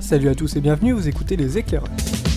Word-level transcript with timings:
Salut 0.00 0.28
à 0.28 0.34
tous 0.34 0.56
et 0.56 0.60
bienvenue, 0.60 0.92
vous 0.92 1.08
écoutez 1.08 1.36
les 1.36 1.56
éclairages. 1.56 2.29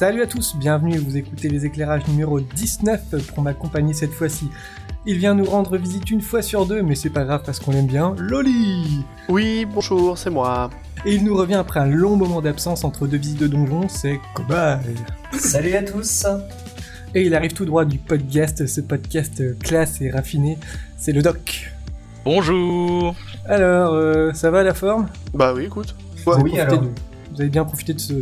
Salut 0.00 0.22
à 0.22 0.26
tous, 0.26 0.56
bienvenue, 0.56 0.96
vous 0.96 1.18
écoutez 1.18 1.50
les 1.50 1.66
éclairages 1.66 2.08
numéro 2.08 2.40
19 2.40 3.26
pour 3.34 3.42
m'accompagner 3.42 3.92
cette 3.92 4.14
fois-ci. 4.14 4.48
Il 5.04 5.18
vient 5.18 5.34
nous 5.34 5.44
rendre 5.44 5.76
visite 5.76 6.10
une 6.10 6.22
fois 6.22 6.40
sur 6.40 6.64
deux, 6.64 6.80
mais 6.80 6.94
c'est 6.94 7.10
pas 7.10 7.24
grave 7.24 7.42
parce 7.44 7.60
qu'on 7.60 7.72
l'aime 7.72 7.86
bien, 7.86 8.14
Loli 8.16 9.04
Oui, 9.28 9.66
bonjour, 9.66 10.16
c'est 10.16 10.30
moi. 10.30 10.70
Et 11.04 11.14
il 11.14 11.22
nous 11.22 11.36
revient 11.36 11.56
après 11.56 11.80
un 11.80 11.86
long 11.86 12.16
moment 12.16 12.40
d'absence 12.40 12.82
entre 12.82 13.06
deux 13.06 13.18
visites 13.18 13.40
de 13.40 13.46
donjon, 13.46 13.90
c'est 13.90 14.18
Cobal 14.32 14.80
Salut 15.38 15.74
à 15.74 15.82
tous 15.82 16.24
Et 17.14 17.26
il 17.26 17.34
arrive 17.34 17.52
tout 17.52 17.66
droit 17.66 17.84
du 17.84 17.98
podcast, 17.98 18.66
ce 18.66 18.80
podcast 18.80 19.58
classe 19.58 20.00
et 20.00 20.10
raffiné, 20.10 20.56
c'est 20.96 21.12
le 21.12 21.20
doc. 21.20 21.74
Bonjour 22.24 23.14
Alors, 23.44 23.92
euh, 23.92 24.32
ça 24.32 24.50
va 24.50 24.62
la 24.62 24.72
forme? 24.72 25.08
Bah 25.34 25.52
oui, 25.54 25.64
écoute. 25.66 25.94
vous, 26.24 26.32
avez 26.32 26.42
oui, 26.42 26.50
profité 26.52 26.72
alors. 26.72 26.84
de- 26.84 26.88
vous 27.34 27.40
avez 27.42 27.50
bien 27.50 27.64
profité 27.66 27.92
de 27.92 28.00
ce, 28.00 28.14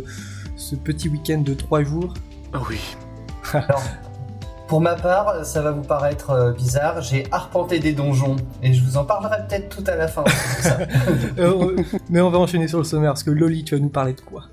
ce 0.69 0.75
petit 0.75 1.09
week-end 1.09 1.39
de 1.39 1.55
trois 1.55 1.81
jours 1.83 2.13
Ah 2.53 2.61
oui. 2.69 2.79
Alors, 3.53 3.81
pour 4.67 4.81
ma 4.81 4.93
part, 4.93 5.43
ça 5.43 5.63
va 5.63 5.71
vous 5.71 5.81
paraître 5.81 6.29
euh, 6.29 6.51
bizarre, 6.51 7.01
j'ai 7.01 7.25
arpenté 7.31 7.79
des 7.79 7.91
donjons 7.91 8.35
et 8.61 8.71
je 8.71 8.83
vous 8.83 8.95
en 8.95 9.03
parlerai 9.03 9.47
peut-être 9.47 9.75
tout 9.75 9.83
à 9.87 9.95
la 9.95 10.07
fin. 10.07 10.23
ça. 10.61 10.77
Euh, 11.39 11.75
Mais 12.11 12.21
on 12.21 12.29
va 12.29 12.37
enchaîner 12.37 12.67
sur 12.67 12.77
le 12.77 12.83
sommaire, 12.83 13.11
parce 13.13 13.23
que 13.23 13.31
Loli, 13.31 13.63
tu 13.63 13.75
vas 13.75 13.81
nous 13.81 13.89
parler 13.89 14.13
de 14.13 14.21
quoi? 14.21 14.43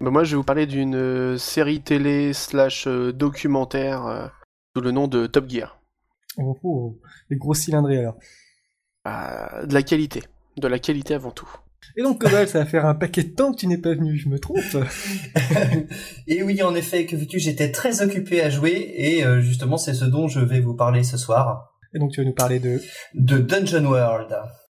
Bah 0.00 0.10
moi, 0.10 0.24
je 0.24 0.32
vais 0.32 0.36
vous 0.38 0.44
parler 0.44 0.66
d'une 0.66 0.96
euh, 0.96 1.38
série 1.38 1.80
télé 1.80 2.32
slash 2.32 2.88
euh, 2.88 3.12
documentaire 3.12 4.06
euh, 4.06 4.26
sous 4.74 4.82
le 4.82 4.90
nom 4.90 5.06
de 5.06 5.28
Top 5.28 5.48
Gear. 5.48 5.80
oh, 6.38 6.58
oh, 6.64 6.98
Les 7.30 7.36
gros 7.36 7.54
cylindrés 7.54 7.98
alors. 7.98 8.16
Ah, 9.04 9.64
de 9.64 9.72
la 9.74 9.84
qualité. 9.84 10.24
De 10.56 10.66
la 10.66 10.80
qualité 10.80 11.14
avant 11.14 11.30
tout. 11.30 11.48
Et 11.96 12.02
donc 12.02 12.20
Cobal, 12.20 12.48
ça 12.48 12.60
va 12.60 12.66
faire 12.66 12.86
un 12.86 12.94
paquet 12.94 13.24
de 13.24 13.34
temps 13.34 13.52
que 13.52 13.58
tu 13.58 13.66
n'es 13.66 13.78
pas 13.78 13.94
venu, 13.94 14.16
je 14.16 14.28
me 14.28 14.38
trompe 14.38 14.58
et 16.26 16.42
oui, 16.42 16.62
en 16.62 16.74
effet, 16.74 17.06
que 17.06 17.16
veux-tu, 17.16 17.38
j'étais 17.38 17.72
très 17.72 18.02
occupé 18.02 18.40
à 18.40 18.50
jouer 18.50 18.92
et 18.96 19.24
euh, 19.24 19.40
justement, 19.40 19.76
c'est 19.76 19.94
ce 19.94 20.04
dont 20.04 20.28
je 20.28 20.40
vais 20.40 20.60
vous 20.60 20.74
parler 20.74 21.02
ce 21.02 21.16
soir, 21.16 21.74
Et 21.94 21.98
donc 21.98 22.12
tu 22.12 22.20
vas 22.20 22.26
nous 22.26 22.34
parler 22.34 22.60
de... 22.60 22.80
de 23.14 23.38
Dungeon 23.38 23.84
World. 23.84 24.36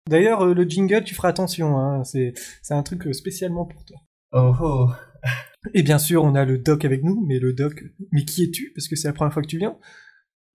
D'ailleurs, 0.09 0.45
euh, 0.45 0.53
le 0.53 0.63
jingle, 0.63 1.03
tu 1.03 1.13
feras 1.13 1.29
attention, 1.29 1.77
hein, 1.77 2.03
c'est 2.03 2.33
c'est 2.61 2.73
un 2.73 2.83
truc 2.83 3.05
euh, 3.07 3.13
spécialement 3.13 3.66
pour 3.66 3.85
toi. 3.85 3.97
Oh 4.31 4.53
oh. 4.61 4.89
Et 5.73 5.83
bien 5.83 5.99
sûr, 5.99 6.23
on 6.23 6.33
a 6.33 6.44
le 6.45 6.57
doc 6.57 6.85
avec 6.85 7.03
nous, 7.03 7.23
mais 7.27 7.38
le 7.38 7.53
doc... 7.53 7.83
Mais 8.11 8.25
qui 8.25 8.44
es-tu? 8.44 8.72
Parce 8.75 8.88
que 8.88 8.95
c'est 8.95 9.07
la 9.07 9.13
première 9.13 9.31
fois 9.31 9.44
que 9.44 9.47
tu 9.47 9.59
viens. 9.59 9.77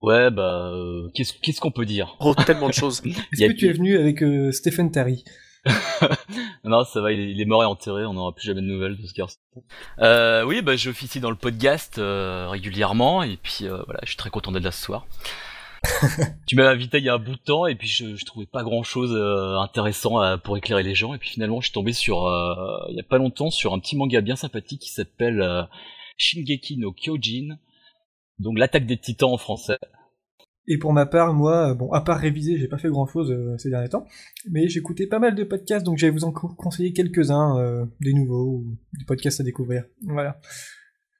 Ouais, 0.02 0.30
bah, 0.30 0.70
euh, 0.72 1.08
qu'est-ce 1.14 1.60
qu'on 1.60 1.70
peut 1.70 1.86
dire? 1.86 2.16
Oh, 2.20 2.34
tellement 2.34 2.68
de 2.68 2.74
choses. 2.74 3.02
Est-ce 3.32 3.46
que 3.46 3.52
tu 3.52 3.68
es 3.68 3.72
venu 3.72 3.96
avec 3.96 4.22
euh, 4.22 4.52
Stephen 4.52 4.90
Terry? 4.90 5.24
Non, 6.64 6.84
ça 6.84 7.00
va, 7.00 7.12
il 7.12 7.40
est, 7.40 7.44
mort 7.44 7.62
et 7.62 7.66
enterré, 7.66 8.04
on 8.04 8.14
n'aura 8.14 8.34
plus 8.34 8.46
jamais 8.46 8.60
de 8.60 8.66
nouvelles 8.66 8.96
de 8.96 9.06
ce 9.06 9.14
garçon. 9.14 9.38
Euh, 10.00 10.44
oui, 10.44 10.62
bah, 10.62 10.76
j'officie 10.76 11.20
dans 11.20 11.30
le 11.30 11.36
podcast 11.36 11.98
euh, 11.98 12.48
régulièrement, 12.48 13.22
et 13.22 13.36
puis 13.36 13.60
euh, 13.62 13.82
voilà, 13.84 14.00
je 14.02 14.08
suis 14.08 14.16
très 14.16 14.30
content 14.30 14.52
d'être 14.52 14.64
là 14.64 14.72
ce 14.72 14.82
soir. 14.82 15.06
tu 16.46 16.56
m'avais 16.56 16.68
invité 16.68 16.98
il 16.98 17.04
y 17.04 17.08
a 17.08 17.14
un 17.14 17.18
bout 17.18 17.36
de 17.36 17.40
temps, 17.40 17.66
et 17.66 17.74
puis 17.76 17.86
je, 17.86 18.16
je 18.16 18.24
trouvais 18.24 18.46
pas 18.46 18.64
grand-chose 18.64 19.12
euh, 19.14 19.56
intéressant 19.58 20.18
à- 20.18 20.38
pour 20.38 20.56
éclairer 20.56 20.82
les 20.82 20.94
gens, 20.94 21.14
et 21.14 21.18
puis 21.18 21.30
finalement, 21.30 21.60
je 21.60 21.66
suis 21.66 21.74
tombé 21.74 21.92
sur, 21.92 22.26
euh, 22.26 22.54
il 22.88 22.96
y 22.96 23.00
a 23.00 23.04
pas 23.04 23.18
longtemps, 23.18 23.50
sur 23.50 23.72
un 23.72 23.78
petit 23.78 23.96
manga 23.96 24.20
bien 24.20 24.36
sympathique 24.36 24.80
qui 24.82 24.90
s'appelle 24.90 25.40
euh, 25.40 25.62
Shingeki 26.16 26.78
no 26.78 26.92
Kyojin, 26.92 27.58
donc 28.38 28.58
l'attaque 28.58 28.86
des 28.86 28.98
titans 28.98 29.30
en 29.30 29.38
français. 29.38 29.78
Et 30.68 30.78
pour 30.78 30.92
ma 30.92 31.06
part, 31.06 31.32
moi, 31.32 31.70
euh, 31.70 31.74
bon, 31.74 31.92
à 31.92 32.00
part 32.00 32.18
réviser, 32.18 32.58
j'ai 32.58 32.66
pas 32.68 32.78
fait 32.78 32.88
grand-chose 32.88 33.30
euh, 33.30 33.56
ces 33.56 33.70
derniers 33.70 33.88
temps, 33.88 34.04
mais 34.50 34.68
j'écoutais 34.68 35.06
pas 35.06 35.18
mal 35.20 35.34
de 35.34 35.44
podcasts, 35.44 35.86
donc 35.86 35.98
je 35.98 36.06
vais 36.06 36.10
vous 36.10 36.24
en 36.24 36.32
co- 36.32 36.48
conseiller 36.48 36.92
quelques-uns, 36.92 37.58
euh, 37.58 37.84
des 38.00 38.12
nouveaux, 38.12 38.46
ou 38.46 38.76
des 38.98 39.04
podcasts 39.04 39.40
à 39.40 39.44
découvrir. 39.44 39.84
Voilà. 40.02 40.40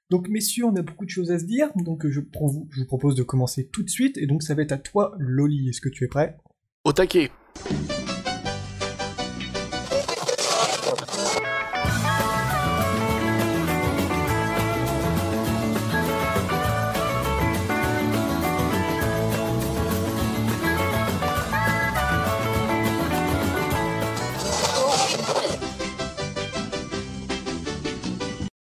Donc 0.09 0.27
messieurs, 0.29 0.65
on 0.65 0.75
a 0.75 0.81
beaucoup 0.81 1.05
de 1.05 1.09
choses 1.09 1.31
à 1.31 1.39
se 1.39 1.45
dire, 1.45 1.69
donc 1.75 2.07
je, 2.07 2.19
je 2.19 2.79
vous 2.79 2.85
propose 2.87 3.15
de 3.15 3.23
commencer 3.23 3.67
tout 3.67 3.83
de 3.83 3.89
suite, 3.89 4.17
et 4.17 4.27
donc 4.27 4.43
ça 4.43 4.53
va 4.53 4.63
être 4.63 4.73
à 4.73 4.77
toi, 4.77 5.15
Loli, 5.17 5.69
est-ce 5.69 5.81
que 5.81 5.89
tu 5.89 6.03
es 6.03 6.07
prêt? 6.07 6.37
Au 6.83 6.91
taquet. 6.93 7.29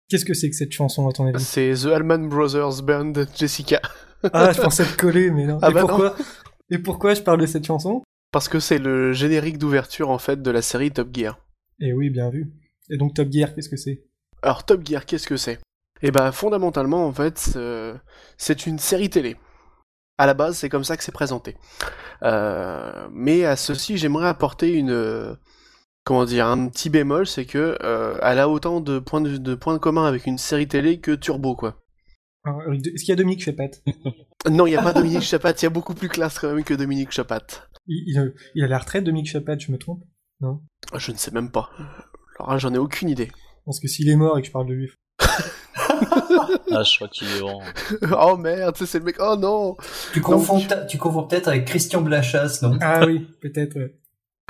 Qu'est-ce 0.10 0.26
que 0.26 0.34
c'est 0.34 0.50
que 0.50 0.56
cette 0.56 0.72
chanson, 0.72 1.08
à 1.08 1.14
ton 1.14 1.28
avis? 1.28 1.40
C'est 1.44 1.72
The 1.84 1.86
Allman 1.86 2.28
Brothers 2.28 2.82
Band 2.82 3.14
Jessica. 3.36 3.80
Ah, 4.34 4.52
je 4.52 4.62
pensais 4.62 4.84
te 4.84 4.98
coller, 4.98 5.30
mais 5.30 5.46
non. 5.46 5.60
Ah 5.62 5.70
et, 5.70 5.74
bah 5.74 5.82
non. 5.82 5.88
pourquoi? 5.88 6.16
Et 6.72 6.80
pourquoi 6.80 7.14
je 7.14 7.22
parle 7.22 7.40
de 7.40 7.46
cette 7.46 7.66
chanson? 7.66 8.02
Parce 8.32 8.50
que 8.50 8.60
c'est 8.60 8.80
le 8.80 9.14
générique 9.14 9.58
d'ouverture 9.58 10.10
en 10.10 10.18
fait 10.18 10.42
de 10.42 10.52
la 10.52 10.62
série 10.62 10.92
Top 10.92 11.10
Gear. 11.14 11.40
Eh 11.80 11.94
oui, 11.94 12.10
bien 12.10 12.30
vu. 12.30 12.52
Et 12.90 12.98
donc 12.98 13.14
Top 13.14 13.32
Gear, 13.32 13.54
qu'est-ce 13.54 13.70
que 13.70 13.78
c'est? 13.78 14.04
Alors 14.42 14.66
Top 14.66 14.86
Gear, 14.86 15.06
qu'est-ce 15.06 15.28
que 15.28 15.38
c'est? 15.38 15.60
Eh 16.02 16.12
ben 16.12 16.32
fondamentalement 16.32 17.06
en 17.06 17.14
fait, 17.14 17.58
c'est 18.38 18.66
une 18.66 18.80
série 18.80 19.10
télé. 19.10 19.36
À 20.18 20.26
la 20.26 20.34
base, 20.34 20.58
c'est 20.58 20.70
comme 20.70 20.84
ça 20.84 20.98
que 20.98 21.04
c'est 21.04 21.12
présenté. 21.12 21.56
Euh, 22.24 23.08
mais 23.12 23.46
à 23.46 23.56
ceci, 23.56 23.98
j'aimerais 23.98 24.28
apporter 24.28 24.74
une 24.74 25.38
comment 26.10 26.26
dire 26.26 26.48
un 26.48 26.68
petit 26.70 26.90
bémol, 26.90 27.28
c'est 27.28 27.46
que 27.46 27.78
euh, 27.84 28.18
elle 28.24 28.40
a 28.40 28.50
autant 28.50 28.82
de 28.82 28.98
points 28.98 29.22
de, 29.22 29.38
de 29.38 29.54
points 29.54 29.78
communs 29.78 30.06
avec 30.08 30.26
une 30.26 30.40
série 30.40 30.68
télé 30.68 31.00
que 31.00 31.12
Turbo 31.14 31.56
quoi. 31.56 31.76
Alors, 32.44 32.64
Est-ce 32.74 33.04
qu'il 33.04 33.10
y 33.10 33.12
a 33.12 33.16
Dominique 33.16 33.44
Chapat? 33.44 33.70
Non, 34.50 34.66
il 34.66 34.72
y 34.72 34.76
a 34.76 34.82
pas 34.82 34.94
Dominique 34.94 35.22
Chapat, 35.22 35.52
il 35.52 35.64
y 35.64 35.66
a 35.68 35.70
beaucoup 35.70 35.94
plus 35.94 36.08
classe 36.10 36.40
quand 36.40 36.52
même 36.52 36.64
que 36.64 36.74
Dominique 36.74 37.12
Chapat. 37.12 37.42
il, 37.86 38.04
il, 38.08 38.34
il 38.56 38.64
a 38.64 38.68
la 38.68 38.80
retraite, 38.80 39.04
Dominique 39.04 39.30
Chapat, 39.30 39.60
je 39.60 39.72
me 39.72 39.78
trompe? 39.78 40.02
Je 40.98 41.12
ne 41.12 41.18
sais 41.18 41.30
même 41.32 41.52
pas. 41.52 41.70
Alors 42.40 42.54
là, 42.54 42.58
j'en 42.58 42.74
ai 42.74 42.78
aucune 42.80 43.10
idée. 43.10 43.30
Parce 43.66 43.80
que 43.80 43.88
s'il 43.88 44.10
est 44.10 44.16
mort 44.16 44.38
et 44.40 44.42
que 44.42 44.48
je 44.48 44.52
parle 44.52 44.68
de 44.68 44.74
lui, 44.74 44.90
Ah, 46.72 46.84
je 46.84 46.96
crois 46.96 47.08
qu'il 47.10 47.28
est 47.28 47.42
en... 47.42 47.60
oh 48.34 48.38
merde, 48.38 48.76
c'est 48.78 49.00
le 49.00 49.06
mec. 49.06 49.18
Oh 49.20 49.36
non 49.38 49.76
Tu 50.14 50.22
confonds, 50.22 50.62
ta- 50.62 50.86
tu 50.86 50.98
confonds 50.98 51.24
peut-être 51.28 51.48
avec 51.50 51.66
Christian 51.66 52.02
Blachas, 52.02 52.60
non? 52.62 52.78
Ah 52.82 53.06
oui, 53.06 53.28
peut-être. 53.42 53.76
ouais. 53.78 53.99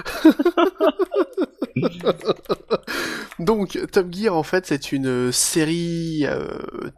Donc, 3.40 3.78
Top 3.92 4.12
Gear, 4.14 4.36
en 4.36 4.44
fait, 4.44 4.66
c'est 4.66 4.92
une 4.92 5.32
série 5.32 6.26
euh, 6.26 6.48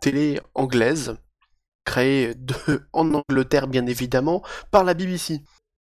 télé 0.02 0.40
anglaise, 0.56 1.16
créée 1.86 2.34
de, 2.36 2.54
en 2.94 3.14
Angleterre, 3.14 3.68
bien 3.68 3.86
évidemment, 3.86 4.44
par 4.72 4.84
la 4.84 4.94
BBC. 4.94 5.42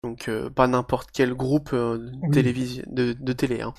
Donc, 0.04 0.30
euh, 0.30 0.50
pas 0.50 0.68
n'importe 0.68 1.10
quel 1.14 1.36
groupe 1.36 1.72
euh, 1.74 2.10
Oui. 2.24 2.82
de, 2.88 3.14
de 3.14 3.34
télé. 3.34 3.62
hein. 3.62 3.74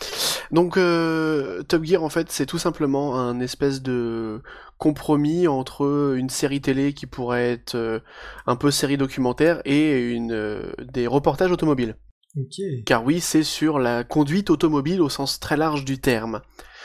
Donc, 0.52 0.74
Top 0.74 1.84
Gear, 1.84 2.02
en 2.04 2.08
fait, 2.10 2.30
c'est 2.30 2.46
tout 2.46 2.58
simplement 2.58 3.18
un 3.18 3.40
espèce 3.40 3.82
de 3.82 4.40
compromis 4.78 5.48
entre 5.48 6.14
une 6.16 6.30
série 6.30 6.60
télé 6.60 6.92
qui 6.92 7.06
pourrait 7.06 7.52
être 7.52 8.02
un 8.46 8.56
peu 8.56 8.70
série 8.70 8.96
documentaire 8.96 9.60
et 9.64 10.10
une, 10.12 10.72
des 10.92 11.06
reportages 11.06 11.52
automobiles. 11.52 11.96
Ok. 12.36 12.84
Car 12.86 13.04
oui, 13.04 13.20
c'est 13.20 13.42
sur 13.42 13.78
la 13.78 14.04
conduite 14.04 14.50
automobile 14.50 15.02
au 15.02 15.08
sens 15.08 15.38
très 15.38 15.56
large 15.56 15.84
du 15.84 16.00
terme. 16.00 16.40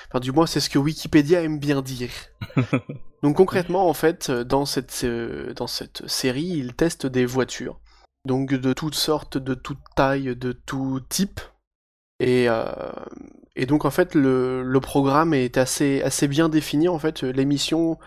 Enfin, 0.09 0.19
du 0.19 0.31
moins, 0.31 0.45
c'est 0.45 0.59
ce 0.59 0.69
que 0.69 0.79
Wikipédia 0.79 1.41
aime 1.41 1.59
bien 1.59 1.81
dire. 1.81 2.11
Donc 3.23 3.37
concrètement, 3.37 3.89
en 3.89 3.93
fait, 3.93 4.29
dans 4.29 4.65
cette, 4.65 5.01
euh, 5.03 5.53
dans 5.53 5.67
cette 5.67 6.07
série, 6.07 6.45
ils 6.45 6.73
testent 6.73 7.07
des 7.07 7.25
voitures. 7.25 7.79
Donc 8.25 8.53
de 8.53 8.73
toutes 8.73 8.95
sortes, 8.95 9.37
de 9.37 9.53
toute 9.53 9.79
taille, 9.95 10.35
de 10.35 10.51
tout 10.51 10.99
type. 11.09 11.39
Et, 12.19 12.47
euh, 12.49 12.65
et 13.55 13.65
donc 13.65 13.85
en 13.85 13.89
fait, 13.89 14.15
le, 14.15 14.63
le 14.63 14.79
programme 14.79 15.33
est 15.33 15.57
assez, 15.57 16.01
assez 16.03 16.27
bien 16.27 16.49
défini. 16.49 16.87
En 16.87 16.99
fait, 16.99 17.23
l'émission 17.23 17.97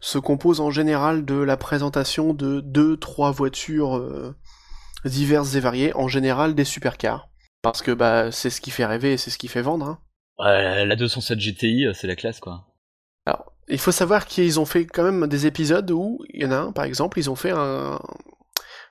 se 0.00 0.18
compose 0.18 0.60
en 0.60 0.70
général 0.70 1.24
de 1.24 1.34
la 1.34 1.56
présentation 1.56 2.32
de 2.32 2.60
deux, 2.60 2.96
trois 2.96 3.30
voitures 3.30 3.96
euh, 3.98 4.34
diverses 5.08 5.54
et 5.54 5.60
variées, 5.60 5.94
en 5.94 6.08
général 6.08 6.54
des 6.54 6.64
supercars. 6.64 7.28
Parce 7.62 7.82
que 7.82 7.90
bah 7.92 8.30
c'est 8.32 8.50
ce 8.50 8.60
qui 8.60 8.70
fait 8.70 8.86
rêver 8.86 9.14
et 9.14 9.16
c'est 9.16 9.30
ce 9.30 9.38
qui 9.38 9.48
fait 9.48 9.62
vendre. 9.62 9.86
hein. 9.86 9.98
Ouais, 10.38 10.84
la 10.84 10.96
207 10.96 11.38
GTI, 11.38 11.86
euh, 11.86 11.92
c'est 11.94 12.06
la 12.06 12.14
classe, 12.16 12.40
quoi. 12.40 12.66
Alors, 13.24 13.52
il 13.68 13.78
faut 13.78 13.90
savoir 13.92 14.26
qu'ils 14.26 14.60
ont 14.60 14.66
fait 14.66 14.84
quand 14.86 15.02
même 15.02 15.26
des 15.26 15.46
épisodes 15.46 15.90
où 15.90 16.18
il 16.32 16.42
y 16.42 16.46
en 16.46 16.52
a 16.52 16.56
un, 16.58 16.72
par 16.72 16.84
exemple, 16.84 17.18
ils 17.18 17.30
ont 17.30 17.36
fait 17.36 17.52
un 17.52 17.98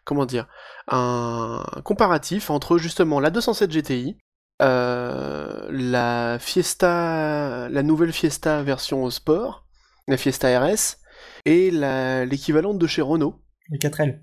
comment 0.04 0.26
dire 0.26 0.48
un 0.88 1.64
comparatif 1.84 2.50
entre 2.50 2.78
justement 2.78 3.20
la 3.20 3.30
207 3.32 3.72
GTI, 3.72 4.18
euh, 4.62 5.68
la 5.72 6.38
Fiesta, 6.40 7.70
la 7.70 7.84
nouvelle 7.84 8.12
Fiesta 8.14 8.62
version 8.64 9.10
sport, 9.10 9.66
la 10.08 10.18
Fiesta 10.18 10.60
RS 10.60 10.98
et 11.46 11.72
la- 11.72 12.26
l'équivalent 12.26 12.74
de 12.74 12.88
chez 12.88 13.02
Renault. 13.02 13.42
Les 13.70 13.78
4L. 13.80 14.22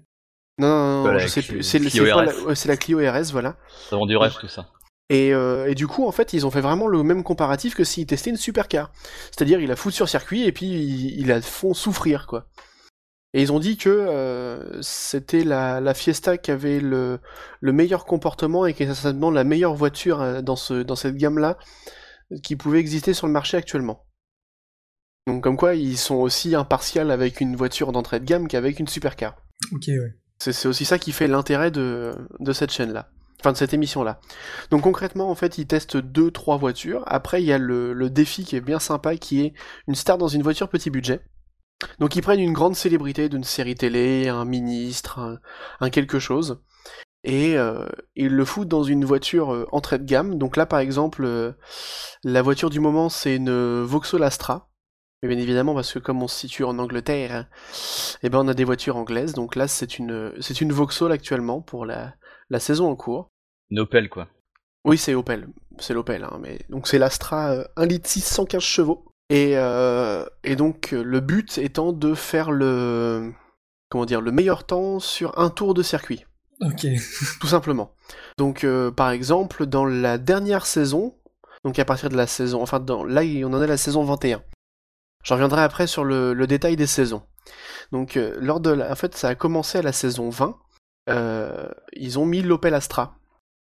Non, 0.63 0.69
non, 0.69 0.97
non, 0.97 1.03
Voilà, 1.03 1.19
je 1.19 1.25
la 1.25 1.31
sais 1.31 1.41
Clio- 1.43 1.55
plus. 1.55 1.63
C'est 1.63 1.79
la, 1.79 2.43
ouais, 2.45 2.55
c'est 2.55 2.69
la 2.69 2.77
Clio 2.77 2.99
RS, 2.99 3.33
voilà. 3.33 3.57
Ça 3.91 3.97
vend 3.97 4.07
du 4.07 4.17
rêve 4.17 4.35
tout 4.39 4.49
ça. 4.49 4.69
Et, 5.11 5.35
euh, 5.35 5.67
et 5.69 5.75
du 5.75 5.87
coup, 5.87 6.07
en 6.07 6.13
fait, 6.13 6.33
ils 6.33 6.47
ont 6.47 6.51
fait 6.51 6.61
vraiment 6.63 6.87
le 6.87 7.03
même 7.03 7.23
comparatif 7.23 7.75
que 7.75 7.85
s'ils 7.85 8.07
testaient 8.07 8.31
une 8.31 8.37
supercar. 8.37 8.93
C'est-à-dire, 9.31 9.61
ils 9.61 9.69
la 9.69 9.77
foutent 9.77 9.93
sur 9.93 10.09
circuit 10.09 10.45
et 10.45 10.53
puis 10.53 10.67
ils, 10.67 11.21
ils 11.21 11.27
la 11.27 11.43
font 11.43 11.75
souffrir, 11.75 12.27
quoi. 12.27 12.47
Et 13.35 13.43
ils 13.43 13.51
ont 13.53 13.59
dit 13.59 13.77
que 13.79 13.89
euh, 13.91 14.81
c'était 14.83 15.43
la, 15.45 15.81
la 15.81 15.95
Fiesta 15.95 16.37
qui 16.39 16.51
avait 16.51 16.81
le, 16.81 17.19
le 17.61 17.73
meilleur 17.73 18.05
comportement 18.05 18.67
et 18.67 18.75
qui 18.75 18.83
est 18.83 18.95
certainement 18.95 19.31
la 19.31 19.43
meilleure 19.45 19.75
voiture 19.75 20.21
euh, 20.21 20.43
dans, 20.43 20.57
ce, 20.57 20.83
dans 20.83 20.97
cette 20.97 21.17
gamme-là 21.17 21.59
qui 22.43 22.57
pouvait 22.57 22.79
exister 22.79 23.15
sur 23.15 23.27
le 23.27 23.33
marché 23.33 23.57
actuellement. 23.57 24.05
Donc, 25.27 25.43
comme 25.43 25.57
quoi, 25.57 25.75
ils 25.75 25.97
sont 25.99 26.17
aussi 26.17 26.55
impartials 26.55 27.11
avec 27.11 27.41
une 27.41 27.57
voiture 27.57 27.93
d'entrée 27.93 28.21
de 28.21 28.25
gamme 28.25 28.49
qu'avec 28.49 28.81
une 28.81 28.89
supercar. 28.89 29.37
Ok, 29.73 29.85
ouais. 29.89 30.15
C'est 30.51 30.67
aussi 30.67 30.85
ça 30.85 30.99
qui 30.99 31.13
fait 31.13 31.29
l'intérêt 31.29 31.71
de, 31.71 32.15
de 32.41 32.53
cette 32.53 32.73
chaîne-là. 32.73 33.09
Enfin, 33.41 33.53
de 33.53 33.57
cette 33.57 33.75
émission-là. 33.75 34.21
Donc 34.71 34.83
concrètement, 34.83 35.31
en 35.31 35.35
fait, 35.35 35.59
ils 35.59 35.67
testent 35.67 35.97
deux, 35.97 36.31
trois 36.31 36.57
voitures. 36.57 37.03
Après, 37.07 37.43
il 37.43 37.47
y 37.47 37.53
a 37.53 37.59
le, 37.59 37.93
le 37.93 38.11
défi 38.11 38.45
qui 38.45 38.57
est 38.57 38.61
bien 38.61 38.79
sympa, 38.79 39.17
qui 39.17 39.41
est 39.41 39.53
une 39.89 39.97
star 39.97 40.17
dans 40.17 40.29
une 40.29 40.43
voiture 40.43 40.69
petit 40.69 40.91
budget. 40.91 41.23
Donc 41.99 42.15
ils 42.15 42.23
prennent 42.23 42.41
une 42.41 42.53
grande 42.53 42.77
célébrité 42.77 43.29
d'une 43.29 43.45
série 43.45 43.75
télé, 43.75 44.29
un 44.29 44.45
ministre, 44.45 45.19
un, 45.19 45.39
un 45.81 45.91
quelque 45.91 46.21
chose, 46.21 46.63
et 47.25 47.57
euh, 47.57 47.87
ils 48.15 48.35
le 48.35 48.45
foutent 48.45 48.69
dans 48.69 48.85
une 48.85 49.05
voiture 49.05 49.53
euh, 49.53 49.67
entrée 49.73 49.99
de 49.99 50.05
gamme. 50.05 50.39
Donc 50.39 50.57
là, 50.57 50.67
par 50.67 50.79
exemple, 50.79 51.25
euh, 51.25 51.53
la 52.25 52.43
voiture 52.43 52.71
du 52.71 52.81
moment, 52.81 53.09
c'est 53.09 53.37
une 53.37 53.83
Vauxhall 53.83 54.23
Astra. 54.23 54.71
Mais 55.23 55.29
bien 55.29 55.39
évidemment, 55.39 55.75
parce 55.75 55.93
que 55.93 55.99
comme 56.01 56.23
on 56.23 56.29
se 56.29 56.37
situe 56.41 56.65
en 56.65 56.79
Angleterre, 56.79 57.47
eh 58.23 58.29
ben 58.29 58.39
on 58.41 58.49
a 58.49 58.55
des 58.55 58.65
voitures 58.65 58.97
anglaises. 58.97 59.35
Donc 59.35 59.55
là, 59.55 59.69
c'est 59.69 59.99
une, 59.99 60.33
c'est 60.41 60.61
une 60.61 60.73
Vauxhall 60.73 61.13
actuellement 61.13 61.61
pour 61.61 61.87
la, 61.87 62.15
la 62.51 62.59
saison 62.59 62.91
en 62.91 62.97
cours. 62.97 63.29
Une 63.71 63.79
Opel 63.79 64.09
quoi. 64.09 64.29
Oui, 64.85 64.99
c'est 64.99 65.15
Opel. 65.15 65.49
C'est 65.79 65.95
l'Opel, 65.95 66.25
hein, 66.25 66.39
mais 66.41 66.59
donc 66.69 66.89
c'est 66.89 66.99
l'Astra 66.99 67.53
euh, 67.53 67.65
1 67.77 67.87
litre 67.87 68.09
6, 68.09 68.21
115 68.21 68.63
chevaux. 68.63 69.05
Et, 69.31 69.57
euh, 69.57 70.27
et 70.45 70.57
donc 70.57 70.93
euh, 70.93 71.03
le 71.03 71.21
but 71.21 71.57
étant 71.57 71.93
de 71.93 72.15
faire 72.15 72.51
le 72.51 73.33
comment 73.89 74.05
dire 74.05 74.21
le 74.21 74.33
meilleur 74.33 74.65
temps 74.65 75.01
sur 75.01 75.39
un 75.39 75.49
tour 75.49 75.73
de 75.73 75.83
circuit, 75.83 76.27
Ok. 76.61 76.87
tout 77.41 77.47
simplement. 77.47 77.95
Donc 78.37 78.65
euh, 78.65 78.91
par 78.91 79.11
exemple 79.11 79.65
dans 79.65 79.87
la 79.87 80.19
dernière 80.19 80.67
saison, 80.67 81.15
donc 81.65 81.79
à 81.79 81.85
partir 81.85 82.11
de 82.11 82.17
la 82.17 82.27
saison, 82.27 82.61
enfin 82.61 82.81
dans, 82.81 83.05
là 83.05 83.23
on 83.45 83.53
en 83.55 83.61
est 83.61 83.65
à 83.65 83.69
la 83.69 83.77
saison 83.77 84.05
21. 84.05 84.43
Je 85.23 85.33
reviendrai 85.35 85.63
après 85.63 85.87
sur 85.87 86.05
le, 86.05 86.33
le 86.35 86.47
détail 86.47 86.77
des 86.77 86.87
saisons. 86.87 87.23
Donc 87.93 88.17
euh, 88.17 88.37
lors 88.41 88.61
de 88.61 88.71
la, 88.71 88.91
en 88.91 88.95
fait 88.95 89.15
ça 89.17 89.29
a 89.29 89.35
commencé 89.35 89.79
à 89.79 89.83
la 89.83 89.93
saison 89.93 90.31
20. 90.31 90.57
euh, 91.11 91.69
ils 91.93 92.19
ont 92.19 92.27
mis 92.27 92.43
l'Opel 92.43 92.75
Astra 92.75 93.17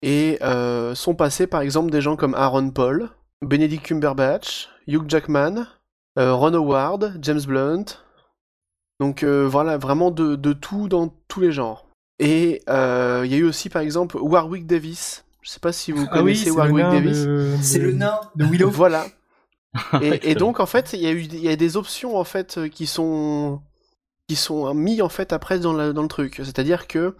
et 0.03 0.39
euh, 0.43 0.95
sont 0.95 1.15
passés 1.15 1.47
par 1.47 1.61
exemple 1.61 1.91
des 1.91 2.01
gens 2.01 2.17
comme 2.17 2.35
Aaron 2.35 2.71
Paul, 2.71 3.11
Benedict 3.43 3.85
Cumberbatch, 3.85 4.69
Hugh 4.87 5.05
Jackman, 5.09 5.67
euh, 6.19 6.33
Ron 6.35 6.55
Howard, 6.55 7.19
James 7.23 7.43
Blunt. 7.47 7.85
Donc 9.01 9.23
euh, 9.23 9.47
voilà, 9.47 9.77
vraiment 9.77 10.11
de, 10.11 10.37
de 10.37 10.53
tout 10.55 10.89
dans 10.89 11.09
tous 11.29 11.41
les 11.41 11.53
genres. 11.53 11.87
Et 12.19 12.63
euh, 12.71 13.23
il 13.27 13.31
y 13.31 13.35
a 13.35 13.39
eu 13.39 13.45
aussi 13.45 13.69
par 13.69 13.83
exemple 13.83 14.17
Warwick 14.17 14.67
Davis. 14.67 15.25
Je 15.43 15.51
sais 15.51 15.61
pas 15.61 15.73
si 15.73 15.93
vous 15.93 16.07
Ah 16.11 16.19
connaissez 16.19 16.51
Warwick 16.51 16.87
Davis. 16.87 17.25
de... 17.25 17.55
C'est 17.61 17.79
le 17.79 17.93
nain. 17.93 18.19
de 18.35 18.45
Willow. 18.47 18.71
Voilà. 18.71 19.05
Et, 20.03 20.35
donc 20.35 20.61
en 20.61 20.67
fait, 20.67 20.93
il 20.93 21.01
y 21.01 21.07
a 21.07 21.13
eu 21.13 21.21
il 21.23 21.41
y 21.41 21.49
a 21.49 21.57
des 21.57 21.77
options 21.77 22.17
en 22.17 22.25
fait 22.25 22.59
euh, 22.59 22.69
qui 22.69 22.87
sont 22.87 23.61
qui 24.29 24.35
sont 24.37 24.75
mis 24.75 25.03
en 25.03 25.09
fait 25.09 25.33
après 25.33 25.59
dans, 25.61 25.73
la- 25.73 25.93
dans 25.93 26.03
le 26.03 26.09
truc. 26.09 26.37
C'est-à-dire 26.43 26.87
que 26.89 27.15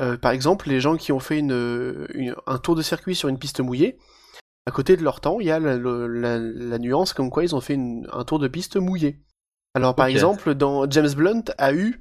euh, 0.00 0.16
par 0.16 0.30
exemple, 0.32 0.68
les 0.68 0.80
gens 0.80 0.96
qui 0.96 1.10
ont 1.12 1.18
fait 1.20 1.38
une, 1.38 2.06
une- 2.14 2.36
un 2.46 2.58
tour 2.58 2.76
de 2.76 2.82
circuit 2.82 3.14
sur 3.16 3.28
une 3.28 3.38
piste 3.38 3.60
mouillée, 3.60 3.98
à 4.66 4.70
côté 4.70 4.96
de 4.96 5.02
leur 5.02 5.20
temps, 5.20 5.40
il 5.40 5.46
y 5.46 5.50
a 5.50 5.58
la, 5.58 5.76
le- 5.76 6.06
la- 6.06 6.38
la 6.38 6.78
nuance 6.78 7.12
comme 7.14 7.30
quoi 7.30 7.42
ils 7.42 7.54
ont 7.56 7.60
fait 7.60 7.74
une- 7.74 8.06
un 8.12 8.24
tour 8.24 8.38
de 8.38 8.46
piste 8.48 8.76
mouillé. 8.76 9.20
Alors 9.74 9.94
par 9.96 10.06
exemple, 10.06 10.54
dans 10.54 10.88
James 10.90 11.12
Blunt 11.16 11.44
a 11.58 11.72
eu 11.72 11.98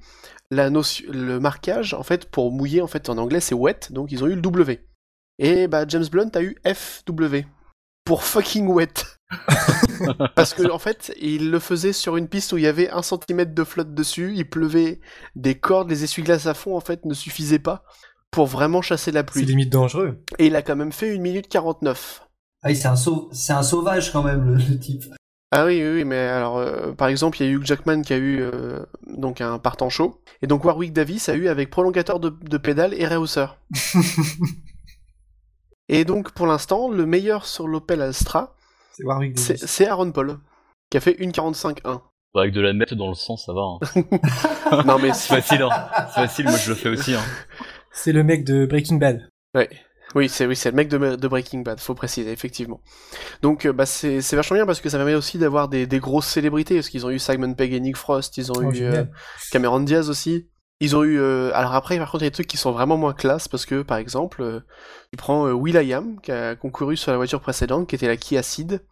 la 0.52 0.70
notion, 0.70 1.06
le 1.12 1.40
marquage 1.40 1.94
en 1.94 2.04
fait 2.04 2.30
pour 2.30 2.52
mouiller 2.52 2.82
en 2.82 2.88
fait 2.88 3.10
en 3.10 3.18
anglais 3.18 3.40
c'est 3.40 3.56
wet, 3.56 3.80
donc 3.92 4.12
ils 4.12 4.24
ont 4.24 4.28
eu 4.28 4.36
le 4.36 4.42
W. 4.42 4.86
Et 5.40 5.68
bah 5.68 5.86
James 5.88 6.06
Blunt 6.12 6.30
a 6.36 6.42
eu 6.44 6.56
FW 6.66 7.46
pour 8.06 8.24
fucking 8.24 8.68
wet. 8.68 8.94
Parce 10.36 10.54
que 10.54 10.70
en 10.70 10.80
fait, 10.80 11.14
il 11.22 11.52
le 11.52 11.60
faisait 11.60 11.94
sur 11.94 12.18
une 12.18 12.28
piste 12.28 12.52
où 12.54 12.58
il 12.58 12.64
y 12.64 12.68
avait 12.68 12.90
un 12.90 13.02
centimètre 13.02 13.54
de 13.54 13.64
flotte 13.64 13.94
dessus, 13.94 14.34
il 14.36 14.50
pleuvait 14.50 15.00
des 15.36 15.56
cordes, 15.56 15.90
les 15.90 16.04
essuie-glaces 16.04 16.48
à 16.48 16.54
fond 16.54 16.76
en 16.76 16.82
fait 16.82 17.06
ne 17.06 17.14
suffisaient 17.14 17.60
pas 17.60 17.84
pour 18.32 18.48
vraiment 18.48 18.82
chasser 18.82 19.12
la 19.12 19.22
C'est 19.22 19.26
pluie. 19.26 19.46
limite 19.46 19.72
dangereux. 19.72 20.22
Et 20.40 20.48
il 20.48 20.56
a 20.56 20.62
quand 20.62 20.76
même 20.76 20.92
fait 20.92 21.14
une 21.14 21.22
minute 21.22 21.48
49. 21.48 22.28
Ah 22.64 22.68
oui, 22.70 22.76
c'est 22.76 22.88
un, 22.88 22.96
sau- 22.96 23.30
c'est 23.32 23.54
un 23.54 23.64
sauvage 23.64 24.12
quand 24.12 24.24
même, 24.24 24.46
le, 24.46 24.56
le 24.56 24.80
type. 24.80 25.04
Ah 25.54 25.66
oui, 25.66 25.82
oui, 25.84 25.96
oui, 25.96 26.04
mais 26.06 26.18
alors, 26.18 26.58
euh, 26.60 26.94
par 26.94 27.10
exemple, 27.10 27.42
il 27.42 27.46
y 27.46 27.50
a 27.50 27.52
Hugh 27.52 27.66
Jackman 27.66 28.04
qui 28.04 28.14
a 28.14 28.18
eu 28.18 28.40
euh, 28.42 28.80
donc 29.08 29.42
un 29.42 29.60
partant 29.60 29.90
chaud, 29.90 30.22
et 30.42 30.48
donc 30.48 30.64
Warwick 30.64 30.94
Davis 30.94 31.28
a 31.28 31.34
eu 31.36 31.48
avec 31.50 31.70
prolongateur 31.70 32.20
de, 32.22 32.30
de 32.30 32.58
pédale 32.58 32.94
et 32.94 33.06
rehausseur. 33.06 33.58
et 36.00 36.06
donc, 36.06 36.32
pour 36.32 36.48
l'instant, 36.48 36.90
le 36.90 37.06
meilleur 37.06 37.46
sur 37.46 37.68
l'Opel 37.68 38.02
Astra, 38.02 38.56
C'est 39.36 39.88
Aaron 39.88 40.12
Paul, 40.12 40.38
qui 40.90 40.98
a 40.98 41.02
fait 41.02 41.16
une 41.20 41.32
45-1. 41.32 42.02
Avec 42.34 42.54
de 42.54 42.62
la 42.62 42.72
mettre 42.74 42.96
dans 42.96 43.10
le 43.10 43.14
sang, 43.14 43.36
ça 43.36 43.52
va. 43.54 43.62
hein. 43.62 44.84
non 44.86 44.98
mais 45.00 45.14
C'est 45.14 45.36
facile, 45.42 45.62
hein. 45.64 45.70
C'est 46.14 46.22
facile, 46.22 46.46
moi 46.46 46.58
je 46.58 46.70
le 46.70 46.76
fais 46.76 46.90
aussi. 46.90 47.14
Hein. 47.14 47.22
C'est 47.92 48.14
le 48.14 48.24
mec 48.24 48.46
de 48.46 48.66
Breaking 48.66 48.96
Bad. 48.98 49.28
Ouais. 49.54 49.70
Oui, 50.16 50.28
c'est 50.28 50.46
oui, 50.46 50.56
c'est 50.58 50.72
le 50.72 50.76
mec 50.76 50.90
de, 50.90 51.16
de 51.16 51.28
Breaking 51.28 51.60
Bad, 51.62 51.80
faut 51.80 51.94
préciser, 51.94 52.32
effectivement. 52.32 52.82
Donc, 53.42 53.66
euh, 53.66 53.72
bah, 53.74 53.86
c'est 53.86 54.20
vachement 54.34 54.56
bien 54.58 54.66
parce 54.66 54.82
que 54.82 54.90
ça 54.90 54.98
permet 54.98 55.16
aussi 55.16 55.38
d'avoir 55.38 55.68
des, 55.70 55.88
des 55.88 56.00
grosses 56.00 56.28
célébrités, 56.28 56.76
parce 56.76 56.90
qu'ils 56.90 57.06
ont 57.06 57.10
eu 57.10 57.20
Simon 57.20 57.54
Pegg 57.54 57.74
et 57.74 57.80
Nick 57.80 57.96
Frost, 57.98 58.38
ils 58.38 58.52
ont 58.52 58.56
Oh, 58.58 58.72
eu 58.72 58.82
euh, 58.84 59.06
Cameron 59.52 59.80
Diaz 59.82 60.10
aussi. 60.10 60.50
Ils 60.82 60.96
ont 60.98 61.04
eu... 61.04 61.18
euh, 61.20 61.52
alors 61.54 61.74
après, 61.76 61.98
par 61.98 62.12
contre, 62.12 62.24
il 62.24 62.26
y 62.26 62.28
a 62.28 62.30
des 62.32 62.34
trucs 62.34 62.48
qui 62.48 62.58
sont 62.58 62.72
vraiment 62.74 62.98
moins 62.98 63.14
classe, 63.14 63.48
parce 63.48 63.66
que, 63.66 63.82
par 63.84 63.98
exemple, 63.98 64.42
euh, 64.42 64.60
tu 65.12 65.18
prends 65.18 65.48
euh, 65.48 65.54
Will.i.am, 65.54 66.20
qui 66.22 66.32
a 66.34 66.56
concouru 66.58 66.98
sur 66.98 67.12
la 67.12 67.18
voiture 67.18 67.40
précédente, 67.40 67.88
qui 67.88 67.96
était 67.96 68.08
la 68.08 68.18
Kia 68.18 68.44
Ceed, 68.44 68.84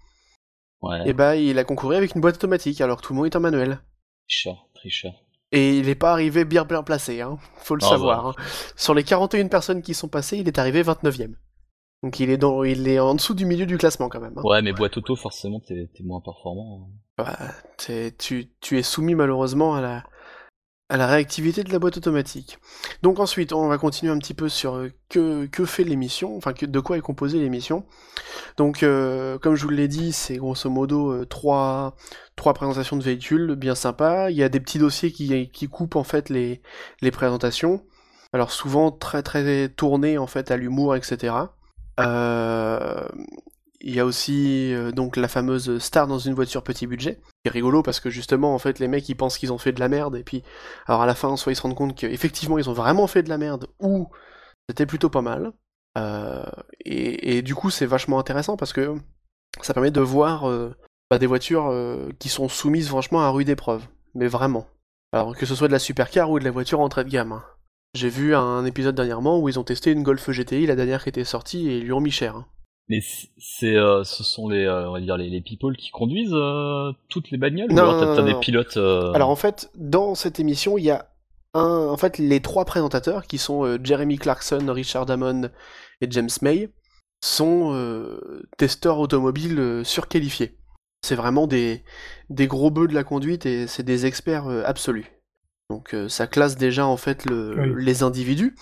Ouais. 0.82 1.02
et 1.10 1.12
bah, 1.14 1.36
il 1.36 1.60
a 1.60 1.66
concouru 1.66 1.96
avec 1.98 2.16
une 2.16 2.22
boîte 2.22 2.36
automatique, 2.36 2.80
alors 2.80 3.02
que 3.02 3.06
tout 3.06 3.12
le 3.14 3.18
monde 3.18 3.26
est 3.26 3.36
en 3.36 3.42
manuel. 3.42 3.82
Tricheur, 4.30 4.68
tricheur. 4.76 5.12
Et 5.52 5.78
il 5.80 5.88
n'est 5.88 5.96
pas 5.96 6.12
arrivé 6.14 6.46
bien 6.46 6.64
bien 6.64 6.84
placé, 6.84 7.20
hein. 7.22 7.38
faut 7.58 7.76
le 7.76 7.84
Ah, 7.84 7.90
savoir. 7.90 8.24
bah. 8.24 8.40
hein. 8.40 8.44
Sur 8.78 8.94
les 8.94 9.04
41 9.04 9.48
personnes 9.48 9.82
qui 9.82 9.94
sont 9.94 10.08
passées, 10.08 10.38
il 10.38 10.48
est 10.48 10.58
arrivé 10.60 10.84
29ème. 10.84 11.34
Donc 12.04 12.20
il 12.22 12.30
est, 12.30 12.38
dans, 12.38 12.64
il 12.64 12.88
est 12.88 13.00
en 13.00 13.16
dessous 13.16 13.34
du 13.34 13.46
milieu 13.46 13.66
du 13.66 13.78
classement 13.78 14.08
quand 14.08 14.22
même. 14.22 14.38
hein. 14.38 14.42
Ouais, 14.46 14.62
mais 14.62 14.72
boîte 14.72 14.96
auto, 14.98 15.16
forcément, 15.18 15.60
t'es 15.60 15.90
moins 16.06 16.22
performant. 16.22 16.88
hein. 16.88 16.94
Bah, 17.18 17.38
t'es- 17.78 18.12
tu, 18.18 18.52
tu 18.62 18.78
es 18.78 18.84
soumis 18.84 19.16
malheureusement 19.16 19.76
à 19.76 19.82
la, 19.82 20.04
à 20.90 20.98
la 20.98 21.08
réactivité 21.08 21.64
de 21.64 21.72
la 21.72 21.80
boîte 21.80 21.98
automatique. 21.98 22.58
Donc 23.04 23.20
ensuite, 23.20 23.54
on 23.54 23.68
va 23.68 23.78
continuer 23.78 24.12
un 24.12 24.18
petit 24.18 24.34
peu 24.34 24.50
sur 24.50 24.76
euh, 24.76 24.92
que, 25.10 25.46
que 25.46 25.66
fait 25.66 25.84
l'émission, 25.84 26.36
enfin 26.36 26.54
que- 26.54 26.66
de 26.66 26.80
quoi 26.80 26.98
est 26.98 27.02
composée 27.02 27.40
l'émission. 27.40 27.86
Donc 28.58 28.84
euh, 28.84 29.38
comme 29.40 29.56
je 29.56 29.64
vous 29.64 29.70
l'ai 29.70 29.88
dit, 29.88 30.12
c'est 30.14 30.38
grosso 30.38 30.70
modo 30.70 31.12
euh, 31.12 31.26
trois, 31.26 31.96
trois 32.36 32.54
présentations 32.54 32.98
de 32.98 33.04
véhicules 33.04 33.56
bien 33.56 33.76
sympas. 33.76 34.30
Il 34.32 34.38
y 34.38 34.44
a 34.44 34.50
des 34.50 34.60
petits 34.60 34.80
dossiers 34.80 35.12
qui, 35.12 35.50
qui 35.52 35.68
coupent 35.68 35.96
en 35.96 36.04
fait 36.04 36.30
les, 36.30 36.62
les 37.02 37.12
présentations. 37.12 37.84
Alors 38.34 38.52
souvent 38.52 38.92
très 38.92 39.24
très 39.24 39.70
tournés 39.70 40.18
en 40.18 40.28
fait 40.28 40.52
à 40.52 40.58
l'humour, 40.58 40.96
etc. 40.96 41.36
Euh, 42.00 43.08
il 43.82 43.96
y 43.96 44.00
a 44.00 44.06
aussi 44.06 44.74
euh, 44.74 44.92
donc 44.92 45.16
la 45.16 45.28
fameuse 45.28 45.80
star 45.80 46.08
dans 46.08 46.20
une 46.20 46.34
voiture 46.34 46.64
petit 46.64 46.88
budget. 46.88 47.22
C'est 47.46 47.52
rigolo 47.52 47.82
parce 47.82 48.00
que 48.00 48.10
justement 48.10 48.54
en 48.54 48.60
fait 48.60 48.80
les 48.80 48.88
mecs 48.88 49.08
ils 49.08 49.16
pensent 49.16 49.38
qu'ils 49.38 49.54
ont 49.54 49.58
fait 49.58 49.72
de 49.72 49.80
la 49.80 49.88
merde 49.88 50.16
et 50.18 50.24
puis 50.24 50.44
alors 50.88 51.02
à 51.02 51.06
la 51.06 51.16
fin 51.16 51.36
soit 51.38 51.52
ils 51.52 51.56
se 51.56 51.62
rendent 51.62 51.76
compte 51.76 51.96
qu'effectivement 51.96 52.58
ils 52.58 52.70
ont 52.70 52.74
vraiment 52.74 53.08
fait 53.08 53.24
de 53.24 53.30
la 53.30 53.38
merde 53.38 53.68
ou 53.80 54.10
c'était 54.70 54.86
plutôt 54.86 55.10
pas 55.10 55.22
mal. 55.22 55.54
Euh, 55.98 56.44
et, 56.86 57.42
du 57.42 57.56
coup 57.56 57.70
c'est 57.70 57.86
vachement 57.86 58.20
intéressant 58.20 58.58
parce 58.58 58.74
que 58.74 58.96
ça 59.62 59.74
permet 59.74 59.92
de 59.92 60.02
voir 60.02 60.48
euh, 60.48 60.76
bah, 61.10 61.18
des 61.18 61.26
voitures 61.26 61.74
qui 62.20 62.30
sont 62.30 62.50
soumises 62.50 62.90
franchement 62.90 63.22
à 63.22 63.30
rude 63.30 63.50
épreuve. 63.50 63.84
Mais 64.14 64.28
vraiment. 64.28 64.68
Alors 65.12 65.36
que 65.36 65.46
ce 65.46 65.56
soit 65.56 65.68
de 65.68 65.74
la 65.74 65.80
supercar 65.80 66.30
ou 66.30 66.40
de 66.40 66.44
la 66.44 66.52
voiture 66.52 66.80
entrée 66.80 67.04
de 67.04 67.10
gamme. 67.10 67.32
hein. 67.32 67.44
J'ai 67.96 68.10
vu 68.10 68.36
un 68.36 68.66
épisode 68.66 68.94
dernièrement 68.94 69.40
où 69.40 69.50
ils 69.50 69.58
ont 69.58 69.64
testé 69.64 69.92
une 69.92 70.04
Golf 70.04 70.30
GTI, 70.30 70.68
la 70.68 70.76
dernière 70.76 71.02
qui 71.04 71.10
était 71.10 71.24
sortie, 71.24 71.70
et 71.70 71.78
ils 71.80 71.86
lui 71.86 71.94
ont 71.94 72.02
mis 72.02 72.12
cher. 72.12 72.36
hein. 72.36 72.46
Mais 72.90 73.02
c'est, 73.38 73.76
euh, 73.76 74.04
ce 74.04 74.24
sont 74.24 74.50
les, 74.50 74.66
euh, 74.66 74.90
on 74.90 74.94
va 74.94 75.00
dire 75.00 75.16
les, 75.18 75.30
les 75.30 75.42
people 75.42 75.76
qui 75.78 75.92
conduisent 75.92 76.34
euh, 76.34 76.92
toutes 77.08 77.30
les 77.30 77.38
bagnoles 77.38 77.70
Non, 77.72 77.84
ou 77.84 77.90
alors 77.90 78.06
non, 78.06 78.16
t'as, 78.16 78.24
des 78.24 78.34
pilotes 78.40 78.78
euh, 78.78 79.12
Alors 79.14 79.30
en 79.30 79.36
fait, 79.36 79.70
dans 79.76 80.16
cette 80.16 80.40
émission, 80.40 80.78
il 80.78 80.86
y 80.86 80.92
a 80.92 81.08
un, 81.54 81.88
en 81.88 81.98
fait, 81.98 82.18
les 82.18 82.40
trois 82.42 82.66
présentateurs 82.66 83.28
qui 83.28 83.38
sont 83.38 83.64
euh, 83.64 83.78
Jeremy 83.84 84.18
Clarkson, 84.18 84.66
Richard 84.70 85.10
Hammond 85.10 85.50
et 86.02 86.08
James 86.10 86.30
May 86.42 86.70
sont 87.24 87.74
euh, 87.74 88.42
testeurs 88.58 88.98
automobiles 89.00 89.60
euh, 89.60 89.84
surqualifiés. 89.84 90.58
C'est 91.04 91.16
vraiment 91.16 91.48
des, 91.48 91.84
des 92.30 92.48
gros 92.48 92.72
bœufs 92.72 92.88
de 92.88 92.94
la 92.96 93.04
conduite 93.04 93.46
et 93.46 93.68
c'est 93.68 93.84
des 93.84 94.06
experts 94.06 94.48
euh, 94.48 94.64
absolus. 94.66 95.06
Donc 95.70 95.94
euh, 95.94 96.10
ça 96.10 96.26
classe 96.28 96.56
déjà 96.58 96.88
en 96.88 96.98
fait 96.98 97.26
le- 97.26 97.56
Oui. 97.76 97.84
les 97.86 98.02
individus. 98.04 98.56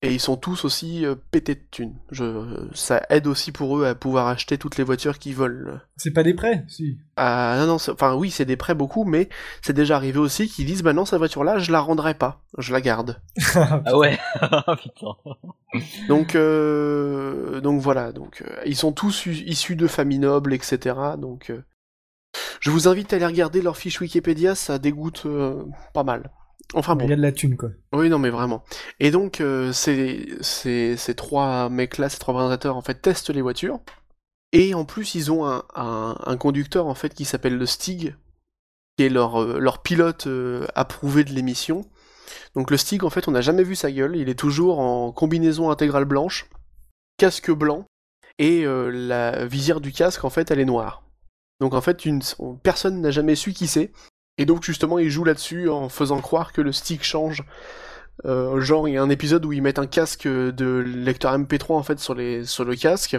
Et 0.00 0.14
ils 0.14 0.20
sont 0.20 0.36
tous 0.36 0.64
aussi 0.64 1.04
euh, 1.04 1.16
pétés 1.32 1.56
de 1.56 1.64
thunes. 1.72 1.96
Je, 2.12 2.68
ça 2.72 3.04
aide 3.10 3.26
aussi 3.26 3.50
pour 3.50 3.76
eux 3.76 3.84
à 3.84 3.96
pouvoir 3.96 4.28
acheter 4.28 4.56
toutes 4.56 4.76
les 4.76 4.84
voitures 4.84 5.18
qu'ils 5.18 5.34
veulent. 5.34 5.80
C'est 5.96 6.12
pas 6.12 6.22
des 6.22 6.34
prêts, 6.34 6.64
si. 6.68 6.98
Ah 7.16 7.56
non, 7.58 7.66
non, 7.66 7.74
enfin 7.74 8.14
oui, 8.14 8.30
c'est 8.30 8.44
des 8.44 8.56
prêts 8.56 8.76
beaucoup, 8.76 9.02
mais 9.04 9.28
c'est 9.60 9.72
déjà 9.72 9.96
arrivé 9.96 10.20
aussi 10.20 10.46
qu'ils 10.46 10.66
disent 10.66 10.84
bah 10.84 10.92
non, 10.92 11.04
cette 11.04 11.18
voiture-là, 11.18 11.58
je 11.58 11.72
la 11.72 11.80
rendrai 11.80 12.14
pas, 12.14 12.42
je 12.58 12.72
la 12.72 12.80
garde. 12.80 13.20
Ah 13.56 13.96
ouais, 13.96 14.18
putain. 14.82 15.16
Donc, 16.08 16.34
euh, 16.36 17.60
donc 17.60 17.80
voilà, 17.80 18.12
donc 18.12 18.42
euh, 18.42 18.62
ils 18.66 18.76
sont 18.76 18.92
tous 18.92 19.26
issus 19.26 19.74
de 19.74 19.88
familles 19.88 20.20
nobles, 20.20 20.54
etc. 20.54 20.94
Donc, 21.18 21.50
euh, 21.50 21.64
je 22.60 22.70
vous 22.70 22.88
invite 22.88 23.12
à 23.12 23.16
aller 23.16 23.26
regarder 23.26 23.62
leur 23.62 23.76
fiche 23.76 24.00
Wikipédia, 24.00 24.54
ça 24.54 24.78
dégoûte 24.78 25.24
euh, 25.26 25.64
pas 25.92 26.04
mal. 26.04 26.30
Enfin 26.74 26.96
bon, 26.96 27.06
Il 27.06 27.10
y 27.10 27.12
a 27.12 27.16
de 27.16 27.22
la 27.22 27.32
thune, 27.32 27.56
quoi. 27.56 27.70
oui, 27.94 28.10
non, 28.10 28.18
mais 28.18 28.30
vraiment. 28.30 28.62
Et 29.00 29.10
donc, 29.10 29.40
euh, 29.40 29.72
ces, 29.72 30.28
ces, 30.42 30.96
ces 30.96 31.14
trois 31.14 31.68
mecs-là, 31.70 32.08
ces 32.08 32.18
trois 32.18 32.34
présentateurs, 32.34 32.76
en 32.76 32.82
fait, 32.82 33.00
testent 33.00 33.30
les 33.30 33.42
voitures. 33.42 33.80
Et 34.52 34.74
en 34.74 34.84
plus, 34.84 35.14
ils 35.14 35.32
ont 35.32 35.46
un, 35.46 35.64
un, 35.74 36.16
un 36.24 36.36
conducteur, 36.36 36.86
en 36.86 36.94
fait, 36.94 37.14
qui 37.14 37.24
s'appelle 37.24 37.56
le 37.56 37.66
Stig, 37.66 38.16
qui 38.96 39.04
est 39.04 39.08
leur, 39.08 39.40
euh, 39.42 39.58
leur 39.58 39.82
pilote 39.82 40.26
euh, 40.26 40.66
approuvé 40.74 41.24
de 41.24 41.30
l'émission. 41.32 41.88
Donc 42.54 42.70
le 42.70 42.76
Stig, 42.76 43.04
en 43.04 43.10
fait, 43.10 43.28
on 43.28 43.30
n'a 43.30 43.40
jamais 43.40 43.62
vu 43.62 43.74
sa 43.76 43.90
gueule. 43.90 44.16
Il 44.16 44.28
est 44.28 44.38
toujours 44.38 44.80
en 44.80 45.12
combinaison 45.12 45.70
intégrale 45.70 46.04
blanche, 46.04 46.50
casque 47.16 47.50
blanc, 47.50 47.86
et 48.38 48.64
euh, 48.64 48.90
la 48.90 49.46
visière 49.46 49.80
du 49.80 49.92
casque, 49.92 50.24
en 50.24 50.30
fait, 50.30 50.50
elle 50.50 50.60
est 50.60 50.64
noire. 50.64 51.02
Donc 51.60 51.74
en 51.74 51.80
fait, 51.80 52.04
une, 52.04 52.20
personne 52.62 53.00
n'a 53.00 53.10
jamais 53.10 53.34
su 53.34 53.52
qui 53.52 53.66
c'est. 53.66 53.92
Et 54.38 54.46
donc 54.46 54.62
justement, 54.62 54.98
il 54.98 55.10
joue 55.10 55.24
là-dessus 55.24 55.68
en 55.68 55.88
faisant 55.88 56.20
croire 56.20 56.52
que 56.52 56.60
le 56.60 56.72
stick 56.72 57.02
change. 57.02 57.42
Euh, 58.24 58.60
genre, 58.60 58.88
il 58.88 58.94
y 58.94 58.96
a 58.96 59.02
un 59.02 59.10
épisode 59.10 59.44
où 59.44 59.52
ils 59.52 59.62
mettent 59.62 59.78
un 59.78 59.86
casque 59.86 60.26
de 60.26 60.78
lecteur 60.86 61.36
MP3 61.36 61.72
en 61.74 61.82
fait 61.82 61.98
sur, 61.98 62.14
les, 62.14 62.44
sur 62.44 62.64
le 62.64 62.76
casque. 62.76 63.16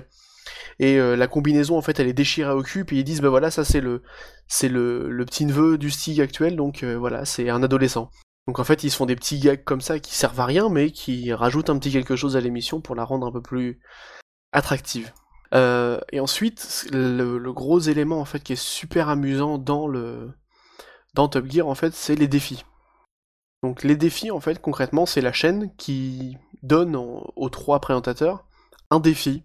Et 0.80 0.98
euh, 0.98 1.16
la 1.16 1.28
combinaison 1.28 1.78
en 1.78 1.82
fait 1.82 2.00
elle 2.00 2.08
est 2.08 2.14
déchirée 2.14 2.54
au 2.54 2.64
cul, 2.64 2.86
puis 2.86 3.00
ils 3.00 3.04
disent 3.04 3.22
bah 3.22 3.30
voilà 3.30 3.52
ça 3.52 3.66
c'est 3.66 3.82
le 3.82 4.02
c'est 4.48 4.70
le, 4.70 5.24
petit 5.26 5.46
neveu 5.46 5.78
du 5.78 5.92
Stig 5.92 6.22
actuel, 6.22 6.56
donc 6.56 6.84
euh, 6.84 6.98
voilà, 6.98 7.26
c'est 7.26 7.50
un 7.50 7.62
adolescent. 7.62 8.10
Donc 8.48 8.60
en 8.60 8.64
fait 8.64 8.84
ils 8.84 8.90
se 8.90 8.96
font 8.96 9.06
des 9.06 9.18
petits 9.18 9.40
gags 9.40 9.64
comme 9.64 9.82
ça 9.82 10.00
qui 10.00 10.16
servent 10.16 10.40
à 10.40 10.46
rien, 10.46 10.70
mais 10.70 10.92
qui 10.92 11.34
rajoutent 11.34 11.70
un 11.70 11.78
petit 11.78 11.92
quelque 11.92 12.16
chose 12.16 12.38
à 12.38 12.42
l'émission 12.42 12.80
pour 12.80 12.96
la 12.96 13.04
rendre 13.04 13.28
un 13.28 13.32
peu 13.32 13.42
plus 13.42 13.80
attractive. 14.54 15.12
Et 15.54 16.20
ensuite, 16.20 16.88
le, 16.94 17.38
le 17.40 17.54
gros 17.54 17.80
élément 17.80 18.20
en 18.20 18.26
fait 18.26 18.40
qui 18.40 18.54
est 18.54 18.62
super 18.62 19.10
amusant 19.10 19.58
dans 19.58 19.88
le 19.88 20.32
Top 21.28 21.50
Gear 21.50 21.68
en 21.68 21.76
fait, 21.76 21.94
c'est 21.94 22.16
les 22.16 22.28
défis. 22.28 22.64
Donc 23.64 23.84
les 23.84 23.98
défis 23.98 24.32
en 24.32 24.40
fait 24.40 24.62
concrètement, 24.62 25.06
c'est 25.06 25.22
la 25.22 25.34
chaîne 25.34 25.76
qui 25.76 26.38
donne 26.64 26.96
aux 26.96 27.50
trois 27.50 27.80
présentateurs 27.80 28.46
un 28.90 29.00
défi 29.00 29.44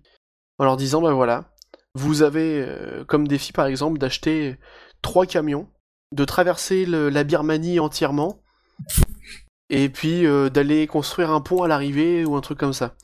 en 0.59 0.65
leur 0.65 0.77
disant 0.77 1.03
bah 1.03 1.13
voilà, 1.13 1.51
vous 1.95 2.23
avez 2.23 2.65
euh, 2.67 3.05
comme 3.05 3.29
défi 3.29 3.53
par 3.53 3.67
exemple 3.67 3.99
d'acheter 3.99 4.57
trois 5.03 5.27
camions, 5.27 5.69
de 6.13 6.25
traverser 6.25 6.87
la 6.87 7.25
Birmanie 7.25 7.81
entièrement 7.81 8.41
et 9.71 9.89
puis 9.89 10.27
euh, 10.27 10.51
d'aller 10.51 10.87
construire 10.87 11.31
un 11.31 11.41
pont 11.41 11.63
à 11.63 11.69
l'arrivée 11.69 12.25
ou 12.25 12.37
un 12.37 12.41
truc 12.41 12.59
comme 12.59 12.73
ça. 12.73 12.95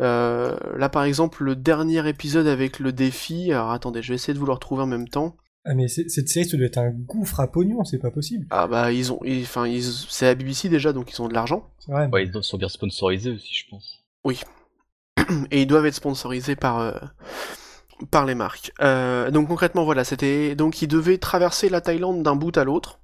Euh, 0.00 0.56
là 0.76 0.88
par 0.88 1.04
exemple 1.04 1.44
le 1.44 1.54
dernier 1.54 2.08
épisode 2.08 2.46
avec 2.46 2.78
le 2.78 2.92
défi, 2.92 3.52
alors 3.52 3.70
attendez, 3.70 4.02
je 4.02 4.08
vais 4.08 4.14
essayer 4.16 4.34
de 4.34 4.38
vous 4.38 4.46
le 4.46 4.52
retrouver 4.52 4.82
en 4.82 4.86
même 4.86 5.08
temps. 5.08 5.36
Ah, 5.64 5.74
mais 5.74 5.86
cette 5.86 6.28
série, 6.28 6.44
ça 6.48 6.56
doit 6.56 6.66
être 6.66 6.78
un 6.78 6.90
gouffre 6.90 7.38
à 7.38 7.46
pognon, 7.46 7.84
c'est 7.84 7.98
pas 7.98 8.10
possible. 8.10 8.46
Ah 8.50 8.66
bah 8.66 8.90
ils 8.92 9.12
ont, 9.12 9.20
enfin 9.42 9.66
ils, 9.66 9.84
c'est 9.84 10.26
la 10.26 10.34
BBC 10.34 10.68
déjà 10.68 10.92
donc 10.92 11.12
ils 11.12 11.22
ont 11.22 11.28
de 11.28 11.34
l'argent 11.34 11.70
C'est 11.78 11.92
vrai. 11.92 12.08
Ouais, 12.12 12.24
ils 12.26 12.42
sont 12.42 12.58
bien 12.58 12.68
sponsorisés 12.68 13.30
aussi, 13.30 13.54
je 13.54 13.70
pense. 13.70 14.02
et 15.50 15.62
ils 15.62 15.66
doivent 15.66 15.86
être 15.86 15.94
sponsorisés 15.94 16.56
par 16.56 16.80
euh, 16.80 16.92
par 18.10 18.26
les 18.26 18.34
marques. 18.34 18.72
Euh, 18.80 19.30
donc 19.30 19.48
concrètement 19.48 19.84
voilà, 19.84 20.02
c'était 20.04 20.56
donc 20.56 20.82
ils 20.82 20.88
devaient 20.88 21.18
traverser 21.18 21.68
la 21.68 21.80
Thaïlande 21.80 22.22
d'un 22.24 22.34
bout 22.34 22.56
à 22.56 22.64
l'autre, 22.64 22.98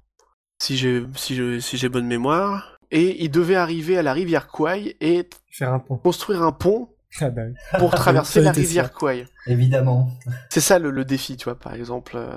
si 0.61 0.75
j'ai 0.75 1.03
si 1.15 1.35
je, 1.35 1.59
si 1.59 1.77
j'ai 1.77 1.87
bonne 1.87 2.07
mémoire, 2.07 2.77
et 2.91 3.23
ils 3.23 3.31
devaient 3.31 3.55
arriver 3.55 3.97
à 3.97 4.03
la 4.03 4.11
rivière 4.11 4.47
Kwai 4.47 4.97
et 4.99 5.29
Faire 5.51 5.73
un 5.73 5.79
pont. 5.79 5.97
construire 5.97 6.41
un 6.41 6.51
pont 6.51 6.89
Ah 7.21 7.29
bah 7.29 7.41
oui. 7.47 7.53
pour 7.79 7.91
traverser 7.91 8.39
Ça 8.39 8.41
la 8.45 8.51
rivière 8.51 8.85
ça. 8.85 8.91
Kwai. 8.91 9.25
Évidemment. 9.47 10.09
C'est 10.49 10.61
ça 10.61 10.79
le, 10.79 10.91
le 10.91 11.05
défi, 11.05 11.37
tu 11.37 11.45
vois, 11.45 11.57
par 11.57 11.73
exemple, 11.73 12.13
euh, 12.15 12.35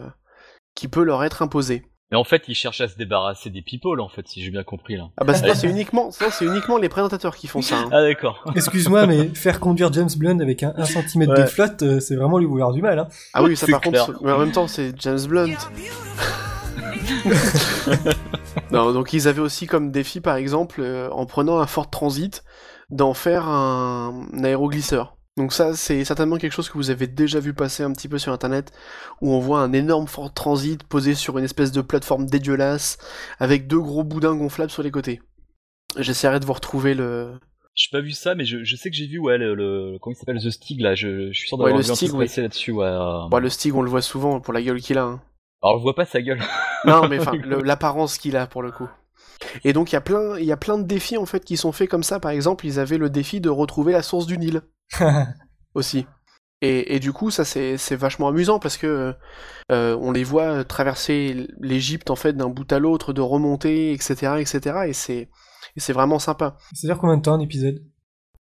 qui 0.75 0.89
peut 0.89 1.03
leur 1.05 1.23
être 1.25 1.43
imposé. 1.43 1.85
Mais 2.11 2.19
en 2.19 2.25
fait, 2.25 2.43
ils 2.47 2.55
cherchent 2.55 2.83
à 2.83 2.89
se 2.89 2.97
débarrasser 2.97 3.49
des 3.49 3.63
people, 3.63 3.99
en 4.01 4.09
fait, 4.11 4.29
si 4.29 4.43
j'ai 4.45 4.51
bien 4.51 4.65
compris 4.65 4.97
là. 4.97 5.05
Ah 5.19 5.25
bah 5.25 5.33
c'est 5.33 5.45
Ouais. 5.49 5.55
c'est 5.55 5.67
uniquement, 5.67 6.11
ça, 6.11 6.31
c'est 6.31 6.45
uniquement 6.45 6.77
les 6.77 6.91
présentateurs 6.91 7.35
qui 7.37 7.47
font 7.49 7.63
ça. 7.63 7.77
hein. 7.79 7.89
Ah 7.91 8.03
d'accord. 8.03 8.45
Excuse-moi, 8.55 9.07
mais 9.07 9.29
faire 9.29 9.61
conduire 9.61 9.91
James 9.95 10.11
Blunt 10.19 10.41
avec 10.41 10.63
un 10.63 10.75
1 10.77 10.85
cm 10.85 11.27
de 11.27 11.33
Ouais. 11.33 11.47
flotte, 11.47 11.83
euh, 11.83 12.01
c'est 12.01 12.17
vraiment 12.17 12.37
lui 12.39 12.45
vouloir 12.47 12.73
du 12.73 12.83
mal. 12.83 12.99
Hein. 12.99 13.09
Ah 13.33 13.43
oui, 13.43 13.57
ça 13.57 13.65
C'est 13.67 13.73
par 13.73 13.81
clair. 13.81 14.05
contre, 14.07 14.23
mais 14.25 14.33
en 14.33 14.39
même 14.39 14.53
temps 14.53 14.69
c'est 14.69 14.93
James 15.01 15.21
Blunt. 15.27 15.55
non, 18.71 18.93
donc 18.93 19.13
ils 19.13 19.29
avaient 19.29 19.41
aussi 19.41 19.67
comme 19.67 19.91
défi 19.91 20.21
par 20.21 20.37
exemple, 20.37 20.81
euh, 20.83 21.09
en 21.11 21.27
prenant 21.27 21.59
un 21.61 21.67
Ford 21.67 21.89
Transit, 21.91 22.43
d'en 22.93 23.15
faire 23.15 23.49
un, 23.49 24.27
un 24.33 24.45
aéroglisseur. 24.45 25.17
Donc 25.39 25.53
ça 25.55 25.75
c'est 25.75 26.05
certainement 26.05 26.37
quelque 26.37 26.53
chose 26.53 26.69
que 26.69 26.77
vous 26.77 26.91
avez 26.91 27.07
déjà 27.07 27.41
vu 27.41 27.55
passer 27.55 27.83
un 27.83 27.91
petit 27.93 28.07
peu 28.07 28.19
sur 28.19 28.33
internet, 28.33 28.71
où 29.23 29.33
on 29.33 29.41
voit 29.41 29.61
un 29.61 29.73
énorme 29.73 30.07
Ford 30.07 30.33
Transit 30.33 30.85
posé 30.85 31.15
sur 31.15 31.39
une 31.39 31.45
espèce 31.45 31.73
de 31.73 31.81
plateforme 31.81 32.27
dégueulasse, 32.27 32.99
avec 33.41 33.67
deux 33.67 33.81
gros 33.81 34.05
boudins 34.05 34.37
gonflables 34.37 34.71
sur 34.71 34.83
les 34.83 34.91
côtés. 34.91 35.21
J'essaierai 35.99 36.39
de 36.39 36.45
vous 36.45 36.53
retrouver 36.53 36.95
le... 36.95 37.33
J'ai 37.75 37.89
pas 37.91 38.03
vu 38.03 38.11
ça, 38.13 38.35
mais 38.35 38.45
je, 38.45 38.63
je 38.65 38.77
sais 38.77 38.91
que 38.91 38.97
j'ai 38.97 39.07
vu 39.07 39.19
ouais 39.19 39.39
le, 39.39 39.55
le 39.55 39.97
comment 40.01 40.13
il 40.15 40.19
s'appelle 40.19 40.39
The 40.43 40.51
Stig 40.51 40.81
là. 40.83 40.95
Je, 40.95 41.33
je 41.33 41.39
suis 41.39 41.49
sûr 41.49 41.59
Ouais, 41.59 41.65
d'avoir 41.73 41.79
le 41.79 41.83
vu 41.83 41.91
un 41.91 42.19
oui. 42.19 42.27
passer 42.27 42.43
là-dessus. 42.43 42.71
Ouais. 42.73 42.85
euh. 42.85 43.27
Bon, 43.31 43.39
le 43.39 43.49
Stig 43.49 43.75
on 43.75 43.81
le 43.81 43.89
voit 43.89 44.03
souvent 44.03 44.41
pour 44.41 44.53
la 44.53 44.61
gueule 44.61 44.83
qu'il 44.83 44.99
a. 44.99 45.05
hein. 45.05 45.23
Alors 45.63 45.79
je 45.79 45.83
vois 45.83 45.95
pas 45.95 46.05
sa 46.05 46.21
gueule. 46.21 46.41
Non, 46.85 47.09
mais 47.09 47.19
enfin, 47.21 47.33
l'apparence 47.65 48.19
qu'il 48.19 48.37
a 48.37 48.47
pour 48.47 48.61
le 48.63 48.71
coup. 48.73 48.89
Et 49.65 49.73
donc 49.73 49.93
il 49.93 49.95
y 49.95 49.99
a 49.99 50.01
plein, 50.01 50.39
il 50.39 50.45
y 50.45 50.53
a 50.53 50.57
plein 50.57 50.79
de 50.79 50.85
défis 50.85 51.17
en 51.17 51.27
fait 51.27 51.45
qui 51.45 51.57
sont 51.57 51.73
faits 51.73 51.89
comme 51.89 52.03
ça. 52.03 52.21
Par 52.21 52.31
exemple, 52.31 52.67
ils 52.67 52.79
avaient 52.81 52.99
le 52.99 53.11
défi 53.11 53.41
de 53.41 53.49
retrouver 53.51 53.93
la 53.93 54.03
source 54.03 54.27
du 54.27 54.39
Nil 54.39 54.63
aussi. 55.75 56.07
Et, 56.65 56.95
et 56.95 57.01
du 57.01 57.13
coup, 57.13 57.31
ça 57.33 57.45
c'est 57.45 57.97
vachement 57.97 58.29
amusant 58.29 58.61
parce 58.61 58.77
que 58.77 59.15
euh, 59.73 59.97
on 60.01 60.13
les 60.13 60.23
voit 60.23 60.63
traverser 60.65 61.49
l'Égypte 61.61 62.09
en 62.11 62.17
fait 62.17 62.35
d'un 62.35 62.49
bout 62.49 62.71
à 62.73 62.79
l'autre, 62.79 63.13
de 63.13 63.21
remonter, 63.21 63.93
etc., 63.93 64.35
etc. 64.39 64.61
Et 64.87 64.93
c'est 64.93 65.29
et 65.77 65.81
c'est 65.81 65.93
vraiment 65.93 66.19
sympa. 66.21 66.57
C'est-à-dire 66.73 67.01
combien 67.01 67.17
de 67.17 67.23
temps 67.23 67.35
un 67.35 67.41
épisode? 67.41 67.83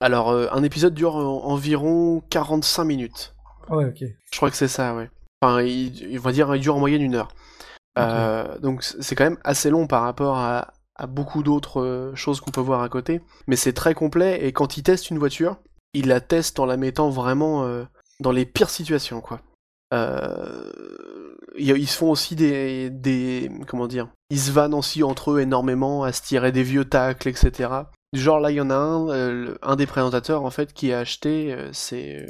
Alors 0.02 0.30
euh, 0.32 0.48
un 0.52 0.64
épisode 0.64 0.94
dure 0.96 1.18
en- 1.18 1.46
environ 1.46 2.22
45 2.32 2.84
minutes. 2.86 3.36
Ah 3.70 3.76
Ouais, 3.76 3.86
ok. 3.86 4.04
Je 4.32 4.38
crois 4.38 4.50
que 4.50 4.56
c'est 4.58 4.68
ça, 4.68 4.96
ouais. 4.96 5.12
Enfin, 5.42 5.62
il, 5.62 5.96
il 6.12 6.20
va 6.20 6.32
dire, 6.32 6.56
il 6.56 6.62
dure 6.62 6.76
en 6.76 6.80
moyenne 6.80 7.02
une 7.04 7.14
heure. 7.16 7.28
Euh, 8.00 8.58
donc 8.60 8.82
c'est 8.84 9.14
quand 9.16 9.26
même 9.26 9.38
assez 9.44 9.70
long 9.70 9.86
par 9.86 10.04
rapport 10.04 10.38
à, 10.38 10.74
beaucoup 11.08 11.44
d'autres 11.44 11.82
euh, 11.82 12.16
choses 12.16 12.42
qu'on 12.42 12.52
peut 12.52 12.62
voir 12.62 12.82
à 12.82 12.90
côté. 12.90 13.22
Mais 13.48 13.56
c'est 13.56 13.74
très 13.74 13.94
complet 13.94 14.46
et 14.46 14.52
quand 14.52 14.78
il 14.78 14.84
teste 14.84 15.10
une 15.10 15.20
voiture, 15.20 15.58
il 15.94 16.08
la 16.08 16.22
teste 16.22 16.60
en 16.60 16.66
la 16.66 16.78
mettant 16.78 17.10
vraiment 17.10 17.64
euh, 17.64 17.84
dans 18.20 18.32
les 18.32 18.46
pires 18.46 18.70
situations, 18.70 19.22
quoi. 19.22 19.42
Euh, 19.92 20.72
ils 21.58 21.88
se 21.88 21.98
font 21.98 22.12
aussi 22.12 22.36
des, 22.36 23.50
comment 23.68 23.88
dire, 23.88 24.08
ils 24.30 24.40
se 24.40 24.52
vannent 24.52 24.76
aussi 24.76 25.02
entre 25.02 25.32
eux 25.32 25.40
énormément 25.40 26.04
à 26.04 26.14
se 26.14 26.22
tirer 26.22 26.52
des 26.52 26.62
vieux 26.62 26.86
tacles, 26.86 27.28
etc. 27.28 27.72
Genre 28.14 28.40
là, 28.40 28.52
il 28.52 28.58
y 28.58 28.62
en 28.62 28.70
a 28.70 28.76
un, 28.76 29.10
euh, 29.10 29.58
un 29.64 29.76
des 29.76 29.88
présentateurs 29.88 30.46
en 30.46 30.52
fait 30.52 30.74
qui 30.74 30.94
a 30.94 31.00
acheté, 31.00 31.58
c'est 31.74 32.28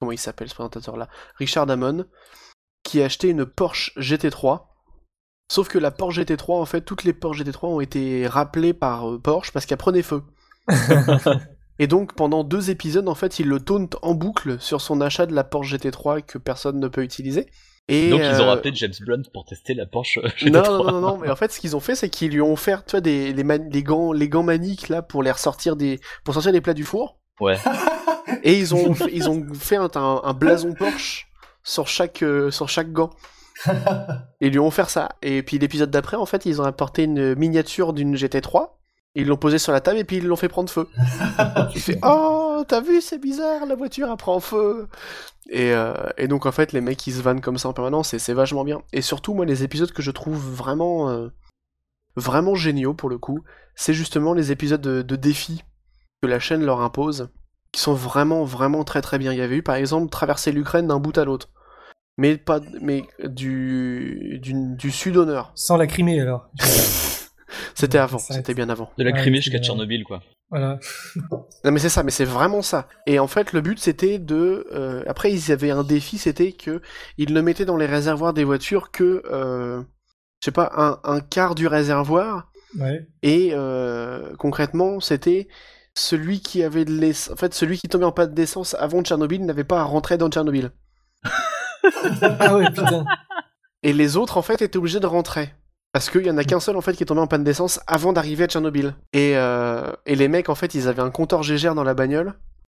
comment 0.00 0.12
il 0.12 0.18
s'appelle 0.18 0.48
ce 0.48 0.54
présentateur 0.54 0.96
là, 0.96 1.08
Richard 1.36 1.66
Damon, 1.66 2.04
qui 2.82 3.00
a 3.00 3.04
acheté 3.04 3.28
une 3.28 3.46
Porsche 3.46 3.92
GT3. 3.96 4.67
Sauf 5.50 5.68
que 5.68 5.78
la 5.78 5.90
Porsche 5.90 6.18
GT3, 6.20 6.60
en 6.60 6.66
fait, 6.66 6.82
toutes 6.82 7.04
les 7.04 7.12
Porsche 7.14 7.42
GT3 7.42 7.66
ont 7.66 7.80
été 7.80 8.26
rappelées 8.26 8.74
par 8.74 9.10
euh, 9.10 9.18
Porsche 9.18 9.50
parce 9.52 9.64
qu'elle 9.64 9.78
prenait 9.78 10.02
feu. 10.02 10.22
Et 11.80 11.86
donc 11.86 12.14
pendant 12.14 12.44
deux 12.44 12.70
épisodes, 12.70 13.08
en 13.08 13.14
fait, 13.14 13.38
il 13.38 13.48
le 13.48 13.60
taunt 13.60 13.88
en 14.02 14.14
boucle 14.14 14.60
sur 14.60 14.80
son 14.80 15.00
achat 15.00 15.26
de 15.26 15.34
la 15.34 15.44
Porsche 15.44 15.74
GT3 15.76 16.22
que 16.22 16.36
personne 16.38 16.78
ne 16.80 16.88
peut 16.88 17.02
utiliser. 17.02 17.46
Et, 17.90 18.10
Donc 18.10 18.20
ils 18.20 18.40
ont 18.42 18.44
euh, 18.44 18.48
rappelé 18.48 18.74
James 18.74 18.92
Blunt 19.00 19.22
pour 19.32 19.46
tester 19.46 19.72
la 19.72 19.86
Porsche. 19.86 20.18
non, 20.18 20.28
GT3. 20.28 20.52
non, 20.52 20.62
non, 20.84 20.92
non, 20.92 21.00
non, 21.00 21.16
mais 21.18 21.30
en 21.30 21.36
fait, 21.36 21.50
ce 21.50 21.60
qu'ils 21.60 21.74
ont 21.76 21.80
fait, 21.80 21.94
c'est 21.94 22.10
qu'ils 22.10 22.32
lui 22.32 22.42
ont 22.42 22.52
offert, 22.52 22.84
tu 22.84 22.90
vois, 22.90 23.00
des, 23.00 23.32
les, 23.32 23.44
man- 23.44 23.70
les 23.72 23.82
gants, 23.82 24.12
les 24.12 24.28
gants 24.28 24.42
maniques, 24.42 24.90
là, 24.90 25.00
pour 25.00 25.22
les 25.22 25.30
ressortir 25.30 25.76
des, 25.76 25.98
pour 26.24 26.34
sortir 26.34 26.52
les 26.52 26.60
plats 26.60 26.74
du 26.74 26.84
four. 26.84 27.18
Ouais. 27.40 27.56
Et 28.42 28.58
ils 28.58 28.74
ont, 28.74 28.94
ils 29.10 29.30
ont 29.30 29.46
fait 29.54 29.76
un, 29.76 29.88
un 29.94 30.34
blason 30.34 30.74
Porsche 30.74 31.28
sur 31.62 31.88
chaque, 31.88 32.22
euh, 32.22 32.50
sur 32.50 32.68
chaque 32.68 32.92
gant. 32.92 33.10
ils 34.40 34.50
lui 34.50 34.58
ont 34.58 34.66
offert 34.66 34.90
ça. 34.90 35.10
Et 35.22 35.42
puis 35.42 35.58
l'épisode 35.58 35.90
d'après, 35.90 36.16
en 36.16 36.26
fait, 36.26 36.46
ils 36.46 36.60
ont 36.60 36.64
apporté 36.64 37.04
une 37.04 37.34
miniature 37.34 37.92
d'une 37.92 38.14
GT3. 38.16 38.70
Ils 39.14 39.26
l'ont 39.26 39.36
posée 39.36 39.58
sur 39.58 39.72
la 39.72 39.80
table 39.80 39.98
et 39.98 40.04
puis 40.04 40.18
ils 40.18 40.26
l'ont 40.26 40.36
fait 40.36 40.48
prendre 40.48 40.70
feu. 40.70 40.88
il 41.74 41.80
fait 41.80 41.98
Oh, 42.02 42.62
t'as 42.68 42.80
vu, 42.80 43.00
c'est 43.00 43.18
bizarre, 43.18 43.66
la 43.66 43.74
voiture 43.74 44.08
elle 44.10 44.16
prend 44.16 44.38
feu. 44.38 44.88
Et, 45.50 45.72
euh, 45.72 45.94
et, 46.18 46.28
donc 46.28 46.46
en 46.46 46.52
fait, 46.52 46.72
les 46.72 46.80
mecs 46.80 47.04
ils 47.06 47.14
se 47.14 47.22
vannent 47.22 47.40
comme 47.40 47.58
ça 47.58 47.68
en 47.68 47.72
permanence 47.72 48.14
et 48.14 48.18
c'est 48.18 48.34
vachement 48.34 48.64
bien. 48.64 48.82
Et 48.92 49.02
surtout, 49.02 49.34
moi, 49.34 49.44
les 49.44 49.64
épisodes 49.64 49.90
que 49.92 50.02
je 50.02 50.10
trouve 50.10 50.38
vraiment, 50.38 51.08
euh, 51.08 51.28
vraiment 52.16 52.54
géniaux 52.54 52.94
pour 52.94 53.08
le 53.08 53.18
coup, 53.18 53.42
c'est 53.74 53.94
justement 53.94 54.34
les 54.34 54.52
épisodes 54.52 54.80
de, 54.80 55.02
de 55.02 55.16
défis 55.16 55.64
que 56.22 56.28
la 56.28 56.38
chaîne 56.38 56.64
leur 56.64 56.80
impose, 56.80 57.30
qui 57.72 57.80
sont 57.80 57.94
vraiment, 57.94 58.44
vraiment 58.44 58.84
très 58.84 59.02
très 59.02 59.18
bien. 59.18 59.32
Il 59.32 59.38
y 59.38 59.42
avait 59.42 59.56
eu 59.56 59.62
par 59.62 59.76
exemple 59.76 60.10
traverser 60.10 60.52
l'Ukraine 60.52 60.86
d'un 60.86 61.00
bout 61.00 61.16
à 61.16 61.24
l'autre 61.24 61.48
mais 62.18 62.36
pas 62.36 62.60
mais 62.82 63.04
du 63.24 64.38
du, 64.42 64.52
du 64.76 64.90
sud 64.90 65.16
au 65.16 65.24
nord. 65.24 65.52
Sans 65.54 65.78
la 65.78 65.86
Crimée 65.86 66.20
alors. 66.20 66.50
c'était 67.74 67.98
avant, 67.98 68.18
c'était 68.18 68.52
bien 68.52 68.68
avant. 68.68 68.90
De 68.98 69.04
la 69.04 69.12
Crimée 69.12 69.40
jusqu'à 69.40 69.60
Tchernobyl 69.60 70.04
quoi. 70.04 70.20
Voilà. 70.50 70.78
non 71.64 71.70
mais 71.70 71.78
c'est 71.78 71.88
ça, 71.88 72.02
mais 72.02 72.10
c'est 72.10 72.24
vraiment 72.24 72.62
ça. 72.62 72.88
Et 73.06 73.18
en 73.18 73.26
fait, 73.26 73.52
le 73.52 73.60
but 73.60 73.78
c'était 73.78 74.18
de. 74.18 74.66
Euh, 74.72 75.02
après, 75.06 75.32
ils 75.32 75.52
avaient 75.52 75.70
un 75.70 75.84
défi, 75.84 76.18
c'était 76.18 76.52
que 76.52 76.80
ils 77.18 77.32
ne 77.32 77.40
mettaient 77.40 77.64
dans 77.64 77.76
les 77.76 77.86
réservoirs 77.86 78.32
des 78.32 78.44
voitures 78.44 78.90
que, 78.90 79.22
euh, 79.30 79.82
je 80.40 80.46
sais 80.46 80.52
pas, 80.52 80.72
un, 80.76 81.00
un 81.04 81.20
quart 81.20 81.54
du 81.54 81.66
réservoir. 81.66 82.50
Ouais. 82.78 83.06
Et 83.22 83.50
euh, 83.52 84.34
concrètement, 84.38 85.00
c'était 85.00 85.48
celui 85.94 86.40
qui 86.40 86.62
avait 86.62 86.84
de 86.84 86.92
l'essence. 86.92 87.32
En 87.32 87.36
fait, 87.36 87.54
celui 87.54 87.78
qui 87.78 87.88
tombait 87.88 88.04
en 88.04 88.12
panne 88.12 88.32
d'essence 88.32 88.74
avant 88.74 89.02
Tchernobyl 89.02 89.44
n'avait 89.44 89.64
pas 89.64 89.80
à 89.80 89.84
rentrer 89.84 90.16
dans 90.16 90.30
Tchernobyl. 90.30 90.70
ah 92.40 92.56
ouais, 92.56 92.66
putain. 92.70 93.04
Et 93.82 93.92
les 93.92 94.16
autres, 94.16 94.36
en 94.36 94.42
fait, 94.42 94.62
étaient 94.62 94.76
obligés 94.76 95.00
de 95.00 95.06
rentrer. 95.06 95.54
Parce 95.92 96.10
qu'il 96.10 96.26
y 96.26 96.30
en 96.30 96.36
a 96.36 96.44
qu'un 96.44 96.60
seul, 96.60 96.76
en 96.76 96.80
fait, 96.80 96.94
qui 96.94 97.02
est 97.02 97.06
tombé 97.06 97.20
en 97.20 97.26
panne 97.26 97.44
d'essence 97.44 97.80
avant 97.86 98.12
d'arriver 98.12 98.44
à 98.44 98.46
Tchernobyl. 98.46 98.94
Et, 99.12 99.36
euh, 99.36 99.90
et 100.06 100.16
les 100.16 100.28
mecs, 100.28 100.48
en 100.48 100.54
fait, 100.54 100.74
ils 100.74 100.88
avaient 100.88 101.02
un 101.02 101.10
compteur 101.10 101.42
Gégère 101.42 101.74
dans 101.74 101.84
la 101.84 101.94
bagnole. 101.94 102.34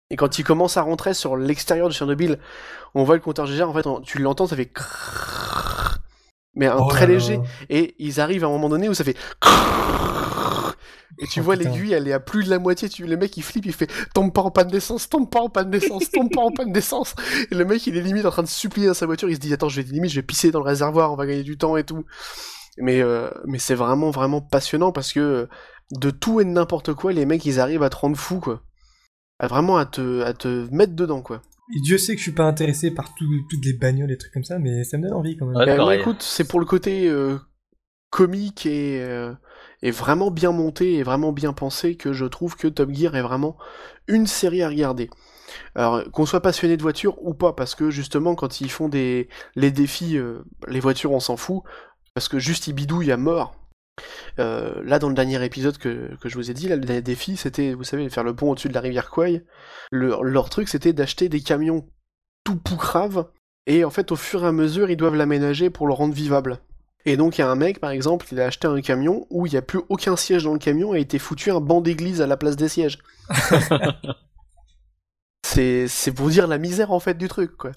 Et 0.09 0.15
quand 0.15 0.39
ils 0.39 0.43
commencent 0.43 0.77
à 0.77 0.81
rentrer 0.81 1.13
sur 1.13 1.35
l'extérieur 1.37 1.87
de 1.87 1.93
Tchernobyl, 1.93 2.39
on 2.95 3.03
voit 3.03 3.15
le 3.15 3.21
compteur 3.21 3.45
Gégère, 3.45 3.69
en 3.69 3.73
fait, 3.73 3.85
tu 4.03 4.19
l'entends, 4.19 4.47
ça 4.47 4.55
fait... 4.55 4.71
Mais 6.53 6.67
un 6.67 6.77
Oh 6.77 6.89
très 6.89 7.07
léger. 7.07 7.39
Et 7.69 7.95
ils 7.97 8.19
arrivent 8.19 8.43
à 8.43 8.47
un 8.47 8.51
moment 8.51 8.69
donné 8.69 8.89
où 8.89 8.93
ça 8.93 9.03
fait... 9.03 9.15
Et 11.19 11.27
tu 11.27 11.39
Oh, 11.39 11.43
vois 11.43 11.57
putain. 11.57 11.69
l'aiguille, 11.71 11.93
elle 11.93 12.07
est 12.07 12.13
à 12.13 12.19
plus 12.19 12.43
de 12.45 12.49
la 12.49 12.59
moitié. 12.59 12.89
Tu... 12.89 13.05
Le 13.05 13.17
mec 13.17 13.35
il 13.37 13.43
flippe, 13.43 13.65
il 13.65 13.73
fait 13.73 13.89
tombe 14.13 14.31
pas 14.33 14.41
en 14.41 14.51
panne 14.51 14.67
d'essence, 14.69 15.09
tombe 15.09 15.29
pas 15.29 15.41
en 15.41 15.49
panne 15.49 15.69
d'essence, 15.69 16.09
tombe 16.11 16.29
pas 16.31 16.41
en 16.41 16.51
panne 16.55 16.71
d'essence. 16.71 17.13
Et 17.51 17.55
le 17.55 17.65
mec 17.65 17.85
il 17.87 17.97
est 17.97 18.01
limite 18.01 18.25
en 18.25 18.31
train 18.31 18.43
de 18.43 18.47
supplier 18.47 18.87
dans 18.87 18.93
sa 18.93 19.05
voiture. 19.05 19.29
Il 19.29 19.35
se 19.35 19.39
dit 19.39 19.53
attends, 19.53 19.69
je 19.69 19.81
vais 19.81 19.91
limite, 19.91 20.09
je 20.11 20.15
vais 20.15 20.25
pisser 20.25 20.51
dans 20.51 20.59
le 20.59 20.65
réservoir, 20.65 21.11
on 21.11 21.15
va 21.15 21.25
gagner 21.25 21.43
du 21.43 21.57
temps 21.57 21.77
et 21.77 21.83
tout. 21.83 22.05
Mais 22.77 23.01
euh, 23.01 23.29
mais 23.45 23.59
c'est 23.59 23.75
vraiment 23.75 24.09
vraiment 24.11 24.41
passionnant 24.41 24.91
parce 24.91 25.11
que 25.13 25.47
de 25.91 26.09
tout 26.09 26.39
et 26.39 26.45
de 26.45 26.49
n'importe 26.49 26.93
quoi, 26.93 27.11
les 27.11 27.25
mecs 27.25 27.45
ils 27.45 27.59
arrivent 27.59 27.83
à 27.83 27.89
te 27.89 27.97
rendre 27.97 28.15
fou 28.17 28.39
quoi. 28.39 28.61
À 29.39 29.47
vraiment 29.47 29.77
à 29.77 29.85
te 29.85 30.21
à 30.21 30.33
te 30.33 30.67
mettre 30.73 30.93
dedans 30.93 31.21
quoi. 31.21 31.41
Et 31.75 31.79
Dieu 31.81 31.97
sait 31.97 32.13
que 32.13 32.17
je 32.19 32.23
suis 32.23 32.31
pas 32.33 32.43
intéressé 32.45 32.91
par 32.91 33.13
tout- 33.15 33.25
toutes 33.49 33.63
les 33.65 33.73
bagnoles 33.73 34.11
et 34.11 34.17
trucs 34.17 34.33
comme 34.33 34.43
ça, 34.43 34.59
mais 34.59 34.83
ça 34.83 34.97
me 34.97 35.03
donne 35.03 35.13
envie 35.13 35.37
quand 35.37 35.45
même. 35.45 35.55
Ouais, 35.57 35.77
pareil. 35.77 35.99
écoute, 36.01 36.21
c'est 36.21 36.43
pour 36.45 36.59
le 36.59 36.65
côté 36.65 37.07
euh, 37.07 37.37
comique 38.09 38.65
et, 38.65 39.01
euh, 39.01 39.33
et 39.81 39.91
vraiment 39.91 40.31
bien 40.31 40.51
monté 40.51 40.95
et 40.95 41.03
vraiment 41.03 41.31
bien 41.31 41.53
pensé 41.53 41.95
que 41.95 42.13
je 42.13 42.25
trouve 42.25 42.55
que 42.55 42.67
Top 42.67 42.91
Gear 42.91 43.15
est 43.15 43.21
vraiment 43.21 43.57
une 44.07 44.27
série 44.27 44.61
à 44.61 44.69
regarder. 44.69 45.09
Alors, 45.75 46.03
qu'on 46.11 46.25
soit 46.25 46.41
passionné 46.41 46.77
de 46.77 46.81
voitures 46.81 47.21
ou 47.23 47.33
pas, 47.33 47.53
parce 47.53 47.75
que 47.75 47.89
justement, 47.89 48.35
quand 48.35 48.61
ils 48.61 48.71
font 48.71 48.89
des 48.89 49.27
les 49.55 49.71
défis, 49.71 50.17
euh, 50.17 50.43
les 50.67 50.79
voitures, 50.79 51.11
on 51.11 51.19
s'en 51.19 51.37
fout, 51.37 51.63
parce 52.13 52.27
que 52.27 52.39
juste 52.39 52.67
ils 52.67 52.73
bidouillent 52.73 53.11
à 53.11 53.17
mort. 53.17 53.55
Euh, 54.39 54.81
là, 54.85 54.99
dans 54.99 55.09
le 55.09 55.13
dernier 55.15 55.43
épisode 55.43 55.77
que, 55.77 56.09
je 56.23 56.35
vous 56.35 56.49
ai 56.49 56.53
dit, 56.53 56.67
là, 56.67 56.75
le 56.75 56.85
dernier 56.85 57.01
défi, 57.01 57.35
c'était, 57.37 57.73
vous 57.73 57.83
savez, 57.83 58.09
faire 58.09 58.23
le 58.23 58.35
pont 58.35 58.51
au-dessus 58.51 58.69
de 58.69 58.73
la 58.73 58.79
rivière. 58.79 59.11
Le- 59.91 60.17
leur 60.23 60.49
truc, 60.49 60.69
c'était 60.69 60.93
d'acheter 60.93 61.29
des 61.29 61.41
camions 61.41 61.85
tout 62.43 62.55
poucraves 62.57 63.27
et 63.67 63.83
en 63.83 63.89
fait, 63.89 64.11
au 64.11 64.15
fur 64.15 64.43
et 64.43 64.47
à 64.47 64.51
mesure, 64.51 64.89
ils 64.89 64.97
doivent 64.97 65.15
l'aménager 65.15 65.69
pour 65.69 65.87
le 65.87 65.93
rendre 65.93 66.13
vivable. 66.13 66.59
Et 67.05 67.17
donc, 67.17 67.37
il 67.37 67.41
y 67.41 67.43
a 67.43 67.49
un 67.49 67.55
mec, 67.55 67.79
par 67.79 67.91
exemple, 67.91 68.27
il 68.31 68.39
a 68.39 68.45
acheté 68.45 68.67
un 68.67 68.79
camion 68.81 69.25
où 69.29 69.47
il 69.47 69.51
n'y 69.51 69.57
a 69.57 69.61
plus 69.61 69.81
aucun 69.89 70.15
siège 70.15 70.43
dans 70.43 70.53
le 70.53 70.59
camion 70.59 70.93
et 70.93 70.97
a 70.97 70.99
été 70.99 71.19
foutu 71.19 71.51
un 71.51 71.59
banc 71.59 71.81
d'église 71.81 72.21
à 72.21 72.27
la 72.27 72.37
place 72.37 72.55
des 72.55 72.69
sièges. 72.69 72.99
c'est, 75.43 75.87
pour 76.15 76.29
dire 76.29 76.47
la 76.47 76.57
misère, 76.57 76.91
en 76.91 76.99
fait, 76.99 77.17
du 77.17 77.27
truc, 77.27 77.57
quoi. 77.57 77.71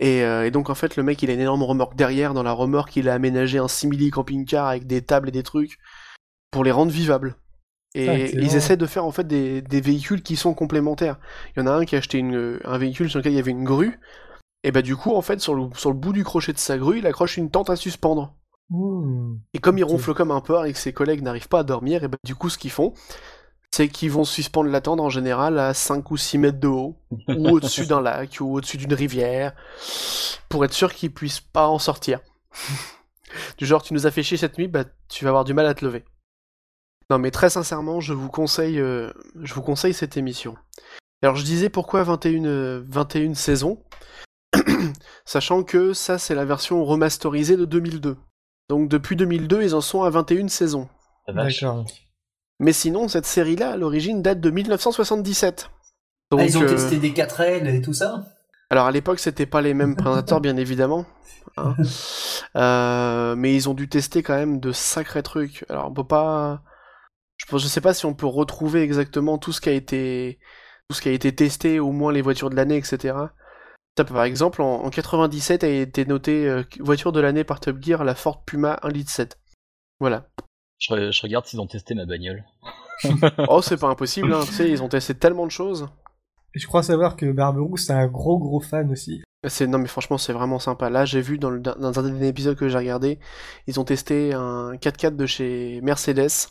Et, 0.00 0.22
euh, 0.22 0.46
et 0.46 0.50
donc, 0.50 0.70
en 0.70 0.74
fait, 0.74 0.96
le 0.96 1.02
mec, 1.02 1.22
il 1.22 1.30
a 1.30 1.34
une 1.34 1.40
énorme 1.40 1.62
remorque 1.62 1.96
derrière. 1.96 2.32
Dans 2.32 2.42
la 2.42 2.52
remorque, 2.52 2.96
il 2.96 3.08
a 3.08 3.14
aménagé 3.14 3.58
un 3.58 3.68
simili 3.68 4.10
camping-car 4.10 4.66
avec 4.66 4.86
des 4.86 5.02
tables 5.02 5.28
et 5.28 5.32
des 5.32 5.42
trucs 5.42 5.78
pour 6.50 6.64
les 6.64 6.70
rendre 6.70 6.92
vivables. 6.92 7.36
Et 7.94 8.08
Ah, 8.08 8.18
ils 8.18 8.54
essaient 8.54 8.76
de 8.76 8.86
faire, 8.86 9.04
en 9.04 9.12
fait, 9.12 9.26
des, 9.26 9.60
des 9.60 9.80
véhicules 9.80 10.22
qui 10.22 10.36
sont 10.36 10.54
complémentaires. 10.54 11.18
Il 11.56 11.60
y 11.60 11.62
en 11.62 11.66
a 11.66 11.72
un 11.72 11.84
qui 11.84 11.96
a 11.96 11.98
acheté 11.98 12.18
une, 12.18 12.60
un 12.64 12.78
véhicule 12.78 13.10
sur 13.10 13.18
lequel 13.18 13.32
il 13.32 13.36
y 13.36 13.40
avait 13.40 13.50
une 13.50 13.64
grue. 13.64 13.98
Et 14.64 14.72
bah 14.72 14.82
du 14.82 14.96
coup, 14.96 15.14
en 15.14 15.22
fait, 15.22 15.40
sur 15.40 15.54
le, 15.54 15.68
sur 15.74 15.90
le 15.90 15.96
bout 15.96 16.12
du 16.12 16.24
crochet 16.24 16.52
de 16.52 16.58
sa 16.58 16.78
grue, 16.78 16.98
il 16.98 17.06
accroche 17.06 17.36
une 17.36 17.50
tente 17.50 17.70
à 17.70 17.76
suspendre. 17.76 18.34
Mmh. 18.70 19.36
Et 19.54 19.58
comme 19.58 19.78
il 19.78 19.84
ronfle 19.84 20.14
comme 20.14 20.30
un 20.30 20.40
porc 20.40 20.66
et 20.66 20.72
que 20.72 20.78
ses 20.78 20.92
collègues 20.92 21.22
n'arrivent 21.22 21.48
pas 21.48 21.60
à 21.60 21.64
dormir, 21.64 22.04
et 22.04 22.08
bah 22.08 22.18
du 22.24 22.34
coup, 22.34 22.50
ce 22.50 22.58
qu'ils 22.58 22.70
font, 22.70 22.92
c'est 23.70 23.88
qu'ils 23.88 24.10
vont 24.10 24.24
suspendre 24.24 24.70
la 24.70 24.80
tente 24.80 25.00
en 25.00 25.10
général 25.10 25.58
à 25.58 25.74
5 25.74 26.10
ou 26.10 26.16
6 26.16 26.38
mètres 26.38 26.60
de 26.60 26.68
haut, 26.68 26.96
ou 27.28 27.48
au-dessus 27.50 27.86
d'un 27.86 28.00
lac, 28.00 28.38
ou 28.40 28.56
au-dessus 28.56 28.76
d'une 28.76 28.94
rivière, 28.94 29.54
pour 30.48 30.64
être 30.64 30.72
sûr 30.72 30.92
qu'ils 30.92 31.12
puissent 31.12 31.40
pas 31.40 31.68
en 31.68 31.78
sortir. 31.78 32.20
du 33.58 33.66
genre, 33.66 33.82
tu 33.82 33.94
nous 33.94 34.06
as 34.06 34.10
fait 34.10 34.22
chier 34.22 34.36
cette 34.36 34.58
nuit, 34.58 34.68
bah 34.68 34.84
tu 35.08 35.24
vas 35.24 35.30
avoir 35.30 35.44
du 35.44 35.54
mal 35.54 35.66
à 35.66 35.74
te 35.74 35.84
lever. 35.84 36.04
Non 37.10 37.18
mais 37.18 37.30
très 37.30 37.48
sincèrement, 37.48 38.00
je 38.00 38.12
vous 38.12 38.28
conseille, 38.28 38.78
euh, 38.78 39.10
je 39.40 39.54
vous 39.54 39.62
conseille 39.62 39.94
cette 39.94 40.18
émission. 40.18 40.56
Alors 41.22 41.36
je 41.36 41.44
disais 41.44 41.70
pourquoi 41.70 42.02
21, 42.02 42.44
euh, 42.44 42.82
21 42.86 43.34
saisons, 43.34 43.82
sachant 45.24 45.62
que 45.62 45.94
ça 45.94 46.18
c'est 46.18 46.34
la 46.34 46.44
version 46.44 46.84
remasterisée 46.84 47.56
de 47.56 47.64
2002. 47.64 48.18
Donc 48.68 48.88
depuis 48.88 49.16
2002, 49.16 49.62
ils 49.62 49.74
en 49.74 49.80
sont 49.80 50.02
à 50.02 50.10
21 50.10 50.48
saisons. 50.48 50.88
D'accord. 51.26 51.84
Mais 52.60 52.72
sinon, 52.72 53.08
cette 53.08 53.26
série-là, 53.26 53.72
à 53.72 53.76
l'origine, 53.76 54.22
date 54.22 54.40
de 54.40 54.50
1977. 54.50 55.70
Donc, 56.30 56.40
Ah, 56.40 56.44
ils 56.44 56.58
ont 56.58 56.62
euh, 56.62 56.68
testé 56.68 56.96
des 56.98 57.12
4L 57.12 57.66
et 57.74 57.80
tout 57.80 57.92
ça? 57.94 58.26
Alors 58.70 58.86
à 58.86 58.90
l'époque, 58.90 59.18
c'était 59.18 59.46
pas 59.46 59.62
les 59.62 59.72
mêmes 59.74 59.96
présentateurs, 59.96 60.40
bien 60.40 60.56
évidemment. 60.56 61.06
hein. 61.56 61.74
Euh, 62.56 63.36
mais 63.36 63.54
ils 63.54 63.68
ont 63.68 63.74
dû 63.74 63.88
tester 63.88 64.22
quand 64.22 64.34
même 64.34 64.58
de 64.58 64.72
sacrés 64.72 65.22
trucs. 65.22 65.64
Alors 65.68 65.88
on 65.88 65.92
peut 65.94 66.06
pas. 66.06 66.62
Je, 67.36 67.46
pense- 67.46 67.62
je 67.62 67.68
sais 67.68 67.80
pas 67.80 67.94
si 67.94 68.06
on 68.06 68.14
peut 68.14 68.26
retrouver 68.26 68.82
exactement 68.82 69.38
tout 69.38 69.52
ce 69.52 69.60
qui 69.60 69.68
a 69.68 69.72
été 69.72 70.38
tout 70.88 70.96
ce 70.96 71.02
qui 71.02 71.08
a 71.10 71.12
été 71.12 71.34
testé, 71.34 71.78
au 71.78 71.92
moins 71.92 72.10
les 72.12 72.22
voitures 72.22 72.48
de 72.50 72.56
l'année, 72.56 72.76
etc. 72.76 73.14
Par 74.06 74.24
exemple, 74.24 74.62
en, 74.62 74.84
en 74.84 74.90
97 74.90 75.64
a 75.64 75.68
été 75.68 76.06
noté 76.06 76.46
euh, 76.48 76.62
voiture 76.80 77.12
de 77.12 77.20
l'année 77.20 77.44
par 77.44 77.60
Top 77.60 77.76
Gear 77.82 78.04
la 78.04 78.14
Ford 78.14 78.44
Puma 78.44 78.78
1 78.82 78.88
litre 78.90 79.10
7. 79.10 79.38
Voilà. 80.00 80.28
Je, 80.78 80.94
re- 80.94 81.12
je 81.12 81.22
regarde 81.22 81.44
s'ils 81.46 81.60
ont 81.60 81.66
testé 81.66 81.94
ma 81.94 82.06
bagnole. 82.06 82.44
Oh, 83.48 83.62
c'est 83.62 83.76
pas 83.76 83.86
impossible, 83.88 84.32
hein. 84.32 84.40
tu 84.44 84.52
sais, 84.52 84.68
ils 84.68 84.82
ont 84.82 84.88
testé 84.88 85.14
tellement 85.14 85.46
de 85.46 85.52
choses. 85.52 85.88
Et 86.54 86.58
je 86.58 86.66
crois 86.66 86.82
savoir 86.82 87.14
que 87.14 87.30
Barberousse 87.30 87.86
c'est 87.86 87.92
un 87.92 88.08
gros 88.08 88.38
gros 88.38 88.60
fan 88.60 88.90
aussi. 88.90 89.22
C'est 89.46 89.68
non 89.68 89.78
mais 89.78 89.86
franchement 89.86 90.18
c'est 90.18 90.32
vraiment 90.32 90.58
sympa. 90.58 90.90
Là 90.90 91.04
j'ai 91.04 91.20
vu 91.20 91.38
dans, 91.38 91.50
le, 91.50 91.60
dans 91.60 91.96
un 92.00 92.02
dernier 92.02 92.26
épisode 92.26 92.56
que 92.56 92.68
j'ai 92.68 92.76
regardé, 92.78 93.20
ils 93.68 93.78
ont 93.78 93.84
testé 93.84 94.32
un 94.34 94.72
4x4 94.74 95.14
de 95.14 95.26
chez 95.26 95.80
Mercedes 95.82 96.48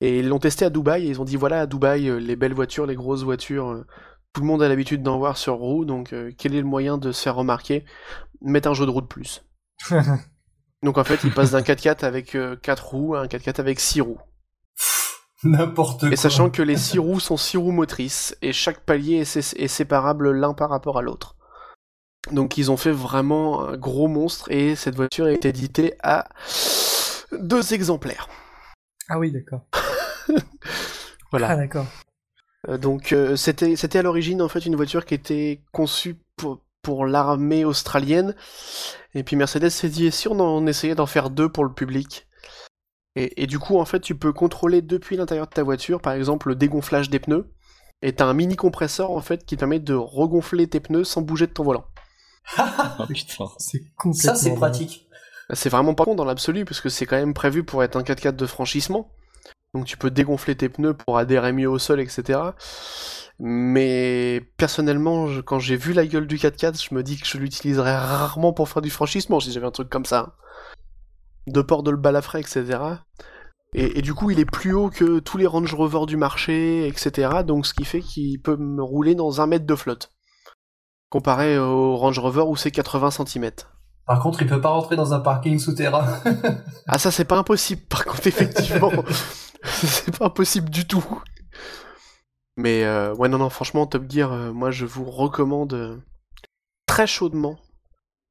et 0.00 0.20
ils 0.20 0.28
l'ont 0.28 0.38
testé 0.38 0.64
à 0.64 0.70
Dubaï 0.70 1.06
et 1.06 1.10
ils 1.10 1.20
ont 1.20 1.24
dit 1.24 1.36
voilà 1.36 1.60
à 1.62 1.66
Dubaï 1.66 2.08
euh, 2.08 2.18
les 2.18 2.36
belles 2.36 2.54
voitures, 2.54 2.86
les 2.86 2.94
grosses 2.94 3.24
voitures, 3.24 3.68
euh, 3.68 3.86
tout 4.38 4.42
le 4.44 4.46
monde 4.46 4.62
a 4.62 4.68
l'habitude 4.68 5.02
d'en 5.02 5.18
voir 5.18 5.36
sur 5.36 5.54
roue 5.56 5.84
donc 5.84 6.12
euh, 6.12 6.30
quel 6.38 6.54
est 6.54 6.60
le 6.60 6.66
moyen 6.66 6.96
de 6.96 7.10
se 7.10 7.22
faire 7.22 7.34
remarquer? 7.34 7.84
Mettre 8.40 8.68
un 8.68 8.74
jeu 8.74 8.86
de 8.86 8.90
roue 8.92 9.00
de 9.00 9.06
plus. 9.06 9.44
Donc 10.84 10.96
en 10.96 11.02
fait 11.02 11.24
ils 11.24 11.34
passent 11.34 11.50
d'un 11.50 11.60
4x4 11.62 12.04
avec 12.04 12.36
4 12.62 12.86
roues 12.86 13.16
à 13.16 13.22
un 13.22 13.26
4x4 13.26 13.58
avec 13.58 13.80
6 13.80 14.00
roues. 14.00 14.20
N'importe 15.42 16.02
quoi. 16.02 16.10
Et 16.12 16.14
sachant 16.16 16.50
que 16.50 16.62
les 16.62 16.76
6 16.78 17.00
roues 17.00 17.18
sont 17.18 17.36
6 17.36 17.56
roues 17.56 17.72
motrices 17.72 18.36
et 18.42 18.52
chaque 18.52 18.78
palier 18.84 19.16
est, 19.16 19.24
sé- 19.24 19.56
est 19.60 19.66
séparable 19.66 20.30
l'un 20.30 20.54
par 20.54 20.70
rapport 20.70 20.98
à 20.98 21.02
l'autre. 21.02 21.34
Donc 22.30 22.58
ils 22.58 22.70
ont 22.70 22.76
fait 22.76 22.92
vraiment 22.92 23.66
un 23.66 23.76
gros 23.76 24.06
monstre 24.06 24.52
et 24.52 24.76
cette 24.76 24.94
voiture 24.94 25.26
est 25.26 25.44
éditée 25.46 25.94
à 26.04 26.28
deux 27.32 27.74
exemplaires. 27.74 28.28
ah 29.08 29.18
oui, 29.18 29.32
d'accord. 29.32 29.62
Voilà. 31.32 31.48
Ah 31.50 31.56
d'accord. 31.56 31.86
Euh, 32.66 32.78
donc 32.78 33.12
euh, 33.12 33.36
c'était 33.36 33.76
c'était 33.76 34.00
à 34.00 34.02
l'origine 34.02 34.42
en 34.42 34.48
fait 34.48 34.66
une 34.66 34.74
voiture 34.74 35.04
qui 35.04 35.14
était 35.14 35.62
conçue 35.72 36.16
pour 36.36 36.64
pour 36.82 37.06
l'armée 37.06 37.64
australienne 37.64 38.34
et 39.14 39.22
puis 39.22 39.36
Mercedes 39.36 39.68
s'est 39.70 39.88
dit 39.88 40.06
et 40.06 40.10
si 40.10 40.26
on 40.26 40.40
en 40.40 40.66
essayait 40.66 40.96
d'en 40.96 41.06
faire 41.06 41.30
deux 41.30 41.48
pour 41.48 41.64
le 41.64 41.72
public? 41.72 42.26
Et, 43.14 43.42
et 43.42 43.46
du 43.46 43.58
coup 43.58 43.78
en 43.78 43.84
fait 43.84 44.00
tu 44.00 44.16
peux 44.16 44.32
contrôler 44.32 44.82
depuis 44.82 45.16
l'intérieur 45.16 45.46
de 45.46 45.52
ta 45.52 45.62
voiture 45.62 46.00
par 46.00 46.14
exemple 46.14 46.48
le 46.48 46.56
dégonflage 46.56 47.10
des 47.10 47.20
pneus 47.20 47.50
Et 48.02 48.12
t'as 48.14 48.26
un 48.26 48.34
mini 48.34 48.56
compresseur 48.56 49.10
en 49.12 49.20
fait 49.20 49.44
qui 49.44 49.56
te 49.56 49.60
permet 49.60 49.80
de 49.80 49.94
regonfler 49.94 50.68
tes 50.68 50.80
pneus 50.80 51.04
sans 51.04 51.22
bouger 51.22 51.46
de 51.46 51.52
ton 51.52 51.64
volant. 51.64 51.84
Oh, 52.58 52.62
putain. 53.08 53.46
C'est 53.58 53.82
complètement. 53.96 54.34
Ça, 54.34 54.34
c'est 54.34 54.54
pratique. 54.54 55.08
C'est 55.52 55.68
vraiment 55.68 55.94
pas 55.94 56.04
con 56.04 56.14
dans 56.14 56.24
l'absolu, 56.24 56.64
parce 56.64 56.80
que 56.80 56.88
c'est 56.88 57.06
quand 57.06 57.16
même 57.16 57.34
prévu 57.34 57.64
pour 57.64 57.82
être 57.82 57.96
un 57.96 58.02
4x4 58.02 58.36
de 58.36 58.46
franchissement. 58.46 59.10
Donc 59.74 59.84
tu 59.84 59.96
peux 59.96 60.10
dégonfler 60.10 60.56
tes 60.56 60.68
pneus 60.68 60.94
pour 60.94 61.18
adhérer 61.18 61.52
mieux 61.52 61.68
au 61.68 61.78
sol, 61.78 62.00
etc. 62.00 62.40
Mais 63.38 64.42
personnellement, 64.56 65.28
je- 65.28 65.40
quand 65.40 65.58
j'ai 65.58 65.76
vu 65.76 65.92
la 65.92 66.06
gueule 66.06 66.26
du 66.26 66.36
4x4, 66.38 66.82
je 66.82 66.94
me 66.94 67.02
dis 67.02 67.18
que 67.18 67.26
je 67.26 67.38
l'utiliserais 67.38 67.96
rarement 67.96 68.52
pour 68.52 68.68
faire 68.68 68.82
du 68.82 68.90
franchissement 68.90 69.38
si 69.40 69.52
j'avais 69.52 69.66
un 69.66 69.70
truc 69.70 69.88
comme 69.88 70.04
ça. 70.06 70.34
De 71.46 71.62
port 71.62 71.82
de 71.82 71.90
le 71.90 71.96
balafré, 71.96 72.40
etc. 72.40 72.78
Et, 73.74 73.98
et 73.98 74.02
du 74.02 74.14
coup, 74.14 74.30
il 74.30 74.40
est 74.40 74.44
plus 74.50 74.72
haut 74.74 74.90
que 74.90 75.18
tous 75.20 75.36
les 75.36 75.46
Range 75.46 75.72
Rover 75.72 76.06
du 76.06 76.16
marché, 76.16 76.88
etc. 76.88 77.42
Donc 77.46 77.66
ce 77.66 77.74
qui 77.74 77.84
fait 77.84 78.00
qu'il 78.00 78.40
peut 78.40 78.56
me 78.56 78.82
rouler 78.82 79.14
dans 79.14 79.40
un 79.40 79.46
mètre 79.46 79.66
de 79.66 79.74
flotte. 79.74 80.12
Comparé 81.10 81.58
au 81.58 81.96
Range 81.96 82.18
Rover 82.18 82.42
où 82.46 82.56
c'est 82.56 82.70
80 82.70 83.10
cm. 83.10 83.50
Par 84.06 84.20
contre, 84.20 84.42
il 84.42 84.48
peut 84.48 84.60
pas 84.60 84.70
rentrer 84.70 84.96
dans 84.96 85.12
un 85.14 85.20
parking 85.20 85.58
souterrain. 85.58 86.06
Ah 86.86 86.98
ça 86.98 87.10
c'est 87.10 87.26
pas 87.26 87.36
impossible 87.36 87.82
par 87.88 88.04
contre 88.06 88.26
effectivement 88.26 88.90
c'est 89.86 90.16
pas 90.16 90.26
impossible 90.26 90.70
du 90.70 90.86
tout 90.86 91.04
mais 92.56 92.84
euh, 92.84 93.14
ouais 93.14 93.28
non 93.28 93.38
non 93.38 93.50
franchement 93.50 93.86
Top 93.86 94.10
Gear 94.10 94.32
euh, 94.32 94.52
moi 94.52 94.70
je 94.70 94.84
vous 94.86 95.04
recommande 95.04 95.74
euh, 95.74 95.96
très 96.86 97.06
chaudement 97.06 97.58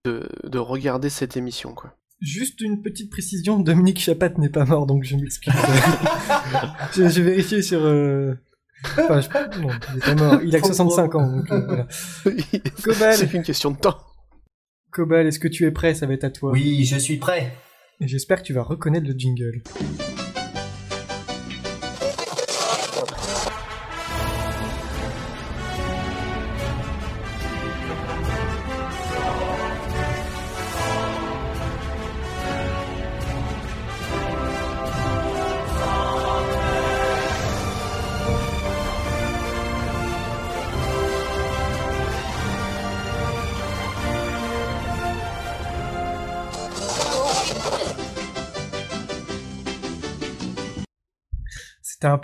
de, 0.05 0.27
de 0.43 0.59
regarder 0.59 1.09
cette 1.09 1.37
émission 1.37 1.73
quoi 1.73 1.93
Juste 2.19 2.61
une 2.61 2.81
petite 2.81 3.11
précision, 3.11 3.59
Dominique 3.59 3.99
Chapat 3.99 4.29
n'est 4.39 4.49
pas 4.49 4.65
mort, 4.65 4.87
donc 4.87 5.03
je 5.03 5.15
m'excuse. 5.15 5.53
J'ai 6.95 7.21
vérifié 7.21 7.61
sur... 7.61 7.79
euh, 7.85 8.33
Enfin, 8.97 9.21
je... 9.21 9.59
non, 9.61 9.69
il 9.93 9.97
est 9.97 9.99
pas 9.99 10.15
mort. 10.15 10.41
Il 10.43 10.55
a 10.55 10.59
que 10.59 10.65
65 10.65 11.13
ans, 11.13 11.31
donc 11.37 11.51
euh, 11.51 11.59
voilà. 11.67 11.87
Cobal, 12.83 13.13
c'est 13.13 13.27
qu'une 13.27 13.43
question 13.43 13.69
de 13.69 13.77
temps 13.77 13.99
Cobal, 14.91 15.27
est-ce 15.27 15.37
que 15.39 15.47
tu 15.47 15.65
es 15.67 15.71
prêt? 15.71 15.93
Ça 15.93 16.07
va 16.07 16.13
être 16.13 16.23
à 16.23 16.31
toi. 16.31 16.51
Oui, 16.53 16.85
je 16.85 16.97
suis 16.97 17.17
prêt. 17.17 17.53
Et 18.01 18.07
j'espère 18.07 18.41
que 18.41 18.47
tu 18.47 18.53
vas 18.53 18.63
reconnaître 18.63 19.05
le 19.07 19.13
jingle. 19.13 19.61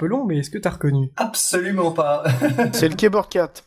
Peu 0.03 0.07
long, 0.09 0.25
mais 0.25 0.37
est-ce 0.39 0.49
que 0.49 0.57
t'as 0.57 0.71
reconnu 0.71 1.11
Absolument 1.15 1.91
pas. 1.91 2.23
c'est 2.73 2.89
le 2.89 2.95
Keyboard 2.95 3.29
4 3.29 3.63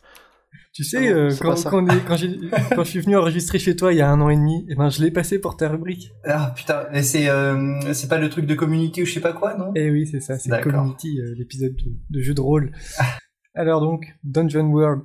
Tu 0.73 0.83
sais, 0.83 0.97
Ah 0.97 1.01
non, 1.01 1.17
euh, 1.17 1.29
quand, 1.41 1.63
quand, 1.63 1.83
on 1.83 1.87
est- 1.87 2.05
quand 2.07 2.15
j'ai- 2.15 2.37
quand 2.75 2.83
je 2.83 2.89
suis 2.89 2.99
venu 2.99 3.17
enregistrer 3.17 3.57
chez 3.59 3.75
toi 3.75 3.91
il 3.93 3.97
y 3.97 4.01
a 4.01 4.09
un 4.09 4.21
an 4.21 4.29
et 4.29 4.35
demi, 4.35 4.65
et 4.69 4.75
ben 4.75 4.89
je 4.89 5.01
l'ai 5.03 5.11
passé 5.11 5.39
pour 5.39 5.57
ta 5.57 5.69
rubrique. 5.69 6.11
ah 6.25 6.53
putain, 6.55 6.85
mais 6.91 7.01
c'est 7.03 7.27
euh, 7.29 7.93
c'est 7.93 8.07
pas 8.07 8.19
le 8.19 8.29
truc 8.29 8.45
de 8.45 8.53
community 8.55 9.01
ou 9.01 9.05
je 9.05 9.13
sais 9.13 9.19
pas 9.19 9.33
quoi, 9.33 9.55
non? 9.57 9.71
Eh 9.75 9.89
oui, 9.89 10.07
c'est 10.07 10.19
ça, 10.21 10.37
c'est. 10.37 10.49
Community, 10.61 11.19
euh, 11.19 11.33
l'épisode 11.37 11.75
de, 11.75 11.91
de 12.17 12.21
jeu 12.21 12.33
de 12.35 12.41
rôle. 12.41 12.71
Alors 13.55 13.81
donc, 13.81 14.05
Dungeon 14.23 14.67
World. 14.69 15.01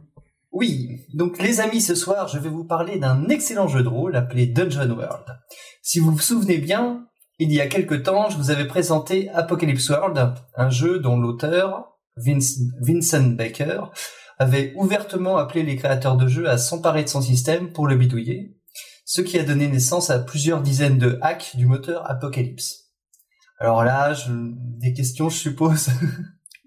Oui, 0.54 1.06
donc 1.14 1.38
les 1.42 1.60
amis, 1.60 1.80
ce 1.80 1.94
soir, 1.94 2.28
je 2.28 2.38
vais 2.38 2.50
vous 2.50 2.64
parler 2.66 2.98
d'un 2.98 3.26
excellent 3.30 3.68
jeu 3.68 3.82
de 3.82 3.88
rôle 3.88 4.14
appelé 4.16 4.46
Dungeon 4.46 4.90
World. 4.90 5.24
Si 5.80 5.98
vous 5.98 6.10
vous 6.10 6.18
souvenez 6.20 6.58
bien, 6.58 7.06
il 7.42 7.52
y 7.52 7.60
a 7.60 7.66
quelque 7.66 7.94
temps, 7.94 8.30
je 8.30 8.36
vous 8.36 8.50
avais 8.50 8.66
présenté 8.66 9.28
Apocalypse 9.30 9.88
World, 9.90 10.34
un 10.56 10.70
jeu 10.70 10.98
dont 10.98 11.18
l'auteur, 11.18 11.96
Vince- 12.16 12.60
Vincent 12.80 13.30
Baker, 13.36 13.82
avait 14.38 14.72
ouvertement 14.76 15.36
appelé 15.36 15.62
les 15.62 15.76
créateurs 15.76 16.16
de 16.16 16.26
jeux 16.26 16.48
à 16.48 16.58
s'emparer 16.58 17.04
de 17.04 17.08
son 17.08 17.20
système 17.20 17.72
pour 17.72 17.86
le 17.86 17.96
bidouiller, 17.96 18.56
ce 19.04 19.20
qui 19.20 19.38
a 19.38 19.44
donné 19.44 19.68
naissance 19.68 20.10
à 20.10 20.18
plusieurs 20.18 20.62
dizaines 20.62 20.98
de 20.98 21.18
hacks 21.22 21.56
du 21.56 21.66
moteur 21.66 22.08
Apocalypse. 22.10 22.90
Alors 23.58 23.84
là, 23.84 24.12
je... 24.14 24.30
des 24.32 24.92
questions, 24.92 25.28
je 25.28 25.36
suppose. 25.36 25.88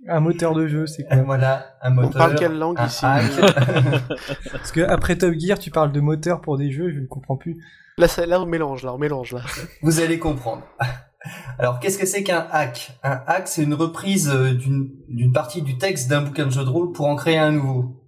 Un 0.07 0.19
moteur 0.19 0.53
de 0.53 0.67
jeu, 0.67 0.85
c'est 0.85 1.03
quoi 1.03 1.17
voilà, 1.23 1.77
un 1.81 1.89
moteur. 1.89 2.13
parle 2.13 2.35
quelle 2.35 2.59
langue 2.59 2.77
ici. 2.85 3.03
Parce 4.51 4.71
que 4.71 4.81
après 4.81 5.17
Top 5.17 5.33
Gear, 5.33 5.57
tu 5.57 5.71
parles 5.71 5.91
de 5.91 5.99
moteur 5.99 6.41
pour 6.41 6.59
des 6.59 6.69
jeux, 6.69 6.91
je 6.91 6.99
ne 6.99 7.07
comprends 7.07 7.37
plus. 7.37 7.57
Là, 7.97 8.07
ça- 8.07 8.25
là 8.25 8.41
on 8.41 8.45
mélange 8.45 8.83
là 8.83 8.93
on 8.93 8.97
mélange 8.97 9.33
là 9.33 9.41
Vous 9.81 9.99
allez 9.99 10.19
comprendre. 10.19 10.63
Alors, 11.57 11.79
qu'est-ce 11.79 11.97
que 11.97 12.05
c'est 12.05 12.21
qu'un 12.23 12.45
hack? 12.51 12.91
Un 13.01 13.19
hack, 13.25 13.47
c'est 13.47 13.63
une 13.63 13.73
reprise 13.73 14.29
euh, 14.29 14.53
d'une 14.53 15.31
partie 15.33 15.63
du 15.63 15.77
texte 15.79 16.07
d'un 16.07 16.21
bouquin 16.21 16.45
de 16.45 16.51
jeu 16.51 16.63
de 16.63 16.69
rôle 16.69 16.91
pour 16.91 17.07
en 17.07 17.15
créer 17.15 17.37
un 17.39 17.51
nouveau. 17.51 18.03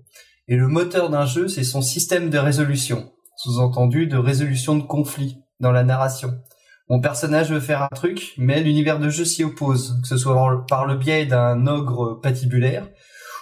Et 0.47 0.55
le 0.55 0.67
moteur 0.67 1.09
d'un 1.09 1.25
jeu, 1.25 1.47
c'est 1.47 1.63
son 1.63 1.81
système 1.81 2.29
de 2.29 2.37
résolution. 2.37 3.11
Sous-entendu, 3.37 4.05
de 4.05 4.17
résolution 4.17 4.75
de 4.75 4.83
conflits 4.83 5.39
dans 5.59 5.71
la 5.71 5.83
narration. 5.83 6.29
Mon 6.89 7.01
personnage 7.01 7.51
veut 7.51 7.59
faire 7.59 7.81
un 7.81 7.95
truc, 7.95 8.33
mais 8.37 8.61
l'univers 8.61 8.99
de 8.99 9.09
jeu 9.09 9.25
s'y 9.25 9.43
oppose, 9.43 9.99
que 10.03 10.07
ce 10.07 10.17
soit 10.17 10.65
par 10.69 10.85
le 10.85 10.95
biais 10.95 11.25
d'un 11.25 11.65
ogre 11.67 12.19
patibulaire, 12.21 12.87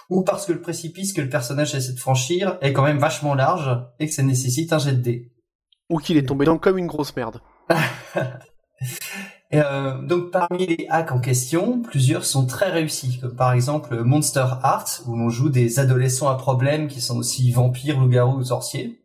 ou 0.08 0.24
parce 0.24 0.46
que 0.46 0.52
le 0.52 0.60
précipice 0.62 1.12
que 1.12 1.20
le 1.20 1.28
personnage 1.28 1.74
essaie 1.74 1.92
de 1.92 1.98
franchir 2.00 2.56
est 2.62 2.72
quand 2.72 2.82
même 2.84 2.98
vachement 2.98 3.34
large 3.34 3.70
et 4.00 4.06
que 4.06 4.12
ça 4.12 4.22
nécessite 4.22 4.72
un 4.72 4.78
jet 4.78 4.92
de 4.92 5.02
dés. 5.02 5.32
Ou 5.88 5.98
qu'il 5.98 6.16
est 6.16 6.26
tombé 6.26 6.44
dans 6.44 6.58
comme 6.58 6.78
une 6.78 6.86
grosse 6.86 7.14
merde 7.16 7.40
Et, 9.52 9.60
euh, 9.60 10.02
donc 10.02 10.32
parmi 10.32 10.66
les 10.66 10.86
hacks 10.90 11.12
en 11.12 11.20
question, 11.20 11.80
plusieurs 11.80 12.24
sont 12.24 12.46
très 12.46 12.70
réussis, 12.70 13.20
comme 13.20 13.36
par 13.36 13.52
exemple 13.52 14.02
Monster 14.02 14.44
Heart, 14.62 15.02
où 15.06 15.16
l'on 15.16 15.28
joue 15.28 15.50
des 15.50 15.78
adolescents 15.78 16.28
à 16.28 16.34
problème 16.34 16.88
qui 16.88 17.00
sont 17.00 17.16
aussi 17.16 17.52
vampires, 17.52 18.00
loups-garous 18.00 18.38
ou 18.38 18.44
sorciers. 18.44 19.02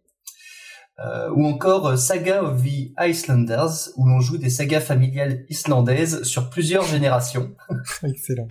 Euh, 1.05 1.29
ou 1.35 1.45
encore 1.45 1.87
euh, 1.87 1.95
Saga 1.95 2.43
of 2.43 2.63
the 2.63 2.91
Icelanders, 2.99 3.89
où 3.97 4.07
l'on 4.07 4.19
joue 4.19 4.37
des 4.37 4.49
sagas 4.49 4.81
familiales 4.81 5.45
islandaises 5.49 6.23
sur 6.23 6.49
plusieurs 6.49 6.85
générations. 6.85 7.55
Excellent. 8.03 8.47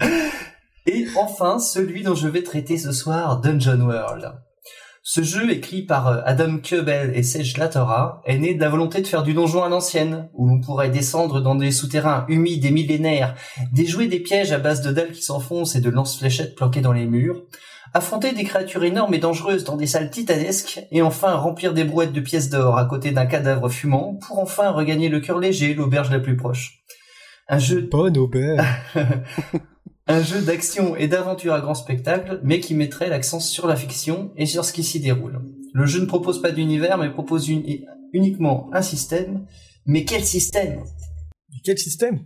Et 0.87 1.07
enfin, 1.17 1.59
celui 1.59 2.03
dont 2.03 2.15
je 2.15 2.27
vais 2.27 2.43
traiter 2.43 2.77
ce 2.77 2.93
soir, 2.93 3.41
Dungeon 3.41 3.81
World. 3.81 4.33
Ce 5.13 5.25
jeu, 5.25 5.51
écrit 5.51 5.83
par 5.83 6.07
euh, 6.07 6.21
Adam 6.25 6.59
Koebel 6.59 7.11
et 7.17 7.25
Sage 7.25 7.57
Latora, 7.57 8.23
est 8.27 8.39
né 8.39 8.55
de 8.55 8.61
la 8.61 8.69
volonté 8.69 9.01
de 9.03 9.09
faire 9.09 9.25
du 9.25 9.35
donjon 9.35 9.65
à 9.65 9.69
l'ancienne, 9.69 10.29
où 10.35 10.47
l'on 10.47 10.61
pourrait 10.61 10.89
descendre 10.89 11.41
dans 11.41 11.57
des 11.57 11.73
souterrains 11.73 12.25
humides 12.29 12.65
et 12.65 12.71
millénaires, 12.71 13.35
déjouer 13.73 14.07
des 14.07 14.21
pièges 14.21 14.53
à 14.53 14.61
base 14.61 14.83
de 14.83 14.93
dalles 14.93 15.11
qui 15.11 15.23
s'enfoncent 15.23 15.75
et 15.75 15.81
de 15.81 15.91
lance-fléchettes 15.91 16.55
planquées 16.55 16.81
dans 16.81 16.93
les 16.93 17.07
murs, 17.07 17.43
affronter 17.93 18.31
des 18.31 18.45
créatures 18.45 18.85
énormes 18.85 19.13
et 19.13 19.19
dangereuses 19.19 19.65
dans 19.65 19.77
des 19.77 19.89
salles 19.89 20.11
titanesques, 20.11 20.81
et 20.93 21.03
enfin 21.03 21.35
remplir 21.35 21.75
des 21.75 21.83
brouettes 21.83 22.13
de 22.13 22.21
pièces 22.21 22.49
d'or 22.49 22.79
à 22.79 22.85
côté 22.85 23.11
d'un 23.11 23.27
cadavre 23.27 23.69
fumant, 23.69 24.17
pour 24.25 24.39
enfin 24.39 24.71
regagner 24.71 25.09
le 25.09 25.19
cœur 25.19 25.41
léger, 25.41 25.75
l'auberge 25.75 26.13
la 26.13 26.21
plus 26.21 26.37
proche. 26.37 26.85
Un 27.49 27.59
jeu 27.59 27.89
Bonne 27.91 28.17
auberge. 28.17 28.65
un 30.11 30.23
jeu 30.23 30.41
d'action 30.43 30.97
et 30.97 31.09
d'aventure 31.09 31.55
à 31.55 31.61
grand 31.61 31.75
spectacle, 31.75 32.41
mais 32.43 32.61
qui 32.61 32.75
mettrait 32.75 33.09
l'accent 33.09 33.41
sur 33.41 33.67
la 33.67 33.77
fiction 33.77 34.33
et 34.37 34.47
sur 34.47 34.65
ce 34.65 34.73
qui 34.73 34.83
s'y 34.83 35.01
déroule. 35.01 35.41
Le 35.73 35.87
jeu 35.87 36.01
ne 36.01 36.07
propose 36.07 36.43
pas 36.43 36.51
d'univers, 36.51 36.99
mais 36.99 37.11
propose 37.11 37.49
uni- 37.49 37.85
uniquement 38.13 38.69
un 38.73 38.83
système. 38.83 39.47
Mais 39.87 40.05
quel 40.05 40.25
système? 40.25 40.83
Quel 41.65 41.79
système? 41.79 42.25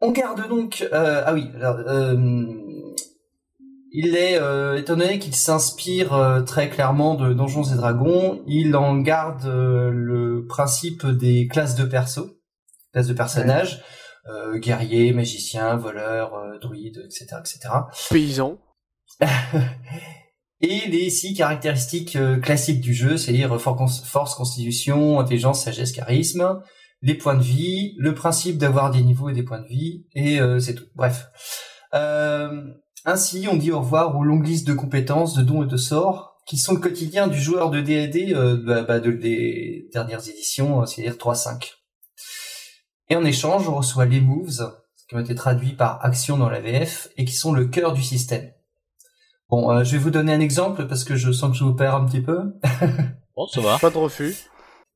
On 0.00 0.10
garde 0.12 0.46
donc... 0.48 0.86
euh, 0.92 1.22
ah 1.24 1.32
oui, 1.32 1.48
alors, 1.56 1.78
euh, 1.86 2.44
il 3.92 4.14
est, 4.14 4.38
euh, 4.38 4.76
étant 4.76 4.96
donné 4.96 5.18
qu'il 5.18 5.34
s'inspire 5.34 6.12
euh, 6.12 6.42
très 6.42 6.68
clairement 6.68 7.14
de 7.14 7.32
Donjons 7.32 7.64
et 7.64 7.76
Dragons, 7.76 8.42
il 8.46 8.76
en 8.76 8.98
garde 8.98 9.46
euh, 9.46 9.90
le 9.90 10.44
principe 10.46 11.06
des 11.06 11.48
classes 11.48 11.76
de 11.76 11.84
perso, 11.84 12.28
classes 12.92 13.06
de 13.06 13.14
personnages, 13.14 13.82
euh, 14.28 14.58
guerriers, 14.58 15.12
magiciens, 15.12 15.76
voleurs, 15.76 16.34
euh, 16.34 16.58
druides, 16.58 17.02
etc., 17.04 17.36
etc. 17.40 17.68
paysan 18.10 18.58
Et 20.62 20.88
les 20.88 21.10
six 21.10 21.34
caractéristiques 21.34 22.16
euh, 22.16 22.38
classiques 22.38 22.80
du 22.80 22.94
jeu, 22.94 23.18
c'est-à-dire 23.18 23.60
force, 23.60 24.34
constitution, 24.34 25.20
intelligence, 25.20 25.62
sagesse, 25.62 25.92
charisme, 25.92 26.62
les 27.02 27.14
points 27.14 27.34
de 27.36 27.42
vie, 27.42 27.94
le 27.98 28.14
principe 28.14 28.56
d'avoir 28.56 28.90
des 28.90 29.02
niveaux 29.02 29.28
et 29.28 29.34
des 29.34 29.42
points 29.42 29.60
de 29.60 29.68
vie, 29.68 30.06
et 30.14 30.40
euh, 30.40 30.58
c'est 30.58 30.74
tout. 30.74 30.86
Bref. 30.94 31.28
Euh, 31.94 32.62
ainsi, 33.04 33.46
on 33.50 33.56
dit 33.56 33.70
au 33.70 33.80
revoir 33.80 34.16
aux 34.16 34.24
longues 34.24 34.46
listes 34.46 34.66
de 34.66 34.72
compétences, 34.72 35.34
de 35.34 35.42
dons 35.42 35.62
et 35.62 35.66
de 35.66 35.76
sorts, 35.76 36.36
qui 36.46 36.58
sont 36.58 36.74
le 36.74 36.80
quotidien 36.80 37.26
du 37.26 37.40
joueur 37.40 37.70
de 37.70 37.80
D&D 37.80 38.32
euh, 38.34 38.56
bah, 38.56 38.82
bah, 38.82 39.00
de, 39.00 39.10
des 39.10 39.88
dernières 39.92 40.26
éditions, 40.28 40.82
euh, 40.82 40.86
c'est-à-dire 40.86 41.16
3-5. 41.16 41.75
Et 43.08 43.16
en 43.16 43.24
échange, 43.24 43.68
on 43.68 43.74
reçoit 43.74 44.06
les 44.06 44.20
moves, 44.20 44.74
qui 45.08 45.14
ont 45.14 45.20
été 45.20 45.34
traduits 45.34 45.74
par 45.74 46.04
action 46.04 46.36
dans 46.36 46.48
la 46.48 46.60
VF, 46.60 47.08
et 47.16 47.24
qui 47.24 47.34
sont 47.34 47.52
le 47.52 47.66
cœur 47.66 47.92
du 47.92 48.02
système. 48.02 48.50
Bon, 49.48 49.70
euh, 49.70 49.84
je 49.84 49.92
vais 49.92 49.98
vous 49.98 50.10
donner 50.10 50.32
un 50.32 50.40
exemple 50.40 50.86
parce 50.88 51.04
que 51.04 51.14
je 51.14 51.30
sens 51.30 51.52
que 51.52 51.56
je 51.56 51.64
vous 51.64 51.74
perds 51.74 51.94
un 51.94 52.06
petit 52.06 52.20
peu. 52.20 52.54
Bon, 53.36 53.46
ça 53.46 53.60
va. 53.60 53.78
Pas 53.78 53.90
de 53.90 53.98
refus. 53.98 54.34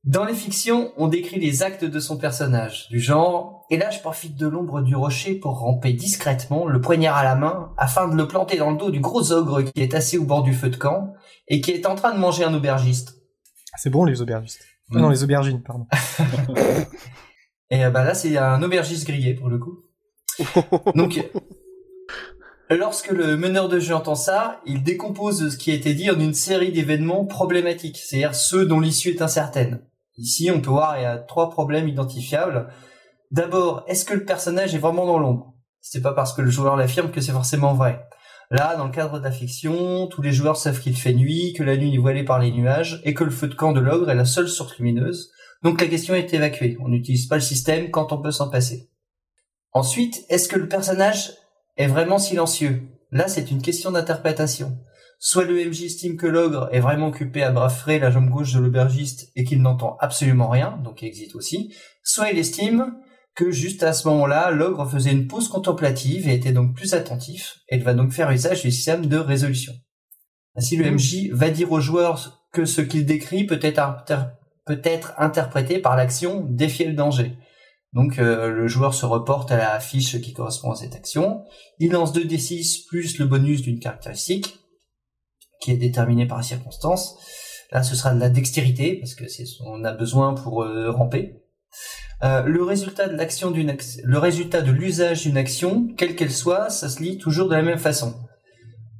Dans 0.03 0.25
les 0.25 0.33
fictions, 0.33 0.93
on 0.97 1.07
décrit 1.07 1.39
les 1.39 1.61
actes 1.61 1.85
de 1.85 1.99
son 1.99 2.17
personnage, 2.17 2.87
du 2.89 2.99
genre 2.99 3.67
Et 3.69 3.77
là, 3.77 3.91
je 3.91 3.99
profite 3.99 4.35
de 4.35 4.47
l'ombre 4.47 4.81
du 4.81 4.95
rocher 4.95 5.35
pour 5.35 5.59
ramper 5.59 5.93
discrètement, 5.93 6.65
le 6.65 6.81
poignard 6.81 7.15
à 7.17 7.23
la 7.23 7.35
main, 7.35 7.71
afin 7.77 8.07
de 8.07 8.15
le 8.15 8.27
planter 8.27 8.57
dans 8.57 8.71
le 8.71 8.77
dos 8.77 8.89
du 8.89 8.99
gros 8.99 9.31
ogre 9.31 9.61
qui 9.61 9.79
est 9.83 9.93
assis 9.93 10.17
au 10.17 10.23
bord 10.23 10.41
du 10.41 10.55
feu 10.55 10.71
de 10.71 10.75
camp 10.75 11.13
et 11.47 11.61
qui 11.61 11.69
est 11.69 11.85
en 11.85 11.93
train 11.93 12.15
de 12.15 12.17
manger 12.17 12.43
un 12.43 12.53
aubergiste. 12.55 13.21
C'est 13.77 13.91
bon 13.91 14.03
les 14.03 14.23
aubergistes. 14.23 14.65
Ah 14.89 14.97
Mm. 14.97 15.01
Non, 15.01 15.09
les 15.09 15.23
aubergines, 15.23 15.61
pardon. 15.61 15.87
Et 17.71 17.85
euh, 17.85 17.89
bah 17.89 18.03
là, 18.03 18.13
c'est 18.13 18.37
un 18.37 18.61
aubergiste 18.61 19.07
grillé 19.07 19.33
pour 19.33 19.49
le 19.49 19.57
coup. 19.57 19.85
Donc, 20.95 21.25
lorsque 22.69 23.11
le 23.11 23.37
meneur 23.37 23.69
de 23.69 23.79
jeu 23.79 23.95
entend 23.95 24.15
ça, 24.15 24.61
il 24.65 24.83
décompose 24.83 25.49
ce 25.49 25.57
qui 25.57 25.71
a 25.71 25.73
été 25.73 25.93
dit 25.93 26.11
en 26.11 26.19
une 26.19 26.33
série 26.33 26.71
d'événements 26.71 27.25
problématiques, 27.25 27.97
c'est-à-dire 27.97 28.35
ceux 28.35 28.65
dont 28.65 28.79
l'issue 28.79 29.09
est 29.09 29.21
incertaine. 29.21 29.81
Ici, 30.17 30.51
on 30.53 30.61
peut 30.61 30.69
voir 30.69 30.97
il 30.99 31.03
y 31.03 31.05
a 31.05 31.17
trois 31.17 31.49
problèmes 31.49 31.87
identifiables. 31.87 32.67
D'abord, 33.31 33.85
est-ce 33.87 34.05
que 34.05 34.13
le 34.13 34.25
personnage 34.25 34.75
est 34.75 34.79
vraiment 34.79 35.05
dans 35.05 35.17
l'ombre? 35.17 35.53
C'est 35.79 36.01
pas 36.01 36.13
parce 36.13 36.33
que 36.33 36.41
le 36.41 36.51
joueur 36.51 36.75
l'affirme 36.75 37.11
que 37.11 37.21
c'est 37.21 37.31
forcément 37.31 37.73
vrai. 37.73 38.05
Là, 38.51 38.75
dans 38.75 38.85
le 38.85 38.91
cadre 38.91 39.17
de 39.17 39.23
la 39.23 39.31
fiction, 39.31 40.07
tous 40.07 40.21
les 40.21 40.33
joueurs 40.33 40.57
savent 40.57 40.81
qu'il 40.81 40.97
fait 40.97 41.13
nuit, 41.13 41.53
que 41.53 41.63
la 41.63 41.77
nuit 41.77 41.95
est 41.95 41.99
voilée 41.99 42.25
par 42.25 42.37
les 42.37 42.51
nuages, 42.51 43.01
et 43.05 43.13
que 43.13 43.23
le 43.23 43.31
feu 43.31 43.47
de 43.47 43.55
camp 43.55 43.71
de 43.71 43.79
l'ogre 43.79 44.09
est 44.11 44.15
la 44.15 44.25
seule 44.25 44.49
source 44.49 44.77
lumineuse. 44.77 45.31
Donc 45.63 45.79
la 45.81 45.87
question 45.87 46.15
est 46.15 46.33
évacuée. 46.33 46.77
On 46.81 46.89
n'utilise 46.89 47.27
pas 47.27 47.35
le 47.35 47.41
système 47.41 47.91
quand 47.91 48.11
on 48.11 48.21
peut 48.21 48.31
s'en 48.31 48.49
passer. 48.49 48.89
Ensuite, 49.73 50.25
est-ce 50.29 50.49
que 50.49 50.57
le 50.57 50.67
personnage 50.67 51.31
est 51.77 51.87
vraiment 51.87 52.19
silencieux? 52.19 52.83
Là, 53.11 53.27
c'est 53.27 53.51
une 53.51 53.61
question 53.61 53.91
d'interprétation. 53.91 54.77
Soit 55.19 55.45
le 55.45 55.63
MJ 55.63 55.83
estime 55.83 56.17
que 56.17 56.25
l'ogre 56.25 56.67
est 56.71 56.79
vraiment 56.79 57.07
occupé 57.07 57.43
à 57.43 57.51
braffrer 57.51 57.99
la 57.99 58.09
jambe 58.09 58.29
gauche 58.29 58.53
de 58.53 58.59
l'aubergiste 58.59 59.31
et 59.35 59.43
qu'il 59.43 59.61
n'entend 59.61 59.97
absolument 59.99 60.49
rien, 60.49 60.79
donc 60.83 61.03
il 61.03 61.07
existe 61.07 61.35
aussi. 61.35 61.75
Soit 62.03 62.31
il 62.31 62.39
estime 62.39 62.95
que 63.35 63.51
juste 63.51 63.83
à 63.83 63.93
ce 63.93 64.07
moment-là, 64.07 64.49
l'ogre 64.49 64.89
faisait 64.89 65.11
une 65.11 65.27
pause 65.27 65.47
contemplative 65.47 66.27
et 66.27 66.33
était 66.33 66.51
donc 66.53 66.75
plus 66.75 66.95
attentif, 66.95 67.59
et 67.69 67.75
il 67.77 67.83
va 67.83 67.93
donc 67.93 68.11
faire 68.11 68.31
usage 68.31 68.63
du 68.63 68.71
système 68.71 69.05
de 69.05 69.17
résolution. 69.17 69.73
Ainsi, 70.55 70.75
le 70.75 70.89
MJ 70.89 71.29
va 71.31 71.49
dire 71.49 71.71
aux 71.71 71.79
joueurs 71.79 72.43
que 72.51 72.65
ce 72.65 72.81
qu'il 72.81 73.05
décrit 73.05 73.45
peut 73.45 73.59
être, 73.61 73.79
inter- 73.79 74.31
être 74.83 75.13
interprété 75.17 75.79
par 75.79 75.95
l'action 75.95 76.45
défier 76.49 76.85
le 76.85 76.93
danger. 76.93 77.37
Donc 77.93 78.19
euh, 78.19 78.49
le 78.49 78.67
joueur 78.67 78.93
se 78.93 79.05
reporte 79.05 79.51
à 79.51 79.57
la 79.57 79.79
fiche 79.79 80.21
qui 80.21 80.33
correspond 80.33 80.71
à 80.71 80.75
cette 80.75 80.95
action. 80.95 81.43
Il 81.79 81.91
lance 81.91 82.13
2d6 82.13 82.87
plus 82.87 83.17
le 83.19 83.25
bonus 83.25 83.61
d'une 83.61 83.79
caractéristique 83.79 84.59
qui 85.61 85.71
est 85.71 85.77
déterminée 85.77 86.25
par 86.25 86.37
la 86.37 86.43
circonstance. 86.43 87.17
Là, 87.71 87.83
ce 87.83 87.95
sera 87.95 88.13
de 88.13 88.19
la 88.19 88.29
dextérité 88.29 88.97
parce 88.97 89.15
que 89.15 89.27
c'est 89.27 89.45
ce 89.45 89.57
qu'on 89.59 89.83
a 89.83 89.91
besoin 89.91 90.33
pour 90.33 90.63
euh, 90.63 90.91
ramper. 90.91 91.41
Euh, 92.23 92.43
le 92.43 92.63
résultat 92.63 93.07
de 93.07 93.15
l'action 93.15 93.49
d'une 93.49 93.75
le 94.03 94.17
résultat 94.17 94.61
de 94.61 94.71
l'usage 94.71 95.23
d'une 95.23 95.37
action, 95.37 95.87
quelle 95.97 96.15
qu'elle 96.15 96.31
soit, 96.31 96.69
ça 96.69 96.89
se 96.89 97.01
lit 97.01 97.17
toujours 97.17 97.49
de 97.49 97.55
la 97.55 97.61
même 97.61 97.79
façon. 97.79 98.13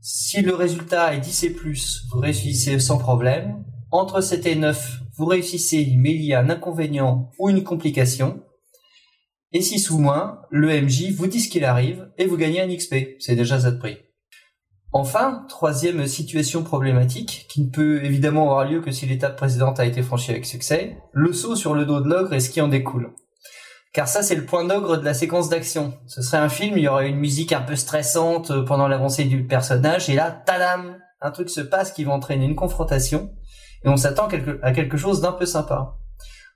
Si 0.02 0.42
le 0.42 0.56
résultat 0.56 1.14
est 1.14 1.20
10 1.20 1.44
et 1.44 1.50
plus, 1.52 2.04
vous 2.12 2.20
réussissez 2.20 2.80
sans 2.80 2.98
problème. 2.98 3.64
Entre 3.92 4.22
7 4.22 4.46
et 4.48 4.56
9, 4.56 5.02
vous 5.22 5.28
réussissez, 5.28 5.94
mais 5.98 6.16
il 6.16 6.24
y 6.24 6.34
a 6.34 6.40
un 6.40 6.50
inconvénient 6.50 7.30
ou 7.38 7.52
une 7.52 7.64
complication. 7.64 8.42
Et 9.52 9.62
6 9.62 9.92
ou 9.92 10.00
moins, 10.00 10.42
le 10.50 10.82
MJ 10.82 11.12
vous 11.12 11.28
dit 11.28 11.40
ce 11.40 11.48
qu'il 11.48 11.64
arrive 11.64 12.10
et 12.18 12.26
vous 12.26 12.38
gagnez 12.38 12.60
un 12.60 12.76
XP. 12.76 13.18
C'est 13.20 13.36
déjà 13.36 13.60
ça 13.60 13.70
de 13.70 13.78
prix. 13.78 14.00
Enfin, 14.92 15.46
troisième 15.48 16.08
situation 16.08 16.64
problématique, 16.64 17.46
qui 17.50 17.62
ne 17.62 17.70
peut 17.70 18.04
évidemment 18.04 18.46
avoir 18.46 18.68
lieu 18.68 18.82
que 18.82 18.90
si 18.90 19.06
l'étape 19.06 19.38
précédente 19.38 19.80
a 19.80 19.86
été 19.86 20.02
franchie 20.02 20.32
avec 20.32 20.48
succès, 20.48 20.98
le 21.14 21.34
saut 21.34 21.56
sur 21.56 21.76
le 21.76 21.86
dos 21.86 22.02
de 22.02 22.10
l'ogre 22.10 22.34
et 22.34 22.40
ce 22.40 22.50
qui 22.50 22.60
en 22.60 22.68
découle. 22.68 23.14
Car 23.94 24.08
ça, 24.08 24.24
c'est 24.24 24.34
le 24.34 24.46
point 24.46 24.66
d'ogre 24.66 24.98
de 24.98 25.06
la 25.06 25.14
séquence 25.14 25.50
d'action. 25.50 25.94
Ce 26.08 26.24
serait 26.24 26.38
un 26.38 26.50
film, 26.50 26.80
il 26.80 26.84
y 26.86 26.88
aurait 26.88 27.10
une 27.10 27.20
musique 27.20 27.54
un 27.54 27.62
peu 27.62 27.76
stressante 27.76 28.66
pendant 28.66 28.88
l'avancée 28.88 29.26
du 29.26 29.46
personnage, 29.46 30.10
et 30.10 30.16
là, 30.16 30.32
tadam, 30.32 30.98
un 31.22 31.30
truc 31.30 31.52
se 31.52 31.62
passe 31.62 31.92
qui 31.92 32.06
va 32.06 32.12
entraîner 32.14 32.46
une 32.46 32.56
confrontation, 32.56 33.30
et 33.84 33.89
on 33.89 33.98
s'attend 33.98 34.28
à 34.62 34.72
quelque 34.72 34.98
chose 34.98 35.22
d'un 35.22 35.32
peu 35.32 35.46
sympa. 35.46 35.98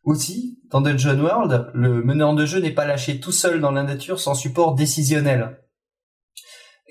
Aussi, 0.03 0.59
dans 0.69 0.81
Dungeon 0.81 1.19
World, 1.19 1.71
le 1.73 2.03
meneur 2.03 2.35
de 2.35 2.45
jeu 2.45 2.59
n'est 2.59 2.71
pas 2.71 2.85
lâché 2.85 3.19
tout 3.19 3.31
seul 3.31 3.59
dans 3.59 3.71
la 3.71 3.83
nature 3.83 4.19
sans 4.19 4.35
support 4.35 4.75
décisionnel. 4.75 5.59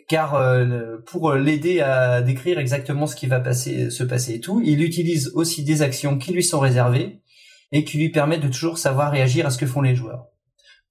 Car 0.09 0.35
euh, 0.35 0.99
pour 1.07 1.33
l'aider 1.33 1.81
à 1.81 2.21
décrire 2.21 2.59
exactement 2.59 3.07
ce 3.07 3.17
qui 3.17 3.27
va 3.27 3.41
se 3.55 4.03
passer 4.03 4.35
et 4.35 4.41
tout, 4.41 4.61
il 4.65 4.83
utilise 4.83 5.31
aussi 5.35 5.65
des 5.65 5.81
actions 5.81 6.19
qui 6.19 6.33
lui 6.33 6.43
sont 6.43 6.59
réservées 6.59 7.23
et 7.73 7.85
qui 7.85 7.99
lui 7.99 8.11
permettent 8.11 8.43
de 8.43 8.49
toujours 8.49 8.79
savoir 8.79 9.13
réagir 9.13 9.47
à 9.47 9.51
ce 9.51 9.59
que 9.59 9.67
font 9.67 9.81
les 9.81 9.95
joueurs. 9.95 10.27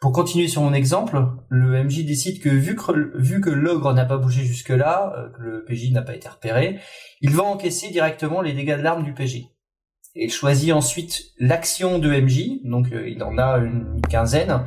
Pour 0.04 0.12
continuer 0.12 0.50
sur 0.50 0.62
mon 0.62 0.74
exemple, 0.74 1.28
le 1.48 1.82
MJ 1.82 2.04
décide 2.04 2.42
que 2.42 2.50
vu 2.50 2.76
que, 2.76 3.50
l'ogre 3.50 3.94
n'a 3.94 4.04
pas 4.04 4.18
bougé 4.18 4.44
jusque-là, 4.44 5.14
euh, 5.16 5.30
que 5.30 5.42
le 5.42 5.64
PJ 5.64 5.94
n'a 5.94 6.02
pas 6.02 6.14
été 6.14 6.28
repéré, 6.28 6.82
il 7.22 7.30
va 7.30 7.44
encaisser 7.44 7.90
directement 7.90 8.42
les 8.42 8.52
dégâts 8.52 8.76
de 8.76 8.82
l'arme 8.82 9.06
du 9.06 9.14
PJ. 9.14 9.46
Et 10.16 10.26
il 10.26 10.30
choisit 10.30 10.74
ensuite 10.74 11.28
l'action 11.40 12.00
de 12.00 12.10
MJ, 12.10 12.66
donc 12.66 12.92
euh, 12.92 13.08
il 13.08 13.24
en 13.24 13.38
a 13.38 13.60
une 13.60 14.02
quinzaine, 14.10 14.66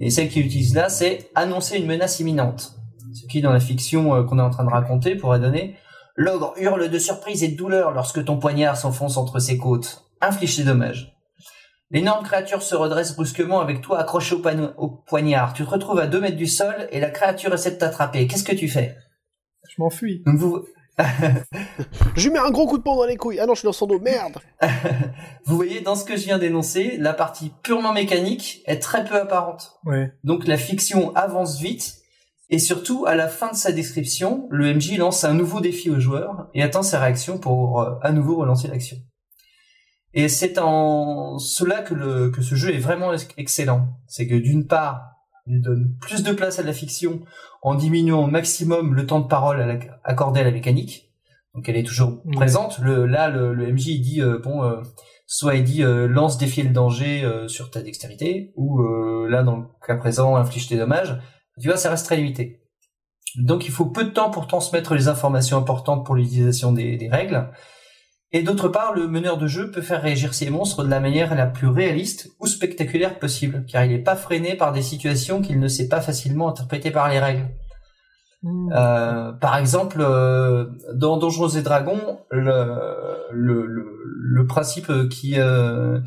et 0.00 0.08
celle 0.08 0.30
qu'il 0.30 0.46
utilise 0.46 0.74
là, 0.74 0.88
c'est 0.88 1.30
annoncer 1.34 1.76
une 1.76 1.86
menace 1.86 2.18
imminente. 2.18 2.72
Ce 3.12 3.26
qui, 3.26 3.42
dans 3.42 3.52
la 3.52 3.60
fiction 3.60 4.14
euh, 4.14 4.22
qu'on 4.22 4.38
est 4.38 4.42
en 4.42 4.48
train 4.48 4.64
de 4.64 4.70
raconter, 4.70 5.14
pourrait 5.14 5.40
donner 5.40 5.76
L'ogre 6.16 6.54
hurle 6.56 6.88
de 6.88 6.98
surprise 6.98 7.42
et 7.42 7.48
de 7.48 7.56
douleur 7.58 7.90
lorsque 7.90 8.24
ton 8.24 8.38
poignard 8.38 8.78
s'enfonce 8.78 9.18
entre 9.18 9.40
ses 9.40 9.58
côtes. 9.58 10.06
Inflige 10.22 10.56
des 10.56 10.64
dommages. 10.64 11.19
L'énorme 11.90 12.24
créature 12.24 12.62
se 12.62 12.74
redresse 12.74 13.16
brusquement 13.16 13.60
avec 13.60 13.80
toi 13.80 13.98
accroché 13.98 14.34
au, 14.34 14.42
au 14.78 14.88
poignard. 14.88 15.54
Tu 15.54 15.64
te 15.64 15.70
retrouves 15.70 15.98
à 15.98 16.06
deux 16.06 16.20
mètres 16.20 16.36
du 16.36 16.46
sol 16.46 16.88
et 16.90 17.00
la 17.00 17.10
créature 17.10 17.52
essaie 17.52 17.72
de 17.72 17.76
t'attraper. 17.76 18.26
Qu'est-ce 18.26 18.44
que 18.44 18.54
tu 18.54 18.68
fais? 18.68 18.96
Je 19.68 19.74
m'enfuis. 19.78 20.22
Donc 20.24 20.36
vous, 20.36 20.64
Je 22.16 22.24
lui 22.24 22.30
mets 22.30 22.38
un 22.38 22.50
gros 22.50 22.66
coup 22.66 22.78
de 22.78 22.82
poing 22.82 22.96
dans 22.96 23.04
les 23.04 23.16
couilles. 23.16 23.38
Ah 23.40 23.46
non, 23.46 23.54
je 23.54 23.60
suis 23.60 23.66
dans 23.66 23.72
son 23.72 23.86
dos. 23.86 23.98
Merde. 23.98 24.38
vous 25.46 25.56
voyez, 25.56 25.80
dans 25.80 25.94
ce 25.94 26.04
que 26.04 26.16
je 26.16 26.24
viens 26.24 26.38
d'énoncer, 26.38 26.96
la 26.98 27.12
partie 27.12 27.52
purement 27.62 27.92
mécanique 27.92 28.62
est 28.66 28.78
très 28.78 29.04
peu 29.04 29.16
apparente. 29.16 29.78
Ouais. 29.84 30.12
Donc 30.24 30.46
la 30.46 30.56
fiction 30.56 31.14
avance 31.16 31.60
vite 31.60 31.96
et 32.50 32.58
surtout 32.58 33.04
à 33.06 33.14
la 33.14 33.28
fin 33.28 33.50
de 33.50 33.56
sa 33.56 33.72
description, 33.72 34.48
le 34.50 34.74
MJ 34.74 34.96
lance 34.96 35.24
un 35.24 35.34
nouveau 35.34 35.60
défi 35.60 35.88
au 35.90 36.00
joueur 36.00 36.48
et 36.54 36.62
attend 36.62 36.82
sa 36.82 36.98
réaction 36.98 37.38
pour 37.38 37.80
euh, 37.80 37.94
à 38.02 38.12
nouveau 38.12 38.36
relancer 38.36 38.68
l'action. 38.68 38.96
Et 40.12 40.28
c'est 40.28 40.58
en 40.58 41.38
cela 41.38 41.82
que, 41.82 41.94
le, 41.94 42.30
que 42.30 42.42
ce 42.42 42.54
jeu 42.54 42.74
est 42.74 42.78
vraiment 42.78 43.12
ex- 43.12 43.28
excellent. 43.36 43.88
C'est 44.06 44.26
que 44.26 44.34
d'une 44.34 44.66
part, 44.66 45.02
il 45.46 45.60
donne 45.62 45.96
plus 46.00 46.22
de 46.22 46.32
place 46.32 46.58
à 46.58 46.62
la 46.62 46.72
fiction 46.72 47.20
en 47.62 47.74
diminuant 47.74 48.24
au 48.24 48.26
maximum 48.26 48.94
le 48.94 49.06
temps 49.06 49.20
de 49.20 49.26
parole 49.28 49.60
à 49.60 49.66
la- 49.66 49.78
accordé 50.04 50.40
à 50.40 50.44
la 50.44 50.50
mécanique. 50.50 51.12
Donc 51.54 51.68
elle 51.68 51.76
est 51.76 51.84
toujours 51.86 52.22
présente. 52.32 52.78
Le, 52.80 53.06
là, 53.06 53.28
le, 53.28 53.52
le 53.54 53.72
MJ 53.72 53.86
il 53.88 54.00
dit 54.02 54.20
euh, 54.22 54.38
bon, 54.38 54.62
euh, 54.64 54.80
soit 55.26 55.54
il 55.56 55.64
dit 55.64 55.82
euh, 55.82 56.06
lance 56.06 56.38
défier 56.38 56.62
le 56.62 56.70
danger 56.70 57.24
euh, 57.24 57.48
sur 57.48 57.70
ta 57.70 57.82
dextérité, 57.82 58.52
ou 58.56 58.82
euh, 58.82 59.28
là 59.28 59.42
dans 59.42 59.56
le 59.56 59.64
cas 59.86 59.96
présent 59.96 60.36
inflige 60.36 60.68
tes 60.68 60.76
dommages. 60.76 61.18
Tu 61.60 61.68
vois, 61.68 61.76
ça 61.76 61.90
reste 61.90 62.06
très 62.06 62.16
limité. 62.16 62.62
Donc 63.36 63.66
il 63.66 63.70
faut 63.70 63.86
peu 63.86 64.04
de 64.04 64.10
temps 64.10 64.30
pour 64.30 64.46
transmettre 64.48 64.94
les 64.94 65.08
informations 65.08 65.56
importantes 65.56 66.04
pour 66.06 66.14
l'utilisation 66.16 66.72
des, 66.72 66.96
des 66.96 67.08
règles. 67.08 67.50
Et 68.32 68.42
d'autre 68.42 68.68
part, 68.68 68.94
le 68.94 69.08
meneur 69.08 69.38
de 69.38 69.48
jeu 69.48 69.70
peut 69.70 69.82
faire 69.82 70.02
réagir 70.02 70.34
ses 70.34 70.50
monstres 70.50 70.84
de 70.84 70.90
la 70.90 71.00
manière 71.00 71.34
la 71.34 71.46
plus 71.46 71.66
réaliste 71.66 72.30
ou 72.38 72.46
spectaculaire 72.46 73.18
possible, 73.18 73.64
car 73.66 73.84
il 73.84 73.90
n'est 73.90 73.98
pas 73.98 74.14
freiné 74.14 74.54
par 74.54 74.72
des 74.72 74.82
situations 74.82 75.42
qu'il 75.42 75.58
ne 75.58 75.66
sait 75.66 75.88
pas 75.88 76.00
facilement 76.00 76.48
interpréter 76.48 76.92
par 76.92 77.08
les 77.08 77.18
règles. 77.18 77.48
Mmh. 78.42 78.72
Euh, 78.72 79.32
par 79.32 79.56
exemple, 79.56 79.98
euh, 80.00 80.66
dans 80.94 81.16
Donjons 81.16 81.48
et 81.48 81.62
Dragons, 81.62 82.20
le, 82.30 82.76
le, 83.32 83.66
le, 83.66 83.86
le 84.04 84.46
principe 84.46 84.92
qui 85.10 85.34
euh, 85.38 85.98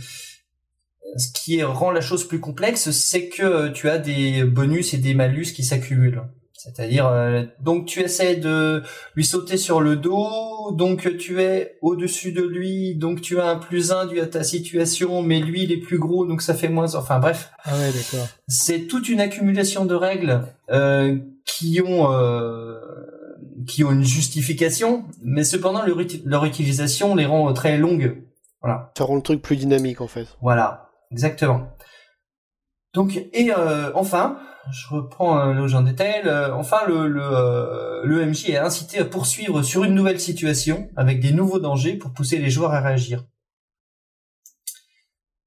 ce 1.17 1.31
qui 1.31 1.61
rend 1.63 1.91
la 1.91 2.01
chose 2.01 2.27
plus 2.27 2.39
complexe, 2.39 2.91
c'est 2.91 3.29
que 3.29 3.69
tu 3.69 3.89
as 3.89 3.99
des 3.99 4.43
bonus 4.43 4.93
et 4.93 4.97
des 4.97 5.13
malus 5.13 5.53
qui 5.53 5.63
s'accumulent. 5.63 6.23
C'est-à-dire, 6.63 7.07
euh, 7.07 7.43
donc 7.59 7.85
tu 7.87 7.99
essaies 7.99 8.37
de 8.37 8.83
lui 9.15 9.25
sauter 9.25 9.57
sur 9.57 9.81
le 9.81 9.97
dos, 9.97 10.71
donc 10.71 11.17
tu 11.17 11.41
es 11.41 11.77
au-dessus 11.81 12.31
de 12.31 12.41
lui, 12.41 12.95
donc 12.95 13.19
tu 13.19 13.37
as 13.39 13.47
un 13.47 13.57
plus 13.57 13.91
un 13.91 14.05
dû 14.05 14.21
à 14.21 14.27
ta 14.27 14.43
situation, 14.43 15.21
mais 15.23 15.39
lui 15.41 15.63
il 15.63 15.71
est 15.73 15.77
plus 15.81 15.99
gros, 15.99 16.25
donc 16.25 16.41
ça 16.41 16.53
fait 16.53 16.69
moins. 16.69 16.95
Enfin 16.95 17.19
bref, 17.19 17.51
Ah 17.65 17.73
ouais, 17.73 17.91
d'accord. 17.91 18.27
c'est 18.47 18.87
toute 18.87 19.09
une 19.09 19.19
accumulation 19.19 19.83
de 19.83 19.93
règles 19.93 20.41
euh, 20.71 21.17
qui 21.45 21.81
ont 21.85 22.09
euh, 22.13 22.79
qui 23.67 23.83
ont 23.83 23.91
une 23.91 24.05
justification, 24.05 25.03
mais 25.21 25.43
cependant 25.43 25.83
leur, 25.85 25.99
uti- 25.99 26.21
leur 26.25 26.45
utilisation 26.45 27.13
les 27.15 27.25
rend 27.25 27.51
très 27.51 27.77
longues. 27.77 28.23
Voilà. 28.61 28.93
Ça 28.97 29.03
rend 29.03 29.15
le 29.17 29.21
truc 29.21 29.41
plus 29.41 29.57
dynamique 29.57 29.99
en 29.99 30.07
fait. 30.07 30.27
Voilà, 30.41 30.89
exactement. 31.11 31.67
Donc 32.93 33.17
et 33.33 33.51
enfin, 33.95 34.37
je 34.71 34.87
reprends 34.95 35.51
le 35.51 35.67
j'en 35.67 35.81
détail. 35.81 36.23
enfin, 36.53 36.77
le 36.87 37.07
le, 37.07 38.01
le 38.05 38.25
MJ 38.25 38.49
est 38.51 38.57
incité 38.57 38.99
à 38.99 39.05
poursuivre 39.05 39.61
sur 39.61 39.83
une 39.83 39.93
nouvelle 39.93 40.19
situation 40.19 40.89
avec 40.95 41.19
des 41.19 41.31
nouveaux 41.31 41.59
dangers 41.59 41.95
pour 41.95 42.11
pousser 42.11 42.37
les 42.37 42.49
joueurs 42.49 42.73
à 42.73 42.81
réagir. 42.81 43.23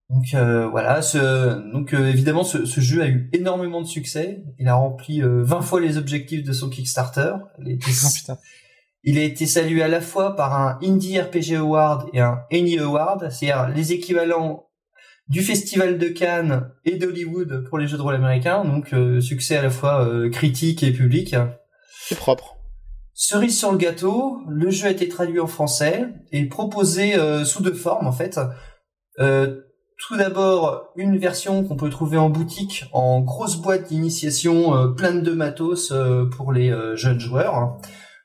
Donc 0.08 0.34
euh, 0.34 0.68
voilà, 0.68 1.02
ce, 1.02 1.72
donc 1.72 1.92
euh, 1.92 2.08
évidemment 2.08 2.44
ce, 2.44 2.64
ce, 2.64 2.80
jeu 2.80 3.02
a 3.02 3.08
eu 3.08 3.28
énormément 3.32 3.80
de 3.80 3.86
succès. 3.86 4.44
Il 4.58 4.68
a 4.68 4.74
rempli 4.74 5.20
20 5.20 5.26
euh, 5.26 5.60
fois 5.62 5.80
les 5.80 5.96
objectifs 5.98 6.44
de 6.44 6.52
son 6.52 6.70
Kickstarter. 6.70 7.34
Il 7.58 7.68
a, 7.68 7.72
été, 7.72 7.90
oh, 8.28 8.32
il 9.02 9.18
a 9.18 9.22
été 9.22 9.46
salué 9.46 9.82
à 9.82 9.88
la 9.88 10.00
fois 10.00 10.36
par 10.36 10.54
un 10.54 10.78
Indie 10.80 11.20
RPG 11.20 11.56
Award 11.56 12.08
et 12.12 12.20
un 12.20 12.38
Annie 12.52 12.78
Award, 12.78 13.30
c'est-à-dire 13.30 13.68
les 13.74 13.92
équivalents 13.92 14.65
du 15.28 15.42
Festival 15.42 15.98
de 15.98 16.08
Cannes 16.08 16.70
et 16.84 16.96
d'Hollywood 16.96 17.64
pour 17.68 17.78
les 17.78 17.86
jeux 17.86 17.96
de 17.96 18.02
rôle 18.02 18.14
américains. 18.14 18.64
Donc 18.64 18.94
succès 19.20 19.56
à 19.56 19.62
la 19.62 19.70
fois 19.70 20.08
critique 20.30 20.82
et 20.82 20.92
public. 20.92 21.34
C'est 22.08 22.18
propre. 22.18 22.56
Cerise 23.12 23.58
sur 23.58 23.72
le 23.72 23.78
gâteau, 23.78 24.40
le 24.48 24.70
jeu 24.70 24.86
a 24.86 24.90
été 24.90 25.08
traduit 25.08 25.40
en 25.40 25.46
français 25.46 26.04
et 26.32 26.44
proposé 26.46 27.14
sous 27.44 27.62
deux 27.62 27.74
formes 27.74 28.06
en 28.06 28.12
fait. 28.12 28.38
Euh, 29.18 29.62
tout 29.98 30.16
d'abord 30.16 30.92
une 30.96 31.18
version 31.18 31.64
qu'on 31.64 31.76
peut 31.76 31.90
trouver 31.90 32.18
en 32.18 32.28
boutique 32.28 32.84
en 32.92 33.20
grosse 33.20 33.56
boîte 33.56 33.88
d'initiation 33.88 34.76
euh, 34.76 34.88
pleine 34.88 35.22
de 35.22 35.32
matos 35.32 35.90
euh, 35.90 36.26
pour 36.26 36.52
les 36.52 36.70
euh, 36.70 36.96
jeunes 36.96 37.20
joueurs. 37.20 37.78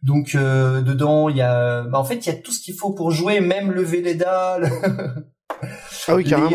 Donc 0.03 0.35
dedans 0.35 1.29
il 1.29 1.37
y 1.37 1.41
a 1.43 1.83
bah, 1.83 1.99
en 1.99 2.03
fait 2.03 2.25
il 2.25 2.25
y 2.25 2.35
a 2.35 2.35
tout 2.35 2.51
ce 2.51 2.59
qu'il 2.59 2.73
faut 2.73 2.91
pour 2.91 3.11
jouer 3.11 3.39
même 3.39 3.71
le 3.71 3.83
Véleda 3.83 4.57
Ah 6.07 6.15
oui, 6.15 6.23
carrément, 6.23 6.49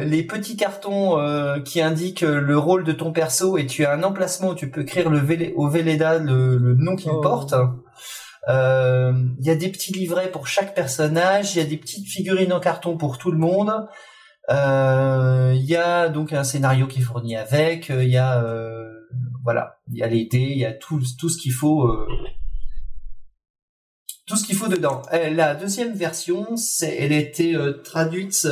les, 0.00 0.04
les, 0.04 0.22
petits 0.24 0.56
cartons 0.56 1.16
qui 1.64 1.80
indiquent 1.80 2.22
le 2.22 2.58
rôle 2.58 2.82
de 2.84 2.92
ton 2.92 3.12
perso 3.12 3.56
et 3.56 3.66
tu 3.66 3.84
as 3.84 3.92
un 3.92 4.02
emplacement 4.02 4.48
où 4.48 4.54
tu 4.54 4.70
peux 4.70 4.82
écrire 4.82 5.08
le 5.10 5.20
au 5.56 5.68
Véleda 5.68 6.18
le, 6.18 6.56
le 6.56 6.74
nom 6.74 6.96
qu'il 6.96 7.12
oh. 7.12 7.20
porte. 7.20 7.54
Il 8.48 9.46
y 9.46 9.50
a 9.50 9.54
des 9.54 9.68
petits 9.68 9.92
livrets 9.92 10.30
pour 10.30 10.48
chaque 10.48 10.74
personnage, 10.74 11.54
il 11.54 11.58
y 11.58 11.62
a 11.62 11.66
des 11.66 11.76
petites 11.76 12.08
figurines 12.08 12.52
en 12.52 12.60
carton 12.60 12.96
pour 12.96 13.18
tout 13.18 13.30
le 13.30 13.38
monde. 13.38 13.72
Euh, 14.50 15.52
il 15.54 15.64
y 15.64 15.76
a 15.76 16.08
donc 16.08 16.32
un 16.32 16.42
scénario 16.44 16.86
qui 16.86 17.00
est 17.00 17.02
fourni 17.02 17.36
avec, 17.36 17.88
il 17.88 18.08
y 18.08 18.16
a 18.16 18.42
euh, 18.42 18.84
voilà, 19.44 19.78
il 19.92 19.98
y 19.98 20.02
a 20.02 20.08
les 20.08 20.28
il 20.32 20.58
y 20.58 20.64
a 20.64 20.72
tout 20.72 21.00
tout 21.18 21.28
ce 21.28 21.38
qu'il 21.38 21.52
faut 21.52 21.86
euh, 21.86 22.06
tout 24.30 24.36
ce 24.36 24.44
qu'il 24.46 24.56
faut 24.56 24.68
dedans. 24.68 25.02
la 25.12 25.54
deuxième 25.54 25.92
version, 25.92 26.56
c'est 26.56 26.96
elle 26.98 27.12
a 27.12 27.18
été 27.18 27.56
traduite 27.84 28.46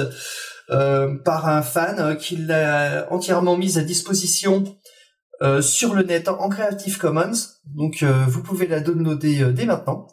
par 1.24 1.48
un 1.48 1.62
fan 1.62 2.16
qui 2.18 2.36
l'a 2.36 3.06
entièrement 3.10 3.56
mise 3.56 3.78
à 3.78 3.82
disposition 3.82 4.64
sur 5.60 5.94
le 5.94 6.02
net 6.02 6.28
en 6.28 6.48
Creative 6.48 6.98
Commons. 6.98 7.32
Donc 7.64 8.02
vous 8.02 8.42
pouvez 8.42 8.66
la 8.66 8.80
downloader 8.80 9.52
dès 9.52 9.66
maintenant. 9.66 10.08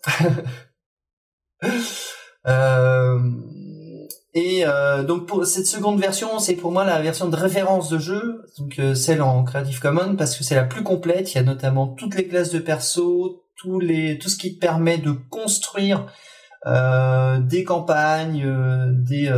euh, 2.47 3.19
et 4.33 4.65
euh, 4.65 5.03
donc 5.03 5.27
pour 5.27 5.45
cette 5.45 5.65
seconde 5.65 5.99
version, 5.99 6.39
c'est 6.39 6.55
pour 6.55 6.71
moi 6.71 6.83
la 6.83 7.01
version 7.01 7.29
de 7.29 7.35
référence 7.35 7.89
de 7.89 7.97
jeu, 7.97 8.43
donc 8.59 8.79
euh, 8.79 8.93
celle 8.93 9.21
en 9.21 9.43
Creative 9.43 9.79
Commons 9.79 10.17
parce 10.17 10.37
que 10.37 10.43
c'est 10.43 10.55
la 10.55 10.65
plus 10.65 10.83
complète. 10.83 11.33
Il 11.33 11.35
y 11.35 11.39
a 11.39 11.43
notamment 11.43 11.87
toutes 11.87 12.15
les 12.15 12.27
classes 12.27 12.51
de 12.51 12.59
perso, 12.59 13.44
tout 13.65 14.29
ce 14.29 14.37
qui 14.37 14.57
permet 14.57 14.97
de 14.97 15.11
construire 15.11 16.07
euh, 16.65 17.39
des 17.39 17.63
campagnes, 17.63 18.43
euh, 18.45 18.87
des 18.91 19.31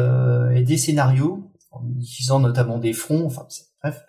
et 0.55 0.63
des 0.63 0.77
scénarios 0.77 1.51
en 1.71 1.81
utilisant 1.99 2.39
notamment 2.39 2.77
des 2.77 2.93
fronts. 2.93 3.25
Enfin 3.25 3.47
bref. 3.83 4.03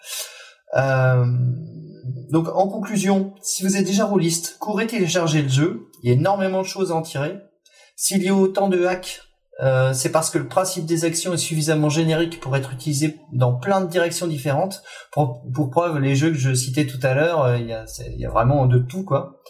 donc 2.30 2.48
en 2.48 2.68
conclusion, 2.68 3.34
si 3.42 3.62
vous 3.62 3.76
êtes 3.76 3.86
déjà 3.86 4.04
rôliste, 4.04 4.56
courez 4.58 4.86
télécharger 4.86 5.42
le 5.42 5.48
jeu. 5.48 5.86
Il 6.02 6.08
y 6.08 6.12
a 6.12 6.14
énormément 6.14 6.62
de 6.62 6.66
choses 6.66 6.92
à 6.92 6.94
en 6.94 7.02
tirer. 7.02 7.38
S'il 7.96 8.22
y 8.22 8.28
a 8.28 8.34
autant 8.34 8.68
de 8.68 8.86
hacks 8.86 9.20
euh, 9.60 9.92
c'est 9.92 10.12
parce 10.12 10.30
que 10.30 10.38
le 10.38 10.46
principe 10.46 10.84
des 10.84 11.04
actions 11.04 11.34
est 11.34 11.38
suffisamment 11.38 11.88
générique 11.88 12.38
pour 12.40 12.54
être 12.56 12.72
utilisé 12.72 13.18
dans 13.32 13.54
plein 13.54 13.80
de 13.80 13.88
directions 13.88 14.28
différentes. 14.28 14.82
Pour, 15.12 15.42
preuve, 15.70 15.98
les 15.98 16.14
jeux 16.14 16.30
que 16.30 16.38
je 16.38 16.54
citais 16.54 16.86
tout 16.86 17.00
à 17.02 17.14
l'heure, 17.14 17.42
euh, 17.42 17.58
il 17.58 17.66
y, 17.66 17.72
a, 17.72 17.84
y, 18.16 18.24
a, 18.24 18.30
vraiment 18.30 18.66
de 18.66 18.78
tout, 18.78 19.04
quoi. 19.04 19.40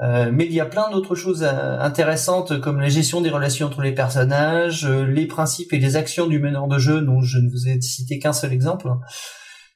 Euh, 0.00 0.30
mais 0.32 0.46
il 0.46 0.52
y 0.52 0.60
a 0.60 0.66
plein 0.66 0.90
d'autres 0.90 1.16
choses 1.16 1.42
euh, 1.42 1.78
intéressantes 1.80 2.60
comme 2.60 2.80
la 2.80 2.88
gestion 2.88 3.20
des 3.20 3.30
relations 3.30 3.66
entre 3.66 3.82
les 3.82 3.92
personnages, 3.92 4.86
les 4.86 5.26
principes 5.26 5.72
et 5.72 5.78
les 5.78 5.96
actions 5.96 6.28
du 6.28 6.38
meneur 6.38 6.68
de 6.68 6.78
jeu, 6.78 7.00
dont 7.00 7.20
je 7.20 7.38
ne 7.38 7.50
vous 7.50 7.68
ai 7.68 7.80
cité 7.80 8.18
qu'un 8.18 8.32
seul 8.32 8.52
exemple. 8.52 8.88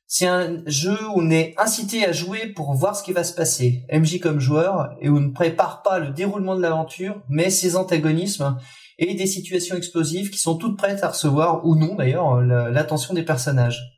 C'est 0.07 0.27
un 0.27 0.63
jeu 0.67 0.99
où 1.09 1.23
on 1.23 1.31
est 1.31 1.55
incité 1.57 2.05
à 2.05 2.13
jouer 2.13 2.47
pour 2.49 2.75
voir 2.75 2.95
ce 2.95 3.03
qui 3.03 3.13
va 3.13 3.25
se 3.25 3.33
passer, 3.33 3.85
MJ 3.91 4.21
comme 4.21 4.41
joueur, 4.41 4.91
et 5.01 5.09
où 5.09 5.17
on 5.17 5.21
ne 5.21 5.33
prépare 5.33 5.83
pas 5.83 5.99
le 5.99 6.11
déroulement 6.11 6.55
de 6.55 6.61
l'aventure, 6.61 7.23
mais 7.31 7.49
ses 7.49 7.77
antagonismes 7.77 8.59
et 8.99 9.15
des 9.15 9.27
situations 9.27 9.75
explosives 9.75 10.31
qui 10.31 10.39
sont 10.39 10.57
toutes 10.57 10.77
prêtes 10.77 11.03
à 11.03 11.09
recevoir, 11.09 11.65
ou 11.65 11.77
non 11.77 11.95
d'ailleurs, 11.95 12.43
l'attention 12.43 13.15
des 13.15 13.23
personnages. 13.23 13.92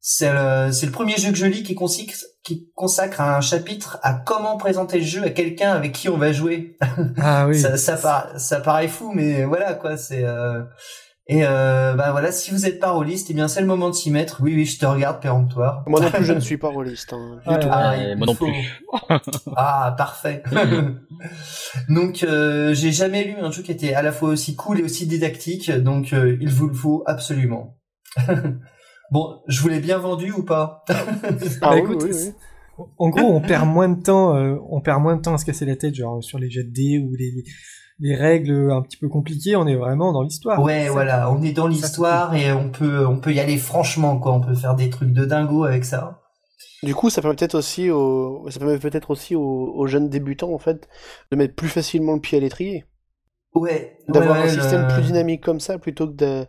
C'est 0.00 0.32
le, 0.32 0.90
premier 0.90 1.16
jeu 1.16 1.30
que 1.30 1.36
je 1.36 1.46
lis 1.46 1.62
qui 1.62 1.74
consacre, 1.74 2.14
qui 2.42 2.70
consacre 2.74 3.20
un 3.20 3.40
chapitre 3.40 3.98
à 4.02 4.14
comment 4.14 4.56
présenter 4.56 4.98
le 4.98 5.04
jeu 5.04 5.22
à 5.24 5.30
quelqu'un 5.30 5.72
avec 5.72 5.92
qui 5.92 6.08
on 6.08 6.16
va 6.16 6.32
jouer. 6.32 6.76
Ah 7.18 7.46
oui. 7.46 7.60
ça, 7.60 7.76
ça, 7.76 8.32
ça, 8.36 8.60
paraît 8.60 8.88
fou, 8.88 9.12
mais 9.14 9.44
voilà 9.44 9.74
quoi. 9.74 9.96
C'est 9.96 10.24
euh, 10.24 10.62
et 11.32 11.44
euh, 11.44 11.94
bah 11.94 12.10
voilà, 12.10 12.32
si 12.32 12.50
vous 12.50 12.66
êtes 12.66 12.80
pas 12.80 12.90
rôliste, 12.90 13.28
eh 13.30 13.34
bien 13.34 13.46
c'est 13.46 13.60
le 13.60 13.66
moment 13.68 13.88
de 13.88 13.94
s'y 13.94 14.10
mettre. 14.10 14.40
Oui, 14.42 14.52
oui, 14.52 14.64
je 14.64 14.80
te 14.80 14.84
regarde 14.84 15.22
péremptoire. 15.22 15.84
Moi 15.86 16.00
non 16.00 16.10
plus, 16.10 16.24
je 16.24 16.32
ne 16.34 16.40
suis 16.40 16.58
pas 16.58 16.70
rôliste. 16.70 17.12
Hein, 17.12 17.38
ah, 17.46 17.94
moi 18.16 18.26
non 18.26 18.34
plus. 18.34 18.52
ah, 19.56 19.94
parfait. 19.96 20.42
donc, 21.88 22.24
euh, 22.24 22.74
j'ai 22.74 22.90
jamais 22.90 23.22
lu 23.22 23.36
un 23.40 23.52
jeu 23.52 23.62
qui 23.62 23.70
était 23.70 23.94
à 23.94 24.02
la 24.02 24.10
fois 24.10 24.30
aussi 24.30 24.56
cool 24.56 24.80
et 24.80 24.82
aussi 24.82 25.06
didactique, 25.06 25.70
donc 25.70 26.12
euh, 26.12 26.36
il 26.40 26.48
vous 26.48 26.66
le 26.66 26.74
faut 26.74 27.04
absolument. 27.06 27.78
Bon, 29.10 29.40
je 29.48 29.60
vous 29.60 29.68
l'ai 29.68 29.80
bien 29.80 29.98
vendu 29.98 30.32
ou 30.32 30.42
pas 30.42 30.84
ah, 30.88 31.04
bah, 31.60 31.78
écoute, 31.78 32.04
En 32.98 33.08
gros, 33.08 33.26
on 33.26 33.40
perd 33.40 33.66
moins 33.66 33.88
de 33.88 34.02
temps, 34.02 34.36
euh, 34.36 34.56
on 34.68 34.80
perd 34.80 35.02
moins 35.02 35.16
de 35.16 35.22
temps 35.22 35.34
à 35.34 35.38
se 35.38 35.44
casser 35.44 35.66
la 35.66 35.76
tête, 35.76 35.94
genre 35.94 36.22
sur 36.22 36.38
les 36.38 36.50
jets 36.50 36.64
de 36.64 36.72
dés 36.72 36.98
ou 36.98 37.14
les 37.14 37.44
les 38.00 38.16
règles 38.16 38.70
un 38.72 38.82
petit 38.82 38.96
peu 38.96 39.08
compliquées, 39.08 39.56
on 39.56 39.66
est 39.66 39.76
vraiment 39.76 40.12
dans 40.12 40.22
l'histoire. 40.22 40.60
Ouais, 40.62 40.88
voilà, 40.88 41.30
on 41.30 41.42
est 41.42 41.52
dans 41.52 41.66
l'histoire 41.66 42.34
et 42.34 42.50
on 42.52 42.70
peut, 42.70 43.06
on 43.06 43.20
peut 43.20 43.32
y 43.32 43.40
aller 43.40 43.58
franchement, 43.58 44.18
quoi. 44.18 44.32
On 44.32 44.40
peut 44.40 44.54
faire 44.54 44.74
des 44.74 44.88
trucs 44.88 45.12
de 45.12 45.24
dingo 45.24 45.64
avec 45.64 45.84
ça. 45.84 46.22
Du 46.82 46.94
coup, 46.94 47.10
ça 47.10 47.20
permet 47.20 47.36
peut-être 47.36 47.56
aussi 47.56 47.90
aux, 47.90 48.46
ça 48.48 48.58
permet 48.58 48.78
peut-être 48.78 49.10
aussi 49.10 49.36
aux, 49.36 49.86
jeunes 49.86 50.08
débutants, 50.08 50.52
en 50.52 50.58
fait, 50.58 50.88
de 51.30 51.36
mettre 51.36 51.54
plus 51.54 51.68
facilement 51.68 52.14
le 52.14 52.20
pied 52.20 52.38
à 52.38 52.40
l'étrier. 52.40 52.86
Ouais. 53.54 53.98
D'avoir 54.08 54.38
un 54.38 54.48
système 54.48 54.88
plus 54.88 55.02
dynamique 55.02 55.42
comme 55.42 55.60
ça, 55.60 55.78
plutôt 55.78 56.06
que 56.06 56.14
de, 56.14 56.46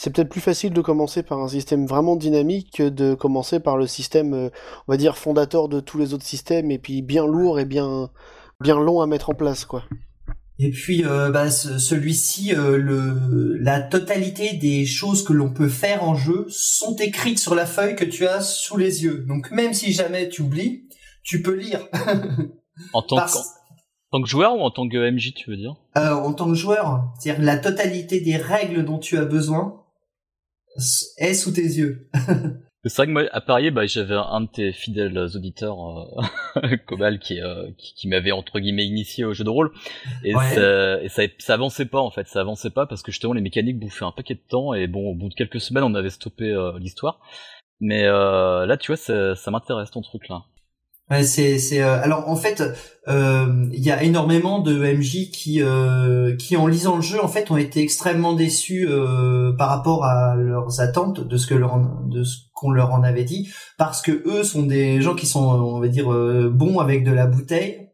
c'est 0.00 0.14
peut-être 0.14 0.28
plus 0.28 0.40
facile 0.40 0.72
de 0.72 0.80
commencer 0.80 1.24
par 1.24 1.40
un 1.40 1.48
système 1.48 1.84
vraiment 1.84 2.14
dynamique 2.14 2.70
que 2.76 2.88
de 2.88 3.14
commencer 3.14 3.58
par 3.58 3.76
le 3.76 3.88
système, 3.88 4.32
euh, 4.32 4.48
on 4.86 4.92
va 4.92 4.96
dire, 4.96 5.18
fondateur 5.18 5.68
de 5.68 5.80
tous 5.80 5.98
les 5.98 6.14
autres 6.14 6.24
systèmes 6.24 6.70
et 6.70 6.78
puis 6.78 7.02
bien 7.02 7.26
lourd 7.26 7.58
et 7.58 7.64
bien, 7.64 8.08
bien 8.60 8.78
long 8.78 9.00
à 9.00 9.08
mettre 9.08 9.30
en 9.30 9.34
place, 9.34 9.64
quoi. 9.64 9.82
Et 10.60 10.70
puis 10.70 11.04
euh, 11.04 11.30
bah, 11.30 11.50
celui-ci, 11.50 12.54
euh, 12.54 12.78
le, 12.78 13.56
la 13.58 13.80
totalité 13.80 14.52
des 14.52 14.86
choses 14.86 15.24
que 15.24 15.32
l'on 15.32 15.52
peut 15.52 15.68
faire 15.68 16.04
en 16.04 16.14
jeu 16.14 16.46
sont 16.48 16.94
écrites 16.96 17.40
sur 17.40 17.56
la 17.56 17.66
feuille 17.66 17.96
que 17.96 18.04
tu 18.04 18.24
as 18.24 18.40
sous 18.40 18.76
les 18.76 19.02
yeux. 19.02 19.24
Donc 19.26 19.50
même 19.50 19.74
si 19.74 19.92
jamais 19.92 20.28
tu 20.28 20.42
oublies, 20.42 20.88
tu 21.24 21.42
peux 21.42 21.54
lire. 21.54 21.80
en, 22.92 23.02
tant 23.02 23.16
que, 23.16 23.36
en 23.36 24.12
tant 24.12 24.22
que 24.22 24.28
joueur 24.28 24.54
ou 24.54 24.60
en 24.60 24.70
tant 24.70 24.88
que 24.88 25.10
MJ, 25.10 25.34
tu 25.34 25.50
veux 25.50 25.56
dire? 25.56 25.74
Euh, 25.96 26.12
En 26.12 26.32
tant 26.34 26.46
que 26.46 26.54
joueur, 26.54 27.12
c'est-à-dire 27.18 27.44
la 27.44 27.58
totalité 27.58 28.20
des 28.20 28.36
règles 28.36 28.84
dont 28.84 28.98
tu 28.98 29.18
as 29.18 29.24
besoin 29.24 29.84
est 31.18 31.34
sous 31.34 31.52
tes 31.52 31.62
yeux. 31.62 32.08
C'est 32.84 32.96
vrai 32.96 33.06
que 33.06 33.12
moi, 33.12 33.24
à 33.32 33.40
Paris, 33.40 33.70
bah, 33.70 33.86
j'avais 33.86 34.14
un 34.14 34.42
de 34.42 34.46
tes 34.46 34.72
fidèles 34.72 35.18
auditeurs, 35.18 35.76
euh, 36.56 36.76
Cobal, 36.86 37.18
qui, 37.18 37.40
euh, 37.40 37.70
qui, 37.76 37.92
qui 37.94 38.08
m'avait 38.08 38.30
entre 38.30 38.60
guillemets 38.60 38.86
initié 38.86 39.24
au 39.24 39.34
jeu 39.34 39.42
de 39.42 39.50
rôle, 39.50 39.72
et, 40.22 40.32
ça, 40.32 41.02
et 41.02 41.08
ça, 41.08 41.22
ça, 41.38 41.54
avançait 41.54 41.86
pas 41.86 42.00
en 42.00 42.10
fait, 42.10 42.28
ça 42.28 42.40
avançait 42.40 42.70
pas 42.70 42.86
parce 42.86 43.02
que 43.02 43.10
justement 43.10 43.32
les 43.32 43.40
mécaniques 43.40 43.80
bouffaient 43.80 44.04
un 44.04 44.12
paquet 44.12 44.34
de 44.34 44.42
temps, 44.48 44.74
et 44.74 44.86
bon, 44.86 45.10
au 45.10 45.14
bout 45.14 45.28
de 45.28 45.34
quelques 45.34 45.60
semaines, 45.60 45.82
on 45.82 45.94
avait 45.94 46.10
stoppé 46.10 46.44
euh, 46.44 46.78
l'histoire. 46.78 47.20
Mais 47.80 48.04
euh, 48.06 48.64
là, 48.66 48.76
tu 48.76 48.88
vois, 48.88 48.96
ça, 48.96 49.34
ça 49.34 49.50
m'intéresse 49.50 49.90
ton 49.90 50.00
truc 50.00 50.28
là. 50.28 50.44
Ouais, 51.10 51.22
c'est 51.22 51.58
c'est 51.58 51.80
euh, 51.80 52.02
alors 52.02 52.28
en 52.28 52.36
fait 52.36 52.62
euh, 53.08 53.66
il 53.72 53.82
y 53.82 53.90
a 53.90 54.02
énormément 54.02 54.60
de 54.60 54.76
MJ 54.76 55.30
qui 55.30 55.62
euh, 55.62 56.36
qui 56.36 56.54
en 56.58 56.66
lisant 56.66 56.96
le 56.96 57.02
jeu 57.02 57.22
en 57.22 57.28
fait 57.28 57.50
ont 57.50 57.56
été 57.56 57.80
extrêmement 57.80 58.34
déçus 58.34 58.86
par 59.56 59.70
rapport 59.70 60.04
à 60.04 60.36
leurs 60.36 60.80
attentes 60.80 61.26
de 61.26 61.36
ce 61.38 61.46
que 61.46 61.54
leur 61.54 61.80
de 62.06 62.24
ce 62.24 62.36
qu'on 62.52 62.70
leur 62.70 62.92
en 62.92 63.02
avait 63.02 63.24
dit 63.24 63.48
parce 63.78 64.02
que 64.02 64.22
eux 64.26 64.42
sont 64.42 64.64
des 64.64 65.00
gens 65.00 65.14
qui 65.14 65.26
sont 65.26 65.46
on 65.46 65.80
va 65.80 65.88
dire 65.88 66.08
bons 66.50 66.78
avec 66.78 67.04
de 67.04 67.12
la 67.12 67.26
bouteille 67.26 67.88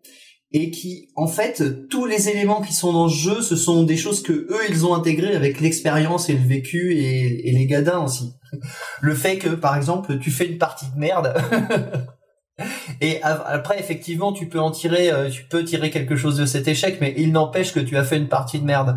et 0.56 0.70
qui, 0.70 1.08
en 1.16 1.26
fait, 1.26 1.88
tous 1.88 2.06
les 2.06 2.28
éléments 2.28 2.60
qui 2.60 2.74
sont 2.74 2.92
dans 2.92 3.08
ce 3.08 3.16
jeu, 3.16 3.42
ce 3.42 3.56
sont 3.56 3.82
des 3.82 3.96
choses 3.96 4.22
que 4.22 4.32
eux, 4.32 4.60
ils 4.68 4.86
ont 4.86 4.94
intégrées 4.94 5.34
avec 5.34 5.60
l'expérience 5.60 6.28
et 6.28 6.34
le 6.34 6.46
vécu 6.46 6.94
et 6.94 7.50
les 7.50 7.66
gadins 7.66 8.04
aussi. 8.04 8.34
Le 9.00 9.16
fait 9.16 9.38
que, 9.38 9.48
par 9.48 9.76
exemple, 9.76 10.16
tu 10.20 10.30
fais 10.30 10.46
une 10.46 10.58
partie 10.58 10.86
de 10.94 10.96
merde. 10.96 11.34
Et 13.00 13.20
après, 13.22 13.78
effectivement, 13.78 14.32
tu 14.32 14.48
peux 14.48 14.60
en 14.60 14.70
tirer, 14.70 15.10
euh, 15.10 15.28
tu 15.28 15.44
peux 15.44 15.64
tirer 15.64 15.90
quelque 15.90 16.16
chose 16.16 16.36
de 16.36 16.46
cet 16.46 16.68
échec, 16.68 16.98
mais 17.00 17.14
il 17.16 17.32
n'empêche 17.32 17.72
que 17.72 17.80
tu 17.80 17.96
as 17.96 18.04
fait 18.04 18.16
une 18.16 18.28
partie 18.28 18.60
de 18.60 18.64
merde. 18.64 18.96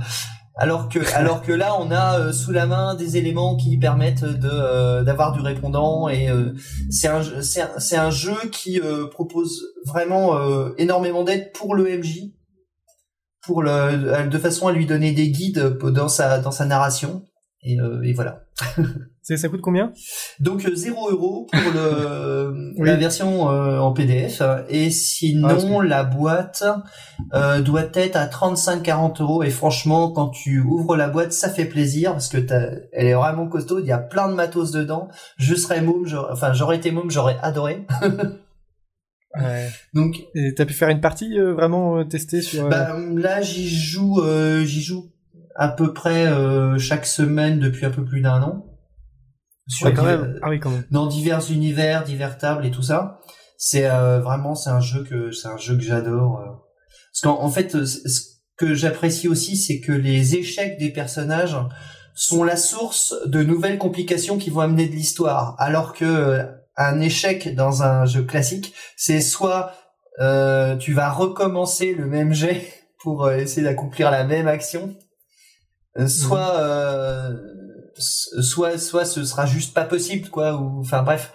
Alors 0.56 0.90
que, 0.90 1.00
alors 1.16 1.42
que 1.42 1.52
là, 1.52 1.76
on 1.80 1.90
a 1.92 2.20
euh, 2.20 2.32
sous 2.32 2.52
la 2.52 2.68
main 2.68 2.94
des 2.94 3.18
éléments 3.18 3.56
qui 3.56 3.78
permettent 3.78 4.24
de 4.24 4.50
euh, 4.52 5.04
d'avoir 5.04 5.32
du 5.32 5.42
répondant 5.42 6.08
et 6.08 6.30
c'est 6.92 7.08
un 7.08 7.22
c'est 7.42 7.98
un, 7.98 8.12
jeu 8.12 8.38
qui 8.52 8.80
propose 9.12 9.66
vraiment 9.86 10.38
énormément 10.78 11.24
d'aide 11.24 11.52
pour 11.54 11.76
le 11.76 11.98
MJ, 11.98 12.32
pour 13.42 13.64
le 13.64 14.28
de 14.30 14.38
façon 14.38 14.68
à 14.68 14.72
lui 14.72 14.86
donner 14.86 15.14
des 15.14 15.30
guides 15.30 15.78
dans 15.82 16.10
sa 16.10 16.40
dans 16.40 16.52
sa 16.52 16.66
narration 16.66 17.24
et, 17.64 17.78
et 18.04 18.14
voilà. 18.14 18.44
ça 19.36 19.50
coûte 19.50 19.62
combien? 19.62 19.92
Donc 20.40 20.62
0 20.62 21.10
euh, 21.10 21.12
euros 21.12 21.48
pour 21.52 21.72
le 21.74 22.74
la 22.86 22.96
version 22.96 23.50
euh, 23.50 23.80
en 23.80 23.92
PDF 23.92 24.42
et 24.70 24.90
sinon 24.90 25.82
ah, 25.82 25.84
la 25.84 26.04
boîte 26.06 26.64
euh, 27.34 27.62
doit 27.62 27.90
être 27.94 28.16
à 28.16 28.28
35-40 28.28 29.22
euros. 29.22 29.44
Et 29.44 29.50
franchement 29.50 30.12
quand 30.12 30.30
tu 30.30 30.62
ouvres 30.62 30.96
la 30.96 31.10
boîte 31.10 31.34
ça 31.34 31.50
fait 31.50 31.66
plaisir 31.66 32.14
parce 32.14 32.30
que 32.30 32.38
elle 32.94 33.08
est 33.08 33.14
vraiment 33.14 33.48
costaud, 33.48 33.80
il 33.80 33.86
y 33.86 33.92
a 33.92 33.98
plein 33.98 34.30
de 34.30 34.34
matos 34.34 34.72
dedans. 34.72 35.10
Je 35.38 35.56
serais 35.56 35.82
môme, 35.82 36.06
enfin 36.32 36.54
j'aurais 36.54 36.78
été 36.78 36.92
môme, 36.92 37.12
j'aurais 37.12 37.38
adoré. 37.42 37.86
ouais. 39.36 39.70
Donc 39.94 40.16
et 40.36 40.54
t'as 40.54 40.66
pu 40.66 40.74
faire 40.74 40.90
une 40.90 41.02
partie 41.02 41.38
vraiment 41.38 42.06
tester 42.06 42.42
sur 42.42 42.70
bah, 42.70 42.96
là 43.16 43.42
j'y 43.42 43.68
joue 43.68 44.22
j'y 44.64 44.82
joue 44.82 45.12
à 45.54 45.68
peu 45.68 45.92
près 45.92 46.28
chaque 46.78 47.06
semaine 47.06 47.60
depuis 47.60 47.86
un 47.86 47.92
peu 47.92 48.06
plus 48.06 48.22
d'un 48.22 48.42
an 48.42 48.67
quand 49.84 50.04
même. 50.04 50.40
Ah 50.42 50.50
oui, 50.50 50.60
quand 50.60 50.70
même. 50.70 50.84
dans 50.92 51.08
divers 51.08 51.52
univers, 51.52 52.04
divers 52.04 52.38
tables 52.38 52.66
et 52.66 52.72
tout 52.72 52.84
ça. 52.84 53.20
C'est 53.58 53.90
euh, 53.90 54.20
vraiment 54.20 54.56
c'est 54.56 54.70
un 54.70 54.80
jeu 54.80 55.04
que 55.04 55.32
c'est 55.32 55.48
un 55.48 55.58
jeu 55.58 55.76
que 55.76 55.84
j'adore. 55.84 56.40
Euh. 56.40 56.52
Parce 57.12 57.22
qu'en 57.24 57.44
en 57.44 57.50
fait, 57.50 57.86
ce 57.86 58.22
que 58.58 58.74
j'apprécie 58.74 59.28
aussi, 59.28 59.58
c'est 59.58 59.80
que 59.80 59.92
les 59.92 60.36
échecs 60.36 60.78
des 60.78 60.92
personnages 60.92 61.58
sont 62.14 62.44
la 62.44 62.56
source 62.56 63.16
de 63.26 63.44
nouvelles 63.44 63.78
complications 63.78 64.38
qui 64.38 64.50
vont 64.50 64.62
amener 64.62 64.88
de 64.88 64.94
l'histoire, 64.94 65.56
alors 65.60 65.94
que 65.94 66.06
euh, 66.06 66.44
un 66.76 67.00
échec 67.00 67.56
dans 67.56 67.84
un 67.84 68.06
jeu 68.06 68.24
classique, 68.24 68.74
c'est 68.96 69.22
soit 69.22 69.74
euh, 70.20 70.76
tu 70.78 70.94
vas 70.94 71.12
recommencer 71.12 71.94
le 71.94 72.08
même 72.08 72.34
jet 72.34 72.64
pour 73.00 73.30
essayer 73.32 73.64
d'accomplir 73.64 74.12
la 74.12 74.24
même 74.24 74.48
action, 74.48 74.96
soit 76.08 77.30
mmh 77.30 77.57
soit 78.00 78.78
soit 78.78 79.06
ce 79.06 79.26
sera 79.26 79.46
juste 79.46 79.74
pas 79.74 79.86
possible 79.86 80.30
quoi 80.30 80.56
ou 80.56 80.80
enfin 80.80 81.04
bref 81.04 81.34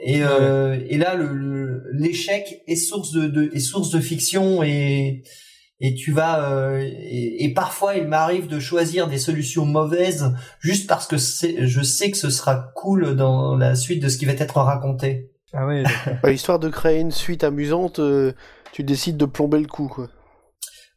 et 0.00 0.22
euh, 0.22 0.78
et 0.88 0.98
là 0.98 1.14
le 1.14 1.84
l'échec 1.92 2.62
est 2.66 2.76
source 2.76 3.12
de, 3.12 3.26
de 3.26 3.50
est 3.54 3.60
source 3.60 3.90
de 3.90 4.00
fiction 4.00 4.62
et 4.62 5.22
et 5.80 5.94
tu 5.94 6.12
vas 6.12 6.50
euh, 6.50 6.80
et, 6.80 7.52
parfois 7.54 7.94
il 7.94 8.08
m'arrive 8.08 8.48
de 8.48 8.58
choisir 8.58 9.06
des 9.06 9.18
solutions 9.18 9.64
mauvaises 9.64 10.32
juste 10.60 10.88
parce 10.88 11.06
que 11.06 11.16
je 11.16 11.82
sais 11.82 12.10
que 12.10 12.16
ce 12.16 12.30
sera 12.30 12.72
cool 12.74 13.14
dans 13.14 13.56
la 13.56 13.76
suite 13.76 14.02
de 14.02 14.08
ce 14.08 14.18
qui 14.18 14.24
va 14.24 14.32
être 14.32 14.56
raconté. 14.56 15.30
Ah 15.52 15.66
ouais. 15.66 15.84
Histoire 16.32 16.58
de 16.58 16.68
créer 16.68 17.00
une 17.00 17.12
suite 17.12 17.44
amusante, 17.44 18.00
euh, 18.00 18.32
tu 18.72 18.82
décides 18.82 19.16
de 19.16 19.24
plomber 19.24 19.60
le 19.60 19.66
coup 19.66 19.88
quoi. 19.88 20.08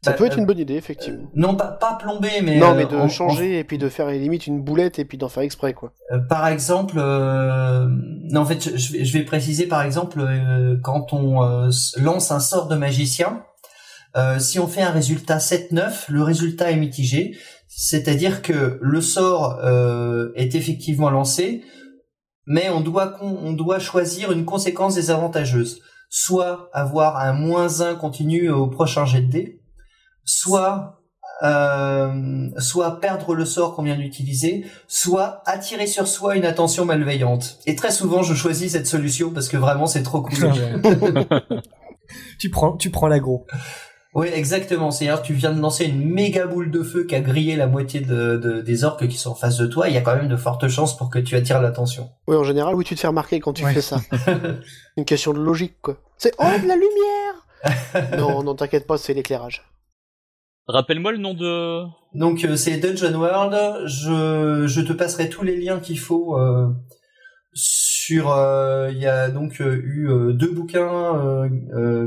Ça 0.04 0.10
bah, 0.10 0.16
peut 0.16 0.24
être 0.24 0.36
une 0.36 0.42
euh, 0.42 0.46
bonne 0.46 0.58
idée, 0.58 0.74
effectivement. 0.74 1.30
non, 1.36 1.54
pas, 1.54 1.68
pas 1.68 1.94
plomber, 1.94 2.40
mais... 2.42 2.56
Non, 2.56 2.74
mais 2.74 2.92
euh, 2.92 3.04
de 3.04 3.08
changer 3.08 3.60
et 3.60 3.62
puis 3.62 3.78
de 3.78 3.88
faire 3.88 4.08
limite 4.10 4.48
une 4.48 4.60
boulette 4.60 4.98
et 4.98 5.04
puis 5.04 5.16
d'en 5.16 5.28
faire 5.28 5.44
exprès, 5.44 5.74
quoi. 5.74 5.92
Euh, 6.10 6.18
par 6.18 6.48
exemple, 6.48 6.96
non, 6.96 8.40
en 8.40 8.44
fait, 8.44 8.76
je, 8.76 8.92
vais, 8.92 9.04
je 9.04 9.12
vais 9.16 9.24
préciser, 9.24 9.66
par 9.66 9.82
exemple, 9.82 10.20
quand 10.82 11.12
on 11.12 11.68
lance 11.98 12.32
un 12.32 12.40
sort 12.40 12.66
de 12.66 12.74
magicien, 12.74 13.44
si 14.38 14.58
on 14.58 14.66
fait 14.66 14.82
un 14.82 14.90
résultat 14.90 15.38
7-9, 15.38 16.10
le 16.10 16.22
résultat 16.24 16.72
est 16.72 16.76
mitigé, 16.76 17.36
c'est-à-dire 17.68 18.42
que 18.42 18.80
le 18.82 19.00
sort 19.00 19.60
est 20.34 20.56
effectivement 20.56 21.10
lancé, 21.10 21.62
mais 22.44 22.70
on 22.70 22.80
doit, 22.80 23.18
on 23.22 23.52
doit 23.52 23.78
choisir 23.78 24.32
une 24.32 24.44
conséquence 24.44 24.96
désavantageuse. 24.96 25.80
Soit 26.10 26.68
avoir 26.74 27.18
un 27.18 27.32
moins 27.32 27.80
1 27.80 27.94
continu 27.94 28.50
au 28.50 28.66
prochain 28.66 29.06
jet 29.06 29.22
de 29.22 29.30
dés, 29.30 29.61
soit 30.24 31.02
euh, 31.42 32.48
soit 32.58 33.00
perdre 33.00 33.34
le 33.34 33.44
sort 33.44 33.74
qu'on 33.74 33.82
vient 33.82 33.96
d'utiliser, 33.96 34.64
soit 34.86 35.42
attirer 35.44 35.88
sur 35.88 36.06
soi 36.06 36.36
une 36.36 36.44
attention 36.44 36.84
malveillante. 36.84 37.58
Et 37.66 37.74
très 37.74 37.90
souvent, 37.90 38.22
je 38.22 38.34
choisis 38.34 38.72
cette 38.72 38.86
solution 38.86 39.30
parce 39.30 39.48
que 39.48 39.56
vraiment, 39.56 39.86
c'est 39.86 40.04
trop 40.04 40.22
cool. 40.22 40.52
tu 42.38 42.50
prends, 42.50 42.76
tu 42.76 42.90
prends 42.90 43.08
l'agro. 43.08 43.46
Oui, 44.14 44.28
exactement. 44.32 44.90
C'est-à-dire, 44.90 45.22
tu 45.22 45.32
viens 45.32 45.52
de 45.52 45.60
lancer 45.60 45.86
une 45.86 46.04
méga 46.04 46.46
boule 46.46 46.70
de 46.70 46.82
feu 46.82 47.04
qui 47.04 47.14
a 47.14 47.20
grillé 47.20 47.56
la 47.56 47.66
moitié 47.66 48.00
de, 48.00 48.60
des 48.60 48.84
orques 48.84 49.08
qui 49.08 49.16
sont 49.16 49.30
en 49.30 49.34
face 49.34 49.56
de 49.56 49.66
toi. 49.66 49.88
Il 49.88 49.94
y 49.94 49.96
a 49.96 50.02
quand 50.02 50.14
même 50.14 50.28
de 50.28 50.36
fortes 50.36 50.68
chances 50.68 50.96
pour 50.96 51.08
que 51.08 51.18
tu 51.18 51.34
attires 51.34 51.62
l'attention. 51.62 52.10
Oui, 52.28 52.36
en 52.36 52.44
général, 52.44 52.74
oui, 52.74 52.84
tu 52.84 52.94
te 52.94 53.00
fais 53.00 53.08
remarquer 53.08 53.40
quand 53.40 53.54
tu 53.54 53.64
fais 53.64 53.80
ça. 53.80 54.00
une 54.96 55.06
question 55.06 55.32
de 55.32 55.40
logique, 55.40 55.80
quoi. 55.80 55.96
C'est 56.18 56.34
oh 56.38 56.44
de 56.44 56.68
la 56.68 56.76
lumière. 56.76 58.18
non, 58.18 58.42
non, 58.42 58.54
t'inquiète 58.54 58.86
pas, 58.86 58.98
c'est 58.98 59.14
l'éclairage. 59.14 59.64
Rappelle-moi 60.66 61.12
le 61.12 61.18
nom 61.18 61.34
de. 61.34 61.84
Donc 62.14 62.44
euh, 62.44 62.56
c'est 62.56 62.78
Dungeon 62.78 63.14
World. 63.18 63.86
Je, 63.86 64.66
je 64.66 64.80
te 64.80 64.92
passerai 64.92 65.28
tous 65.28 65.42
les 65.42 65.56
liens 65.56 65.80
qu'il 65.80 65.98
faut. 65.98 66.38
Euh, 66.38 66.68
sur, 67.54 68.32
euh, 68.32 68.90
il 68.90 68.98
y 68.98 69.06
a 69.06 69.28
donc 69.28 69.60
eu 69.60 70.08
deux 70.32 70.50
bouquins, 70.52 71.48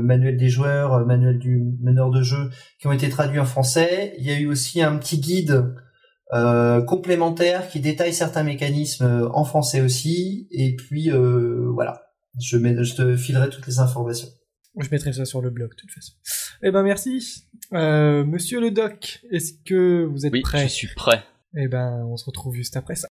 manuel 0.02 0.36
des 0.36 0.48
joueurs, 0.48 1.06
manuel 1.06 1.38
du 1.38 1.62
meneur 1.80 2.10
de 2.10 2.22
jeu, 2.22 2.50
qui 2.80 2.88
ont 2.88 2.92
été 2.92 3.08
traduits 3.08 3.38
en 3.38 3.44
français. 3.44 4.14
Il 4.18 4.26
y 4.26 4.32
a 4.32 4.38
eu 4.38 4.46
aussi 4.48 4.82
un 4.82 4.96
petit 4.96 5.20
guide 5.20 5.72
complémentaire 6.88 7.68
qui 7.68 7.78
détaille 7.78 8.12
certains 8.12 8.42
mécanismes 8.42 9.30
en 9.32 9.44
français 9.44 9.80
aussi. 9.80 10.48
Et 10.50 10.74
puis 10.74 11.10
voilà, 11.10 12.02
je, 12.40 12.56
mets, 12.56 12.82
je 12.82 12.96
te 12.96 13.16
filerai 13.16 13.48
toutes 13.48 13.68
les 13.68 13.78
informations. 13.78 14.28
Je 14.80 14.88
mettrai 14.90 15.12
ça 15.12 15.24
sur 15.24 15.40
le 15.40 15.50
blog, 15.50 15.70
de 15.70 15.76
toute 15.76 15.92
façon. 15.92 16.12
Eh 16.62 16.70
ben, 16.70 16.82
merci. 16.82 17.46
Euh, 17.72 18.24
monsieur 18.24 18.60
le 18.60 18.70
doc, 18.70 19.20
est-ce 19.30 19.52
que 19.64 20.04
vous 20.04 20.26
êtes 20.26 20.42
prêt 20.42 20.62
Oui, 20.62 20.68
je 20.68 20.72
suis 20.72 20.94
prêt. 20.94 21.22
Eh 21.56 21.68
ben, 21.68 22.04
on 22.06 22.16
se 22.16 22.24
retrouve 22.24 22.54
juste 22.54 22.76
après 22.76 22.94
ça. 22.94 23.08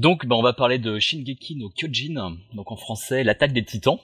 Donc, 0.00 0.26
bah, 0.26 0.34
on 0.36 0.42
va 0.42 0.54
parler 0.54 0.78
de 0.78 0.98
Shingeki 0.98 1.56
no 1.56 1.68
Kyojin, 1.68 2.38
donc 2.54 2.72
en 2.72 2.76
français, 2.76 3.22
l'attaque 3.22 3.52
des 3.52 3.64
Titans. 3.64 3.98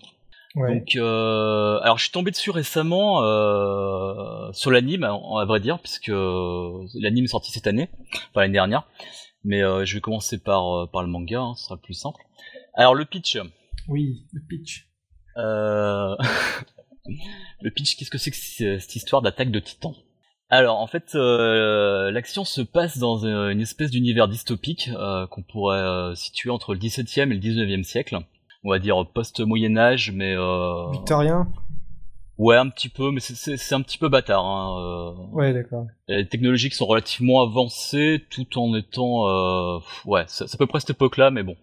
Donc, 0.55 0.97
euh, 0.97 1.79
alors 1.81 1.99
je 1.99 2.05
suis 2.05 2.13
tombé 2.13 2.31
dessus 2.31 2.51
récemment 2.51 3.23
euh, 3.23 4.51
sur 4.53 4.71
l'anime, 4.71 5.05
à 5.05 5.45
vrai 5.47 5.61
dire, 5.61 5.79
puisque 5.79 6.09
l'anime 6.09 7.25
est 7.25 7.29
sorti 7.29 7.51
cette 7.53 7.67
année, 7.67 7.91
enfin 8.31 8.41
l'année 8.41 8.55
dernière. 8.55 8.89
Mais 9.45 9.61
je 9.61 9.95
vais 9.95 10.01
commencer 10.01 10.39
par 10.39 10.91
par 10.91 11.03
le 11.03 11.09
manga, 11.09 11.41
hein, 11.41 11.55
ce 11.57 11.65
sera 11.65 11.77
plus 11.77 11.95
simple. 11.95 12.21
Alors 12.75 12.95
le 12.95 13.05
pitch. 13.05 13.39
Oui, 13.89 14.25
le 14.33 14.41
pitch. 14.49 14.89
le 15.37 16.17
pitch, 17.71 17.97
qu'est-ce 17.97 18.11
que 18.11 18.19
c'est 18.19 18.31
que 18.31 18.37
cette 18.81 18.97
histoire 18.97 19.21
d'attaque 19.21 19.51
de 19.51 19.61
Titans? 19.61 19.95
Alors 20.49 20.79
en 20.79 20.87
fait, 20.87 21.15
euh, 21.15 22.11
l'action 22.13 22.45
se 22.45 22.61
passe 22.61 22.99
dans 22.99 23.27
une 23.27 23.61
espèce 23.61 23.91
d'univers 23.91 24.29
dystopique 24.29 24.91
euh, 24.95 25.27
qu'on 25.27 25.43
pourrait 25.43 25.79
euh, 25.79 26.15
situer 26.15 26.51
entre 26.51 26.75
le 26.75 26.79
17e 26.79 27.23
et 27.23 27.35
le 27.35 27.41
19e 27.41 27.83
siècle. 27.83 28.19
On 28.63 28.71
va 28.71 28.79
dire 28.79 29.05
post-Moyen 29.13 29.77
Âge, 29.77 30.13
mais... 30.13 30.35
Victorien? 30.93 31.49
Ouais, 32.39 32.57
un 32.57 32.69
petit 32.69 32.89
peu, 32.89 33.13
mais 33.13 33.21
c'est 33.21 33.75
un 33.75 33.81
petit 33.81 33.97
peu 33.97 34.09
bâtard. 34.09 34.45
Hein, 34.45 35.15
ouais, 35.33 35.53
d'accord. 35.53 35.87
Les 36.09 36.29
technologies 36.29 36.69
qui 36.69 36.77
sont 36.77 36.87
relativement 36.87 37.43
avancées, 37.43 38.25
tout 38.29 38.59
en 38.59 38.75
étant... 38.75 39.81
ouais, 40.05 40.25
c'est 40.27 40.53
à 40.53 40.59
peu 40.59 40.67
près 40.67 40.81
cette 40.81 40.91
époque-là, 40.91 41.31
mais 41.31 41.45
bon. 41.45 41.57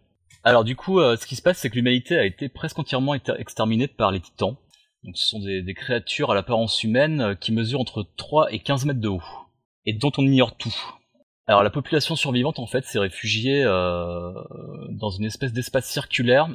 Alors 0.45 0.63
du 0.63 0.75
coup, 0.75 0.99
ce 0.99 1.25
qui 1.25 1.35
se 1.35 1.41
passe, 1.41 1.57
c'est 1.57 1.69
que 1.69 1.75
l'humanité 1.75 2.17
a 2.17 2.25
été 2.25 2.47
presque 2.47 2.79
entièrement 2.79 3.15
exterminée 3.15 3.87
par 3.87 4.11
les 4.11 4.21
titans. 4.21 4.55
Donc 5.03 5.17
ce 5.17 5.25
sont 5.25 5.39
des, 5.39 5.73
créatures 5.73 6.31
à 6.31 6.35
l'apparence 6.35 6.83
humaine 6.83 7.21
euh, 7.21 7.35
qui 7.35 7.51
mesurent 7.51 7.81
entre 7.81 8.07
3 8.15 8.53
et 8.53 8.59
15 8.59 8.85
mètres 8.85 9.01
de 9.01 9.09
haut, 9.09 9.23
et 9.85 9.93
dont 9.93 10.11
on 10.17 10.23
ignore 10.23 10.55
tout. 10.55 10.73
Alors 11.45 11.61
la 11.61 11.69
population 11.69 12.15
survivante 12.15 12.59
en 12.59 12.67
fait 12.67 12.85
s'est 12.85 12.99
réfugiée 12.99 13.63
euh, 13.65 14.31
dans 14.91 15.09
une 15.09 15.25
espèce 15.25 15.51
d'espace 15.51 15.89
circulaire 15.89 16.47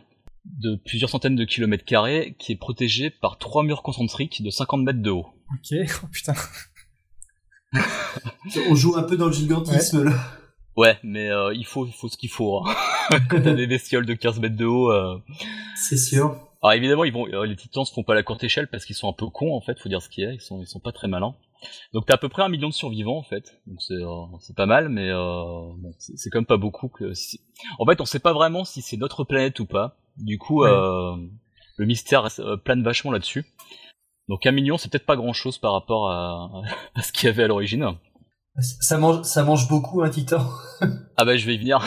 de 0.46 0.76
plusieurs 0.76 1.10
centaines 1.10 1.36
de 1.36 1.44
kilomètres 1.44 1.84
carrés 1.84 2.36
qui 2.38 2.52
est 2.52 2.56
protégé 2.56 3.10
par 3.10 3.36
trois 3.36 3.62
murs 3.62 3.82
concentriques 3.82 4.42
de 4.42 4.48
50 4.48 4.82
mètres 4.82 5.02
de 5.02 5.10
haut. 5.10 5.26
Ok, 5.52 5.78
oh 6.02 6.06
putain. 6.10 6.34
On 8.70 8.74
joue 8.74 8.96
un 8.96 9.02
peu 9.02 9.18
dans 9.18 9.26
le 9.26 9.32
gigantisme 9.32 10.04
là. 10.04 10.12
Ouais, 10.78 10.96
mais 11.02 11.28
euh, 11.28 11.52
il 11.54 11.66
faut, 11.66 11.86
il 11.86 11.92
faut 11.92 12.08
ce 12.08 12.16
qu'il 12.16 12.30
faut. 12.30 12.58
Hein. 12.58 12.72
Quand 13.28 13.42
t'as 13.42 13.52
des 13.52 13.66
bestioles 13.66 14.06
de 14.06 14.14
15 14.14 14.38
mètres 14.38 14.56
de 14.56 14.64
haut. 14.64 14.92
Euh... 14.92 15.18
C'est 15.74 15.96
sûr. 15.96 16.47
Alors 16.62 16.72
évidemment, 16.72 17.04
ils 17.04 17.12
vont, 17.12 17.26
euh, 17.28 17.44
les 17.46 17.54
titans 17.56 17.84
se 17.84 17.92
font 17.92 18.02
pas 18.02 18.12
à 18.12 18.16
la 18.16 18.22
courte 18.22 18.42
échelle 18.42 18.68
parce 18.68 18.84
qu'ils 18.84 18.96
sont 18.96 19.08
un 19.08 19.12
peu 19.12 19.26
cons 19.28 19.54
en 19.54 19.60
fait, 19.60 19.78
faut 19.78 19.88
dire 19.88 20.02
ce 20.02 20.08
qu'il 20.08 20.24
y 20.24 20.26
a. 20.26 20.32
Ils 20.32 20.40
sont, 20.40 20.60
ils 20.60 20.66
sont 20.66 20.80
pas 20.80 20.92
très 20.92 21.06
malins. 21.08 21.34
Donc 21.92 22.06
t'as 22.06 22.14
à 22.14 22.18
peu 22.18 22.28
près 22.28 22.42
un 22.42 22.48
million 22.48 22.68
de 22.68 22.74
survivants 22.74 23.18
en 23.18 23.22
fait. 23.22 23.60
Donc 23.66 23.80
c'est, 23.80 23.94
euh, 23.94 24.54
pas 24.56 24.66
mal, 24.66 24.88
mais 24.88 25.08
euh, 25.08 25.72
bon, 25.76 25.92
c'est, 25.98 26.30
quand 26.30 26.38
même 26.38 26.46
pas 26.46 26.56
beaucoup. 26.56 26.88
Que 26.88 27.14
si... 27.14 27.40
En 27.78 27.86
fait, 27.86 28.00
on 28.00 28.04
sait 28.04 28.18
pas 28.20 28.32
vraiment 28.32 28.64
si 28.64 28.82
c'est 28.82 28.96
notre 28.96 29.24
planète 29.24 29.58
ou 29.60 29.66
pas. 29.66 29.96
Du 30.16 30.38
coup, 30.38 30.62
Ouais. 30.64 30.70
euh, 30.70 31.14
le 31.76 31.86
mystère 31.86 32.28
euh, 32.40 32.56
plane 32.56 32.82
vachement 32.82 33.12
là-dessus. 33.12 33.46
Donc 34.28 34.44
un 34.46 34.52
million, 34.52 34.78
c'est 34.78 34.90
peut-être 34.90 35.06
pas 35.06 35.16
grand-chose 35.16 35.58
par 35.58 35.72
rapport 35.72 36.10
à, 36.10 36.50
à 36.96 37.02
ce 37.02 37.12
qu'il 37.12 37.26
y 37.26 37.30
avait 37.30 37.44
à 37.44 37.48
l'origine. 37.48 37.86
Ça 38.60 38.98
mange, 38.98 39.22
ça 39.22 39.44
mange 39.44 39.68
beaucoup 39.68 40.02
un 40.02 40.10
titan. 40.10 40.44
Ah 41.16 41.24
bah 41.24 41.36
je 41.36 41.46
vais 41.46 41.54
y 41.54 41.58
venir. 41.58 41.80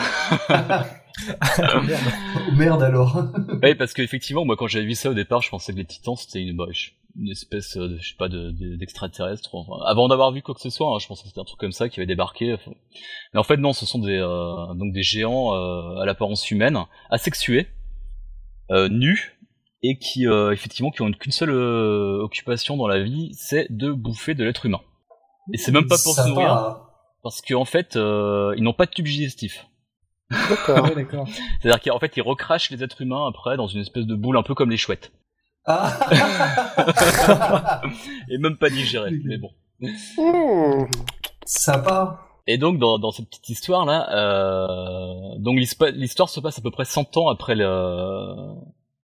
Merde. 1.58 2.00
Oh, 2.36 2.52
merde 2.56 2.82
alors. 2.82 3.24
Oui, 3.62 3.74
parce 3.74 3.92
qu'effectivement, 3.92 4.44
moi, 4.44 4.56
quand 4.56 4.66
j'avais 4.66 4.84
vu 4.86 4.94
ça 4.94 5.10
au 5.10 5.14
départ, 5.14 5.42
je 5.42 5.50
pensais 5.50 5.72
que 5.72 5.78
les 5.78 5.84
titans, 5.84 6.16
c'était 6.16 6.40
une, 6.40 6.56
bah, 6.56 6.66
une 7.16 7.28
espèce, 7.30 7.76
euh, 7.76 7.88
de, 7.88 7.98
je 7.98 8.08
sais 8.10 8.16
pas, 8.18 8.28
de- 8.28 8.50
de- 8.50 8.76
d'extraterrestre. 8.76 9.54
Enfin, 9.54 9.84
avant 9.86 10.08
d'avoir 10.08 10.32
vu 10.32 10.42
quoi 10.42 10.54
que 10.54 10.60
ce 10.60 10.70
soit, 10.70 10.88
hein, 10.88 10.98
je 11.00 11.06
pensais 11.06 11.22
que 11.22 11.28
c'était 11.28 11.40
un 11.40 11.44
truc 11.44 11.60
comme 11.60 11.72
ça 11.72 11.88
qui 11.88 12.00
avait 12.00 12.06
débarqué. 12.06 12.54
enfin. 12.54 12.72
Mais 13.34 13.40
en 13.40 13.44
fait, 13.44 13.56
non, 13.58 13.72
ce 13.72 13.86
sont 13.86 13.98
des, 13.98 14.18
euh, 14.18 14.74
donc 14.74 14.92
des 14.92 15.02
géants 15.02 15.54
euh, 15.54 16.00
à 16.00 16.06
l'apparence 16.06 16.50
humaine, 16.50 16.78
asexués, 17.10 17.68
euh, 18.70 18.88
nus, 18.88 19.38
et 19.82 19.98
qui, 19.98 20.26
euh, 20.26 20.52
effectivement, 20.52 20.90
qui 20.90 21.02
ont 21.02 21.10
qu'une 21.12 21.32
seule 21.32 21.50
euh, 21.50 22.22
occupation 22.22 22.76
dans 22.76 22.86
la 22.86 23.00
vie, 23.02 23.32
c'est 23.36 23.66
de 23.70 23.90
bouffer 23.92 24.34
de 24.34 24.44
l'être 24.44 24.64
humain. 24.66 24.80
Et 25.52 25.58
c'est 25.58 25.72
même 25.72 25.86
pas 25.88 25.96
pour 26.04 26.14
se 26.14 26.20
nourrir, 26.28 26.48
parce 27.24 27.42
qu'en 27.42 27.64
fait, 27.64 27.96
euh, 27.96 28.54
ils 28.56 28.62
n'ont 28.62 28.72
pas 28.72 28.86
de 28.86 28.92
tube 28.92 29.06
digestif. 29.06 29.66
D'accord. 30.48 30.84
Ouais, 30.84 30.94
d'accord. 30.94 31.28
C'est-à-dire 31.60 31.80
qu'en 31.80 31.98
fait, 31.98 32.16
ils 32.16 32.22
recrachent 32.22 32.70
les 32.70 32.82
êtres 32.82 33.02
humains 33.02 33.26
après 33.28 33.56
dans 33.56 33.66
une 33.66 33.80
espèce 33.80 34.06
de 34.06 34.14
boule 34.14 34.36
un 34.36 34.42
peu 34.42 34.54
comme 34.54 34.70
les 34.70 34.76
chouettes. 34.76 35.12
Ah. 35.64 37.80
et 38.28 38.38
même 38.38 38.56
pas 38.56 38.70
digéré, 38.70 39.10
mais 39.24 39.38
bon. 39.38 39.50
Mmh. 39.80 40.86
Sympa. 41.44 42.20
Et 42.46 42.58
donc 42.58 42.78
dans, 42.78 42.98
dans 42.98 43.12
cette 43.12 43.28
petite 43.28 43.48
histoire 43.48 43.86
là, 43.86 44.08
euh, 44.16 45.38
donc 45.38 45.58
l'histoire 45.58 45.90
l'histoire 45.92 46.28
se 46.28 46.40
passe 46.40 46.58
à 46.58 46.62
peu 46.62 46.72
près 46.72 46.84
100 46.84 47.16
ans 47.16 47.28
après 47.28 47.54
le 47.54 48.34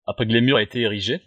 après 0.06 0.26
que 0.26 0.32
les 0.32 0.40
murs 0.40 0.58
aient 0.58 0.64
été 0.64 0.80
érigés. 0.80 1.22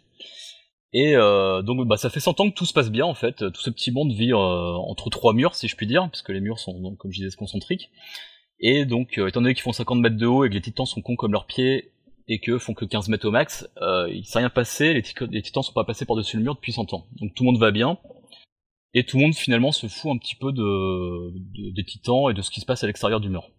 Et 0.93 1.15
euh, 1.15 1.61
donc 1.61 1.85
bah 1.87 1.97
ça 1.97 2.09
fait 2.09 2.21
100 2.21 2.39
ans 2.39 2.49
que 2.49 2.55
tout 2.55 2.65
se 2.65 2.73
passe 2.73 2.89
bien 2.89 3.05
en 3.05 3.13
fait, 3.13 3.51
tout 3.51 3.61
ce 3.61 3.69
petit 3.69 3.91
monde 3.91 4.13
vit 4.13 4.31
euh, 4.31 4.37
entre 4.37 5.09
trois 5.09 5.33
murs 5.33 5.55
si 5.55 5.67
je 5.67 5.75
puis 5.75 5.87
dire, 5.87 6.07
puisque 6.09 6.29
les 6.29 6.39
murs 6.39 6.59
sont 6.59 6.79
donc 6.79 6.97
comme 6.97 7.11
je 7.11 7.21
disais 7.21 7.35
concentriques. 7.35 7.89
Et 8.59 8.85
donc 8.85 9.17
euh, 9.17 9.27
étant 9.27 9.41
donné 9.41 9.53
qu'ils 9.53 9.63
font 9.63 9.71
50 9.73 9.99
mètres 9.99 10.17
de 10.17 10.25
haut 10.25 10.43
et 10.45 10.49
que 10.49 10.53
les 10.53 10.61
titans 10.61 10.85
sont 10.85 11.01
cons 11.01 11.15
comme 11.15 11.31
leurs 11.31 11.45
pieds 11.45 11.91
et 12.27 12.39
que 12.39 12.57
font 12.59 12.73
que 12.73 12.85
15 12.85 13.07
mètres 13.09 13.27
au 13.27 13.31
max, 13.31 13.67
euh, 13.81 14.07
il 14.11 14.25
s'est 14.25 14.39
rien 14.39 14.49
passé, 14.49 14.93
les, 14.93 15.01
titans 15.41 15.63
sont 15.63 15.73
pas 15.73 15.83
passés 15.85 16.05
par-dessus 16.05 16.37
le 16.37 16.43
mur 16.43 16.55
depuis 16.55 16.73
100 16.73 16.93
ans. 16.93 17.07
Donc 17.19 17.33
tout 17.33 17.43
le 17.43 17.51
monde 17.51 17.59
va 17.59 17.71
bien. 17.71 17.97
Et 18.93 19.03
tout 19.05 19.17
le 19.17 19.23
monde 19.23 19.35
finalement 19.35 19.71
se 19.71 19.87
fout 19.87 20.11
un 20.11 20.17
petit 20.17 20.35
peu 20.35 20.51
de, 20.51 21.31
de- 21.33 21.71
des 21.73 21.83
titans 21.83 22.29
et 22.29 22.33
de 22.33 22.41
ce 22.41 22.51
qui 22.51 22.59
se 22.59 22.65
passe 22.65 22.83
à 22.83 22.87
l'extérieur 22.87 23.19
du 23.19 23.29
mur. 23.29 23.49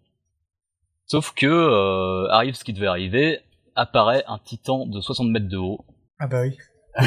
Sauf 1.07 1.32
que 1.34 1.46
euh, 1.46 2.28
arrive 2.30 2.55
ce 2.55 2.62
qui 2.64 2.72
devait 2.72 2.86
arriver, 2.86 3.40
apparaît 3.74 4.22
un 4.28 4.38
titan 4.38 4.86
de 4.86 5.01
60 5.01 5.28
mètres 5.30 5.48
de 5.48 5.57
haut, 5.57 5.84
Ah 6.20 6.26
bah 6.28 6.42
oui. 6.42 6.57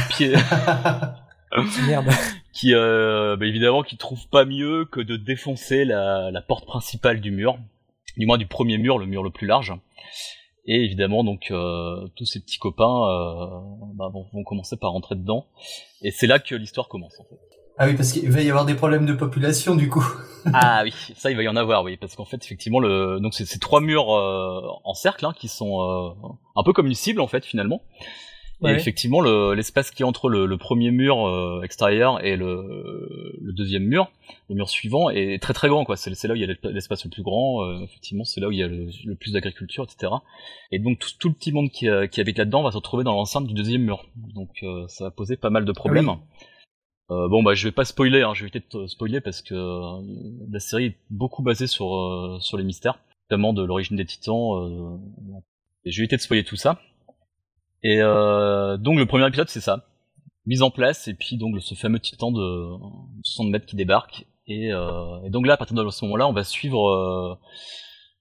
pied, 0.10 0.34
Merde. 1.88 2.10
qui 2.54 2.74
euh, 2.74 3.36
bah, 3.38 3.46
évidemment 3.46 3.84
qui 3.84 3.96
trouve 3.98 4.28
pas 4.30 4.44
mieux 4.46 4.86
que 4.86 5.00
de 5.00 5.16
défoncer 5.18 5.86
la, 5.86 6.32
la 6.32 6.42
porte 6.42 6.66
principale 6.66 7.22
du 7.22 7.32
mur, 7.32 7.58
du 8.18 8.26
moins 8.26 8.38
du 8.38 8.48
premier 8.48 8.78
mur, 8.78 8.98
le 8.98 9.06
mur 9.06 9.24
le 9.24 9.32
plus 9.32 9.48
large. 9.48 9.74
Et 10.66 10.84
évidemment 10.84 11.24
donc 11.24 11.52
euh, 11.52 12.08
tous 12.16 12.26
ces 12.26 12.40
petits 12.40 12.58
copains 12.58 12.86
euh, 12.86 13.60
bah, 13.96 14.10
vont, 14.14 14.26
vont 14.32 14.44
commencer 14.44 14.78
par 14.78 14.92
rentrer 14.92 15.16
dedans. 15.16 15.48
Et 16.02 16.12
c'est 16.12 16.28
là 16.28 16.40
que 16.40 16.56
l'histoire 16.56 16.88
commence 16.88 17.20
en 17.20 17.26
fait. 17.26 17.54
Ah 17.78 17.88
oui, 17.88 17.96
parce 17.96 18.12
qu'il 18.12 18.30
va 18.30 18.42
y 18.42 18.50
avoir 18.50 18.66
des 18.66 18.76
problèmes 18.76 19.06
de 19.06 19.14
population 19.14 19.76
du 19.76 19.90
coup. 19.90 20.06
Ah 20.54 20.82
oui, 20.84 20.94
ça 21.16 21.32
il 21.32 21.38
va 21.38 21.44
y 21.44 21.48
en 21.48 21.56
avoir, 21.56 21.84
oui, 21.84 21.98
parce 21.98 22.16
qu'en 22.16 22.26
fait 22.26 22.44
effectivement 22.44 22.80
le 22.80 23.20
donc 23.20 23.34
c'est 23.34 23.46
ces 23.46 23.58
trois 23.58 23.82
murs 23.82 24.14
euh, 24.14 24.62
en 24.84 24.94
cercle 24.94 25.26
hein, 25.26 25.34
qui 25.36 25.48
sont 25.48 25.82
euh, 25.82 26.28
un 26.56 26.64
peu 26.64 26.72
comme 26.72 26.86
une 26.86 26.94
cible 26.94 27.20
en 27.20 27.28
fait 27.28 27.46
finalement. 27.46 27.82
Et 28.72 28.76
effectivement 28.80 29.20
le- 29.22 29.54
l'espace 29.56 29.92
qui 29.92 30.04
est 30.04 30.06
entre 30.06 30.30
le, 30.30 30.46
le 30.46 30.58
premier 30.58 30.92
mur 30.92 31.28
euh, 31.28 31.62
extérieur 31.64 32.24
et 32.24 32.36
le, 32.38 33.36
le 33.42 33.54
deuxième 33.54 33.84
mur, 33.84 34.12
le 34.50 34.56
mur 34.56 34.70
suivant 34.70 35.10
est 35.10 35.42
très 35.42 35.54
très 35.54 35.68
grand 35.70 35.84
quoi. 35.86 35.98
C'est 35.98 36.10
là 36.28 36.34
où 36.34 36.36
il 36.38 36.42
y 36.42 36.44
a 36.44 36.48
l'esp- 36.48 36.70
l'espace 36.72 37.04
le 37.04 37.10
plus 37.10 37.24
grand. 37.24 37.64
euh, 37.64 37.84
effectivement 37.84 38.24
c'est 38.24 38.40
là 38.42 38.48
où 38.48 38.52
il 38.52 38.60
y 38.60 38.64
a 38.64 38.68
le, 38.68 39.16
plus 39.16 39.34
d'agriculture 39.34 39.84
etc. 39.84 40.12
Et 40.72 40.80
donc 40.80 41.00
tout, 41.00 41.10
tout 41.20 41.30
le 41.30 41.34
petit 41.36 41.52
monde 41.52 41.70
qui, 41.70 41.90
euh, 41.90 42.08
qui 42.08 42.22
habite 42.22 42.38
là-dedans 42.38 42.64
va 42.64 42.72
se 42.72 42.78
retrouver 42.78 43.04
dans 43.04 43.14
l'enceinte 43.14 43.48
du 43.48 43.54
deuxième 43.54 43.84
mur. 43.84 44.06
Donc 44.36 44.50
euh, 44.64 44.86
ça 44.88 45.06
va 45.06 45.12
poser 45.12 45.36
pas 45.38 45.50
mal 45.50 45.66
de 45.66 45.72
problèmes. 45.72 46.10
Euh, 47.12 47.28
bon 47.28 47.44
bah 47.44 47.54
je 47.54 47.68
vais 47.68 47.74
pas 47.74 47.84
spoiler, 47.86 48.22
hein, 48.22 48.34
je 48.34 48.44
vais 48.44 48.50
éviter 48.50 48.66
de 48.78 48.88
spoiler 48.88 49.20
parce 49.20 49.42
que 49.42 49.54
euh, 49.56 50.02
la 50.50 50.60
série 50.60 50.86
est 50.86 50.98
beaucoup 51.10 51.44
basée 51.44 51.68
sur 51.68 51.94
euh, 51.96 52.38
sur 52.40 52.58
les 52.58 52.64
mystères, 52.64 52.98
notamment 53.30 53.52
de 53.52 53.62
l'origine 53.62 53.98
des 53.98 54.06
titans. 54.06 54.56
euh, 54.56 54.98
et 55.86 55.92
je 55.92 55.98
vais 55.98 56.04
éviter 56.04 56.16
de 56.16 56.22
spoiler 56.22 56.46
tout 56.46 56.56
ça. 56.56 56.80
Et 57.84 58.02
euh, 58.02 58.78
donc 58.78 58.98
le 58.98 59.06
premier 59.06 59.28
épisode 59.28 59.50
c'est 59.50 59.62
ça, 59.62 59.86
mise 60.46 60.62
en 60.62 60.72
place 60.72 61.08
et 61.08 61.14
puis 61.14 61.38
donc 61.38 61.62
ce 61.62 61.76
fameux 61.76 62.00
titan 62.00 62.32
de 62.32 62.70
60 63.24 63.50
mètres 63.50 63.66
qui 63.66 63.76
débarque. 63.76 64.26
Et, 64.48 64.74
euh, 64.74 65.22
et 65.26 65.30
donc 65.30 65.46
là 65.46 65.54
à 65.54 65.58
partir 65.58 65.76
de 65.76 65.90
ce 65.90 66.06
moment-là 66.06 66.28
on 66.28 66.34
va 66.34 66.44
suivre 66.44 66.90
euh, 66.90 67.36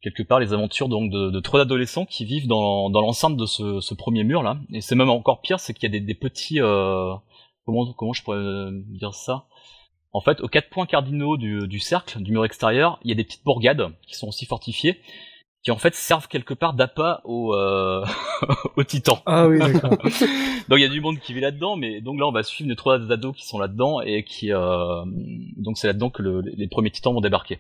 quelque 0.03 0.23
part 0.23 0.41
les 0.41 0.53
aventures 0.53 0.89
donc 0.89 1.11
de, 1.11 1.31
de 1.31 1.41
trois 1.41 1.61
adolescents 1.61 2.05
qui 2.05 2.25
vivent 2.25 2.47
dans, 2.47 2.91
dans 2.91 3.01
l'enceinte 3.01 3.37
de 3.37 3.47
ce, 3.47 3.81
ce 3.81 3.95
premier 3.95 4.25
mur 4.25 4.43
là. 4.43 4.59
Et 4.73 4.81
c'est 4.81 4.95
même 4.95 5.11
encore 5.11 5.41
pire, 5.41 5.61
c'est 5.61 5.75
qu'il 5.75 5.85
y 5.85 5.87
a 5.87 5.99
des, 5.99 6.05
des 6.05 6.15
petits 6.15 6.61
euh, 6.61 7.13
comment 7.65 7.93
comment 7.93 8.13
je 8.13 8.23
pourrais 8.23 8.71
dire 8.89 9.15
ça? 9.15 9.47
En 10.15 10.21
fait, 10.21 10.43
aux 10.43 10.49
quatre 10.49 10.69
points 10.69 10.85
cardinaux 10.85 11.39
du, 11.39 11.67
du 11.67 11.79
cercle, 11.79 12.21
du 12.21 12.33
mur 12.33 12.45
extérieur, 12.45 12.99
il 13.03 13.09
y 13.09 13.13
a 13.13 13.15
des 13.15 13.25
petites 13.25 13.45
bourgades 13.45 13.95
qui 14.07 14.15
sont 14.15 14.29
aussi 14.29 14.45
fortifiées, 14.45 15.01
qui 15.65 15.71
en 15.71 15.79
fait 15.79 15.95
servent 15.95 16.27
quelque 16.29 16.55
part 16.55 16.75
d'appât 16.75 17.21
aux, 17.25 17.55
euh, 17.55 18.05
aux 18.77 18.85
titans. 18.85 19.19
Ah 19.27 19.47
oui, 19.47 19.59
d'accord. 19.59 19.91
Donc 20.69 20.79
il 20.79 20.81
y 20.81 20.85
a 20.85 20.89
du 20.89 21.01
monde 21.01 21.19
qui 21.19 21.33
vit 21.35 21.41
là-dedans, 21.41 21.77
mais 21.77 22.01
donc 22.01 22.19
là 22.19 22.27
on 22.27 22.33
va 22.33 22.43
suivre 22.43 22.69
les 22.71 22.77
trois 22.77 22.97
ados 23.13 23.37
qui 23.37 23.47
sont 23.47 23.59
là-dedans 23.59 24.01
et 24.01 24.25
qui 24.25 24.53
euh, 24.53 25.05
donc 25.57 25.77
c'est 25.79 25.87
là-dedans 25.89 26.11
que 26.11 26.23
le- 26.23 26.41
les 26.41 26.69
premiers 26.69 26.91
titans 26.91 27.13
vont 27.13 27.21
débarquer. 27.21 27.59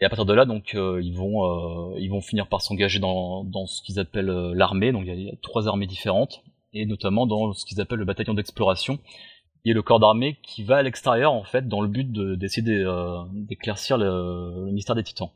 Et 0.00 0.04
à 0.04 0.08
partir 0.08 0.24
de 0.26 0.32
là, 0.34 0.44
donc 0.44 0.74
euh, 0.74 1.00
ils 1.02 1.14
vont 1.14 1.44
euh, 1.44 1.94
ils 1.98 2.08
vont 2.10 2.20
finir 2.20 2.48
par 2.48 2.60
s'engager 2.62 2.98
dans 3.00 3.44
dans 3.44 3.66
ce 3.66 3.80
qu'ils 3.82 3.98
appellent 4.00 4.30
euh, 4.30 4.52
l'armée. 4.54 4.92
Donc 4.92 5.02
il 5.04 5.08
y, 5.08 5.10
a, 5.10 5.14
il 5.14 5.26
y 5.26 5.30
a 5.30 5.36
trois 5.42 5.68
armées 5.68 5.86
différentes 5.86 6.42
et 6.72 6.84
notamment 6.86 7.26
dans 7.26 7.52
ce 7.52 7.64
qu'ils 7.64 7.80
appellent 7.80 7.98
le 8.00 8.04
bataillon 8.04 8.34
d'exploration 8.34 8.98
et 9.66 9.72
le 9.72 9.82
corps 9.82 10.00
d'armée 10.00 10.38
qui 10.42 10.64
va 10.64 10.76
à 10.78 10.82
l'extérieur 10.82 11.32
en 11.32 11.44
fait 11.44 11.68
dans 11.68 11.80
le 11.80 11.88
but 11.88 12.10
de- 12.10 12.34
d'essayer 12.34 12.66
euh, 12.82 13.18
d'éclaircir 13.32 13.96
le, 13.98 14.66
le 14.66 14.72
mystère 14.72 14.96
des 14.96 15.04
titans. 15.04 15.30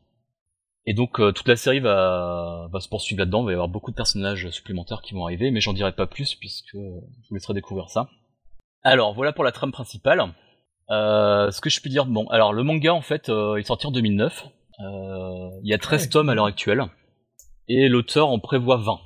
Et 0.90 0.94
donc 0.94 1.20
euh, 1.20 1.32
toute 1.32 1.46
la 1.48 1.56
série 1.56 1.80
va, 1.80 2.66
va 2.72 2.80
se 2.80 2.88
poursuivre 2.88 3.18
là-dedans, 3.18 3.42
il 3.42 3.44
va 3.46 3.50
y 3.50 3.54
avoir 3.54 3.68
beaucoup 3.68 3.90
de 3.90 3.96
personnages 3.96 4.48
supplémentaires 4.48 5.02
qui 5.02 5.12
vont 5.12 5.24
arriver, 5.24 5.50
mais 5.50 5.60
j'en 5.60 5.74
dirai 5.74 5.92
pas 5.92 6.06
plus 6.06 6.34
puisque 6.34 6.72
je 6.72 7.28
vous 7.28 7.34
laisserai 7.34 7.52
découvrir 7.52 7.90
ça. 7.90 8.08
Alors 8.82 9.12
voilà 9.12 9.34
pour 9.34 9.44
la 9.44 9.52
trame 9.52 9.70
principale. 9.70 10.22
Euh, 10.90 11.50
ce 11.50 11.60
que 11.60 11.68
je 11.68 11.82
peux 11.82 11.90
dire, 11.90 12.06
bon, 12.06 12.26
alors 12.28 12.54
le 12.54 12.62
manga 12.62 12.94
en 12.94 13.02
fait, 13.02 13.28
euh, 13.28 13.58
il 13.58 13.60
est 13.60 13.66
sorti 13.66 13.86
en 13.86 13.90
2009. 13.90 14.46
Euh, 14.80 15.50
il 15.62 15.68
y 15.68 15.74
a 15.74 15.78
13 15.78 16.04
Ouais. 16.04 16.08
tomes 16.08 16.28
à 16.30 16.34
l'heure 16.34 16.46
actuelle. 16.46 16.82
Et 17.68 17.90
l'auteur 17.90 18.28
en 18.30 18.38
prévoit 18.38 18.78
20. 18.78 18.98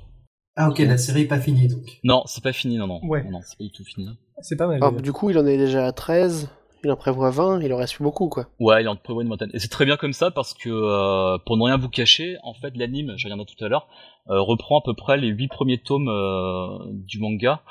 Ah 0.55 0.69
ok, 0.69 0.79
la 0.79 0.97
série 0.97 1.23
est 1.23 1.27
pas 1.27 1.41
finie 1.41 1.67
donc. 1.67 1.99
Non, 2.05 2.23
c'est 2.27 2.43
pas 2.43 2.53
fini, 2.53 2.77
non, 2.77 2.87
non. 2.87 3.01
Ouais. 3.03 3.23
Non, 3.25 3.31
non, 3.31 3.39
c'est 3.43 3.57
pas 3.57 3.63
du 3.65 3.71
tout 3.71 3.83
fini. 3.83 4.07
C'est 4.39 4.55
pas 4.55 4.67
mal. 4.67 4.79
Ah, 4.81 4.91
du 4.91 5.11
coup, 5.11 5.31
il 5.31 5.37
en 5.37 5.45
est 5.45 5.57
déjà 5.57 5.85
à 5.85 5.91
13, 5.91 6.49
il 6.83 6.91
en 6.91 6.95
prévoit 6.95 7.29
20, 7.29 7.61
il 7.61 7.73
en 7.73 7.77
reste 7.77 7.95
plus 7.95 8.03
beaucoup, 8.03 8.29
quoi. 8.29 8.47
Ouais, 8.59 8.81
il 8.81 8.87
en 8.87 8.95
prévoit 8.95 9.23
une 9.23 9.29
vingtaine. 9.29 9.51
Et 9.53 9.59
c'est 9.59 9.69
très 9.69 9.85
bien 9.85 9.97
comme 9.97 10.13
ça 10.13 10.31
parce 10.31 10.53
que, 10.53 10.69
euh, 10.69 11.37
pour 11.45 11.57
ne 11.57 11.63
rien 11.63 11.77
vous 11.77 11.89
cacher, 11.89 12.37
en 12.43 12.53
fait, 12.53 12.75
l'anime, 12.75 13.13
je 13.17 13.25
reviendrai 13.25 13.45
tout 13.45 13.63
à 13.63 13.67
l'heure, 13.67 13.87
euh, 14.29 14.41
reprend 14.41 14.79
à 14.79 14.81
peu 14.83 14.93
près 14.93 15.17
les 15.17 15.27
huit 15.27 15.47
premiers 15.47 15.77
tomes 15.77 16.09
euh, 16.09 16.77
du 16.91 17.19
manga. 17.19 17.61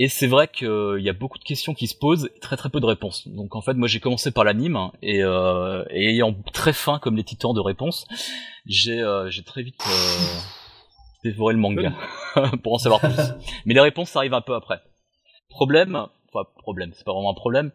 Et 0.00 0.08
c'est 0.08 0.28
vrai 0.28 0.46
qu'il 0.46 1.00
y 1.00 1.08
a 1.08 1.12
beaucoup 1.12 1.38
de 1.38 1.44
questions 1.44 1.74
qui 1.74 1.88
se 1.88 1.96
posent, 1.96 2.30
et 2.36 2.38
très 2.38 2.56
très 2.56 2.70
peu 2.70 2.78
de 2.78 2.86
réponses. 2.86 3.26
Donc 3.26 3.56
en 3.56 3.60
fait, 3.60 3.74
moi 3.74 3.88
j'ai 3.88 3.98
commencé 3.98 4.30
par 4.30 4.44
l'anime, 4.44 4.76
hein, 4.76 4.92
et, 5.02 5.24
euh, 5.24 5.84
et 5.90 6.10
ayant 6.10 6.32
très 6.52 6.72
faim 6.72 7.00
comme 7.02 7.16
les 7.16 7.24
titans 7.24 7.52
de 7.52 7.60
réponses, 7.60 8.06
j'ai 8.64 9.00
euh, 9.00 9.28
très 9.44 9.64
vite 9.64 9.82
euh, 9.88 10.40
dévoré 11.24 11.52
le 11.52 11.58
manga 11.58 11.92
pour 12.62 12.74
en 12.74 12.78
savoir 12.78 13.00
plus. 13.00 13.16
Mais 13.66 13.74
les 13.74 13.80
réponses 13.80 14.14
arrivent 14.14 14.34
un 14.34 14.40
peu 14.40 14.54
après. 14.54 14.80
Problème, 15.50 16.06
enfin 16.32 16.48
problème, 16.58 16.92
c'est 16.94 17.04
pas 17.04 17.12
vraiment 17.12 17.30
un 17.30 17.34
problème, 17.34 17.72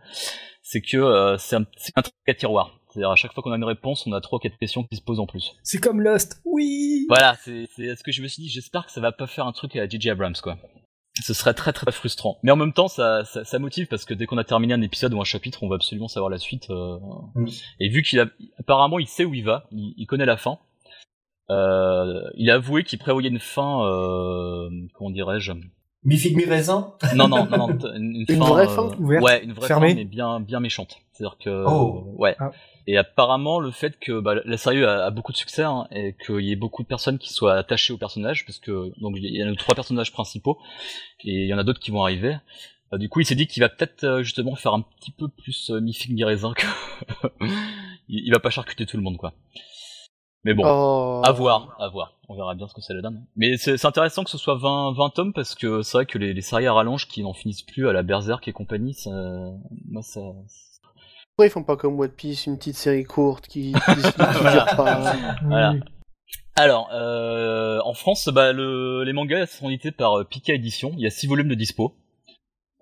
c'est 0.62 0.82
que 0.82 0.98
euh, 0.98 1.38
c'est 1.38 1.56
un, 1.56 1.64
truc 1.64 2.14
à 2.28 2.34
tiroir. 2.34 2.80
C'est-à-dire 2.90 3.10
à 3.10 3.16
chaque 3.16 3.34
fois 3.34 3.42
qu'on 3.42 3.52
a 3.52 3.58
une 3.58 3.64
réponse, 3.64 4.06
on 4.06 4.14
a 4.14 4.22
trois 4.22 4.40
quatre 4.40 4.58
questions 4.58 4.84
qui 4.84 4.96
se 4.96 5.02
posent 5.02 5.20
en 5.20 5.26
plus. 5.26 5.54
C'est 5.64 5.80
comme 5.80 6.02
Lost, 6.02 6.42
oui 6.46 7.06
Voilà, 7.10 7.36
c'est 7.44 7.68
c'est 7.76 7.96
ce 7.96 8.04
que 8.04 8.12
je 8.12 8.22
me 8.22 8.28
suis 8.28 8.44
dit. 8.44 8.50
J'espère 8.50 8.86
que 8.86 8.92
ça 8.92 9.02
va 9.02 9.12
pas 9.12 9.26
faire 9.28 9.48
un 9.48 9.52
truc 9.52 9.76
à 9.76 9.88
J.J. 9.88 10.12
Abrams, 10.12 10.36
quoi. 10.42 10.58
Ce 11.22 11.34
serait 11.34 11.54
très 11.54 11.74
très 11.74 11.92
frustrant. 11.92 12.40
Mais 12.42 12.52
en 12.52 12.56
même 12.56 12.74
temps, 12.74 12.88
ça, 12.88 13.24
ça, 13.26 13.46
ça 13.46 13.60
motive 13.60 13.88
parce 13.88 14.04
que 14.06 14.16
dès 14.16 14.26
qu'on 14.26 14.38
a 14.38 14.44
terminé 14.44 14.74
un 14.74 14.82
épisode 14.82 15.14
ou 15.14 15.22
un 15.22 15.26
chapitre, 15.26 15.62
on 15.62 15.70
va 15.70 15.76
absolument 15.76 16.08
savoir 16.08 16.30
la 16.30 16.40
suite. 16.40 16.70
euh, 16.72 16.98
Mm. 17.36 17.48
Et 17.80 17.90
vu 17.90 18.02
qu'il 18.02 18.20
a, 18.20 18.28
apparemment, 18.60 19.00
il 19.00 19.08
sait 19.08 19.26
où 19.26 19.34
il 19.34 19.44
va, 19.44 19.68
il, 19.72 19.94
il 19.98 20.06
connaît 20.08 20.26
la 20.26 20.38
fin. 20.38 20.60
Euh, 21.50 22.22
il 22.36 22.50
a 22.50 22.56
avoué 22.56 22.84
qu'il 22.84 23.00
prévoyait 23.00 23.30
une 23.30 23.40
fin, 23.40 23.86
euh, 23.86 24.70
comment 24.96 25.12
dirais-je? 25.12 25.52
Mi 26.06 26.18
figue 26.18 26.36
mi 26.36 26.46
raisin 26.46 26.94
Non, 27.16 27.28
non, 27.28 27.46
non, 27.46 27.58
non, 27.58 27.78
une, 27.96 28.26
Une 28.28 28.38
fin, 28.38 28.46
vraie 28.46 28.66
euh, 28.66 28.70
fin 28.70 28.92
Ouverte 29.00 29.24
Ouais, 29.24 29.44
une 29.44 29.54
vraie 29.54 29.68
Fermée 29.68 29.90
fin, 29.90 29.96
mais 29.96 30.06
bien, 30.06 30.40
bien 30.40 30.60
méchante. 30.60 30.98
C'est-à-dire 31.12 31.38
que, 31.38 31.66
Oh. 31.66 32.14
ouais. 32.18 32.36
Ah. 32.40 32.52
Et 32.86 32.98
apparemment, 32.98 33.60
le 33.60 33.72
fait 33.72 33.98
que 33.98 34.20
bah, 34.20 34.36
la 34.44 34.58
série 34.58 34.84
a, 34.84 35.06
a 35.06 35.12
beaucoup 35.12 35.32
de 35.32 35.38
succès 35.38 35.64
hein, 35.64 35.88
et 35.92 36.16
qu'il 36.26 36.42
y 36.42 36.52
ait 36.52 36.58
beaucoup 36.58 36.84
de 36.84 36.88
personnes 36.88 37.18
qui 37.18 37.32
soient 37.32 37.56
attachées 37.56 37.94
au 37.94 37.98
personnage, 37.98 38.46
parce 38.46 38.60
que 38.60 38.92
donc 39.00 39.16
il 39.18 39.34
y 39.34 39.42
a 39.42 39.46
nos 39.46 39.56
trois 39.56 39.76
personnages 39.76 40.12
principaux 40.12 40.58
et 41.24 41.44
il 41.44 41.48
y 41.48 41.54
en 41.54 41.58
a 41.58 41.64
d'autres 41.64 41.80
qui 41.80 41.92
vont 41.92 42.04
arriver. 42.04 42.36
Euh, 42.92 42.98
du 42.98 43.08
coup, 43.08 43.22
il 43.22 43.26
s'est 43.26 43.36
dit 43.36 43.48
qu'il 43.48 43.62
va 43.62 43.70
peut-être 43.70 44.04
euh, 44.04 44.24
justement 44.24 44.56
faire 44.56 44.74
un 44.74 44.82
petit 44.82 45.12
peu 45.12 45.30
plus 45.30 45.70
euh, 45.70 45.80
mi 45.80 45.94
figue 45.94 46.14
mi 46.14 46.24
raisin 46.26 46.54
que 46.54 46.68
il, 48.10 48.26
il 48.26 48.32
va 48.32 48.40
pas 48.40 48.50
charcuter 48.50 48.86
tout 48.86 48.98
le 48.98 49.04
monde, 49.04 49.18
quoi. 49.18 49.34
Mais 50.44 50.54
bon. 50.54 50.64
Oh. 50.66 51.22
À 51.24 51.32
voir, 51.32 51.76
à 51.80 51.88
voir. 51.88 52.18
On 52.30 52.36
verra 52.36 52.56
bien 52.56 52.68
ce 52.68 52.74
que 52.74 52.82
ça 52.82 52.94
le 52.94 53.02
donne. 53.02 53.26
Mais 53.36 53.58
c'est 53.58 53.78
c'est 53.78 53.88
intéressant 53.88 54.24
que 54.24 54.30
ce 54.30 54.38
soit 54.38 54.56
20, 54.56 54.94
20 54.94 55.10
tomes 55.10 55.34
parce 55.34 55.56
que 55.56 55.82
c'est 55.82 55.98
vrai 55.98 56.06
que 56.06 56.18
les, 56.18 56.34
les 56.34 56.42
séries 56.42 56.68
à 56.68 56.74
rallonge 56.74 57.08
qui 57.08 57.22
n'en 57.22 57.34
finissent 57.34 57.64
plus 57.64 57.88
à 57.90 57.94
la 57.94 58.04
Berserk 58.04 58.48
et 58.48 58.54
compagnie, 58.54 58.94
ça, 58.94 59.12
moi 59.90 60.02
ça. 60.02 60.22
Pourquoi 60.22 61.48
ils 61.48 61.50
font 61.50 61.64
pas 61.64 61.76
comme 61.76 62.00
One 62.00 62.12
Piece, 62.12 62.46
une 62.46 62.58
petite 62.58 62.76
série 62.76 63.04
courte 63.04 63.48
qui, 63.48 63.74
qui, 63.74 63.96
qui 63.96 64.02
dure 64.52 64.66
pas 64.78 65.36
Voilà. 65.44 65.74
Oui. 65.74 65.80
Alors, 66.56 66.90
euh, 66.94 67.80
en 67.84 67.96
France, 67.96 68.30
bah, 68.30 68.54
le, 68.54 69.04
les 69.04 69.14
mangas 69.14 69.48
sont 69.48 69.70
édités 69.70 69.92
par 69.92 70.20
euh, 70.20 70.24
Pika 70.24 70.54
Édition. 70.54 70.92
Il 70.96 71.02
y 71.02 71.08
a 71.08 71.10
6 71.10 71.26
volumes 71.26 71.48
de 71.48 71.56
dispo. 71.56 71.96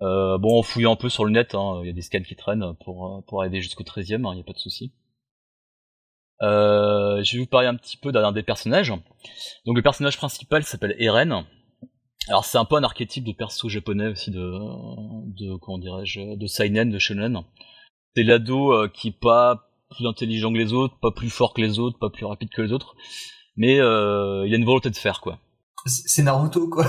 Euh, 0.02 0.36
bon, 0.36 0.58
en 0.58 0.62
fouillant 0.62 0.92
un 0.92 0.96
peu 0.96 1.08
sur 1.08 1.24
le 1.24 1.30
net, 1.30 1.54
hein, 1.54 1.80
il 1.82 1.86
y 1.86 1.90
a 1.90 1.94
des 1.94 2.02
scans 2.02 2.20
qui 2.20 2.36
traînent 2.36 2.74
pour, 2.84 3.22
pour 3.26 3.40
arriver 3.40 3.62
jusqu'au 3.62 3.84
13 3.84 4.12
e 4.12 4.14
il 4.16 4.20
n'y 4.20 4.40
a 4.40 4.44
pas 4.44 4.52
de 4.52 4.58
souci. 4.58 4.92
Euh, 6.42 7.22
je 7.22 7.32
vais 7.32 7.38
vous 7.40 7.48
parler 7.48 7.68
un 7.68 7.76
petit 7.76 7.96
peu 7.96 8.12
d'un 8.12 8.32
des 8.32 8.42
personnages. 8.42 8.92
Donc 9.66 9.76
le 9.76 9.82
personnage 9.82 10.16
principal 10.16 10.64
s'appelle 10.64 10.96
Eren. 10.98 11.44
Alors 12.28 12.44
c'est 12.44 12.58
un 12.58 12.64
peu 12.64 12.76
un 12.76 12.84
archétype 12.84 13.24
de 13.24 13.32
perso 13.32 13.68
japonais 13.68 14.08
aussi 14.08 14.30
de, 14.30 14.40
de 14.40 15.56
comment 15.56 15.78
dirais-je, 15.78 16.36
de 16.36 16.46
seinen, 16.46 16.90
de 16.90 16.98
shonen. 16.98 17.42
C'est 18.14 18.22
l'ado 18.22 18.72
euh, 18.72 18.88
qui 18.88 19.08
est 19.08 19.18
pas 19.18 19.68
plus 19.90 20.06
intelligent 20.06 20.52
que 20.52 20.58
les 20.58 20.72
autres, 20.72 20.98
pas 21.00 21.10
plus 21.10 21.30
fort 21.30 21.54
que 21.54 21.60
les 21.60 21.78
autres, 21.78 21.98
pas 21.98 22.10
plus 22.10 22.24
rapide 22.24 22.50
que 22.50 22.62
les 22.62 22.72
autres, 22.72 22.94
mais 23.56 23.80
euh, 23.80 24.46
il 24.46 24.54
a 24.54 24.56
une 24.56 24.64
volonté 24.64 24.90
de 24.90 24.96
faire 24.96 25.20
quoi. 25.20 25.38
C'est 25.86 26.22
Naruto, 26.22 26.68
quoi. 26.68 26.86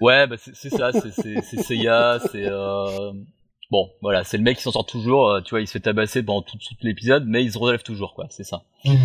Ouais, 0.00 0.28
bah 0.28 0.36
c'est 0.38 0.70
ça, 0.70 0.92
c'est 0.92 1.10
Seiya, 1.42 2.20
c'est 2.30 2.46
euh... 2.46 3.12
bon, 3.70 3.90
voilà, 4.02 4.24
c'est 4.24 4.36
le 4.38 4.42
mec 4.42 4.56
qui 4.56 4.62
s'en 4.62 4.72
sort 4.72 4.86
toujours. 4.86 5.28
euh, 5.30 5.40
tu 5.40 5.50
vois, 5.50 5.60
il 5.60 5.66
se 5.66 5.72
fait 5.72 5.80
tabasser 5.80 6.22
pendant 6.22 6.42
tout, 6.42 6.56
tout 6.58 6.74
l'épisode, 6.82 7.24
mais 7.26 7.42
il 7.44 7.52
se 7.52 7.58
relève 7.58 7.82
toujours, 7.82 8.14
quoi. 8.14 8.26
C'est 8.30 8.44
ça. 8.44 8.62
Mhm. 8.84 8.96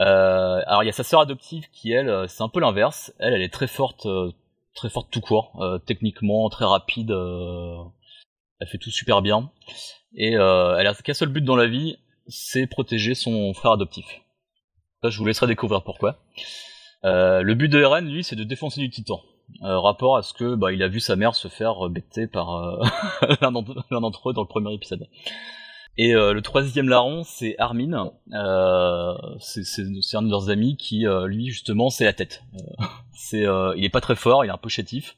Euh, 0.00 0.62
alors 0.66 0.82
il 0.82 0.86
y 0.86 0.88
a 0.88 0.92
sa 0.92 1.04
sœur 1.04 1.20
adoptive 1.20 1.66
qui 1.72 1.92
elle, 1.92 2.08
euh, 2.08 2.26
c'est 2.26 2.42
un 2.42 2.48
peu 2.48 2.60
l'inverse. 2.60 3.12
Elle, 3.18 3.34
elle 3.34 3.42
est 3.42 3.52
très 3.52 3.66
forte, 3.66 4.06
euh, 4.06 4.32
très 4.74 4.88
forte 4.88 5.10
tout 5.10 5.20
court, 5.20 5.52
euh, 5.60 5.78
techniquement 5.78 6.48
très 6.48 6.64
rapide. 6.64 7.10
euh, 7.10 7.76
elle 8.60 8.68
fait 8.68 8.78
tout 8.78 8.90
super 8.90 9.20
bien 9.22 9.50
et 10.14 10.36
euh, 10.36 10.76
elle 10.78 10.86
a 10.86 10.94
qu'un 10.94 11.14
seul 11.14 11.28
but 11.28 11.42
dans 11.42 11.56
la 11.56 11.66
vie, 11.66 11.96
c'est 12.28 12.66
protéger 12.66 13.14
son 13.14 13.52
frère 13.54 13.72
adoptif. 13.72 14.06
Je 15.02 15.16
vous 15.18 15.24
laisserai 15.26 15.46
découvrir 15.46 15.82
pourquoi. 15.82 16.18
Euh, 17.04 17.40
le 17.42 17.54
but 17.54 17.68
de 17.68 17.80
Eren, 17.80 18.06
lui, 18.06 18.22
c'est 18.22 18.36
de 18.36 18.44
défoncer 18.44 18.80
du 18.80 18.90
Titan. 18.90 19.22
Euh, 19.62 19.78
rapport 19.78 20.16
à 20.16 20.22
ce 20.22 20.32
que 20.32 20.54
bah, 20.54 20.72
il 20.72 20.82
a 20.82 20.88
vu 20.88 21.00
sa 21.00 21.16
mère 21.16 21.34
se 21.34 21.48
faire 21.48 21.86
euh, 21.86 21.88
bêter 21.88 22.26
par 22.26 22.54
euh, 22.54 22.82
l'un 23.40 23.50
d'entre 23.50 24.30
eux 24.30 24.32
dans 24.32 24.42
le 24.42 24.48
premier 24.48 24.72
épisode. 24.72 25.06
Et 25.96 26.14
euh, 26.14 26.32
le 26.32 26.40
troisième 26.40 26.88
larron, 26.88 27.24
c'est 27.24 27.56
Armin. 27.58 28.12
Euh, 28.32 29.14
c'est 29.38 30.16
un 30.16 30.22
de 30.22 30.30
leurs 30.30 30.48
amis 30.48 30.76
qui, 30.76 31.06
euh, 31.06 31.26
lui, 31.26 31.48
justement, 31.48 31.90
c'est 31.90 32.04
la 32.04 32.12
tête. 32.12 32.42
C'est, 33.12 33.44
il 33.76 33.84
est 33.84 33.90
pas 33.90 34.00
très 34.00 34.16
fort, 34.16 34.46
il 34.46 34.48
est 34.48 34.52
un 34.52 34.56
peu 34.56 34.70
chétif, 34.70 35.14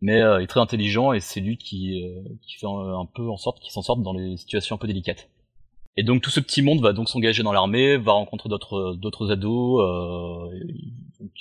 mais 0.00 0.20
il 0.20 0.42
est 0.42 0.46
très 0.46 0.60
intelligent 0.60 1.12
et 1.12 1.20
c'est 1.20 1.40
lui 1.40 1.58
qui, 1.58 2.02
qui 2.40 2.54
fait 2.54 2.66
un, 2.66 3.00
un 3.00 3.04
peu 3.04 3.28
en 3.28 3.36
sorte 3.36 3.60
qu'il 3.60 3.70
s'en 3.70 3.82
sorte 3.82 4.00
dans 4.00 4.14
les 4.14 4.38
situations 4.38 4.76
un 4.76 4.78
peu 4.78 4.86
délicates. 4.86 5.28
Et 5.96 6.02
donc 6.02 6.22
tout 6.22 6.30
ce 6.30 6.40
petit 6.40 6.62
monde 6.62 6.80
va 6.80 6.92
donc 6.92 7.08
s'engager 7.08 7.42
dans 7.42 7.52
l'armée, 7.52 7.96
va 7.96 8.12
rencontrer 8.12 8.48
d'autres 8.48 8.94
d'autres 8.94 9.30
ados, 9.30 9.80
euh, 9.80 10.58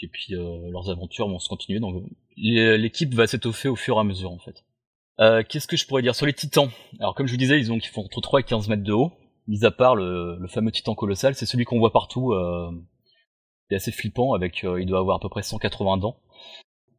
et, 0.02 0.08
puis 0.08 0.36
euh, 0.36 0.70
leurs 0.72 0.90
aventures 0.90 1.28
vont 1.28 1.40
se 1.40 1.50
continuer. 1.50 1.80
Donc 1.80 2.04
l'équipe 2.38 3.14
va 3.14 3.26
s'étoffer 3.26 3.68
au 3.68 3.76
fur 3.76 3.98
et 3.98 4.00
à 4.00 4.04
mesure 4.04 4.32
en 4.32 4.40
fait. 4.40 4.64
Euh, 5.20 5.44
Qu'est-ce 5.48 5.68
que 5.68 5.78
je 5.78 5.88
pourrais 5.88 6.02
dire 6.02 6.16
sur 6.16 6.26
les 6.26 6.34
titans? 6.34 6.70
Alors 7.00 7.16
comme 7.16 7.26
je 7.26 7.32
vous 7.32 7.38
disais, 7.38 7.60
ils 7.60 7.72
ont 7.72 7.78
ils 7.78 7.88
font 7.88 8.04
entre 8.06 8.22
3 8.22 8.42
et 8.42 8.44
15 8.44 8.68
mètres 8.68 8.84
de 8.84 8.94
haut. 8.94 9.12
Mis 9.48 9.66
à 9.66 9.72
part 9.72 9.96
le, 9.96 10.38
le 10.40 10.48
fameux 10.48 10.72
titan 10.72 10.96
colossal, 10.96 11.36
c'est 11.36 11.46
celui 11.46 11.66
qu'on 11.66 11.80
voit 11.80 11.92
partout. 11.92 12.32
Euh, 12.32 12.72
c'est 13.70 13.76
assez 13.76 13.92
flippant 13.92 14.34
avec, 14.34 14.64
euh, 14.64 14.82
il 14.82 14.88
doit 14.88 15.00
avoir 15.00 15.18
à 15.18 15.20
peu 15.20 15.30
près 15.30 15.42
180 15.42 15.98
dents. 15.98 16.18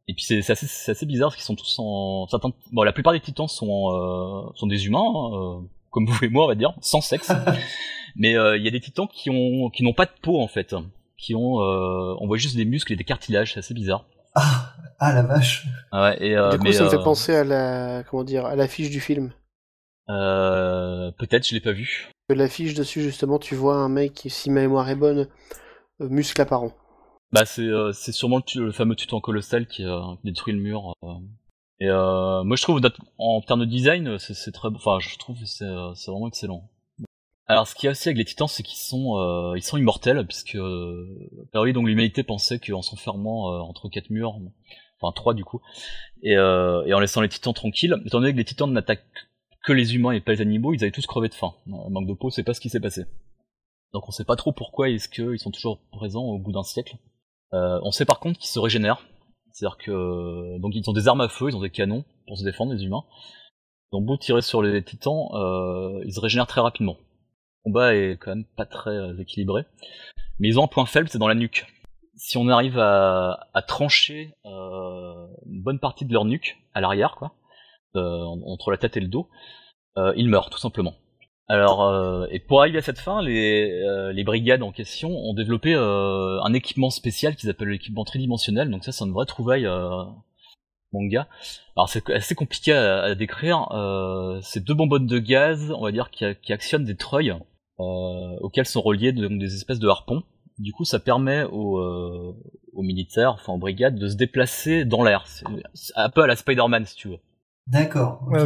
Et 0.07 0.13
puis 0.13 0.23
c'est 0.23 0.49
assez, 0.49 0.91
assez 0.91 1.05
bizarre 1.05 1.29
parce 1.29 1.37
qu'ils 1.37 1.45
sont 1.45 1.55
tous 1.55 1.75
en, 1.79 2.27
certains, 2.27 2.51
bon 2.71 2.83
la 2.83 2.93
plupart 2.93 3.13
des 3.13 3.19
titans 3.19 3.47
sont 3.47 3.89
euh, 3.91 4.51
sont 4.53 4.67
des 4.67 4.85
humains, 4.85 4.99
hein, 4.99 5.31
euh, 5.33 5.61
comme 5.95 6.05
vous 6.05 6.25
et 6.25 6.29
moi 6.29 6.43
on 6.43 6.47
va 6.49 6.55
dire, 6.55 6.73
sans 6.81 6.99
sexe. 7.01 7.31
Mais 8.17 8.37
euh, 8.37 8.57
il 8.57 8.63
y 8.63 8.67
a 8.67 8.71
des 8.71 8.79
titans 8.81 9.07
qui 9.07 9.29
ont 9.29 9.69
qui 9.69 9.83
n'ont 9.83 9.93
pas 9.93 10.05
de 10.05 10.11
peau 10.21 10.39
en 10.41 10.47
fait, 10.47 10.75
qui 11.17 11.33
ont, 11.35 11.61
euh, 11.61 12.15
on 12.19 12.27
voit 12.27 12.37
juste 12.37 12.55
des 12.55 12.65
muscles 12.65 12.93
et 12.93 12.95
des 12.97 13.03
cartilages, 13.03 13.53
c'est 13.53 13.59
assez 13.59 13.73
bizarre. 13.73 14.05
Ah, 14.35 14.73
ah 14.99 15.13
la 15.13 15.23
vache. 15.23 15.65
Ah 15.91 16.03
Ouais, 16.03 16.17
et, 16.25 16.35
euh, 16.37 16.49
Du 16.51 16.57
coup, 16.57 16.63
mais, 16.65 16.73
ça 16.73 16.83
me 16.83 16.89
fait 16.89 16.97
euh, 16.97 17.03
penser 17.03 17.33
à 17.35 17.43
la, 17.45 18.03
comment 18.03 18.23
dire, 18.25 18.45
à 18.45 18.55
l'affiche 18.55 18.89
du 18.89 18.99
film. 18.99 19.31
euh, 20.09 21.11
peut-être 21.17 21.47
je 21.47 21.53
l'ai 21.55 21.61
pas 21.61 21.71
vu. 21.71 22.09
L'affiche 22.29 22.73
dessus, 22.73 23.01
justement, 23.01 23.39
tu 23.39 23.55
vois 23.55 23.75
un 23.75 23.89
mec 23.89 24.13
qui, 24.13 24.29
si 24.29 24.49
ma 24.49 24.61
mémoire 24.61 24.89
est 24.89 24.95
bonne, 24.95 25.27
euh, 26.01 26.09
muscle 26.09 26.41
apparent. 26.41 26.71
Bah 27.31 27.45
c'est 27.45 27.63
euh, 27.63 27.91
c'est 27.91 28.11
sûrement 28.13 28.39
le, 28.55 28.65
le 28.65 28.71
fameux 28.71 28.95
titan 28.95 29.19
colossal 29.19 29.67
qui, 29.67 29.83
euh, 29.83 29.99
qui 30.21 30.27
détruit 30.31 30.53
le 30.53 30.59
mur. 30.59 30.93
Euh. 31.81 31.85
Et 31.85 31.89
euh, 31.89 32.43
moi 32.43 32.55
je 32.55 32.61
trouve 32.61 32.81
en 33.17 33.41
termes 33.41 33.61
de 33.61 33.65
design 33.65 34.17
c'est 34.19 34.51
très 34.51 34.69
enfin 34.69 34.99
je 34.99 35.17
trouve 35.17 35.37
euh, 35.61 35.93
c'est 35.95 36.11
vraiment 36.11 36.27
excellent. 36.27 36.69
Alors 37.47 37.67
ce 37.67 37.75
qu'il 37.75 37.85
y 37.85 37.87
a 37.87 37.91
aussi 37.91 38.07
avec 38.09 38.17
les 38.17 38.25
titans 38.25 38.47
c'est 38.47 38.63
qu'ils 38.63 38.79
sont 38.79 39.17
euh, 39.17 39.57
ils 39.57 39.63
sont 39.63 39.77
immortels 39.77 40.25
puisque 40.25 40.55
euh, 40.55 41.29
a 41.43 41.47
priori, 41.51 41.73
donc 41.73 41.85
l'humanité 41.87 42.23
pensait 42.23 42.59
qu'en 42.59 42.81
s'enfermant 42.81 43.53
euh, 43.53 43.59
entre 43.59 43.89
quatre 43.89 44.09
murs 44.09 44.39
enfin 44.99 45.11
trois 45.13 45.33
du 45.33 45.43
coup 45.43 45.61
et, 46.23 46.37
euh, 46.37 46.83
et 46.85 46.93
en 46.93 46.99
laissant 46.99 47.21
les 47.21 47.29
titans 47.29 47.53
tranquilles 47.53 48.01
étant 48.05 48.19
donné 48.19 48.31
que 48.31 48.37
les 48.37 48.45
titans 48.45 48.71
n'attaquent 48.71 49.27
que 49.63 49.73
les 49.73 49.95
humains 49.95 50.11
et 50.11 50.21
pas 50.21 50.31
les 50.31 50.41
animaux 50.41 50.73
ils 50.73 50.81
avaient 50.83 50.91
tous 50.91 51.05
crevé 51.05 51.27
de 51.27 51.33
faim. 51.33 51.53
Euh, 51.67 51.89
manque 51.89 52.07
de 52.07 52.13
peau 52.13 52.29
c'est 52.29 52.43
pas 52.43 52.53
ce 52.53 52.61
qui 52.61 52.69
s'est 52.69 52.79
passé. 52.79 53.05
Donc 53.93 54.07
on 54.07 54.11
sait 54.11 54.25
pas 54.25 54.35
trop 54.35 54.51
pourquoi 54.51 54.89
est-ce 54.89 55.07
qu'ils 55.09 55.39
sont 55.39 55.51
toujours 55.51 55.79
présents 55.91 56.23
au 56.23 56.39
bout 56.39 56.51
d'un 56.51 56.63
siècle. 56.63 56.97
Euh, 57.53 57.79
on 57.83 57.91
sait 57.91 58.05
par 58.05 58.19
contre 58.19 58.39
qu'ils 58.39 58.49
se 58.49 58.59
régénèrent. 58.59 59.05
C'est-à-dire 59.55 59.77
que 59.77 60.59
donc 60.59 60.73
ils 60.75 60.89
ont 60.89 60.93
des 60.93 61.07
armes 61.07 61.21
à 61.21 61.29
feu, 61.29 61.47
ils 61.49 61.55
ont 61.55 61.61
des 61.61 61.69
canons 61.69 62.03
pour 62.27 62.37
se 62.37 62.43
défendre 62.43 62.73
les 62.73 62.83
humains. 62.83 63.03
Ont 63.93 64.01
beau 64.01 64.17
tirer 64.17 64.41
sur 64.41 64.61
les 64.61 64.83
titans, 64.83 65.29
euh, 65.33 66.03
ils 66.05 66.13
se 66.13 66.19
régénèrent 66.19 66.47
très 66.47 66.59
rapidement. 66.59 66.97
Le 66.99 67.69
combat 67.69 67.95
est 67.95 68.17
quand 68.17 68.31
même 68.31 68.45
pas 68.57 68.65
très 68.65 68.89
euh, 68.89 69.17
équilibré. 69.17 69.63
Mais 70.39 70.49
ils 70.49 70.59
ont 70.59 70.65
un 70.65 70.67
point 70.67 70.85
faible, 70.85 71.07
c'est 71.07 71.17
dans 71.17 71.29
la 71.29 71.35
nuque. 71.35 71.65
Si 72.17 72.37
on 72.37 72.49
arrive 72.49 72.77
à, 72.77 73.47
trancher 73.67 74.33
euh, 74.45 75.27
une 75.45 75.61
bonne 75.63 75.79
partie 75.79 76.03
de 76.03 76.11
leur 76.11 76.25
nuque 76.25 76.57
à 76.73 76.81
l'arrière, 76.81 77.15
quoi, 77.15 77.35
euh, 77.95 78.23
entre 78.45 78.71
la 78.71 78.77
tête 78.77 78.97
et 78.97 78.99
le 78.99 79.07
dos, 79.07 79.29
euh, 79.97 80.13
ils 80.17 80.27
meurent 80.27 80.49
tout 80.49 80.57
simplement. 80.57 80.93
Alors, 81.47 81.83
euh, 81.83 82.25
et 82.31 82.39
pour 82.39 82.61
arriver 82.61 82.79
à 82.79 82.81
cette 82.81 82.97
fin, 82.97 83.21
les, 83.21 83.71
euh, 83.83 84.11
les 84.11 84.23
brigades 84.23 84.63
en 84.63 84.71
question 84.71 85.09
ont 85.09 85.33
développé 85.33 85.75
euh, 85.75 86.41
un 86.41 86.53
équipement 86.53 86.89
spécial 86.89 87.35
qu'ils 87.35 87.49
appellent 87.49 87.69
l'équipement 87.69 88.03
tridimensionnel. 88.03 88.69
Donc 88.71 88.83
ça, 88.83 88.91
c'est 88.91 89.05
une 89.05 89.13
vraie 89.13 89.27
trouvaille 89.27 89.67
euh, 89.67 90.03
manga. 90.91 91.27
Alors 91.75 91.87
c'est 91.87 92.09
assez 92.09 92.33
compliqué 92.33 92.73
à, 92.73 93.03
à 93.03 93.15
décrire. 93.15 93.71
Euh, 93.73 94.39
c'est 94.41 94.63
deux 94.63 94.73
bonbonnes 94.73 95.05
de 95.05 95.19
gaz, 95.19 95.71
on 95.71 95.83
va 95.83 95.91
dire, 95.91 96.09
qui, 96.09 96.25
actionnent 96.51 96.85
des 96.85 96.95
treuils 96.95 97.35
euh, 97.79 98.37
auxquels 98.41 98.65
sont 98.65 98.81
reliés 98.81 99.11
donc, 99.11 99.37
des 99.37 99.53
espèces 99.53 99.79
de 99.79 99.87
harpons. 99.87 100.23
Du 100.57 100.71
coup, 100.71 100.85
ça 100.85 100.99
permet 100.99 101.43
aux, 101.43 101.79
aux 102.73 102.81
militaires, 102.81 103.33
enfin 103.33 103.53
aux 103.53 103.57
brigades, 103.57 103.99
de 103.99 104.07
se 104.07 104.15
déplacer 104.15 104.85
dans 104.85 105.03
l'air. 105.03 105.27
C'est 105.27 105.45
un 105.95 106.09
peu 106.09 106.23
à 106.23 106.27
la 106.27 106.37
Spider-Man, 106.37 106.85
si 106.85 106.95
tu 106.95 107.09
veux 107.09 107.19
D'accord. 107.67 108.21
Ouais, 108.27 108.41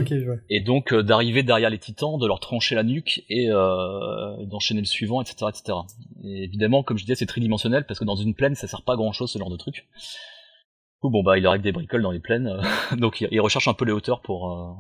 et 0.49 0.61
donc 0.61 0.93
euh, 0.93 1.03
d'arriver 1.03 1.43
derrière 1.43 1.69
les 1.69 1.77
titans, 1.77 2.17
de 2.17 2.25
leur 2.25 2.39
trancher 2.39 2.73
la 2.75 2.83
nuque 2.83 3.23
et 3.27 3.49
euh, 3.51 4.45
d'enchaîner 4.45 4.79
le 4.79 4.85
suivant, 4.85 5.21
etc., 5.21 5.47
etc. 5.49 5.77
Et 6.23 6.43
évidemment, 6.45 6.83
comme 6.83 6.97
je 6.97 7.03
disais, 7.03 7.15
c'est 7.15 7.25
tridimensionnel 7.25 7.85
parce 7.85 7.99
que 7.99 8.05
dans 8.05 8.15
une 8.15 8.33
plaine, 8.33 8.55
ça 8.55 8.67
sert 8.67 8.81
pas 8.81 8.93
à 8.93 8.95
grand 8.95 9.11
chose 9.11 9.29
ce 9.29 9.37
genre 9.37 9.49
de 9.49 9.57
truc. 9.57 9.75
Du 9.75 11.01
coup, 11.01 11.09
bon 11.09 11.21
bah, 11.21 11.37
il 11.37 11.41
leur 11.43 11.51
arrive 11.51 11.63
des 11.63 11.73
bricoles 11.73 12.01
dans 12.01 12.11
les 12.11 12.21
plaines, 12.21 12.47
euh, 12.47 12.95
donc 12.95 13.19
ils 13.29 13.41
recherchent 13.41 13.67
un 13.67 13.73
peu 13.73 13.83
les 13.83 13.91
hauteurs 13.91 14.21
pour, 14.21 14.53
euh, 14.53 14.71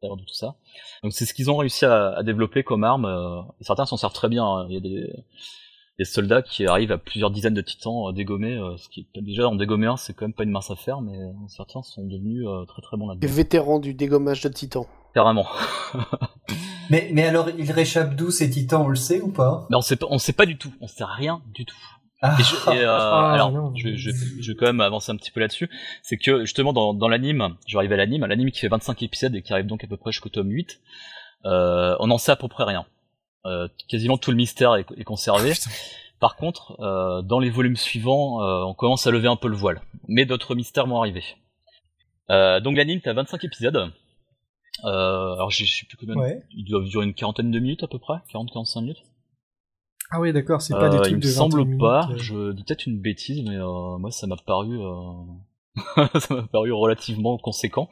pour 0.00 0.16
de 0.16 0.22
tout 0.22 0.34
ça. 0.34 0.56
Donc 1.02 1.12
c'est 1.12 1.26
ce 1.26 1.34
qu'ils 1.34 1.50
ont 1.50 1.56
réussi 1.58 1.84
à, 1.84 2.12
à, 2.14 2.22
développer 2.22 2.62
comme 2.62 2.84
arme. 2.84 3.04
euh, 3.04 3.42
et 3.60 3.64
certains 3.64 3.84
s'en 3.84 3.98
servent 3.98 4.14
très 4.14 4.28
bien. 4.30 4.44
hein. 4.46 4.66
Il 4.70 4.74
y 4.74 4.78
a 4.78 4.80
des, 4.80 5.12
des 5.98 6.04
soldats 6.04 6.42
qui 6.42 6.66
arrivent 6.66 6.92
à 6.92 6.98
plusieurs 6.98 7.30
dizaines 7.30 7.54
de 7.54 7.60
titans 7.60 8.08
euh, 8.08 8.12
dégommés. 8.12 8.56
euh, 8.56 8.76
ce 8.76 8.88
qui 8.88 9.06
déjà 9.14 9.48
en 9.48 9.54
dégommer 9.54 9.86
un, 9.86 9.96
c'est 9.96 10.14
quand 10.14 10.24
même 10.24 10.32
pas 10.34 10.44
une 10.44 10.50
mince 10.50 10.70
affaire, 10.70 11.00
mais 11.00 11.16
euh, 11.18 11.30
certains 11.48 11.82
sont 11.82 12.04
devenus 12.06 12.46
euh, 12.46 12.64
très 12.66 12.80
très 12.82 12.96
bons 12.96 13.08
là-dedans. 13.08 13.28
vétérans 13.32 13.78
du 13.78 13.94
dégommage 13.94 14.40
de 14.42 14.48
titans. 14.48 14.86
Carrément. 15.14 15.46
Mais, 16.90 17.08
mais 17.12 17.22
alors, 17.24 17.48
il 17.58 17.70
réchappe 17.70 18.16
d'où 18.16 18.30
ces 18.30 18.50
titans, 18.50 18.82
on 18.82 18.88
le 18.88 18.96
sait 18.96 19.20
ou 19.20 19.28
pas? 19.30 19.66
Mais 19.70 19.76
on 19.76 19.80
sait 19.80 19.96
pas, 19.96 20.06
on 20.10 20.18
sait 20.18 20.32
pas 20.34 20.44
du 20.44 20.58
tout. 20.58 20.72
On 20.80 20.86
sait 20.88 21.04
rien 21.04 21.40
du 21.54 21.64
tout. 21.64 21.76
ah. 22.20 22.36
Et 22.38 22.42
je, 22.42 22.54
et, 22.70 22.80
euh, 22.84 22.86
Ah, 23.00 23.32
alors, 23.32 23.50
non. 23.52 23.72
je, 23.76 23.94
je, 23.94 24.10
je 24.10 24.52
vais 24.52 24.56
quand 24.56 24.66
même 24.66 24.80
avancer 24.80 25.10
un 25.10 25.16
petit 25.16 25.30
peu 25.30 25.40
là-dessus. 25.40 25.70
C'est 26.02 26.18
que 26.18 26.40
justement 26.40 26.72
dans, 26.74 26.92
dans 26.92 27.08
l'anime, 27.08 27.56
je 27.66 27.74
vais 27.74 27.78
arriver 27.78 27.94
à 27.94 27.98
l'anime, 27.98 28.26
l'anime 28.26 28.50
qui 28.50 28.58
fait 28.60 28.68
25 28.68 29.02
épisodes 29.02 29.34
et 29.34 29.42
qui 29.42 29.52
arrive 29.54 29.66
donc 29.66 29.84
à 29.84 29.86
peu 29.86 29.96
près 29.96 30.12
jusqu'au 30.12 30.28
tome 30.28 30.50
8, 30.50 30.80
euh, 31.46 31.96
on 32.00 32.10
en 32.10 32.18
sait 32.18 32.32
à 32.32 32.36
peu 32.36 32.48
près 32.48 32.64
rien. 32.64 32.84
Euh, 33.46 33.68
quasiment 33.88 34.18
tout 34.18 34.30
le 34.30 34.36
mystère 34.36 34.76
est, 34.76 34.86
est 34.96 35.04
conservé. 35.04 35.52
Par 36.20 36.36
contre, 36.36 36.80
euh, 36.80 37.22
dans 37.22 37.40
les 37.40 37.50
volumes 37.50 37.76
suivants, 37.76 38.40
euh, 38.42 38.62
on 38.64 38.74
commence 38.74 39.06
à 39.06 39.10
lever 39.10 39.26
un 39.28 39.34
peu 39.36 39.48
le 39.48 39.56
voile. 39.56 39.80
Mais 40.06 40.24
d'autres 40.24 40.54
mystères 40.54 40.86
vont 40.86 40.98
arriver. 40.98 41.24
Euh, 42.30 42.60
donc 42.60 42.76
l'anime, 42.76 43.00
t'as 43.00 43.12
25 43.12 43.42
épisodes. 43.44 43.92
Euh, 44.84 45.32
alors 45.34 45.50
je 45.50 45.64
sais 45.64 45.84
plus 45.86 45.96
combien, 45.96 46.14
Ouais. 46.16 46.42
ils 46.56 46.64
doivent 46.64 46.84
durer 46.84 47.04
une 47.04 47.14
quarantaine 47.14 47.50
de 47.50 47.58
minutes 47.58 47.82
à 47.82 47.88
peu 47.88 47.98
près, 47.98 48.14
40-45 48.32 48.80
minutes. 48.82 49.02
Ah 50.10 50.20
oui, 50.20 50.32
d'accord, 50.32 50.62
c'est 50.62 50.74
pas 50.74 50.88
des 50.88 50.96
trucs 50.98 51.10
il 51.10 51.16
me 51.16 51.20
de 51.20 51.26
21 51.26 51.34
semble 51.36 51.64
minutes, 51.64 51.80
pas, 51.80 52.08
euh. 52.10 52.16
je 52.18 52.52
dis 52.52 52.62
peut-être 52.64 52.86
une 52.86 53.00
bêtise, 53.00 53.42
mais 53.48 53.56
euh, 53.56 53.98
moi 53.98 54.10
ça 54.10 54.26
m'a 54.26 54.36
paru, 54.36 54.78
euh, 54.80 55.74
ça 56.20 56.34
m'a 56.34 56.42
paru 56.48 56.72
relativement 56.72 57.36
conséquent. 57.38 57.88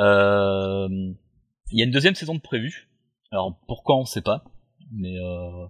Euh, 0.00 0.88
Il 1.70 1.78
y 1.78 1.82
a 1.82 1.84
une 1.84 1.90
deuxième 1.90 2.14
saison 2.14 2.34
de 2.34 2.40
prévue. 2.40 2.88
Alors 3.32 3.58
pourquoi 3.66 3.96
on 3.96 4.04
sait 4.04 4.20
pas, 4.22 4.44
mais 4.92 5.16
euh, 5.18 5.66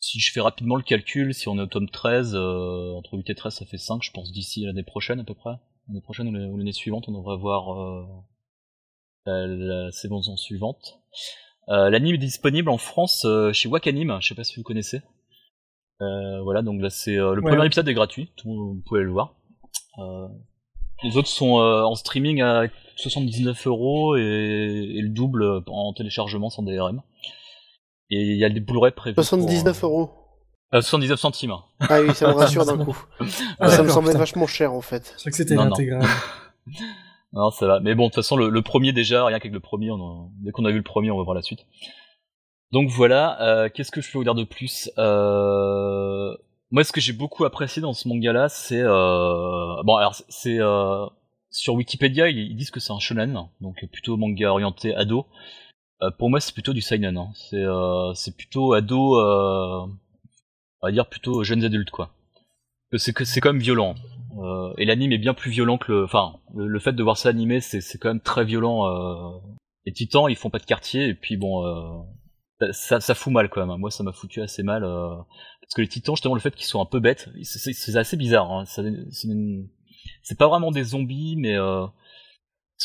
si 0.00 0.18
je 0.20 0.32
fais 0.32 0.40
rapidement 0.40 0.76
le 0.76 0.82
calcul, 0.82 1.32
si 1.32 1.48
on 1.48 1.56
est 1.58 1.62
au 1.62 1.66
tome 1.66 1.88
13, 1.88 2.34
euh, 2.34 2.92
entre 2.94 3.14
8 3.16 3.30
et 3.30 3.34
13 3.34 3.54
ça 3.54 3.64
fait 3.64 3.78
5, 3.78 4.02
je 4.02 4.10
pense 4.10 4.32
d'ici 4.32 4.64
l'année 4.64 4.82
prochaine 4.82 5.20
à 5.20 5.24
peu 5.24 5.34
près. 5.34 5.54
L'année 5.88 6.00
prochaine 6.02 6.28
ou 6.28 6.32
la- 6.32 6.46
ou 6.48 6.56
l'année 6.58 6.72
suivante, 6.72 7.04
on 7.08 7.12
devrait 7.12 7.36
voir 7.38 7.72
euh, 7.72 8.04
la, 9.26 9.46
la 9.46 9.92
saison 9.92 10.36
suivante. 10.36 10.98
Euh, 11.68 11.88
L'anime 11.90 12.16
est 12.16 12.18
disponible 12.18 12.68
en 12.68 12.78
France 12.78 13.24
euh, 13.24 13.52
chez 13.52 13.68
Wakanim, 13.68 14.18
je 14.20 14.26
sais 14.28 14.34
pas 14.34 14.42
si 14.44 14.56
vous 14.56 14.64
connaissez. 14.64 15.00
Euh, 16.00 16.42
voilà, 16.42 16.62
donc 16.62 16.80
là 16.82 16.90
c'est 16.90 17.16
euh, 17.16 17.34
le 17.34 17.42
Ouais. 17.42 17.50
premier 17.52 17.64
épisode 17.66 17.86
est 17.88 17.94
gratuit, 17.94 18.32
tout, 18.36 18.48
vous 18.52 18.82
pouvez 18.84 19.02
le 19.04 19.12
voir. 19.12 19.36
Euh, 21.04 21.08
les 21.08 21.16
autres 21.16 21.28
sont 21.28 21.58
euh, 21.60 21.82
en 21.82 21.94
streaming 21.94 22.40
à 22.42 22.64
79 22.96 23.66
euros 23.66 24.16
et, 24.16 24.20
et 24.22 25.00
le 25.02 25.08
double 25.08 25.42
euh, 25.42 25.60
en 25.68 25.92
téléchargement 25.92 26.50
sans 26.50 26.62
DRM. 26.62 27.02
Et 28.10 28.20
il 28.20 28.36
y 28.36 28.44
a 28.44 28.50
des 28.50 28.60
Blu-ray 28.60 28.92
prévus. 28.92 29.14
pour, 29.14 29.24
79 29.24 29.82
euh, 29.82 29.86
euros. 29.86 30.10
euh, 30.74 30.80
79 30.80 31.18
centimes. 31.18 31.54
Ah 31.80 32.00
oui, 32.02 32.14
ça 32.14 32.28
me 32.28 32.32
rassure 32.34 32.66
d'un 32.66 32.76
coup. 32.84 32.96
Ah, 33.58 33.68
ça 33.68 33.82
me 33.82 33.88
semblait 33.88 34.10
putain. 34.10 34.18
vachement 34.18 34.46
cher 34.46 34.72
en 34.74 34.80
fait. 34.82 35.14
Je 35.16 35.20
crois 35.20 35.30
que 35.30 35.36
c'était 35.36 35.54
Non, 35.54 35.64
non. 35.64 35.70
l'intégrale. 35.70 36.06
Non, 37.34 37.50
ça 37.50 37.66
va. 37.66 37.80
Mais 37.80 37.94
bon, 37.94 38.02
de 38.04 38.08
toute 38.08 38.16
façon, 38.16 38.36
le, 38.36 38.50
le 38.50 38.60
premier 38.60 38.92
déjà, 38.92 39.24
rien 39.24 39.38
qu'avec 39.38 39.54
le 39.54 39.60
premier, 39.60 39.90
on 39.90 40.28
dès 40.42 40.50
qu'on 40.50 40.66
a 40.66 40.70
vu 40.70 40.76
le 40.76 40.82
premier, 40.82 41.10
on 41.10 41.16
va 41.16 41.22
voir 41.24 41.34
la 41.34 41.40
suite. 41.40 41.60
Donc 42.72 42.90
voilà, 42.90 43.40
euh, 43.40 43.68
qu'est-ce 43.72 43.90
que 43.90 44.02
je 44.02 44.12
peux 44.12 44.18
vous 44.18 44.24
dire 44.24 44.34
de 44.34 44.44
plus? 44.44 44.90
Euh... 44.98 46.36
Moi, 46.72 46.84
ce 46.84 46.92
que 46.92 47.02
j'ai 47.02 47.12
beaucoup 47.12 47.44
apprécié 47.44 47.82
dans 47.82 47.92
ce 47.92 48.08
manga-là, 48.08 48.48
c'est... 48.48 48.80
Euh... 48.80 49.82
Bon, 49.84 49.96
alors, 49.96 50.14
c'est... 50.30 50.58
Euh... 50.58 51.06
Sur 51.50 51.74
Wikipédia, 51.74 52.30
ils, 52.30 52.56
disent 52.56 52.70
que 52.70 52.80
c'est 52.80 52.94
un 52.94 52.98
shonen, 52.98 53.46
donc 53.60 53.86
plutôt 53.92 54.16
manga 54.16 54.50
orienté 54.50 54.94
ado. 54.94 55.26
Euh, 56.00 56.10
pour 56.18 56.30
moi, 56.30 56.40
c'est 56.40 56.54
plutôt 56.54 56.72
du 56.72 56.80
seinen. 56.80 57.18
Hein. 57.18 57.30
C'est 57.34 57.62
euh... 57.62 58.14
c'est 58.14 58.34
plutôt 58.34 58.72
ado... 58.72 59.16
Euh... 59.16 59.86
On 60.80 60.86
va 60.86 60.92
dire 60.92 61.06
plutôt 61.06 61.44
jeunes 61.44 61.62
adultes, 61.62 61.90
quoi. 61.90 62.14
C'est 62.96 63.12
que 63.12 63.26
c'est 63.26 63.40
quand 63.40 63.52
même 63.52 63.62
violent. 63.62 63.94
Euh, 64.38 64.72
et 64.78 64.86
l'anime 64.86 65.12
est 65.12 65.18
bien 65.18 65.34
plus 65.34 65.50
violent 65.50 65.76
que 65.76 65.92
le. 65.92 66.04
Enfin, 66.04 66.36
le, 66.54 66.78
fait 66.80 66.92
de 66.92 67.02
voir 67.02 67.18
ça 67.18 67.28
animé, 67.28 67.60
c'est 67.60 67.80
c'est 67.80 67.98
quand 67.98 68.08
même 68.08 68.20
très 68.20 68.44
violent. 68.44 69.40
Les 69.86 69.92
titans, 69.92 70.28
ils 70.28 70.36
font 70.36 70.50
pas 70.50 70.58
de 70.58 70.64
quartier, 70.64 71.06
et 71.06 71.14
puis 71.14 71.36
bon. 71.36 72.04
Ça, 72.72 73.00
ça 73.00 73.14
fout 73.14 73.32
mal 73.32 73.48
quand 73.48 73.66
même. 73.66 73.76
Moi, 73.78 73.90
ça 73.90 74.02
m'a 74.04 74.12
foutu 74.12 74.40
assez 74.42 74.62
mal. 74.62 74.84
Euh... 74.84 75.16
Parce 75.60 75.74
que 75.74 75.80
les 75.82 75.88
titans, 75.88 76.14
justement, 76.14 76.34
le 76.34 76.40
fait 76.40 76.54
qu'ils 76.54 76.66
soient 76.66 76.80
un 76.82 76.86
peu 76.86 77.00
bêtes, 77.00 77.28
c'est- 77.42 77.96
assez 77.96 78.16
bizarre. 78.16 78.50
Hein. 78.52 78.64
C'est 78.66 78.82
une- 79.24 79.68
pas 80.38 80.48
vraiment 80.48 80.70
des 80.70 80.84
zombies, 80.84 81.36
mais 81.36 81.56
euh... 81.56 81.86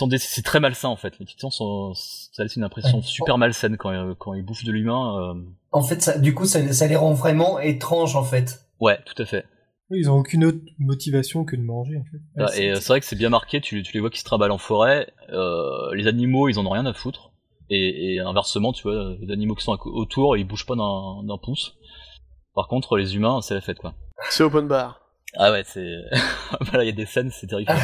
des- 0.07 0.17
c'est 0.17 0.41
très 0.43 0.59
malsain 0.59 0.89
en 0.89 0.95
fait. 0.95 1.17
Les 1.19 1.25
titans 1.25 1.51
sont. 1.51 1.93
Ça 1.95 2.43
laisse 2.43 2.55
une 2.55 2.63
impression 2.63 2.97
Ouais. 2.97 3.03
super 3.03 3.37
malsaine 3.37 3.77
quand, 3.77 3.91
euh, 3.91 4.13
quand 4.17 4.33
ils 4.33 4.43
bouffent 4.43 4.63
de 4.65 4.71
l'humain. 4.71 5.33
euh. 5.35 5.41
En 5.71 5.81
fait, 5.83 6.01
ça, 6.01 6.17
du 6.17 6.33
coup, 6.33 6.45
ça, 6.45 6.71
ça 6.73 6.87
les 6.87 6.95
rend 6.95 7.13
vraiment 7.13 7.59
étranges, 7.59 8.15
en 8.15 8.23
fait. 8.23 8.61
Ouais, 8.79 8.99
tout 9.05 9.21
à 9.21 9.25
fait. 9.25 9.45
Oui, 9.89 9.99
Ils 10.01 10.09
ont 10.09 10.15
aucune 10.17 10.43
autre 10.45 10.59
motivation 10.79 11.45
que 11.45 11.55
de 11.55 11.61
manger, 11.61 11.97
en 11.97 12.03
fait. 12.03 12.17
Ah, 12.37 12.45
Ouais, 12.45 12.61
et 12.63 12.75
c'est 12.75 12.87
vrai 12.89 12.99
que 12.99 13.05
c'est 13.05 13.15
bien 13.15 13.29
marqué, 13.29 13.61
tu, 13.61 13.81
tu 13.83 13.93
les 13.93 13.99
vois 14.01 14.09
qui 14.09 14.19
se 14.19 14.25
trimballent 14.25 14.51
en 14.51 14.57
forêt, 14.57 15.07
euh, 15.29 15.93
les 15.95 16.07
animaux 16.07 16.49
ils 16.49 16.59
en 16.59 16.65
ont 16.65 16.71
rien 16.71 16.85
à 16.85 16.93
foutre, 16.93 17.31
et, 17.69 18.15
et 18.15 18.19
inversement 18.19 18.73
tu 18.73 18.83
vois, 18.83 19.15
les 19.19 19.31
animaux 19.31 19.55
qui 19.55 19.63
sont 19.63 19.77
autour 19.85 20.37
ils 20.37 20.47
bougent 20.47 20.65
pas 20.65 20.75
d'un 20.75 21.37
pouce. 21.41 21.73
Par 22.55 22.67
contre 22.67 22.97
les 22.97 23.15
humains 23.15 23.41
c'est 23.41 23.53
la 23.53 23.61
fête 23.61 23.79
quoi. 23.79 23.93
C'est 24.29 24.43
open 24.43 24.67
bar. 24.67 25.01
Ah 25.35 25.51
ouais 25.51 25.63
c'est... 25.65 25.95
voilà 26.61 26.83
il 26.83 26.87
y 26.87 26.91
a 26.91 26.95
des 26.95 27.05
scènes 27.05 27.29
c'est 27.31 27.47
terrifiant. 27.47 27.75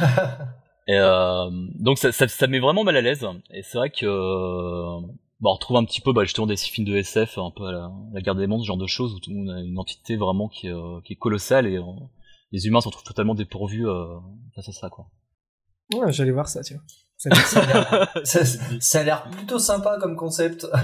Et 0.90 0.96
euh, 0.96 1.50
donc 1.78 1.98
ça, 1.98 2.12
ça, 2.12 2.26
ça 2.26 2.46
met 2.46 2.60
vraiment 2.60 2.82
mal 2.82 2.96
à 2.96 3.02
l'aise, 3.02 3.26
et 3.52 3.62
c'est 3.62 3.76
vrai 3.76 3.90
que... 3.90 4.06
euh, 4.06 5.00
Bah, 5.40 5.50
on 5.50 5.52
retrouve 5.52 5.76
un 5.76 5.84
petit 5.84 6.00
peu 6.00 6.14
bah, 6.14 6.24
justement 6.24 6.46
des 6.46 6.56
films 6.56 6.86
de 6.86 6.96
SF, 6.96 7.36
un 7.36 7.50
peu 7.54 7.66
à 7.66 7.72
la, 7.72 7.92
la 8.14 8.20
guerre 8.22 8.34
des 8.34 8.46
mondes, 8.46 8.62
ce 8.62 8.66
genre 8.66 8.78
de 8.78 8.86
choses, 8.86 9.12
où 9.14 9.18
on 9.30 9.48
a 9.54 9.60
une 9.60 9.78
entité 9.78 10.16
vraiment 10.16 10.48
qui 10.48 10.66
est, 10.68 10.72
euh, 10.72 11.00
qui 11.04 11.12
est 11.12 11.16
colossale, 11.16 11.66
et 11.66 11.76
euh, 11.76 11.82
les 12.52 12.66
humains 12.66 12.80
se 12.80 12.86
retrouvent 12.88 13.04
totalement 13.04 13.34
dépourvus 13.34 13.86
euh, 13.86 14.06
face 14.54 14.70
à 14.70 14.72
ça 14.72 14.88
quoi. 14.88 15.10
Ouais, 15.94 16.10
j'allais 16.10 16.32
voir 16.32 16.48
ça, 16.48 16.62
tiens. 16.62 16.80
Ça 17.18 17.30
ça 18.80 19.00
a 19.00 19.02
l'air- 19.04 19.28
plutôt 19.30 19.58
sympa 19.58 19.98
comme 20.00 20.16
concept. 20.16 20.66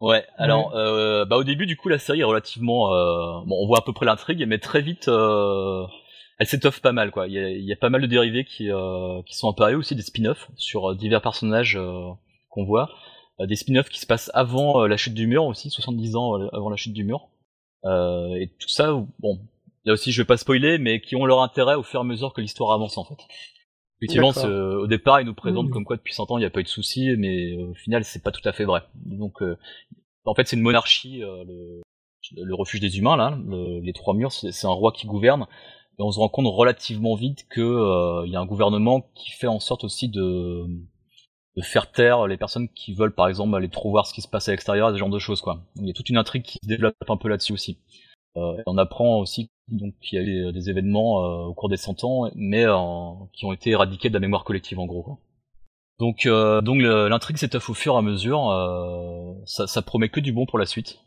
Ouais, 0.00 0.24
alors 0.38 0.74
euh, 0.76 1.26
bah 1.26 1.36
au 1.36 1.44
début 1.44 1.66
du 1.66 1.76
coup 1.76 1.90
la 1.90 1.98
série 1.98 2.20
est 2.20 2.24
relativement 2.24 2.94
euh, 2.94 3.42
bon 3.44 3.62
on 3.62 3.66
voit 3.66 3.80
à 3.80 3.82
peu 3.82 3.92
près 3.92 4.06
l'intrigue 4.06 4.42
mais 4.48 4.56
très 4.58 4.80
vite 4.80 5.08
euh, 5.08 5.84
elle 6.38 6.46
s'étoffe 6.46 6.80
pas 6.80 6.92
mal 6.92 7.10
quoi. 7.10 7.26
Il 7.28 7.34
y 7.34 7.38
a, 7.38 7.50
il 7.50 7.62
y 7.66 7.72
a 7.74 7.76
pas 7.76 7.90
mal 7.90 8.00
de 8.00 8.06
dérivés 8.06 8.46
qui 8.46 8.70
euh, 8.72 9.20
qui 9.26 9.36
sont 9.36 9.50
apparus 9.50 9.76
aussi 9.76 9.94
des 9.94 10.00
spin-offs 10.00 10.48
sur 10.56 10.92
euh, 10.92 10.94
divers 10.94 11.20
personnages 11.20 11.76
euh, 11.76 12.08
qu'on 12.48 12.64
voit, 12.64 12.88
des 13.46 13.56
spin-offs 13.56 13.90
qui 13.90 14.00
se 14.00 14.06
passent 14.06 14.30
avant 14.32 14.86
la 14.86 14.96
chute 14.96 15.12
du 15.12 15.26
mur 15.26 15.44
aussi 15.44 15.68
70 15.68 16.16
ans 16.16 16.32
avant 16.54 16.70
la 16.70 16.76
chute 16.76 16.94
du 16.94 17.04
mur. 17.04 17.28
Euh, 17.84 18.36
et 18.36 18.46
tout 18.58 18.68
ça 18.70 18.94
bon 19.18 19.38
là 19.84 19.92
aussi 19.92 20.12
je 20.12 20.22
vais 20.22 20.26
pas 20.26 20.38
spoiler 20.38 20.78
mais 20.78 21.02
qui 21.02 21.14
ont 21.14 21.26
leur 21.26 21.42
intérêt 21.42 21.74
au 21.74 21.82
fur 21.82 22.00
et 22.00 22.04
à 22.04 22.06
mesure 22.06 22.32
que 22.32 22.40
l'histoire 22.40 22.72
avance 22.72 22.96
en 22.96 23.04
fait. 23.04 23.18
Effectivement, 24.02 24.32
au 24.82 24.86
départ, 24.86 25.20
ils 25.20 25.26
nous 25.26 25.34
présentent 25.34 25.68
Mmh. 25.68 25.70
comme 25.72 25.84
quoi 25.84 25.96
depuis 25.96 26.14
100 26.14 26.30
ans 26.30 26.38
il 26.38 26.40
n'y 26.40 26.46
a 26.46 26.50
pas 26.50 26.60
eu 26.60 26.64
de 26.64 26.68
soucis, 26.68 27.14
mais 27.18 27.52
euh, 27.52 27.70
au 27.70 27.74
final, 27.74 28.04
c'est 28.04 28.22
pas 28.22 28.30
tout 28.32 28.46
à 28.48 28.52
fait 28.52 28.64
vrai. 28.64 28.82
Donc, 28.94 29.42
euh, 29.42 29.56
en 30.24 30.34
fait, 30.34 30.46
c'est 30.48 30.56
une 30.56 30.62
monarchie, 30.62 31.22
euh, 31.22 31.44
le, 31.46 31.82
le 32.44 32.54
refuge 32.54 32.80
des 32.80 32.98
humains 32.98 33.16
là, 33.16 33.38
le- 33.46 33.80
les 33.80 33.92
trois 33.92 34.14
murs, 34.14 34.32
c'est 34.32 34.66
un 34.66 34.70
roi 34.70 34.92
qui 34.92 35.06
gouverne. 35.06 35.46
Et 35.98 36.02
on 36.02 36.10
se 36.12 36.18
rend 36.18 36.28
compte 36.30 36.46
relativement 36.46 37.14
vite 37.14 37.46
que 37.50 37.60
euh, 37.60 38.26
y 38.26 38.36
a 38.36 38.40
un 38.40 38.46
gouvernement 38.46 39.10
qui 39.14 39.32
fait 39.32 39.46
en 39.48 39.60
sorte 39.60 39.84
aussi 39.84 40.08
de 40.08 40.64
de 41.56 41.62
faire 41.62 41.90
taire 41.90 42.26
les 42.28 42.36
personnes 42.36 42.68
qui 42.68 42.94
veulent, 42.94 43.14
par 43.14 43.28
exemple, 43.28 43.54
aller 43.56 43.68
trop 43.68 43.90
voir 43.90 44.06
ce 44.06 44.14
qui 44.14 44.22
se 44.22 44.28
passe 44.28 44.48
à 44.48 44.52
l'extérieur, 44.52 44.92
ce 44.92 44.96
genre 44.96 45.10
de 45.10 45.18
choses 45.18 45.40
quoi. 45.40 45.60
Il 45.76 45.86
y 45.86 45.90
a 45.90 45.92
toute 45.92 46.08
une 46.08 46.16
intrigue 46.16 46.44
qui 46.44 46.58
se 46.62 46.68
développe 46.68 46.94
un 47.08 47.16
peu 47.16 47.28
là-dessus 47.28 47.52
aussi. 47.52 47.78
Euh, 48.36 48.62
on 48.66 48.78
apprend 48.78 49.18
aussi 49.18 49.50
donc 49.68 49.94
qu'il 50.00 50.18
y 50.18 50.22
a 50.22 50.24
eu 50.24 50.52
des 50.52 50.70
événements 50.70 51.24
euh, 51.24 51.46
au 51.46 51.54
cours 51.54 51.68
des 51.68 51.76
100 51.76 52.04
ans, 52.04 52.30
mais 52.34 52.64
qui 53.32 53.44
ont 53.44 53.52
été 53.52 53.70
éradiqués 53.70 54.08
de 54.08 54.14
la 54.14 54.20
mémoire 54.20 54.44
collective 54.44 54.78
en 54.78 54.86
gros. 54.86 55.18
Donc, 55.98 56.26
euh, 56.26 56.60
donc 56.60 56.80
l'intrigue 56.80 57.36
s'étoffe 57.36 57.70
au 57.70 57.74
fur 57.74 57.94
et 57.94 57.98
à 57.98 58.02
mesure. 58.02 59.42
ça, 59.46 59.66
ça 59.66 59.82
promet 59.82 60.08
que 60.08 60.20
du 60.20 60.32
bon 60.32 60.46
pour 60.46 60.58
la 60.58 60.66
suite. 60.66 60.98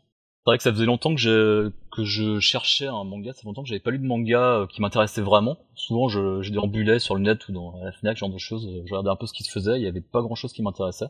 C'est 0.46 0.50
vrai 0.50 0.58
que 0.58 0.62
ça 0.62 0.72
faisait 0.72 0.84
longtemps 0.84 1.14
que 1.14 1.20
je, 1.20 1.70
que 1.90 2.04
je 2.04 2.38
cherchais 2.38 2.86
un 2.86 3.02
manga, 3.04 3.32
ça 3.32 3.40
longtemps 3.46 3.62
que 3.62 3.68
j'avais 3.68 3.80
pas 3.80 3.90
lu 3.90 3.98
de 3.98 4.04
manga 4.04 4.66
qui 4.68 4.82
m'intéressait 4.82 5.22
vraiment. 5.22 5.56
Souvent, 5.74 6.08
je, 6.08 6.42
je 6.42 6.52
déambulais 6.52 6.98
sur 6.98 7.14
le 7.14 7.22
net 7.22 7.48
ou 7.48 7.52
dans 7.52 7.74
la 7.82 7.92
Fnac, 7.92 8.18
genre 8.18 8.28
de 8.28 8.36
choses. 8.36 8.68
Je 8.84 8.92
regardais 8.92 9.08
un 9.08 9.16
peu 9.16 9.26
ce 9.26 9.32
qui 9.32 9.42
se 9.42 9.50
faisait, 9.50 9.78
il 9.78 9.82
y 9.82 9.86
avait 9.86 10.02
pas 10.02 10.20
grand 10.20 10.34
chose 10.34 10.52
qui 10.52 10.60
m'intéressait. 10.62 11.06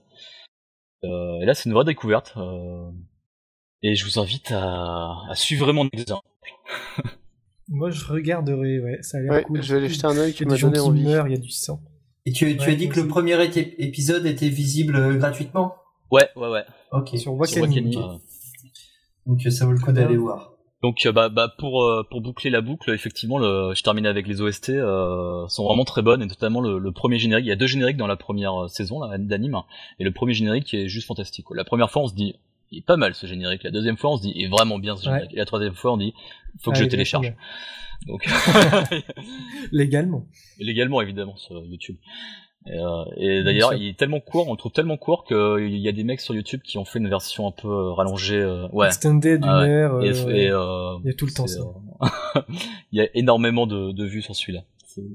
Euh, 1.03 1.41
et 1.41 1.47
là, 1.47 1.55
c'est 1.55 1.69
une 1.69 1.75
vraie 1.75 1.85
découverte. 1.85 2.35
Et 3.85 3.95
je 3.95 4.05
vous 4.05 4.19
invite 4.19 4.51
à, 4.51 5.19
à 5.31 5.35
suivre 5.37 5.73
mon 5.73 5.89
exemple. 5.93 6.27
Moi, 7.69 7.91
je 7.91 8.05
regarderai, 8.05 8.81
ouais, 8.81 8.99
ça 9.03 9.19
a 9.19 9.21
l'air 9.21 9.33
Ouais, 9.33 9.43
cool. 9.45 9.63
je 9.63 9.73
vais 9.73 9.79
aller 9.79 9.89
jeter 9.89 10.07
un 10.07 10.17
œil, 10.19 10.31
Il 10.31 10.35
y 10.35 10.37
tu 10.37 10.45
a 10.45 10.47
m'as 10.47 10.55
des 10.55 10.59
gens 10.61 10.67
donné 10.69 10.79
qui 10.81 10.85
envie. 10.89 11.01
il 11.03 11.33
y 11.33 11.35
a 11.37 11.41
du 11.41 11.51
sang. 11.51 11.81
Et 12.27 12.33
tu, 12.33 12.47
as 12.47 12.75
dit 12.75 12.89
que 12.89 13.01
le 13.01 13.07
premier 13.09 13.43
été- 13.45 13.83
épisode 13.83 14.27
était 14.27 14.49
visible 14.49 14.97
euh, 14.97 15.15
gratuitement 15.17 15.75
Ouais, 16.11 16.29
ouais, 16.37 16.49
ouais. 16.49 16.65
Ok. 16.93 17.11
Sur 17.19 17.35
Wakanim. 17.35 17.89
Euh, 17.97 18.17
Donc 19.27 19.41
ça 19.43 19.67
vaut 19.67 19.73
le 19.73 19.79
coup 19.79 19.93
d'aller 19.93 20.17
voir. 20.17 20.53
Donc 20.83 21.07
euh, 21.07 21.13
bah, 21.13 21.31
bah 21.31 21.51
pour 21.59 21.83
euh, 21.83 22.03
pour 22.11 22.21
boucler 22.21 22.51
la 22.51 22.61
boucle, 22.61 22.91
effectivement, 22.91 23.39
le, 23.39 23.73
je 23.75 23.83
termine 23.83 24.05
avec 24.07 24.27
les 24.27 24.43
OST 24.43 24.69
euh, 24.71 25.47
sont 25.49 25.65
vraiment 25.65 25.85
très 25.85 26.03
bonnes 26.03 26.21
et 26.23 26.27
notamment 26.27 26.61
le, 26.61 26.79
le, 26.79 26.93
premier 26.93 27.19
générique. 27.19 27.47
Il 27.47 27.49
y 27.49 27.53
a 27.53 27.57
deux 27.57 27.67
génériques 27.67 27.97
dans 27.97 28.07
la 28.07 28.17
première 28.17 28.69
saison 28.69 29.01
d'anime 29.19 29.57
et 29.99 30.05
le 30.05 30.13
premier 30.13 30.35
générique 30.35 30.75
est 30.75 30.89
juste 30.89 31.07
fantastique. 31.07 31.47
La 31.55 31.65
première 31.65 31.91
fois, 31.91 32.03
on 32.03 32.07
se 32.09 32.15
dit 32.15 32.35
il 32.75 32.79
est 32.79 32.87
pas 32.87 32.97
mal 32.97 33.15
ce 33.15 33.27
générique. 33.27 33.63
La 33.63 33.71
deuxième 33.71 33.97
fois, 33.97 34.13
on 34.13 34.17
se 34.17 34.23
dit 34.23 34.33
il 34.35 34.45
est 34.45 34.49
vraiment 34.49 34.79
bien 34.79 34.97
ce 34.97 35.05
générique. 35.05 35.33
Et 35.35 35.37
la 35.39 35.45
troisième 35.47 35.75
fois, 35.75 35.93
on 35.93 35.97
dit 35.97 36.13
faut 36.61 36.71
que 36.73 36.79
je 36.79 36.85
télécharge. 36.85 37.33
Donc 38.07 38.27
légalement. 39.73 40.27
Légalement 40.59 41.01
évidemment 41.01 41.37
sur 41.37 41.63
YouTube. 41.65 41.97
Et, 42.67 42.79
euh, 42.79 43.05
et 43.19 43.43
d'ailleurs, 43.45 43.75
il 43.75 43.89
est 43.89 43.99
tellement 43.99 44.21
court, 44.21 44.49
on 44.49 44.53
le 44.53 44.57
trouve 44.57 44.73
tellement 44.73 44.97
court 44.97 45.25
qu'il 45.27 45.77
y 45.77 45.87
a 45.89 45.93
des 45.93 46.03
mecs 46.05 46.21
sur 46.21 46.35
YouTube 46.35 46.63
qui 46.65 46.79
ont 46.79 46.87
fait 46.87 46.99
une 46.99 47.11
version 47.11 47.47
un 47.47 47.51
peu 47.51 47.69
euh, 47.69 47.93
rallongée. 47.93 48.41
Euh, 48.41 48.67
ouais. 48.73 48.87
Extended 48.87 49.41
d'une 49.43 49.51
Ah 49.51 49.65
heure. 49.65 50.03
Et- 50.03 50.09
euh, 50.09 50.29
et, 50.31 50.49
euh, 50.51 50.97
il 51.05 51.09
y 51.09 51.11
a 51.11 51.15
tout 51.15 51.27
le 51.27 51.33
temps 51.33 51.47
ça. 51.47 51.61
euh, 51.61 52.41
il 52.93 52.99
y 52.99 53.03
a 53.03 53.09
énormément 53.15 53.67
de, 53.67 53.93
de 53.93 54.05
vues 54.07 54.23
sur 54.23 54.35
celui-là. 54.35 54.63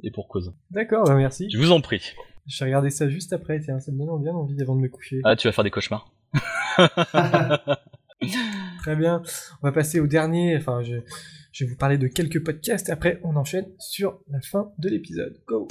Et 0.03 0.11
pour 0.11 0.27
cause. 0.27 0.53
D'accord, 0.71 1.05
bah 1.05 1.15
merci. 1.15 1.49
Je 1.49 1.57
vous 1.57 1.71
en 1.71 1.79
prie. 1.81 2.01
Je 2.45 2.59
vais 2.59 2.65
regarder 2.69 2.89
ça 2.91 3.07
juste 3.09 3.31
après, 3.33 3.59
tiens, 3.61 3.79
ça 3.79 3.91
me 3.93 3.97
donne 3.97 4.21
bien 4.21 4.33
envie 4.33 4.61
avant 4.61 4.75
de 4.75 4.81
me 4.81 4.89
coucher. 4.89 5.21
Ah, 5.23 5.35
tu 5.35 5.47
vas 5.47 5.51
faire 5.53 5.63
des 5.63 5.71
cauchemars. 5.71 6.11
Très 8.79 8.95
bien. 8.95 9.21
On 9.61 9.67
va 9.67 9.71
passer 9.71 9.99
au 9.99 10.07
dernier. 10.07 10.57
Enfin, 10.57 10.81
je, 10.81 10.95
vais 10.95 11.65
vous 11.65 11.75
parler 11.75 11.97
de 11.97 12.07
quelques 12.07 12.43
podcasts 12.43 12.89
et 12.89 12.91
après 12.91 13.19
on 13.23 13.35
enchaîne 13.35 13.67
sur 13.79 14.19
la 14.29 14.41
fin 14.41 14.71
de 14.77 14.89
l'épisode. 14.89 15.39
Go. 15.47 15.67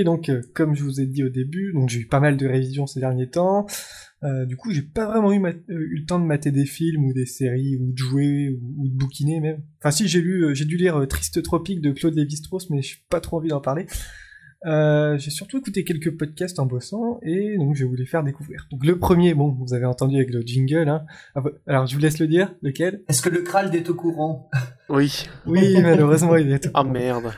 Oui, 0.00 0.04
donc 0.04 0.28
euh, 0.30 0.40
comme 0.54 0.74
je 0.74 0.82
vous 0.82 1.00
ai 1.00 1.06
dit 1.06 1.22
au 1.24 1.28
début, 1.28 1.72
donc 1.74 1.88
j'ai 1.90 2.00
eu 2.00 2.06
pas 2.06 2.20
mal 2.20 2.36
de 2.36 2.46
révisions 2.46 2.86
ces 2.86 3.00
derniers 3.00 3.28
temps. 3.28 3.66
Euh, 4.22 4.44
du 4.46 4.56
coup, 4.56 4.70
j'ai 4.70 4.82
pas 4.82 5.06
vraiment 5.06 5.32
eu, 5.32 5.38
ma- 5.38 5.48
euh, 5.50 5.54
eu 5.68 5.98
le 6.00 6.04
temps 6.06 6.18
de 6.18 6.24
mater 6.24 6.50
des 6.50 6.66
films 6.66 7.04
ou 7.04 7.12
des 7.12 7.26
séries 7.26 7.76
ou 7.76 7.92
de 7.92 7.96
jouer 7.98 8.50
ou, 8.50 8.82
ou 8.82 8.88
de 8.88 8.94
bouquiner 8.94 9.40
même. 9.40 9.60
Enfin, 9.80 9.90
si 9.90 10.08
j'ai 10.08 10.20
lu, 10.20 10.44
euh, 10.44 10.54
j'ai 10.54 10.64
dû 10.66 10.76
lire 10.76 10.96
euh, 10.98 11.06
Triste 11.06 11.42
Tropique 11.42 11.80
de 11.80 11.90
Claude 11.92 12.14
Lévi-Strauss, 12.14 12.70
mais 12.70 12.82
j'ai 12.82 12.96
pas 13.08 13.20
trop 13.20 13.38
envie 13.38 13.48
d'en 13.48 13.60
parler. 13.60 13.86
Euh, 14.66 15.16
j'ai 15.16 15.30
surtout 15.30 15.56
écouté 15.56 15.84
quelques 15.84 16.14
podcasts 16.18 16.58
en 16.58 16.66
bossant 16.66 17.18
et 17.22 17.56
donc 17.56 17.76
je 17.76 17.86
voulais 17.86 18.04
faire 18.04 18.22
découvrir. 18.22 18.68
Donc 18.70 18.84
le 18.84 18.98
premier, 18.98 19.32
bon, 19.32 19.48
vous 19.58 19.72
avez 19.72 19.86
entendu 19.86 20.16
avec 20.16 20.30
le 20.30 20.42
jingle. 20.42 20.86
Hein. 20.90 21.06
Ah, 21.34 21.40
bah, 21.40 21.50
Alors 21.66 21.86
je 21.86 21.94
vous 21.94 22.00
laisse 22.00 22.18
le 22.18 22.26
dire. 22.26 22.54
Lequel? 22.60 23.02
Est-ce 23.08 23.22
que 23.22 23.30
le 23.30 23.40
Krald 23.40 23.74
est 23.74 23.88
au 23.88 23.94
courant? 23.94 24.50
Oui. 24.90 25.24
Oui, 25.46 25.80
malheureusement, 25.80 26.36
il 26.36 26.52
est. 26.52 26.68
Ah 26.74 26.84
merde. 26.84 27.32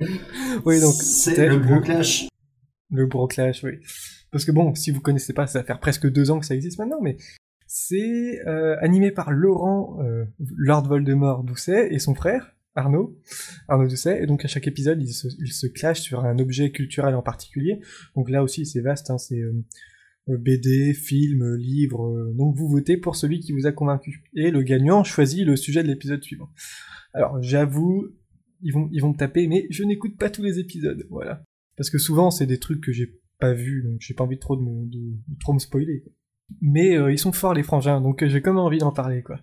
Oui, 0.64 0.80
donc 0.80 0.94
c'est 0.94 1.48
le 1.48 1.58
gros 1.58 1.80
clash. 1.80 2.28
Le 2.90 3.06
Broclash, 3.06 3.62
oui. 3.64 3.78
Parce 4.30 4.44
que 4.44 4.52
bon, 4.52 4.74
si 4.74 4.90
vous 4.90 5.00
connaissez 5.00 5.32
pas, 5.32 5.46
ça 5.46 5.60
va 5.60 5.64
faire 5.64 5.80
presque 5.80 6.10
deux 6.10 6.30
ans 6.30 6.40
que 6.40 6.46
ça 6.46 6.54
existe 6.54 6.78
maintenant, 6.78 7.00
mais 7.00 7.16
c'est 7.66 8.40
euh, 8.46 8.76
animé 8.80 9.10
par 9.10 9.30
Laurent 9.30 9.98
euh, 10.02 10.24
Lord 10.56 10.88
Voldemort 10.88 11.44
Doucet 11.44 11.92
et 11.92 11.98
son 11.98 12.14
frère 12.14 12.56
Arnaud, 12.74 13.18
Arnaud 13.68 13.88
Doucet, 13.88 14.22
et 14.22 14.26
donc 14.26 14.44
à 14.44 14.48
chaque 14.48 14.66
épisode, 14.66 15.02
ils 15.02 15.12
se, 15.12 15.28
ils 15.40 15.52
se 15.52 15.66
clashent 15.66 16.02
sur 16.02 16.24
un 16.24 16.38
objet 16.38 16.70
culturel 16.70 17.14
en 17.14 17.22
particulier. 17.22 17.80
Donc 18.16 18.30
là 18.30 18.42
aussi, 18.42 18.64
c'est 18.64 18.80
vaste, 18.80 19.10
hein, 19.10 19.18
c'est 19.18 19.40
euh, 19.40 19.52
euh, 20.28 20.36
BD, 20.36 20.94
film, 20.94 21.56
livre. 21.56 22.32
donc 22.34 22.56
vous 22.56 22.68
votez 22.68 22.96
pour 22.96 23.16
celui 23.16 23.40
qui 23.40 23.52
vous 23.52 23.66
a 23.66 23.72
convaincu. 23.72 24.24
Et 24.34 24.50
le 24.50 24.62
gagnant 24.62 25.04
choisit 25.04 25.44
le 25.44 25.56
sujet 25.56 25.82
de 25.82 25.88
l'épisode 25.88 26.22
suivant. 26.22 26.48
Alors 27.12 27.42
j'avoue, 27.42 28.08
ils 28.62 28.72
vont, 28.72 28.88
ils 28.92 29.00
vont 29.00 29.10
me 29.10 29.16
taper, 29.16 29.46
mais 29.46 29.66
je 29.70 29.84
n'écoute 29.84 30.16
pas 30.16 30.30
tous 30.30 30.42
les 30.42 30.58
épisodes, 30.58 31.06
voilà. 31.10 31.42
Parce 31.76 31.90
que 31.90 31.98
souvent, 31.98 32.30
c'est 32.30 32.46
des 32.46 32.58
trucs 32.58 32.82
que 32.82 32.92
j'ai 32.92 33.18
pas 33.38 33.52
vus, 33.54 33.82
donc 33.82 34.00
j'ai 34.00 34.14
pas 34.14 34.24
envie 34.24 34.36
de 34.36 34.40
trop 34.40 34.56
de, 34.56 34.62
me- 34.62 34.88
trop 35.40 35.52
me 35.52 35.58
spoiler. 35.58 36.04
Mais 36.60 36.96
euh, 36.96 37.12
ils 37.12 37.18
sont 37.18 37.32
forts 37.32 37.54
les 37.54 37.62
frangins, 37.62 38.00
donc 38.00 38.22
euh, 38.22 38.28
j'ai 38.28 38.40
même 38.50 38.58
envie 38.58 38.78
d'en 38.78 38.92
parler, 38.92 39.22
quoi. 39.22 39.40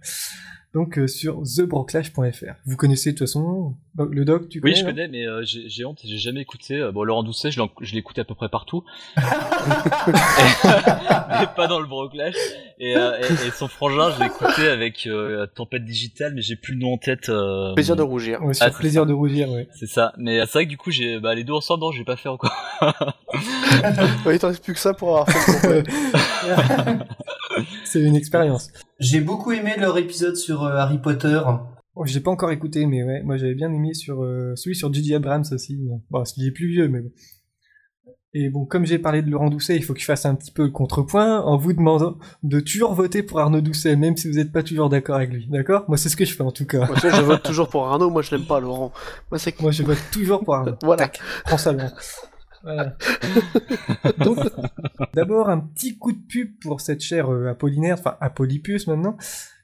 Donc 0.77 0.99
euh, 0.99 1.07
sur 1.07 1.41
thebroclash.fr. 1.41 2.53
Vous 2.67 2.77
connaissez 2.77 3.13
de 3.13 3.17
toute 3.17 3.27
façon 3.27 3.73
le 3.97 4.25
doc, 4.25 4.47
tu 4.47 4.61
connais 4.61 4.75
Oui, 4.75 4.79
je 4.79 4.85
connais, 4.85 5.07
mais 5.07 5.25
euh, 5.25 5.41
j'ai 5.43 5.83
honte, 5.83 6.01
j'ai 6.05 6.19
jamais 6.19 6.41
écouté. 6.41 6.75
Euh, 6.75 6.91
Bon, 6.91 7.03
Laurent 7.03 7.23
Doucet, 7.23 7.49
je 7.49 7.59
l'écoute 7.95 8.19
à 8.19 8.23
peu 8.23 8.35
près 8.35 8.47
partout. 8.47 8.83
mais 9.17 9.23
pas 11.55 11.65
dans 11.67 11.79
le 11.79 11.87
Broclash. 11.87 12.35
Et, 12.79 12.95
euh, 12.95 13.17
et, 13.19 13.47
et 13.47 13.51
son 13.51 13.67
frangin, 13.67 14.11
je 14.11 14.19
l'ai 14.19 14.27
écouté 14.27 14.67
avec 14.67 15.07
euh, 15.07 15.47
Tempête 15.47 15.83
Digitale, 15.83 16.33
mais 16.35 16.43
j'ai 16.43 16.55
plus 16.55 16.75
le 16.75 16.79
nom 16.81 16.93
en 16.93 16.97
tête. 16.99 17.29
euh, 17.29 17.73
Plaisir 17.73 17.95
de 17.95 18.03
rougir. 18.03 18.43
Ouais, 18.43 18.53
Ah, 18.59 18.67
c'est 18.69 18.75
plaisir 18.77 19.07
de 19.07 19.13
rougir. 19.13 19.47
C'est 19.73 19.87
ça. 19.87 20.13
Mais 20.19 20.41
c'est 20.41 20.51
vrai 20.53 20.65
que 20.65 20.69
du 20.69 20.77
coup, 20.77 20.91
j'ai 20.91 21.19
bah, 21.19 21.33
les 21.33 21.43
deux 21.43 21.53
ensemble, 21.53 21.81
non, 21.81 21.91
j'ai 21.91 22.03
pas 22.03 22.17
fait 22.17 22.29
encore. 22.29 22.53
Il 24.31 24.37
t'en 24.39 24.49
reste 24.49 24.63
plus 24.63 24.73
que 24.73 24.79
ça 24.79 24.93
pour 24.93 25.09
avoir 25.17 25.29
fait. 25.31 25.83
C'est 27.87 28.01
une 28.01 28.15
expérience. 28.15 28.71
J'ai 28.99 29.21
beaucoup 29.21 29.51
aimé 29.51 29.75
leur 29.77 29.97
épisode 29.97 30.35
sur 30.35 30.63
euh, 30.63 30.75
Harry 30.75 30.99
Potter. 30.99 31.41
Oh, 31.95 32.05
j'ai 32.05 32.19
pas 32.19 32.31
encore 32.31 32.51
écouté, 32.51 32.85
mais 32.85 33.03
ouais, 33.03 33.23
moi 33.23 33.37
j'avais 33.37 33.55
bien 33.55 33.71
aimé 33.73 33.93
sur 33.93 34.23
euh, 34.23 34.53
celui 34.55 34.75
sur 34.75 34.93
J.J. 34.93 35.15
Abrams 35.15 35.45
aussi. 35.51 35.77
Bon, 35.77 36.01
bon 36.09 36.23
il 36.37 36.47
est 36.47 36.51
plus 36.51 36.67
vieux, 36.67 36.87
mais 36.87 37.01
bon. 37.01 37.11
Et 38.33 38.49
bon, 38.49 38.65
comme 38.65 38.85
j'ai 38.85 38.99
parlé 38.99 39.23
de 39.23 39.31
Laurent 39.31 39.49
Doucet, 39.49 39.77
il 39.77 39.83
faut 39.83 39.95
que 39.95 39.99
je 39.99 40.05
fasse 40.05 40.25
un 40.25 40.35
petit 40.35 40.51
peu 40.51 40.65
le 40.65 40.69
contrepoint 40.69 41.41
en 41.41 41.57
vous 41.57 41.73
demandant 41.73 42.19
de 42.43 42.59
toujours 42.59 42.93
voter 42.93 43.23
pour 43.23 43.39
Arnaud 43.39 43.61
Doucet, 43.61 43.95
même 43.95 44.15
si 44.15 44.27
vous 44.27 44.35
n'êtes 44.35 44.51
pas 44.51 44.61
toujours 44.61 44.89
d'accord 44.89 45.15
avec 45.15 45.31
lui. 45.31 45.47
D'accord? 45.49 45.85
Moi, 45.87 45.97
c'est 45.97 46.09
ce 46.09 46.15
que 46.15 46.25
je 46.25 46.35
fais 46.35 46.43
en 46.43 46.51
tout 46.51 46.67
cas. 46.67 46.85
Moi, 46.85 46.97
je 47.01 47.21
vote 47.21 47.41
toujours 47.41 47.67
pour 47.67 47.87
Arnaud, 47.87 48.11
moi 48.11 48.21
je 48.21 48.35
l'aime 48.35 48.45
pas, 48.45 48.59
Laurent. 48.59 48.91
Moi, 49.31 49.39
c'est 49.39 49.53
que. 49.53 49.63
Moi, 49.63 49.71
je 49.71 49.81
vote 49.81 49.97
toujours 50.11 50.43
pour 50.43 50.53
Arnaud. 50.55 50.75
Voilà. 50.83 51.03
Tac, 51.03 51.19
prends 51.45 51.57
ça, 51.57 51.71
Laurent. 51.71 51.89
Voilà. 52.67 52.97
Donc, 54.25 54.37
d'abord, 55.13 55.49
un 55.49 55.59
petit 55.59 55.97
coup 55.97 56.11
de 56.11 56.17
pub 56.17 56.51
pour 56.61 56.81
cette 56.81 57.01
chère 57.01 57.31
euh, 57.31 57.47
Apollinaire, 57.49 57.95
enfin 57.99 58.17
Apolypus 58.19 58.87
maintenant, 58.87 59.17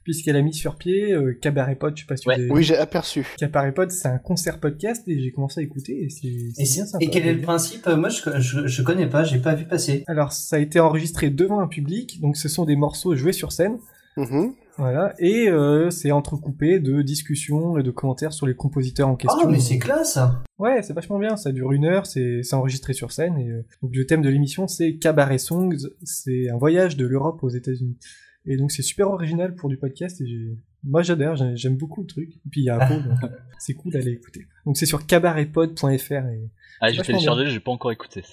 puisqu'elle 0.03 0.35
a 0.35 0.41
mis 0.41 0.53
sur 0.53 0.75
pied 0.77 1.11
euh, 1.13 1.37
Cabaret 1.41 1.75
Pod, 1.75 1.95
je 1.95 2.01
sais 2.01 2.07
pas 2.07 2.17
si 2.17 2.27
Ouais. 2.27 2.35
avez 2.35 2.49
Oui, 2.51 2.63
j'ai 2.63 2.77
aperçu. 2.77 3.25
Cabaret 3.37 3.71
Pod, 3.73 3.91
c'est 3.91 4.07
un 4.07 4.17
concert 4.17 4.59
podcast 4.59 5.07
et 5.07 5.19
j'ai 5.21 5.31
commencé 5.31 5.59
à 5.61 5.63
écouter 5.63 6.03
et 6.03 6.09
c'est 6.09 6.27
bien 6.63 6.85
sympa. 6.85 7.03
et 7.03 7.09
quel 7.09 7.27
est 7.27 7.33
le 7.33 7.41
principe? 7.41 7.87
Moi, 7.87 8.09
je, 8.09 8.39
je, 8.39 8.67
je 8.67 8.81
connais 8.83 9.07
pas, 9.07 9.23
j'ai 9.23 9.39
pas 9.39 9.55
vu 9.55 9.65
passer. 9.65 10.03
Alors, 10.07 10.31
ça 10.33 10.55
a 10.55 10.59
été 10.59 10.79
enregistré 10.79 11.29
devant 11.29 11.59
un 11.59 11.67
public, 11.67 12.21
donc 12.21 12.37
ce 12.37 12.47
sont 12.49 12.65
des 12.65 12.75
morceaux 12.75 13.15
joués 13.15 13.33
sur 13.33 13.51
scène, 13.51 13.77
Mhm. 14.15 14.53
Voilà, 14.77 15.13
et 15.19 15.49
euh, 15.49 15.89
c'est 15.89 16.11
entrecoupé 16.11 16.79
de 16.79 17.01
discussions 17.01 17.77
et 17.77 17.83
de 17.83 17.91
commentaires 17.91 18.33
sur 18.33 18.47
les 18.47 18.55
compositeurs 18.55 19.07
en 19.07 19.15
question. 19.15 19.43
Oh, 19.45 19.49
mais 19.49 19.59
c'est 19.59 19.77
classe 19.79 20.17
Ouais, 20.59 20.81
c'est 20.81 20.93
vachement 20.93 21.19
bien, 21.19 21.35
ça 21.37 21.51
dure 21.51 21.71
une 21.73 21.85
heure, 21.85 22.05
c'est 22.05 22.41
c'est 22.43 22.55
enregistré 22.55 22.93
sur 22.93 23.11
scène, 23.11 23.37
et 23.37 23.49
euh, 23.49 23.65
donc 23.81 23.95
le 23.95 24.05
thème 24.05 24.21
de 24.21 24.29
l'émission 24.29 24.67
c'est 24.67 24.95
Cabaret 24.97 25.37
Songs, 25.37 25.77
c'est 26.03 26.49
un 26.49 26.57
voyage 26.57 26.97
de 26.97 27.05
l'Europe 27.05 27.43
aux 27.43 27.49
États-Unis. 27.49 27.97
Et 28.45 28.57
donc 28.57 28.71
c'est 28.71 28.81
super 28.81 29.09
original 29.09 29.55
pour 29.55 29.69
du 29.69 29.77
podcast, 29.77 30.19
et 30.21 30.57
moi 30.83 31.01
j'adore, 31.01 31.35
j'ai- 31.37 31.55
j'aime 31.55 31.77
beaucoup 31.77 32.01
le 32.01 32.07
truc, 32.07 32.29
et 32.35 32.49
puis 32.51 32.61
il 32.61 32.65
y 32.65 32.69
a 32.69 32.75
Apo, 32.77 32.93
donc 33.09 33.19
c'est 33.59 33.73
cool 33.73 33.93
d'aller 33.93 34.11
écouter. 34.11 34.47
Donc 34.65 34.75
c'est 34.77 34.85
sur 34.85 35.05
cabaretpod.fr, 35.05 36.11
et 36.11 36.49
Ah, 36.81 36.91
j'ai 36.91 37.01
téléchargé, 37.01 37.47
j'ai 37.49 37.59
pas 37.59 37.71
encore 37.71 37.91
écouté. 37.91 38.23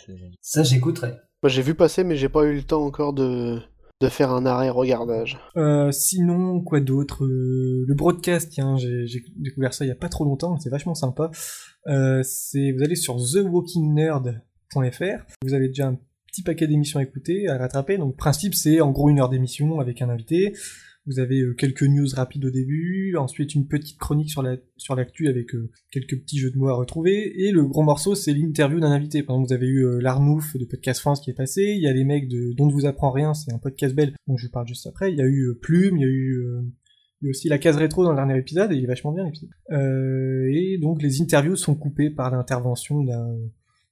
Ça, 0.41 0.63
j'écouterai. 0.63 1.13
Moi, 1.43 1.49
j'ai 1.49 1.63
vu 1.63 1.75
passer, 1.75 2.05
mais 2.05 2.17
j'ai 2.17 2.29
pas 2.29 2.45
eu 2.45 2.55
le 2.55 2.63
temps 2.63 2.85
encore 2.85 3.13
de, 3.15 3.61
de 4.01 4.09
faire 4.09 4.31
un 4.31 4.47
arrêt 4.47 4.71
regardage. 4.71 5.39
Euh, 5.57 5.93
sinon, 5.93 6.63
quoi 6.63 6.81
d'autre 6.81 7.25
Euh, 7.25 7.85
Le 7.87 7.95
broadcast, 7.95 8.51
tiens, 8.51 8.77
j'ai 8.77 9.23
découvert 9.37 9.75
ça 9.75 9.85
il 9.85 9.89
y 9.89 9.93
a 9.93 9.97
pas 9.97 10.09
trop 10.09 10.25
longtemps, 10.25 10.59
c'est 10.59 10.71
vachement 10.71 10.95
sympa. 10.95 11.31
Euh, 11.87 12.23
c'est 12.23 12.73
vous 12.73 12.83
allez 12.83 12.97
sur 12.97 13.17
thewalkingnerd.fr, 13.17 15.27
vous 15.43 15.55
avez 15.55 15.69
déjà 15.69 15.89
un 15.89 15.99
petit 16.27 16.43
paquet 16.43 16.67
d'émissions 16.67 17.01
à 17.01 17.03
écouter, 17.03 17.49
à 17.49 17.59
rattraper. 17.59 17.99
Donc, 17.99 18.17
principe, 18.17 18.55
c'est 18.55 18.81
en 18.81 18.91
gros 18.91 19.11
une 19.11 19.21
heure 19.21 19.29
d'émission 19.29 19.81
avec 19.81 20.01
un 20.01 20.09
invité. 20.09 20.55
Vous 21.07 21.19
avez 21.19 21.41
euh, 21.41 21.55
quelques 21.55 21.83
news 21.83 22.07
rapides 22.15 22.45
au 22.45 22.51
début, 22.51 23.17
ensuite 23.17 23.55
une 23.55 23.67
petite 23.67 23.99
chronique 23.99 24.31
sur 24.31 24.43
la 24.43 24.57
sur 24.77 24.95
l'actu 24.95 25.29
avec 25.29 25.55
euh, 25.55 25.71
quelques 25.91 26.21
petits 26.21 26.39
jeux 26.39 26.51
de 26.51 26.59
mots 26.59 26.69
à 26.69 26.75
retrouver, 26.75 27.43
et 27.43 27.53
le 27.53 27.65
gros 27.65 27.83
morceau 27.83 28.15
c'est 28.15 28.35
l'interview 28.35 28.81
d'un 28.81 28.91
invité. 28.91 29.23
Par 29.23 29.37
exemple, 29.37 29.49
vous 29.49 29.55
avez 29.55 29.67
eu 29.67 29.87
euh, 29.87 29.99
l'Arnouf 30.01 30.57
de 30.57 30.65
Podcast 30.67 31.01
France 31.01 31.21
qui 31.21 31.31
est 31.31 31.35
passé, 31.35 31.75
il 31.75 31.83
y 31.83 31.89
a 31.89 31.93
les 31.93 32.05
mecs 32.05 32.29
de 32.29 32.53
Dont 32.55 32.67
ne 32.67 32.73
vous 32.73 32.85
apprend 32.85 33.11
rien, 33.11 33.33
c'est 33.33 33.53
un 33.53 33.59
podcast 33.59 33.95
belge 33.95 34.13
dont 34.27 34.37
je 34.37 34.47
vous 34.47 34.53
parle 34.53 34.67
juste 34.67 34.87
après. 34.87 35.11
Il 35.11 35.19
y 35.19 35.23
a 35.23 35.27
eu 35.27 35.55
Plume, 35.63 35.97
il 35.97 36.03
y 36.03 36.05
a 36.05 36.09
eu 36.09 37.31
aussi 37.31 37.49
la 37.49 37.59
case 37.59 37.77
rétro 37.77 38.05
dans 38.05 38.11
le 38.11 38.17
dernier 38.17 38.39
épisode, 38.39 38.71
et 38.71 38.77
il 38.77 38.85
est 38.85 38.87
vachement 38.87 39.13
bien 39.13 39.25
l'épisode. 39.25 39.51
Et 40.53 40.79
donc 40.83 41.03
les 41.03 41.23
interviews 41.23 41.57
sont 41.57 41.75
coupées 41.75 42.11
par 42.11 42.31
l'intervention 42.31 43.03
d'un 43.03 43.39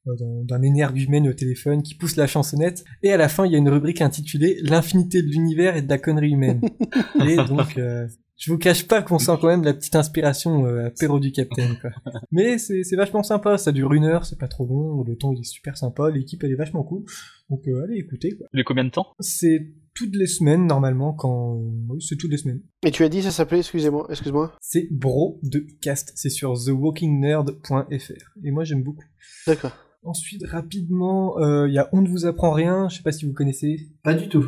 d'un- 0.06 0.44
d'un 0.44 0.62
énergumène 0.62 1.28
au 1.28 1.32
téléphone 1.32 1.82
qui 1.82 1.94
pousse 1.94 2.16
la 2.16 2.26
chansonnette, 2.26 2.84
et 3.02 3.12
à 3.12 3.16
la 3.16 3.28
fin 3.28 3.44
il 3.46 3.52
y 3.52 3.54
a 3.54 3.58
une 3.58 3.68
rubrique 3.68 4.00
intitulée 4.00 4.58
L'infinité 4.62 5.22
de 5.22 5.28
l'univers 5.28 5.76
et 5.76 5.82
de 5.82 5.88
la 5.88 5.98
connerie 5.98 6.30
humaine. 6.30 6.60
et 7.28 7.36
donc 7.36 7.76
euh, 7.78 8.06
je 8.40 8.52
vous 8.52 8.58
cache 8.58 8.86
pas 8.86 9.02
qu'on 9.02 9.18
sent 9.18 9.32
quand 9.40 9.48
même 9.48 9.64
la 9.64 9.74
petite 9.74 9.96
inspiration 9.96 10.64
euh, 10.66 10.86
apéro 10.86 11.18
du 11.18 11.32
Capitaine. 11.32 11.76
Quoi. 11.80 11.90
Mais 12.30 12.56
c'est 12.58 12.84
c'est 12.84 12.94
vachement 12.96 13.22
sympa, 13.24 13.58
ça 13.58 13.72
dure 13.72 13.92
une 13.92 14.04
heure, 14.04 14.24
c'est 14.24 14.38
pas 14.38 14.46
trop 14.48 14.64
long, 14.66 15.02
le 15.02 15.16
ton 15.16 15.32
il 15.32 15.40
est 15.40 15.44
super 15.44 15.76
sympa, 15.76 16.08
l'équipe 16.10 16.42
elle 16.44 16.52
est 16.52 16.56
vachement 16.56 16.84
cool. 16.84 17.04
Donc 17.50 17.66
euh, 17.66 17.82
allez 17.84 17.96
écoutez 17.98 18.36
quoi. 18.36 18.46
Combien 18.64 18.84
de 18.84 18.90
temps? 18.90 19.08
C'est 19.20 19.72
toutes 19.94 20.14
les 20.14 20.28
semaines 20.28 20.66
normalement 20.66 21.12
quand... 21.12 21.60
Oui 21.88 22.00
c'est 22.00 22.16
toutes 22.16 22.30
les 22.30 22.36
semaines. 22.38 22.60
Et 22.86 22.92
tu 22.92 23.02
as 23.02 23.08
dit 23.08 23.22
ça 23.22 23.32
s'appelait, 23.32 23.58
excusez-moi, 23.58 24.06
excuse-moi? 24.08 24.52
C'est 24.60 24.86
Bro 24.92 25.40
de 25.42 25.66
Cast, 25.82 26.12
c'est 26.14 26.30
sur 26.30 26.54
thewalkingnerd.fr. 26.54 28.36
Et 28.44 28.50
moi 28.52 28.64
j'aime 28.64 28.82
beaucoup. 28.82 29.04
D'accord. 29.46 29.72
Ensuite, 30.04 30.46
rapidement, 30.46 31.38
euh, 31.38 31.68
il 31.68 31.74
y 31.74 31.78
a 31.78 31.88
On 31.92 32.00
ne 32.00 32.08
vous 32.08 32.24
apprend 32.24 32.52
rien, 32.52 32.88
je 32.88 32.96
sais 32.96 33.02
pas 33.02 33.12
si 33.12 33.26
vous 33.26 33.32
connaissez. 33.32 33.88
Pas 34.02 34.14
du 34.14 34.28
tout. 34.28 34.44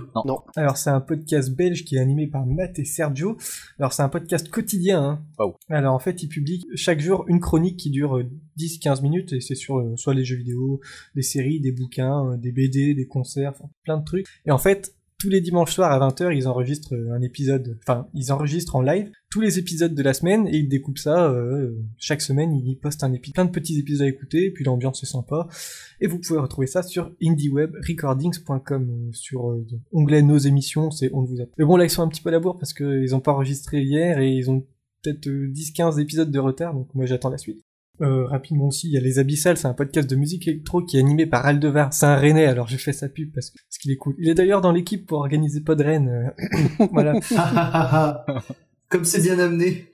Alors, 0.57 0.77
c'est 0.77 0.91
un 0.91 1.01
podcast 1.01 1.55
belge 1.55 1.85
qui 1.85 1.97
est 1.97 1.99
animé 1.99 2.29
par 2.29 2.47
Matt 2.47 2.79
et 2.79 2.85
Sergio. 2.85 3.37
Alors, 3.79 3.93
c'est 3.93 4.03
un 4.03 4.09
podcast 4.09 4.49
quotidien. 4.49 5.03
Hein. 5.03 5.25
Wow. 5.39 5.57
Alors, 5.69 5.95
en 5.95 5.99
fait, 5.99 6.23
ils 6.23 6.29
publient 6.29 6.65
chaque 6.77 7.01
jour 7.01 7.25
une 7.29 7.41
chronique 7.41 7.79
qui 7.79 7.91
dure 7.91 8.19
euh, 8.19 8.31
10-15 8.59 9.03
minutes 9.03 9.33
et 9.33 9.41
c'est 9.41 9.55
sur 9.55 9.79
euh, 9.79 9.97
soit 9.97 10.15
les 10.15 10.25
jeux 10.25 10.37
vidéo, 10.37 10.81
des 11.15 11.23
séries, 11.23 11.61
des 11.61 11.73
bouquins, 11.73 12.33
euh, 12.33 12.37
des 12.37 12.53
BD, 12.53 12.95
des 12.95 13.07
concerts, 13.07 13.51
enfin, 13.51 13.69
plein 13.85 13.99
de 13.99 14.05
trucs. 14.05 14.27
Et 14.47 14.51
en 14.51 14.59
fait, 14.59 14.95
tous 15.21 15.29
les 15.29 15.41
dimanches 15.41 15.75
soirs 15.75 15.93
à 15.93 16.09
20h, 16.09 16.35
ils 16.35 16.49
enregistrent 16.49 16.95
euh, 16.95 17.13
un 17.13 17.21
épisode, 17.21 17.79
enfin, 17.83 18.09
ils 18.15 18.33
enregistrent 18.33 18.77
en 18.77 18.81
live 18.81 19.11
tous 19.31 19.41
les 19.41 19.59
épisodes 19.59 19.95
de 19.95 20.03
la 20.03 20.13
semaine 20.13 20.49
et 20.49 20.57
ils 20.57 20.69
découpent 20.69 20.99
ça. 20.99 21.31
euh, 21.31 21.77
chaque 21.99 22.23
semaine, 22.23 22.53
ils 22.53 22.77
postent 22.77 23.05
un 23.05 23.13
épisode, 23.13 23.35
plein 23.35 23.45
de 23.45 23.51
petits 23.51 23.79
épisodes 23.79 24.07
à 24.07 24.09
écouter, 24.09 24.47
et 24.47 24.51
puis 24.51 24.65
l'ambiance 24.65 25.03
est 25.03 25.07
sympa. 25.07 25.47
Et 26.01 26.07
vous 26.07 26.19
pouvez 26.19 26.41
retrouver 26.41 26.67
ça 26.67 26.83
sur 26.83 27.13
indiewebrecordings.com, 27.23 28.91
euh, 28.91 29.13
sur 29.13 29.51
euh, 29.51 29.67
onglet 29.93 30.23
nos 30.23 30.39
émissions, 30.39 30.91
c'est 30.91 31.11
on 31.13 31.23
ne 31.23 31.27
vous 31.27 31.41
a. 31.41 31.45
Mais 31.59 31.65
bon, 31.65 31.77
là, 31.77 31.85
ils 31.85 31.91
sont 31.91 32.03
un 32.03 32.09
petit 32.09 32.23
peu 32.23 32.31
à 32.31 32.33
la 32.33 32.41
bourre 32.41 32.59
parce 32.59 32.73
qu'ils 32.73 33.15
ont 33.15 33.21
pas 33.21 33.33
enregistré 33.33 33.83
hier 33.83 34.19
et 34.19 34.33
ils 34.33 34.51
ont 34.51 34.67
peut-être 35.03 35.29
euh, 35.29 35.49
10-15 35.53 36.01
épisodes 36.01 36.31
de 36.31 36.39
retard, 36.39 36.75
donc 36.75 36.95
moi 36.95 37.07
j'attends 37.07 37.31
la 37.31 37.39
suite. 37.39 37.65
Euh, 38.03 38.25
rapidement 38.27 38.69
aussi, 38.69 38.89
il 38.89 38.95
y 38.95 38.97
a 38.97 39.01
Les 39.01 39.19
Abyssales, 39.19 39.57
c'est 39.57 39.67
un 39.67 39.75
podcast 39.75 40.09
de 40.09 40.17
musique 40.17 40.49
électro 40.49 40.83
qui 40.83 40.97
est 40.97 41.01
animé 41.01 41.27
par 41.27 41.45
Aldevar. 41.45 41.93
C'est 41.93 42.07
un 42.07 42.17
Rennais, 42.17 42.47
alors 42.47 42.67
je 42.67 42.77
fais 42.77 42.93
sa 42.93 43.09
pub 43.09 43.33
parce, 43.33 43.53
qu'il 43.81 43.91
est 43.93 43.97
cool. 43.97 44.15
Il 44.19 44.29
est 44.29 44.35
d'ailleurs 44.35 44.61
dans 44.61 44.73
l'équipe 44.73 45.07
pour 45.07 45.19
organiser 45.19 45.61
Podren. 45.61 46.09
euh, 46.09 46.87
voilà. 46.93 47.15
Comme 48.89 49.05
c'est 49.05 49.23
bien 49.23 49.39
amené. 49.39 49.91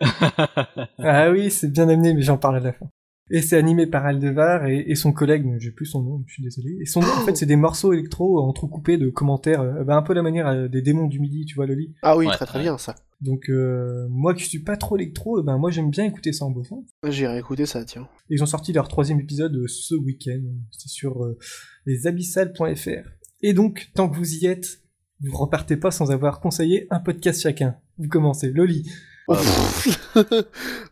Ah 0.99 1.31
oui, 1.31 1.51
c'est 1.51 1.71
bien 1.71 1.89
amené, 1.89 2.15
mais 2.15 2.23
j'en 2.23 2.39
parle 2.39 2.57
à 2.57 2.61
la 2.61 2.73
fin. 2.73 2.87
Et 3.31 3.43
c'est 3.43 3.57
animé 3.57 3.87
par 3.89 4.07
Aldevar 4.07 4.67
et, 4.67 4.85
et 4.87 4.95
son 4.95 5.13
collègue, 5.13 5.45
mais 5.45 5.59
j'ai 5.59 5.73
plus 5.73 5.87
son 5.87 6.01
nom, 6.03 6.23
je 6.27 6.35
suis 6.35 6.43
désolé. 6.45 6.77
Et 6.81 6.87
son 6.87 7.01
nom, 7.01 7.09
en 7.09 7.25
fait, 7.25 7.37
c'est 7.37 7.47
des 7.47 7.57
morceaux 7.57 7.93
électro 7.93 8.41
entrecoupés 8.41 8.99
de 8.99 9.09
commentaires, 9.09 9.63
euh, 9.63 9.83
bah, 9.83 9.97
un 9.97 10.03
peu 10.03 10.15
la 10.15 10.23
manière 10.23 10.47
euh, 10.47 10.69
des 10.69 10.81
démons 10.81 11.09
du 11.09 11.19
midi, 11.19 11.45
tu 11.45 11.57
vois, 11.57 11.67
Loli. 11.67 11.93
Ah 12.03 12.17
oui, 12.17 12.27
Ouais, 12.27 12.33
très 12.35 12.47
très 12.47 12.59
ouais. 12.59 12.65
bien 12.65 12.79
ça. 12.79 12.95
Donc, 13.21 13.49
euh, 13.49 14.07
moi 14.11 14.35
qui 14.35 14.45
suis 14.45 14.59
pas 14.61 14.77
trop 14.77 14.97
électro, 14.97 15.41
eh 15.41 15.43
ben, 15.43 15.57
moi 15.59 15.71
j'aime 15.71 15.91
bien 15.91 16.05
écouter 16.05 16.33
ça 16.33 16.45
en 16.45 16.51
bossant. 16.51 16.85
J'irai 17.09 17.39
écouter 17.39 17.65
ça, 17.67 17.85
tiens. 17.85 18.07
Ils 18.29 18.43
ont 18.43 18.47
sorti 18.47 18.73
leur 18.73 18.89
troisième 18.89 19.19
épisode 19.19 19.57
euh, 19.57 19.67
ce 19.67 19.95
week-end. 19.95 20.43
C'est 20.71 20.89
sur 20.91 21.25
euh, 21.25 21.39
lesabyssales.fr. 21.87 23.09
Et 23.43 23.53
donc, 23.55 23.91
tant 23.95 24.09
que 24.09 24.17
vous 24.17 24.35
y 24.35 24.47
êtes, 24.47 24.83
vous 25.21 25.37
repartez 25.37 25.77
pas 25.77 25.91
sans 25.91 26.11
avoir 26.11 26.41
conseillé 26.41 26.87
un 26.91 27.01
podcast 27.01 27.41
chacun. 27.43 27.77
Vous 27.99 28.09
commencez. 28.09 28.51
Loli. 28.51 28.89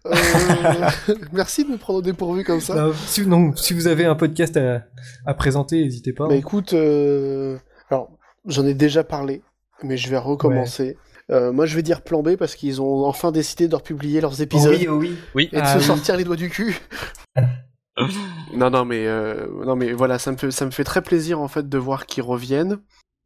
Euh, 0.06 0.88
Merci 1.32 1.64
de 1.64 1.70
me 1.70 1.76
prendre 1.78 2.00
au 2.00 2.02
dépourvu 2.02 2.44
comme 2.44 2.60
ça. 2.60 2.88
Si, 3.06 3.26
non, 3.26 3.54
si 3.56 3.72
vous 3.74 3.86
avez 3.86 4.04
un 4.04 4.14
podcast 4.14 4.56
à, 4.56 4.82
à 5.26 5.34
présenter, 5.34 5.82
n'hésitez 5.82 6.12
pas. 6.12 6.28
Bah 6.28 6.34
écoute, 6.34 6.72
euh, 6.74 7.56
alors 7.90 8.10
j'en 8.46 8.66
ai 8.66 8.74
déjà 8.74 9.02
parlé, 9.04 9.42
mais 9.82 9.96
je 9.96 10.08
vais 10.10 10.18
recommencer. 10.18 10.96
Euh, 11.30 11.52
moi 11.52 11.64
je 11.64 11.74
vais 11.74 11.82
dire 11.82 12.02
plan 12.02 12.22
B 12.22 12.36
parce 12.36 12.54
qu'ils 12.54 12.82
ont 12.82 13.06
enfin 13.06 13.32
décidé 13.32 13.66
de 13.66 13.74
republier 13.74 14.20
leurs 14.20 14.42
épisodes 14.42 14.76
Oui, 14.78 14.86
oh 14.90 15.00
oui. 15.34 15.48
et 15.52 15.56
de 15.56 15.62
Ah 15.62 15.72
se 15.74 15.78
oui. 15.78 15.84
sortir 15.84 16.16
les 16.18 16.24
doigts 16.24 16.36
du 16.36 16.50
cul. 16.50 16.76
non 18.54 18.68
non 18.70 18.84
mais 18.84 19.06
euh, 19.06 19.46
non 19.64 19.74
mais 19.76 19.92
voilà 19.92 20.18
ça 20.18 20.32
me 20.32 20.36
fait 20.36 20.50
ça 20.50 20.66
me 20.66 20.70
fait 20.72 20.84
très 20.84 21.00
plaisir 21.00 21.40
en 21.40 21.46
fait 21.48 21.68
de 21.68 21.78
voir 21.78 22.06
qu'ils 22.06 22.24
reviennent 22.24 22.78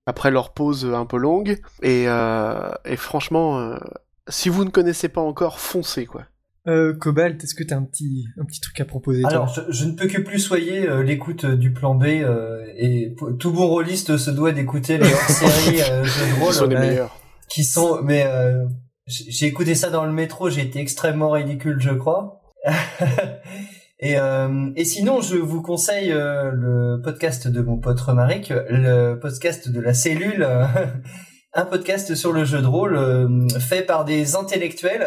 après 0.07 0.31
leur 0.31 0.53
pause 0.53 0.85
un 0.95 1.07
peu 1.07 1.17
longue 1.17 1.59
et 1.83 2.05
euh, 2.07 2.71
et 2.85 2.97
franchement 2.97 3.59
euh, 3.59 3.77
si 4.29 4.49
vous 4.49 4.65
ne 4.65 4.71
connaissez 4.71 5.09
pas 5.09 5.21
encore 5.21 5.61
foncez 5.61 6.07
quoi. 6.07 6.25
Euh, 6.67 6.93
Cobalt, 6.93 7.43
est-ce 7.43 7.55
que 7.55 7.65
t'as 7.65 7.77
un 7.77 7.85
petit, 7.85 8.27
un 8.39 8.45
petit 8.45 8.61
truc 8.61 8.79
à 8.81 8.85
proposer 8.85 9.23
Alors, 9.25 9.49
je, 9.49 9.61
je 9.71 9.87
ne 9.87 9.93
peux 9.93 10.07
que 10.07 10.21
plus 10.21 10.39
soyer 10.39 10.87
euh, 10.87 11.03
l'écoute 11.03 11.45
euh, 11.45 11.57
du 11.57 11.73
plan 11.73 11.95
B 11.95 12.05
euh, 12.05 12.63
et 12.77 13.15
tout 13.39 13.53
bon 13.53 13.67
rôliste 13.69 14.19
se 14.19 14.31
doit 14.31 14.53
d'écouter 14.53 14.99
les 14.99 15.11
hors-séries 15.11 15.81
euh, 15.91 16.05
jeux 16.05 16.27
de 16.37 16.41
rôle 16.45 16.53
sont 16.53 16.67
les 16.67 16.77
euh, 16.77 16.81
meilleurs. 16.81 17.17
qui 17.49 17.65
sont. 17.65 18.03
Mais 18.03 18.25
euh, 18.27 18.67
j'ai 19.07 19.47
écouté 19.47 19.75
ça 19.75 19.89
dans 19.89 20.05
le 20.05 20.13
métro, 20.13 20.51
j'ai 20.51 20.61
été 20.61 20.79
extrêmement 20.79 21.31
ridicule, 21.31 21.79
je 21.81 21.91
crois. 21.91 22.43
et, 24.01 24.19
euh, 24.19 24.71
et 24.77 24.85
sinon, 24.85 25.23
je 25.23 25.37
vous 25.37 25.63
conseille 25.63 26.13
euh, 26.13 26.51
le 26.53 27.01
podcast 27.03 27.49
de 27.49 27.63
mon 27.63 27.79
pote 27.79 28.01
Romaric, 28.01 28.53
le 28.69 29.15
podcast 29.15 29.71
de 29.71 29.81
la 29.81 29.95
cellule. 29.95 30.47
Un 31.61 31.65
podcast 31.65 32.15
sur 32.15 32.33
le 32.33 32.45
jeu 32.45 32.61
de 32.63 32.67
rôle 32.67 32.97
euh, 32.97 33.49
fait 33.61 33.83
par 33.83 34.05
des 34.05 34.37
intellectuels 34.37 35.07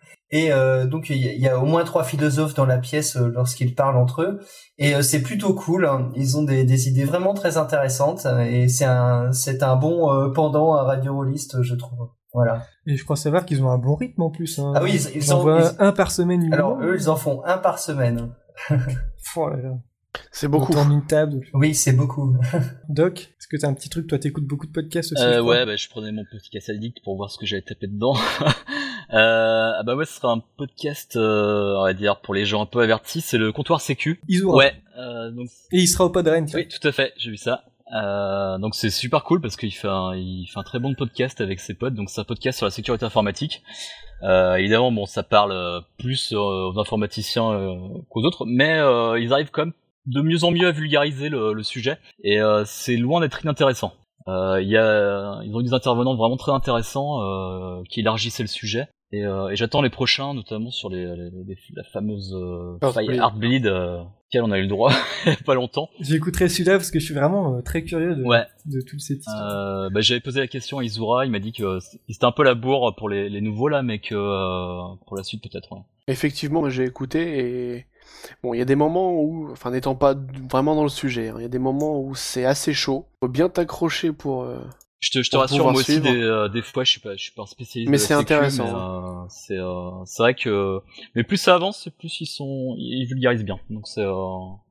Et 0.32 0.52
euh, 0.52 0.86
donc 0.86 1.08
il 1.08 1.18
y, 1.18 1.48
a- 1.48 1.56
au 1.56 1.66
moins 1.66 1.84
trois 1.84 2.02
philosophes 2.02 2.54
dans 2.54 2.66
la 2.66 2.78
pièce 2.78 3.16
euh, 3.16 3.28
lorsqu'ils 3.32 3.76
parlent 3.76 3.96
entre 3.96 4.22
eux. 4.22 4.40
Et 4.76 4.96
euh, 4.96 5.02
c'est 5.02 5.22
plutôt 5.22 5.54
cool. 5.54 5.86
hein. 5.86 6.10
Ils 6.16 6.36
ont 6.36 6.42
des, 6.42 6.64
des 6.64 6.88
idées 6.88 7.04
vraiment 7.04 7.32
très 7.32 7.56
intéressantes. 7.58 8.26
Et 8.44 8.66
c'est 8.68 8.84
un 8.86 9.30
c'est 9.30 9.62
un 9.62 9.76
bon 9.76 10.32
pendant 10.34 10.74
à 10.74 10.82
Radio 10.82 11.14
Rolliste, 11.14 11.62
je 11.62 11.76
trouve. 11.76 12.08
Voilà. 12.34 12.64
Et 12.88 12.96
je 12.96 13.04
crois 13.04 13.14
savoir 13.14 13.46
qu'ils 13.46 13.62
ont 13.62 13.70
un 13.70 13.78
bon 13.78 13.94
rythme 13.94 14.20
en 14.22 14.30
plus. 14.30 14.58
Hein. 14.58 14.72
Ah 14.74 14.82
oui, 14.82 14.94
ils- 15.14 15.16
ils 15.22 15.32
en 15.32 15.38
envoient 15.38 15.72
ils- 15.78 15.84
un 15.84 15.92
par 15.92 16.10
semaine. 16.10 16.38
minimum. 16.40 16.54
Alors 16.58 16.78
eux, 16.82 16.96
ils 16.98 17.08
en 17.08 17.14
font 17.16 17.42
un 17.44 17.58
par 17.58 17.78
semaine. 17.78 18.30
Oh 19.36 19.48
là 19.48 19.56
là. 19.56 19.70
C'est 20.38 20.48
beaucoup. 20.48 20.72
On 20.72 20.82
tourne 20.82 20.92
une 20.92 21.06
table. 21.06 21.40
Oui, 21.54 21.74
c'est 21.74 21.94
beaucoup. 21.94 22.36
Doc, 22.90 23.20
est-ce 23.20 23.48
que 23.48 23.56
t'as 23.56 23.68
un 23.68 23.72
petit 23.72 23.88
truc? 23.88 24.06
Toi, 24.06 24.18
t'écoutes 24.18 24.44
beaucoup 24.44 24.66
de 24.66 24.70
podcasts 24.70 25.12
aussi 25.12 25.22
Euh, 25.22 25.40
ouais, 25.40 25.64
bah, 25.64 25.76
je 25.76 25.88
prenais 25.88 26.12
mon 26.12 26.26
petit 26.30 26.50
casse 26.50 26.68
addict 26.68 27.02
pour 27.02 27.16
voir 27.16 27.30
ce 27.30 27.38
que 27.38 27.46
j'avais 27.46 27.62
tapé 27.62 27.86
dedans. 27.86 28.14
euh, 29.14 29.72
ah 29.78 29.82
bah 29.82 29.96
ouais, 29.96 30.04
ce 30.04 30.12
sera 30.12 30.32
un 30.32 30.42
podcast, 30.58 31.16
euh, 31.16 31.76
on 31.78 31.84
va 31.84 31.94
dire, 31.94 32.20
pour 32.20 32.34
les 32.34 32.44
gens 32.44 32.60
un 32.60 32.66
peu 32.66 32.80
avertis, 32.80 33.22
c'est 33.22 33.38
le 33.38 33.50
comptoir 33.50 33.80
sécu. 33.80 34.20
Izura. 34.28 34.56
Ouais, 34.58 34.74
euh, 34.98 35.30
donc 35.30 35.48
Et 35.72 35.78
il 35.78 35.86
sera 35.86 36.04
au 36.04 36.10
Podren. 36.10 36.46
oui, 36.52 36.68
tout 36.68 36.86
à 36.86 36.92
fait, 36.92 37.14
j'ai 37.16 37.30
vu 37.30 37.38
ça. 37.38 37.64
Euh, 37.94 38.58
donc 38.58 38.74
c'est 38.74 38.90
super 38.90 39.24
cool 39.24 39.40
parce 39.40 39.56
qu'il 39.56 39.72
fait 39.72 39.88
un, 39.88 40.14
il 40.16 40.46
fait 40.52 40.58
un 40.58 40.64
très 40.64 40.80
bon 40.80 40.94
podcast 40.94 41.40
avec 41.40 41.60
ses 41.60 41.72
potes. 41.72 41.94
Donc 41.94 42.10
c'est 42.10 42.20
un 42.20 42.24
podcast 42.24 42.58
sur 42.58 42.66
la 42.66 42.70
sécurité 42.70 43.06
informatique. 43.06 43.62
Euh, 44.22 44.56
évidemment, 44.56 44.92
bon, 44.92 45.06
ça 45.06 45.22
parle 45.22 45.82
plus 45.98 46.34
euh, 46.34 46.36
aux 46.36 46.78
informaticiens 46.78 47.52
euh, 47.52 47.74
qu'aux 48.10 48.24
autres, 48.24 48.44
mais 48.44 48.78
euh, 48.78 49.18
ils 49.18 49.32
arrivent 49.32 49.50
quand 49.50 49.64
même 49.64 49.72
de 50.06 50.20
mieux 50.20 50.44
en 50.44 50.50
mieux 50.50 50.66
à 50.68 50.72
vulgariser 50.72 51.28
le, 51.28 51.52
le 51.52 51.62
sujet. 51.62 51.98
Et 52.22 52.40
euh, 52.40 52.64
c'est 52.64 52.96
loin 52.96 53.20
d'être 53.20 53.42
inintéressant. 53.42 53.92
Euh, 54.28 54.60
Il 54.60 54.68
y 54.68 54.76
a, 54.76 55.40
ils 55.44 55.54
ont 55.54 55.60
eu 55.60 55.64
des 55.64 55.74
intervenants 55.74 56.16
vraiment 56.16 56.36
très 56.36 56.52
intéressants 56.52 57.22
euh, 57.22 57.82
qui 57.90 58.00
élargissaient 58.00 58.42
le 58.42 58.48
sujet. 58.48 58.88
Et, 59.12 59.24
euh, 59.24 59.48
et 59.50 59.56
j'attends 59.56 59.82
les 59.82 59.88
prochains, 59.90 60.34
notamment 60.34 60.72
sur 60.72 60.90
les, 60.90 61.04
les- 61.04 61.30
les- 61.46 61.58
la 61.76 61.84
fameuse 61.84 62.34
euh, 62.34 62.76
Heartbleed. 62.82 63.16
Heartbleed, 63.20 63.66
euh, 63.68 64.00
auquel 64.26 64.42
on 64.42 64.50
a 64.50 64.58
eu 64.58 64.62
le 64.62 64.66
droit 64.66 64.90
il 65.26 65.28
y 65.30 65.32
a 65.32 65.38
pas 65.46 65.54
longtemps. 65.54 65.88
J'écouterai 66.00 66.48
celui-là 66.48 66.72
parce 66.72 66.90
que 66.90 66.98
je 66.98 67.04
suis 67.04 67.14
vraiment 67.14 67.54
euh, 67.54 67.62
très 67.62 67.84
curieux 67.84 68.16
de, 68.16 68.24
Ouais. 68.24 68.44
de 68.66 68.80
toute 68.80 69.00
cette 69.00 69.18
histoire. 69.18 69.84
Euh, 69.84 69.90
bah, 69.90 70.00
j'avais 70.00 70.18
posé 70.20 70.40
la 70.40 70.48
question 70.48 70.78
à 70.80 70.84
Izura, 70.84 71.24
il 71.24 71.30
m'a 71.30 71.38
dit 71.38 71.52
que 71.52 71.78
c'était 72.08 72.24
un 72.24 72.32
peu 72.32 72.42
la 72.42 72.54
bourre 72.54 72.96
pour 72.96 73.08
les, 73.08 73.28
les 73.28 73.40
nouveaux 73.40 73.68
là, 73.68 73.82
mais 73.84 74.00
que 74.00 74.16
euh, 74.16 74.96
pour 75.06 75.16
la 75.16 75.22
suite 75.22 75.40
peut-être. 75.40 75.70
ouais. 75.72 75.82
Effectivement, 76.08 76.68
j'ai 76.68 76.82
écouté 76.84 77.76
et 77.76 77.86
bon, 78.42 78.54
il 78.54 78.58
y 78.58 78.62
a 78.62 78.64
des 78.66 78.76
moments 78.76 79.14
où, 79.20 79.50
enfin, 79.52 79.70
n'étant 79.70 79.94
pas 79.94 80.14
vraiment 80.50 80.74
dans 80.74 80.82
le 80.82 80.88
sujet, 80.88 81.28
hein, 81.28 81.34
il 81.38 81.42
y 81.42 81.46
a 81.46 81.48
des 81.48 81.58
moments 81.58 82.00
où 82.00 82.14
c'est 82.14 82.44
assez 82.44 82.72
chaud. 82.72 83.06
Faut 83.22 83.28
bien 83.28 83.48
t'accrocher 83.48 84.12
pour. 84.12 84.42
euh, 84.44 84.58
Je 84.98 85.10
te, 85.10 85.22
je 85.22 85.28
te 85.30 85.36
Pour 85.36 85.42
rassure, 85.42 85.64
moi 85.64 85.74
aussi, 85.74 85.92
suivre. 85.92 86.10
des, 86.10 86.22
euh, 86.22 86.48
des 86.48 86.62
fois, 86.62 86.82
je 86.82 86.92
suis 86.92 87.00
pas, 87.00 87.14
je 87.16 87.22
suis 87.22 87.32
pas 87.32 87.42
un 87.42 87.46
spécialiste. 87.46 87.90
Mais 87.90 87.98
c'est 87.98 88.14
intéressant, 88.14 88.64
mais, 88.64 88.72
euh, 88.72 89.26
c'est, 89.28 89.58
euh, 89.58 90.04
c'est 90.06 90.22
vrai 90.22 90.34
que, 90.34 90.80
mais 91.14 91.22
plus 91.22 91.36
ça 91.36 91.54
avance, 91.54 91.90
plus 91.98 92.20
ils 92.22 92.26
sont, 92.26 92.74
ils 92.78 93.04
vulgarisent 93.04 93.44
bien. 93.44 93.58
Donc 93.68 93.86
c'est, 93.86 94.00
euh... 94.00 94.14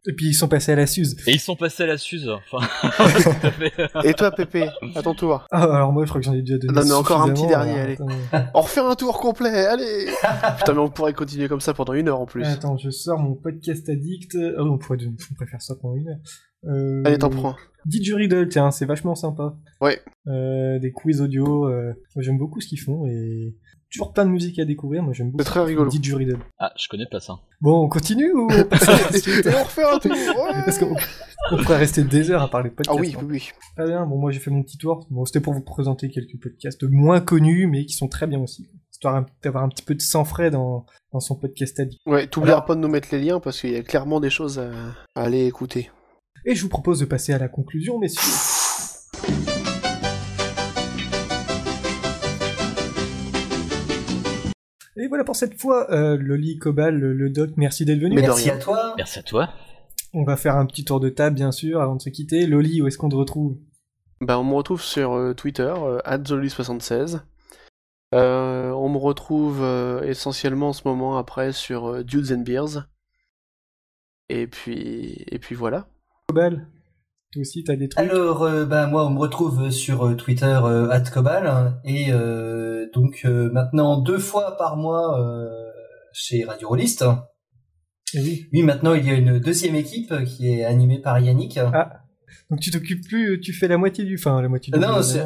Et 0.07 0.13
puis 0.13 0.27
ils 0.27 0.33
sont 0.33 0.47
passés 0.47 0.71
à 0.71 0.75
la 0.75 0.87
Suze. 0.87 1.15
et 1.27 1.31
ils 1.33 1.39
sont 1.39 1.55
passés 1.55 1.83
à 1.83 1.85
la 1.87 1.97
Suze. 1.99 2.27
Enfin. 2.29 2.67
Et 4.03 4.13
toi, 4.15 4.31
Pépé, 4.31 4.67
à 4.95 5.03
ton 5.03 5.13
tour. 5.13 5.45
Ah, 5.51 5.63
alors 5.63 5.91
moi, 5.93 6.05
je 6.05 6.09
crois 6.09 6.21
que 6.21 6.25
j'en 6.25 6.33
ai 6.33 6.41
déjà 6.41 6.57
donné. 6.57 6.73
Donne 6.73 6.91
encore 6.91 7.21
un 7.21 7.31
petit 7.31 7.45
dernier, 7.47 7.79
alors, 7.79 8.09
allez. 8.31 8.45
On 8.55 8.61
refait 8.61 8.81
un 8.81 8.95
tour 8.95 9.19
complet, 9.19 9.67
allez 9.67 10.07
Putain, 10.57 10.73
mais 10.73 10.79
on 10.79 10.89
pourrait 10.89 11.13
continuer 11.13 11.47
comme 11.47 11.61
ça 11.61 11.75
pendant 11.75 11.93
une 11.93 12.09
heure 12.09 12.19
en 12.19 12.25
plus. 12.25 12.43
Attends, 12.45 12.77
je 12.77 12.89
sors 12.89 13.19
mon 13.19 13.35
podcast 13.35 13.87
addict. 13.89 14.35
Ah 14.35 14.63
oui, 14.63 14.69
on 14.71 14.77
pourrait, 14.79 14.97
on 15.05 15.33
pourrait 15.35 15.49
faire 15.49 15.61
ça 15.61 15.75
pendant 15.79 15.95
une 15.95 16.09
heure. 16.09 16.17
Euh, 16.67 17.03
Allez, 17.05 17.17
t'en 17.17 17.29
prends. 17.29 17.55
Didgeridoo, 17.85 18.45
tiens, 18.45 18.71
c'est 18.71 18.85
vachement 18.85 19.13
sympa. 19.15 19.55
Ouais. 19.79 20.01
Euh, 20.27 20.79
des 20.79 20.91
quiz 20.91 21.21
audio, 21.21 21.67
euh, 21.67 21.93
moi 22.15 22.23
j'aime 22.23 22.37
beaucoup 22.39 22.59
ce 22.59 22.67
qu'ils 22.67 22.79
font 22.79 23.05
et 23.05 23.55
toujours 23.91 24.11
plein 24.11 24.25
de 24.25 24.31
musique 24.31 24.57
à 24.57 24.65
découvrir. 24.65 25.03
Moi 25.03 25.13
j'aime 25.13 25.29
beaucoup. 25.29 25.43
C'est 25.43 25.49
très 25.51 25.63
rigolo. 25.63 25.91
Didgeridoo. 25.91 26.37
Ah, 26.57 26.71
je 26.81 26.87
connais 26.89 27.05
pas 27.11 27.19
ça. 27.19 27.35
Bon, 27.61 27.83
on 27.83 27.87
continue 27.87 28.33
ou 28.33 28.47
on 28.51 28.63
passe 28.63 28.89
à 28.89 28.93
la 28.93 29.11
suite 29.19 29.45
Et 29.45 29.49
on 29.55 29.63
refait 29.63 29.83
un 29.83 29.99
tour 29.99 30.11
ouais. 30.15 30.61
Parce 30.65 30.79
qu'on 30.79 30.95
on 31.51 31.57
pourrait 31.57 31.77
rester 31.77 32.03
des 32.03 32.31
heures 32.31 32.41
à 32.41 32.49
parler 32.49 32.71
de 32.71 32.75
Ah 32.79 32.83
podcasts. 32.83 32.99
oui, 32.99 33.15
hein. 33.15 33.19
oui, 33.23 33.33
oui. 33.33 33.49
Très 33.77 33.85
bien, 33.85 34.03
bon 34.07 34.17
moi 34.17 34.31
j'ai 34.31 34.39
fait 34.39 34.49
mon 34.49 34.63
petit 34.63 34.79
tour. 34.79 35.05
Bon, 35.11 35.23
c'était 35.25 35.41
pour 35.41 35.53
vous 35.53 35.61
présenter 35.61 36.09
quelques 36.09 36.41
podcasts 36.41 36.83
moins 36.89 37.21
connus 37.21 37.67
mais 37.67 37.85
qui 37.85 37.93
sont 37.93 38.07
très 38.07 38.25
bien 38.25 38.39
aussi. 38.39 38.67
Histoire 38.91 39.23
d'avoir 39.43 39.63
un 39.63 39.69
petit 39.69 39.83
peu 39.83 39.93
de 39.93 40.01
sang 40.01 40.25
frais 40.25 40.49
dans, 40.49 40.87
dans 41.13 41.19
son 41.19 41.35
podcast 41.35 41.79
à 41.81 41.83
Ouais, 42.09 42.25
t'oublieras 42.25 42.61
pas 42.61 42.73
de 42.73 42.79
nous 42.79 42.87
mettre 42.87 43.09
les 43.11 43.21
liens 43.21 43.39
parce 43.39 43.61
qu'il 43.61 43.71
y 43.73 43.75
a 43.75 43.83
clairement 43.83 44.19
des 44.19 44.31
choses 44.31 44.57
à, 44.57 44.71
à 45.13 45.25
aller 45.25 45.45
écouter. 45.45 45.91
Et 46.45 46.55
je 46.55 46.61
vous 46.61 46.69
propose 46.69 46.99
de 46.99 47.05
passer 47.05 47.33
à 47.33 47.37
la 47.37 47.47
conclusion, 47.47 47.97
messieurs. 47.97 48.21
Et 54.97 55.07
voilà 55.07 55.23
pour 55.23 55.35
cette 55.35 55.59
fois, 55.59 55.91
euh, 55.91 56.17
Loli, 56.17 56.57
Cobal, 56.57 56.97
le 56.97 57.29
doc, 57.29 57.51
merci 57.57 57.85
d'être 57.85 57.99
venu. 57.99 58.15
Merci 58.15 58.49
à 58.49 58.57
toi. 58.57 58.93
Merci 58.97 59.19
à 59.19 59.23
toi. 59.23 59.49
On 60.13 60.23
va 60.23 60.37
faire 60.37 60.55
un 60.55 60.65
petit 60.65 60.85
tour 60.85 60.99
de 60.99 61.09
table, 61.09 61.35
bien 61.35 61.51
sûr, 61.51 61.81
avant 61.81 61.95
de 61.95 62.01
se 62.01 62.09
quitter. 62.09 62.45
Loli, 62.45 62.81
où 62.81 62.87
est-ce 62.87 62.97
qu'on 62.97 63.09
te 63.09 63.15
retrouve? 63.15 63.57
Bah, 64.21 64.39
on 64.39 64.43
me 64.43 64.53
retrouve 64.53 64.81
sur 64.81 65.13
euh, 65.13 65.33
Twitter, 65.33 65.73
euh, 65.77 65.99
76 66.47 67.21
euh, 68.13 68.69
on 68.71 68.87
me 68.87 68.97
retrouve 68.97 69.61
euh, 69.61 70.01
essentiellement 70.03 70.69
en 70.69 70.73
ce 70.73 70.87
moment 70.87 71.17
après 71.17 71.51
sur 71.51 71.87
euh, 71.87 72.03
Dudes 72.03 72.31
and 72.31 72.43
Beers. 72.43 72.87
Et 74.29 74.47
puis, 74.47 75.25
et 75.27 75.39
puis 75.39 75.53
voilà. 75.53 75.87
Cobal, 76.27 76.67
toi 77.31 77.41
aussi, 77.41 77.63
t'as 77.63 77.75
des 77.75 77.87
trucs? 77.89 78.09
Alors, 78.09 78.43
euh, 78.43 78.65
bah, 78.65 78.87
moi, 78.87 79.05
on 79.05 79.11
me 79.11 79.19
retrouve 79.19 79.69
sur 79.69 80.07
euh, 80.07 80.15
Twitter 80.15 80.59
euh, 80.63 80.99
@cobal 81.13 81.47
hein, 81.47 81.79
et 81.85 82.11
euh, 82.11 82.87
donc 82.93 83.21
euh, 83.25 83.49
maintenant 83.51 84.01
deux 84.01 84.17
fois 84.19 84.57
par 84.57 84.75
mois 84.77 85.19
euh, 85.21 85.49
chez 86.13 86.43
Radio 86.43 86.69
Rollist. 86.69 87.05
Eh 88.13 88.19
oui. 88.21 88.47
Oui, 88.53 88.63
maintenant 88.63 88.93
il 88.93 89.05
y 89.05 89.09
a 89.09 89.13
une 89.15 89.39
deuxième 89.39 89.75
équipe 89.75 90.13
qui 90.25 90.49
est 90.49 90.63
animée 90.63 90.99
par 90.99 91.19
Yannick. 91.19 91.57
Ah, 91.57 92.01
donc 92.49 92.59
tu 92.59 92.71
t'occupes 92.71 93.05
plus, 93.07 93.39
tu 93.41 93.53
fais 93.53 93.67
la 93.67 93.77
moitié 93.77 94.03
du... 94.05 94.15
Enfin, 94.15 94.41
la 94.41 94.47
moitié 94.47 94.71
du... 94.71 94.79
Non, 94.79 95.01
c'est- 95.03 95.25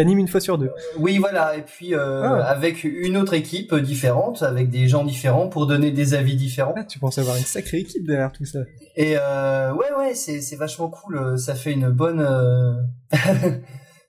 T'animes 0.00 0.18
une 0.18 0.28
fois 0.28 0.40
sur 0.40 0.56
deux. 0.56 0.70
Oui, 0.98 1.18
voilà, 1.18 1.56
et 1.56 1.62
puis 1.62 1.94
euh, 1.94 2.22
Ah. 2.24 2.44
avec 2.44 2.84
une 2.84 3.18
autre 3.18 3.34
équipe 3.34 3.74
différente, 3.74 4.42
avec 4.42 4.70
des 4.70 4.88
gens 4.88 5.04
différents 5.04 5.48
pour 5.48 5.66
donner 5.66 5.90
des 5.90 6.14
avis 6.14 6.36
différents. 6.36 6.72
Ah, 6.76 6.84
tu 6.84 6.98
penses 6.98 7.18
avoir 7.18 7.36
une 7.36 7.42
sacrée 7.44 7.78
équipe 7.80 8.06
derrière 8.06 8.32
tout 8.32 8.46
ça. 8.46 8.60
Et 8.96 9.16
euh, 9.18 9.72
ouais, 9.74 9.92
ouais, 9.98 10.14
c'est 10.14 10.40
c'est 10.40 10.56
vachement 10.56 10.88
cool. 10.88 11.18
euh, 11.18 11.36
Ça 11.36 11.54
fait 11.54 11.72
une 11.72 11.90
bonne. 11.90 12.20
euh, 12.20 12.72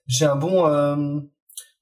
j'ai 0.06 0.24
un 0.24 0.36
bon. 0.36 0.66
euh, 0.66 1.20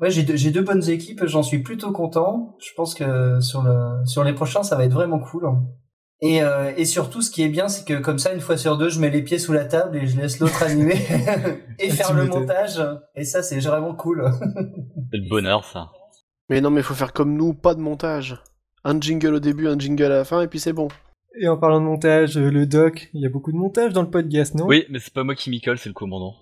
Ouais, 0.01 0.11
j'ai 0.11 0.23
deux, 0.23 0.35
j'ai 0.37 0.51
deux 0.51 0.63
bonnes 0.63 0.89
équipes. 0.89 1.27
J'en 1.27 1.43
suis 1.43 1.59
plutôt 1.59 1.93
content. 1.93 2.57
Je 2.59 2.71
pense 2.75 2.95
que 2.95 3.39
sur 3.41 3.63
le 3.63 4.05
sur 4.07 4.25
les 4.25 4.33
prochains, 4.33 4.63
ça 4.63 4.75
va 4.77 4.85
être 4.87 4.93
vraiment 4.95 5.19
cool. 5.21 5.45
Et 6.23 6.43
euh, 6.43 6.73
et 6.77 6.85
surtout, 6.85 7.23
ce 7.23 7.31
qui 7.31 7.43
est 7.43 7.49
bien, 7.49 7.69
c'est 7.69 7.87
que 7.87 7.99
comme 7.99 8.19
ça, 8.19 8.35
une 8.35 8.41
fois 8.41 8.59
sur 8.59 8.77
deux, 8.77 8.91
je 8.91 9.01
mets 9.01 9.09
les 9.11 9.23
pieds 9.23 9.39
sous 9.39 9.53
la 9.53 9.65
table 9.65 9.97
et 9.97 10.07
je 10.07 10.21
laisse 10.21 10.39
l'autre 10.39 10.63
animer 10.63 10.97
et 11.79 11.89
Ah, 11.91 11.95
faire 11.95 12.13
le 12.13 12.27
montage. 12.27 12.81
Et 13.15 13.25
ça, 13.25 13.43
c'est 13.43 13.59
vraiment 13.61 13.95
cool. 13.95 14.31
C'est 15.11 15.19
le 15.19 15.29
bonheur, 15.31 15.65
ça. 15.65 15.91
Mais 16.51 16.61
non, 16.61 16.71
mais 16.71 16.83
faut 16.83 16.95
faire 16.95 17.13
comme 17.13 17.37
nous, 17.37 17.55
pas 17.55 17.75
de 17.75 17.81
montage. 17.81 18.43
Un 18.85 19.01
jingle 19.01 19.35
au 19.35 19.41
début, 19.41 19.69
un 19.69 19.79
jingle 19.79 20.05
à 20.05 20.09
la 20.09 20.25
fin, 20.25 20.43
et 20.43 20.49
puis 20.49 20.59
c'est 20.59 20.73
bon. 20.73 20.89
Et 21.41 21.49
en 21.49 21.57
parlant 21.57 21.81
de 21.81 21.87
montage, 21.87 22.37
euh, 22.37 22.51
le 22.51 22.67
doc, 22.67 23.09
il 23.15 23.23
y 23.23 23.27
a 23.27 23.31
beaucoup 23.31 23.53
de 23.53 23.57
montage 23.57 23.93
dans 23.93 24.03
le 24.03 24.11
podcast, 24.11 24.55
non? 24.55 24.67
Oui, 24.67 24.85
mais 24.91 24.99
c'est 24.99 25.15
pas 25.15 25.23
moi 25.23 25.35
qui 25.35 25.49
m'y 25.49 25.61
colle, 25.61 25.79
c'est 25.79 25.89
le 25.89 25.95
commandant. 25.95 26.35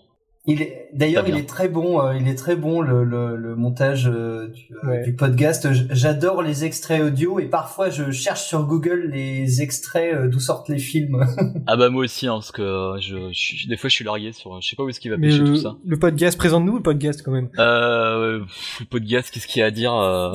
Il 0.51 0.63
est 0.63 0.89
d'ailleurs, 0.95 1.29
il 1.29 1.37
est 1.37 1.47
très 1.47 1.69
bon. 1.69 2.01
euh, 2.03 2.17
il 2.17 2.27
est 2.27 2.35
très 2.35 2.57
bon 2.57 2.81
le, 2.81 3.05
le, 3.05 3.37
le 3.37 3.55
montage 3.55 4.09
euh, 4.09 4.49
du, 4.49 4.63
euh, 4.83 4.89
Ouais. 4.89 5.03
du 5.05 5.15
podcast. 5.15 5.69
J'adore 5.91 6.41
les 6.43 6.65
extraits 6.65 7.03
audio 7.03 7.39
et 7.39 7.45
parfois 7.45 7.91
je 7.91 8.11
cherche 8.11 8.45
sur 8.45 8.65
Google 8.65 9.11
les 9.13 9.61
extraits 9.61 10.15
euh, 10.15 10.27
d'où 10.29 10.41
sortent 10.41 10.71
les 10.71 10.79
films. 10.79 11.23
Ah 11.67 11.77
bah 11.77 11.91
moi 11.91 12.05
aussi, 12.05 12.27
hein, 12.27 12.33
parce 12.35 12.51
que 12.51 12.63
euh, 12.63 12.99
je, 12.99 13.29
je 13.31 13.39
suis- 13.39 13.69
des 13.69 13.77
fois 13.77 13.91
je 13.91 13.95
suis 13.95 14.05
largué 14.07 14.33
sur... 14.33 14.59
Je 14.63 14.69
sais 14.69 14.75
pas 14.75 14.85
où 14.85 14.89
est-ce 14.89 15.01
qu'il 15.01 15.11
va 15.11 15.19
Mais 15.19 15.29
pêcher 15.29 15.41
le, 15.41 15.47
tout 15.49 15.57
ça. 15.57 15.77
le 15.85 15.99
podcast, 15.99 16.39
présente-nous 16.39 16.77
le 16.77 16.83
podcast 16.83 17.21
quand 17.23 17.33
même. 17.33 17.51
Euh, 17.59 18.41
pff, 18.41 18.81
le 18.81 18.87
podcast, 18.87 19.31
qu'est-ce 19.31 19.47
qu'il 19.47 19.61
y 19.61 19.63
a 19.63 19.67
à 19.67 19.71
dire 19.71 19.93
euh 19.95 20.33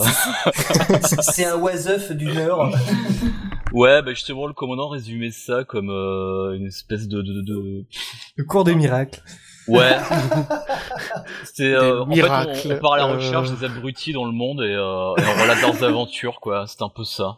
C'est 1.21 1.45
un 1.45 1.55
was 1.57 1.87
of 1.87 2.11
d'une 2.11 2.37
heure. 2.37 2.69
Ouais, 3.73 4.03
bah 4.03 4.11
justement, 4.13 4.45
le 4.45 4.53
commandant 4.53 4.89
résumait 4.89 5.31
ça 5.31 5.63
comme 5.63 5.89
euh, 5.89 6.55
une 6.55 6.67
espèce 6.67 7.07
de... 7.07 7.23
de, 7.23 7.41
de... 7.41 7.85
Le 8.35 8.43
cours 8.43 8.63
des 8.63 8.75
miracles. 8.75 9.23
Ouais. 9.67 9.95
C'est 11.53 11.73
euh, 11.73 12.03
en 12.03 12.11
fait, 12.11 12.21
on, 12.69 12.73
on 12.75 12.79
part 12.79 12.93
à 12.93 12.97
la 12.97 13.05
euh. 13.07 13.15
recherche 13.15 13.51
des 13.51 13.65
abrutis 13.65 14.13
dans 14.13 14.25
le 14.25 14.31
monde 14.31 14.61
et, 14.61 14.73
euh, 14.73 15.13
et 15.17 15.23
on 15.37 15.41
relate 15.41 15.61
leurs 15.61 15.83
aventures, 15.89 16.39
quoi. 16.39 16.65
C'est 16.67 16.81
un 16.81 16.89
peu 16.89 17.03
ça. 17.03 17.37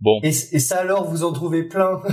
Bon. 0.00 0.20
Et, 0.22 0.28
et 0.28 0.58
ça 0.60 0.78
alors, 0.78 1.04
vous 1.10 1.24
en 1.24 1.32
trouvez 1.32 1.64
plein? 1.64 2.00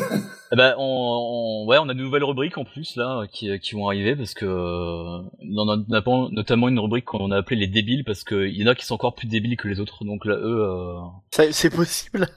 Eh 0.52 0.56
ben, 0.56 0.76
on, 0.78 0.84
on- 0.84 1.68
ouais, 1.68 1.78
on 1.80 1.90
a 1.90 1.94
de 1.96 2.00
nouvelles 2.00 2.24
rubriques 2.24 2.58
en 2.60 2.64
plus 2.66 2.96
là 2.98 3.24
qui, 3.32 3.60
qui 3.60 3.74
vont 3.74 3.88
arriver 3.88 4.16
parce 4.16 4.36
que 4.36 4.46
euh, 4.46 5.22
on 5.58 5.70
a 5.70 5.76
notamment- 5.90 6.30
notamment 6.30 6.68
une 6.70 6.80
rubrique 6.80 7.06
qu'on 7.06 7.32
a 7.32 7.38
appelée 7.38 7.58
les 7.58 7.68
débiles 7.68 8.04
parce 8.06 8.24
qu'il 8.24 8.56
y 8.56 8.64
en 8.64 8.68
a 8.68 8.76
qui 8.76 8.86
sont 8.86 8.94
encore 8.94 9.16
plus 9.16 9.28
débiles 9.28 9.58
que 9.58 9.68
les 9.68 9.80
autres. 9.80 10.06
Donc 10.06 10.24
là, 10.24 10.36
eux, 10.36 10.62
euh, 10.70 10.94
Ça- 11.32 11.52
C'est 11.52 11.72
possible? 11.72 12.30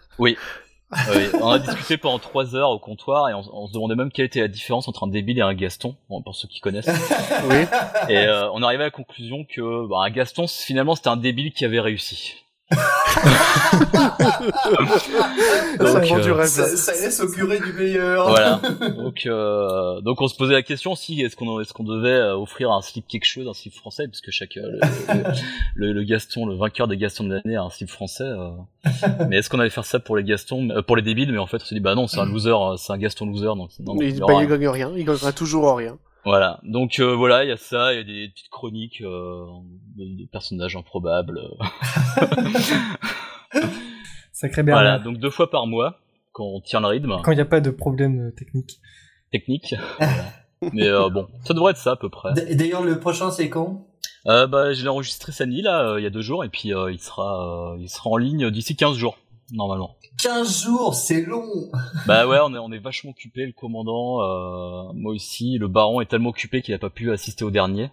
Euh, 0.93 1.31
on 1.41 1.51
a 1.51 1.59
discuté 1.59 1.99
pendant 1.99 2.19
trois 2.19 2.57
heures 2.57 2.71
au 2.71 2.79
comptoir 2.79 3.29
et 3.29 3.35
on, 3.35 3.43
on 3.53 3.67
se 3.67 3.73
demandait 3.73 3.95
même 3.95 4.11
quelle 4.11 4.27
était 4.27 4.41
la 4.41 4.49
différence 4.49 4.89
entre 4.89 5.05
un 5.05 5.09
débile 5.09 5.39
et 5.39 5.43
un 5.43 5.55
Gaston, 5.55 5.97
bon, 6.09 6.23
pour 6.23 6.35
ceux 6.35 6.49
qui 6.49 6.61
connaissent. 6.61 6.89
Oui. 7.51 7.65
Et 8.09 8.17
euh, 8.19 8.51
on 8.53 8.63
arrivait 8.63 8.85
à 8.85 8.87
la 8.87 8.91
conclusion 8.91 9.45
que 9.45 9.87
bah, 9.87 9.99
un 10.01 10.11
Gaston, 10.11 10.47
finalement, 10.47 10.95
c'était 10.95 11.09
un 11.09 11.17
débile 11.17 11.53
qui 11.53 11.65
avait 11.65 11.81
réussi. 11.81 12.37
Ça 12.71 12.79
Donc, 15.79 16.11
euh, 16.13 16.45
ça, 16.47 16.67
ça 16.77 16.93
laisse 16.93 17.21
augurer 17.21 17.59
du 17.59 17.73
meilleur. 17.73 18.29
Voilà. 18.29 18.61
Donc, 18.97 19.27
euh, 19.27 20.01
donc 20.03 20.21
on 20.21 20.29
se 20.29 20.37
posait 20.37 20.55
la 20.55 20.63
question 20.63 20.95
si 20.95 21.21
est-ce 21.23 21.37
qu'on 21.37 21.61
est-ce 21.61 21.73
qu'on 21.73 21.85
devait 21.85 22.09
euh, 22.11 22.37
offrir 22.37 22.71
un 22.71 22.83
slip 22.83 23.07
quelque 23.09 23.25
chose, 23.25 23.47
un 23.49 23.53
slip 23.55 23.75
français, 23.75 24.07
puisque 24.09 24.31
chaque 24.31 24.57
euh, 24.57 24.79
le, 25.75 25.87
le, 25.89 25.93
le- 25.93 26.03
Gaston, 26.05 26.47
le 26.47 26.57
vainqueur 26.57 26.89
des 26.89 26.97
Gastons 26.97 27.25
de 27.25 27.35
l'année, 27.35 27.57
a 27.57 27.63
un 27.63 27.71
slip 27.71 27.91
français. 27.91 28.25
euh. 28.25 28.51
Mais 29.29 29.39
est-ce 29.39 29.51
qu'on 29.51 29.59
allait 29.61 29.71
faire 29.71 29.85
ça 29.85 29.99
pour 30.01 30.17
les 30.17 30.25
Gastons, 30.25 30.69
euh, 30.71 30.83
pour 30.83 30.97
les 30.97 31.03
débiles 31.03 31.33
Mais 31.33 31.39
en 31.39 31.47
fait, 31.47 31.59
on 31.63 31.65
s'est 31.65 31.75
dit 31.75 31.81
bah 31.81 31.95
non, 31.95 32.07
c'est 32.07 32.19
un 32.21 32.27
loser, 32.27 32.51
euh, 32.51 32.77
c'est 32.77 32.93
un 32.93 32.99
Gaston 32.99 33.27
loser, 33.27 33.47
donc 33.57 33.71
non, 33.81 33.95
non, 33.95 34.01
il, 34.03 34.09
il 34.11 34.21
bah, 34.21 34.27
il 34.31 34.37
rien. 34.37 34.47
gagne 34.47 34.69
rien, 34.69 34.93
il 34.97 35.05
gagnera 35.05 35.33
toujours 35.33 35.77
rien. 35.77 35.97
Voilà. 36.25 36.61
Donc 36.63 36.99
euh, 36.99 37.15
voilà, 37.15 37.45
il 37.45 37.49
y 37.49 37.53
a 37.53 37.57
ça, 37.57 37.93
il 37.93 37.97
y 37.97 38.01
a 38.01 38.05
des 38.05 38.29
petites 38.29 38.51
chroniques 38.51 39.01
euh, 39.01 39.45
de, 39.97 40.23
de 40.23 40.29
personnages 40.31 40.77
improbables. 40.77 41.41
Sacré 44.33 44.63
Bernard. 44.63 44.85
Voilà. 44.85 44.99
Donc 44.99 45.19
deux 45.19 45.31
fois 45.31 45.51
par 45.51 45.67
mois, 45.67 46.01
quand 46.33 46.45
on 46.45 46.61
tient 46.61 46.81
le 46.81 46.87
rythme 46.89 47.17
Quand 47.25 47.33
il 47.33 47.37
n'y 47.37 47.41
a 47.41 47.47
pas 47.47 47.61
de 47.61 47.71
problème 47.71 48.29
euh, 48.29 48.31
technique. 48.33 48.81
technique. 49.33 49.75
Voilà. 49.99 50.15
Mais 50.73 50.89
euh, 50.89 51.09
bon, 51.09 51.29
ça 51.45 51.55
devrait 51.55 51.71
être 51.73 51.79
ça 51.79 51.93
à 51.93 51.97
peu 51.97 52.09
près. 52.11 52.33
D'ailleurs, 52.55 52.83
le 52.83 52.99
prochain, 52.99 53.31
c'est 53.31 53.49
quand? 53.49 53.87
Euh, 54.27 54.47
bah, 54.49 54.73
je 54.73 54.83
l'ai 54.83 54.89
enregistré 54.89 55.31
samedi 55.33 55.63
là, 55.63 55.91
euh, 55.93 56.01
il 56.01 56.03
y 56.03 56.07
a 56.07 56.11
deux 56.11 56.21
jours, 56.21 56.45
et 56.45 56.49
puis 56.49 56.75
euh, 56.75 56.91
il 56.91 56.99
sera, 57.01 57.73
euh, 57.75 57.77
il 57.81 57.89
sera 57.89 58.11
en 58.11 58.17
ligne 58.17 58.51
d'ici 58.51 58.75
15 58.77 58.97
jours 58.97 59.17
normalement. 59.53 59.97
15 60.23 60.65
jours, 60.65 60.95
c'est 60.95 61.23
long. 61.23 61.71
bah 62.07 62.27
ouais, 62.27 62.39
on 62.43 62.55
est, 62.55 62.59
on 62.59 62.73
est 62.73 62.79
vachement 62.79 63.11
occupé, 63.11 63.47
le 63.47 63.53
commandant, 63.53 64.21
euh, 64.23 64.93
moi 64.95 65.13
aussi, 65.13 65.59
le 65.59 65.69
baron 65.69 66.01
est 66.01 66.07
tellement 66.07 66.31
occupé 66.31 66.63
qu'il 66.63 66.75
a 66.75 66.79
pas 66.79 66.91
pu 66.91 67.13
assister 67.13 67.45
au 67.45 67.51
dernier. 67.51 67.91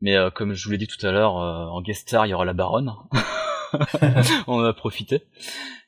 Mais 0.00 0.16
euh, 0.16 0.30
comme 0.30 0.52
je 0.52 0.64
vous 0.64 0.72
l'ai 0.72 0.78
dit 0.78 0.88
tout 0.88 1.04
à 1.06 1.12
l'heure, 1.12 1.38
euh, 1.38 1.66
en 1.66 1.80
guest 1.80 2.08
star 2.08 2.26
il 2.26 2.30
y 2.30 2.34
aura 2.34 2.44
la 2.44 2.52
baronne. 2.52 2.92
on 4.46 4.56
en 4.60 4.64
a 4.64 4.72
profité. 4.72 5.22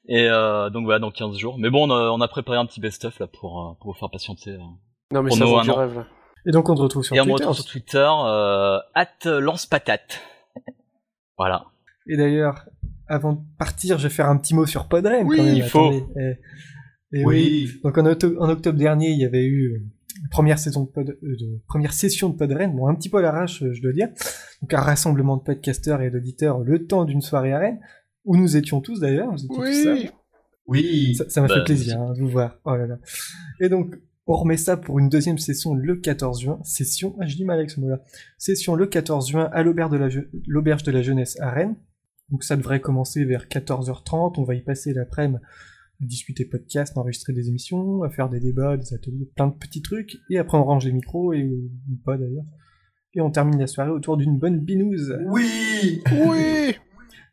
Et 0.08 0.28
euh, 0.28 0.70
donc 0.70 0.84
voilà, 0.84 0.98
dans 0.98 1.10
15 1.10 1.36
jours. 1.36 1.58
Mais 1.58 1.70
bon, 1.70 1.90
on 1.90 1.94
a, 1.94 2.10
on 2.10 2.20
a 2.20 2.28
préparé 2.28 2.56
un 2.56 2.66
petit 2.66 2.80
best-of 2.80 3.18
là 3.18 3.26
pour, 3.26 3.76
pour 3.80 3.92
vous 3.92 3.98
faire 3.98 4.10
patienter. 4.10 4.56
Non, 5.10 5.22
mais 5.22 5.30
ça 5.30 5.44
du 5.44 5.70
rêve, 5.70 5.94
là. 5.94 6.06
Et 6.46 6.50
donc 6.50 6.68
on 6.68 6.74
te 6.74 6.82
retrouve 6.82 7.02
sur 7.02 7.16
Et 7.16 7.20
on 7.20 7.24
me 7.24 7.30
Twitter. 7.30 7.44
retrouve 7.44 7.56
sur 7.56 7.70
Twitter, 7.70 8.10
euh, 8.26 8.78
at 8.94 9.24
lance-patate. 9.24 10.20
Voilà. 11.38 11.66
Et 12.06 12.16
d'ailleurs, 12.16 12.66
avant 13.08 13.32
de 13.34 13.40
partir, 13.58 13.98
je 13.98 14.08
vais 14.08 14.14
faire 14.14 14.28
un 14.28 14.36
petit 14.36 14.54
mot 14.54 14.66
sur 14.66 14.88
Podren. 14.88 15.26
Oui, 15.26 15.36
quand 15.36 15.44
même, 15.44 15.54
il 15.56 15.62
faut. 15.64 15.78
attendez. 15.88 16.04
Et, 17.12 17.20
et 17.20 17.24
oui. 17.24 17.68
Donc 17.82 17.96
en, 17.98 18.04
octo- 18.06 18.36
en 18.38 18.48
octobre 18.48 18.78
dernier, 18.78 19.10
il 19.10 19.18
y 19.18 19.24
avait 19.24 19.44
eu 19.44 19.72
euh, 19.74 19.78
la 20.22 20.28
première 20.30 20.58
saison 20.58 20.84
de, 20.84 20.88
pod, 20.90 21.10
euh, 21.10 21.16
de- 21.22 21.60
première 21.68 21.92
session 21.92 22.28
de 22.28 22.36
Podren. 22.36 22.74
Bon, 22.74 22.86
un 22.88 22.94
petit 22.94 23.08
peu 23.08 23.18
à 23.18 23.22
l'arrache, 23.22 23.62
euh, 23.62 23.72
je 23.72 23.82
dois 23.82 23.92
dire. 23.92 24.08
Donc 24.62 24.72
un 24.74 24.80
rassemblement 24.80 25.36
de 25.36 25.42
podcasteurs 25.42 26.00
et 26.02 26.10
d'auditeurs 26.10 26.60
le 26.60 26.86
temps 26.86 27.04
d'une 27.04 27.20
soirée 27.22 27.52
à 27.52 27.58
Rennes, 27.58 27.80
où 28.24 28.36
nous 28.36 28.56
étions 28.56 28.80
tous 28.80 29.00
d'ailleurs. 29.00 29.32
Oui. 29.50 30.10
Oui. 30.66 31.14
Ça 31.28 31.40
m'a 31.42 31.48
Bah, 31.48 31.54
fait 31.56 31.64
plaisir 31.64 32.00
hein, 32.00 32.12
de 32.14 32.20
vous 32.20 32.28
voir. 32.28 32.58
Oh 32.64 32.74
là 32.74 32.86
là. 32.86 32.98
Et 33.60 33.68
donc, 33.68 33.94
on 34.26 34.34
remet 34.36 34.56
ça 34.56 34.78
pour 34.78 34.98
une 34.98 35.10
deuxième 35.10 35.36
session 35.36 35.74
le 35.74 35.96
14 35.96 36.40
juin. 36.40 36.58
Session, 36.64 37.14
ah, 37.20 37.26
je 37.26 37.36
dis 37.36 37.44
mal 37.44 37.58
avec 37.58 37.70
ce 37.70 37.78
mot-là. 37.80 38.00
Session 38.38 38.74
le 38.74 38.86
14 38.86 39.28
juin 39.28 39.50
à 39.52 39.62
l'auberge 39.62 39.90
de, 39.92 39.98
la 39.98 40.08
Je- 40.08 40.20
l'auberge 40.46 40.82
de 40.82 40.90
la 40.90 41.02
jeunesse 41.02 41.38
à 41.40 41.50
Rennes. 41.50 41.76
Donc 42.30 42.44
ça 42.44 42.56
devrait 42.56 42.80
commencer 42.80 43.24
vers 43.24 43.46
14h30. 43.46 44.34
On 44.38 44.44
va 44.44 44.54
y 44.54 44.62
passer 44.62 44.92
l'après-midi 44.92 45.42
à 46.02 46.04
discuter 46.06 46.44
podcast, 46.44 46.96
enregistrer 46.98 47.32
des 47.32 47.48
émissions, 47.48 48.02
à 48.02 48.10
faire 48.10 48.28
des 48.28 48.40
débats, 48.40 48.76
des 48.76 48.94
ateliers, 48.94 49.30
plein 49.36 49.46
de 49.46 49.54
petits 49.54 49.82
trucs. 49.82 50.18
Et 50.30 50.38
après, 50.38 50.58
on 50.58 50.64
range 50.64 50.86
les 50.86 50.92
micros, 50.92 51.32
et 51.32 51.44
ou 51.44 51.96
pas 52.04 52.18
d'ailleurs. 52.18 52.44
Et 53.14 53.20
on 53.20 53.30
termine 53.30 53.58
la 53.58 53.68
soirée 53.68 53.90
autour 53.90 54.16
d'une 54.16 54.38
bonne 54.38 54.58
binouse. 54.58 55.16
Oui. 55.26 56.02
Oui. 56.12 56.74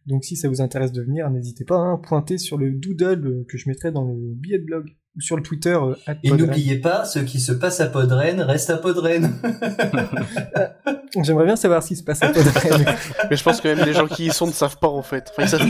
Donc 0.06 0.24
si 0.24 0.36
ça 0.36 0.48
vous 0.48 0.62
intéresse 0.62 0.92
de 0.92 1.02
venir, 1.02 1.30
n'hésitez 1.30 1.66
pas 1.66 1.94
à 1.94 1.98
pointer 1.98 2.38
sur 2.38 2.58
le 2.58 2.72
doodle 2.72 3.46
que 3.48 3.58
je 3.58 3.70
mettrai 3.70 3.92
dans 3.92 4.04
le 4.04 4.34
billet 4.36 4.60
de 4.60 4.66
blog 4.66 4.96
ou 5.16 5.22
sur 5.22 5.36
le 5.36 5.44
Twitter 5.44 5.78
euh, 5.78 5.96
Et 6.24 6.32
n'oubliez 6.32 6.80
pas, 6.80 7.06
ce 7.06 7.20
qui 7.20 7.40
se 7.40 7.52
passe 7.52 7.80
à 7.82 7.88
Podren 7.88 8.42
reste 8.42 8.70
à 8.70 8.78
Podren. 8.78 9.34
J'aimerais 11.24 11.46
bien 11.46 11.56
savoir 11.56 11.84
ce 11.84 11.90
qui 11.90 11.96
se 11.98 12.04
passe 12.04 12.22
à 12.24 12.30
Podren. 12.34 12.86
Mais 13.30 13.36
je 13.36 13.44
pense 13.44 13.62
que 13.62 13.68
même 13.68 13.86
les 13.86 13.94
gens 13.94 14.08
qui 14.08 14.28
y 14.28 14.32
sont 14.32 14.48
ne 14.48 14.52
savent 14.52 14.78
pas 14.78 14.88
en 14.88 15.02
fait. 15.02 15.32
Enfin, 15.32 15.44
ils 15.44 15.50
savent- 15.50 15.68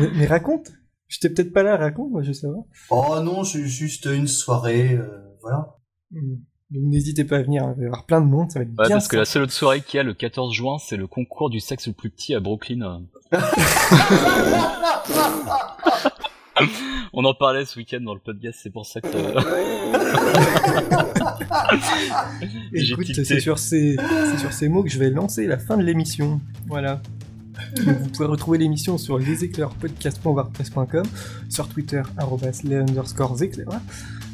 mais, 0.00 0.10
mais 0.14 0.26
raconte. 0.26 0.68
J'étais 1.08 1.30
peut-être 1.30 1.52
pas 1.52 1.62
là, 1.62 1.76
raconte, 1.76 2.10
moi 2.12 2.22
je 2.22 2.32
sais 2.32 2.46
pas. 2.46 2.64
Oh 2.90 3.20
non, 3.20 3.42
c'est 3.42 3.66
juste 3.66 4.06
une 4.06 4.28
soirée, 4.28 4.94
euh, 4.94 5.08
voilà. 5.42 5.76
Hmm. 6.12 6.36
Donc 6.70 6.82
n'hésitez 6.84 7.24
pas 7.24 7.38
à 7.38 7.42
venir, 7.42 7.64
hein. 7.64 7.74
il 7.76 7.80
va 7.80 7.82
y 7.82 7.86
avoir 7.86 8.06
plein 8.06 8.20
de 8.20 8.26
monde, 8.26 8.48
ça 8.52 8.60
va 8.60 8.62
être 8.62 8.70
Ouais, 8.78 8.86
bien 8.86 8.96
parce 8.96 9.08
que 9.08 9.16
la 9.16 9.24
seule 9.24 9.42
autre 9.42 9.52
soirée 9.52 9.80
qu'il 9.80 9.98
y 9.98 10.00
a 10.00 10.04
le 10.04 10.14
14 10.14 10.54
juin, 10.54 10.78
c'est 10.78 10.96
le 10.96 11.08
concours 11.08 11.50
du 11.50 11.58
sexe 11.58 11.88
le 11.88 11.94
plus 11.94 12.10
petit 12.10 12.32
à 12.32 12.38
Brooklyn. 12.38 13.02
euh. 16.60 16.66
On 17.12 17.24
en 17.24 17.34
parlait 17.34 17.64
ce 17.64 17.76
week-end 17.78 18.00
dans 18.00 18.14
le 18.14 18.20
podcast, 18.20 18.60
c'est 18.62 18.70
pour 18.70 18.86
ça 18.86 19.00
que 19.00 19.08
j'ai 22.72 22.92
Écoute, 22.92 23.06
c'est 23.12 23.40
sur, 23.40 23.58
ces, 23.58 23.96
sur 24.38 24.52
ces 24.52 24.68
mots 24.68 24.84
que 24.84 24.90
je 24.90 24.98
vais 24.98 25.10
lancer 25.10 25.46
la 25.46 25.58
fin 25.58 25.76
de 25.76 25.82
l'émission. 25.82 26.40
Voilà. 26.68 27.02
Donc, 27.84 27.96
vous 27.98 28.08
pouvez 28.10 28.28
retrouver 28.28 28.58
l'émission 28.58 28.98
sur 28.98 29.18
leséclairspodcast.wordpress.com, 29.18 31.04
sur 31.48 31.68
Twitter, 31.68 32.02
arrobas 32.16 32.60
les 32.64 32.76
underscores 32.76 33.42
éclairs, 33.42 33.80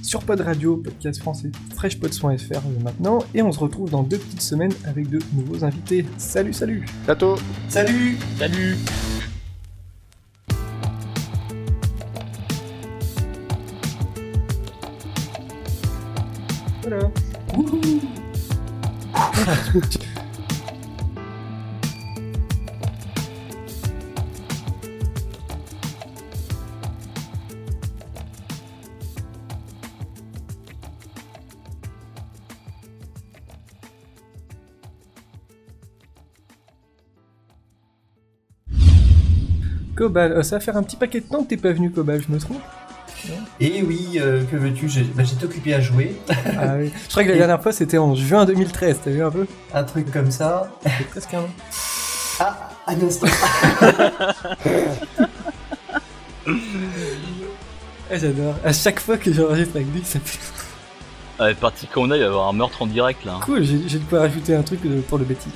sur 0.02 0.20
Pod 0.20 0.40
Radio, 0.40 0.76
podcast 0.76 1.20
français, 1.20 1.50
freshpods.fr 1.74 2.28
euh, 2.28 2.82
maintenant, 2.82 3.18
et 3.34 3.42
on 3.42 3.50
se 3.52 3.58
retrouve 3.58 3.90
dans 3.90 4.02
deux 4.02 4.18
petites 4.18 4.42
semaines 4.42 4.72
avec 4.84 5.10
de 5.10 5.18
nouveaux 5.34 5.64
invités. 5.64 6.06
Salut, 6.16 6.52
salut 6.52 6.86
Bientôt. 7.06 7.36
Salut 7.68 8.16
Salut 8.38 8.76
Voilà. 16.88 17.10
Cobal, 39.96 40.32
euh, 40.32 40.42
ça 40.42 40.56
va 40.56 40.60
faire 40.60 40.76
un 40.76 40.82
petit 40.84 40.94
paquet 40.96 41.20
de 41.20 41.26
temps 41.26 41.42
que 41.42 41.48
t'es 41.48 41.56
pas 41.56 41.72
venu, 41.72 41.90
Cobal, 41.90 42.22
je 42.22 42.30
me 42.30 42.38
trompe? 42.38 42.62
Et 43.60 43.82
oui, 43.82 44.18
euh, 44.20 44.44
que 44.50 44.56
veux-tu, 44.56 44.86
bah, 45.14 45.22
j'étais 45.24 45.44
occupé 45.46 45.72
à 45.74 45.80
jouer, 45.80 46.14
Ah 46.28 46.74
oui. 46.78 46.92
Je 47.04 47.10
crois 47.10 47.24
que 47.24 47.30
la 47.30 47.36
dernière 47.38 47.62
fois 47.62 47.72
c'était 47.72 47.96
en 47.98 48.14
juin 48.14 48.44
2013, 48.44 49.00
t'as 49.04 49.10
vu 49.10 49.22
un 49.24 49.30
peu? 49.30 49.46
Un 49.72 49.84
truc 49.84 50.10
comme 50.12 50.30
ça. 50.30 50.70
C'est 50.84 51.08
presque 51.08 51.34
un 51.34 51.40
an. 51.40 51.48
Ah, 52.38 52.68
un 52.86 53.00
instant. 53.00 53.26
Ah, 53.80 54.34
j'adore. 58.12 58.54
À 58.62 58.74
chaque 58.74 59.00
fois 59.00 59.16
que 59.16 59.32
j'enregistre 59.32 59.76
avec 59.76 59.86
lui, 59.94 60.02
ça 60.04 60.18
fait 60.22 60.38
Ouais, 61.42 61.54
parti 61.54 61.86
qu'on 61.86 62.10
a, 62.10 62.16
il 62.16 62.20
va 62.20 62.24
y 62.26 62.28
avoir 62.28 62.48
un 62.48 62.52
meurtre 62.52 62.82
en 62.82 62.86
direct 62.86 63.24
là. 63.24 63.36
hein. 63.36 63.40
cool. 63.42 63.64
J'ai 63.64 63.98
de 63.98 64.04
quoi 64.04 64.20
rajouter 64.20 64.54
un 64.54 64.62
truc 64.62 64.80
euh, 64.84 65.00
pour 65.08 65.16
le 65.16 65.24
Betty. 65.24 65.48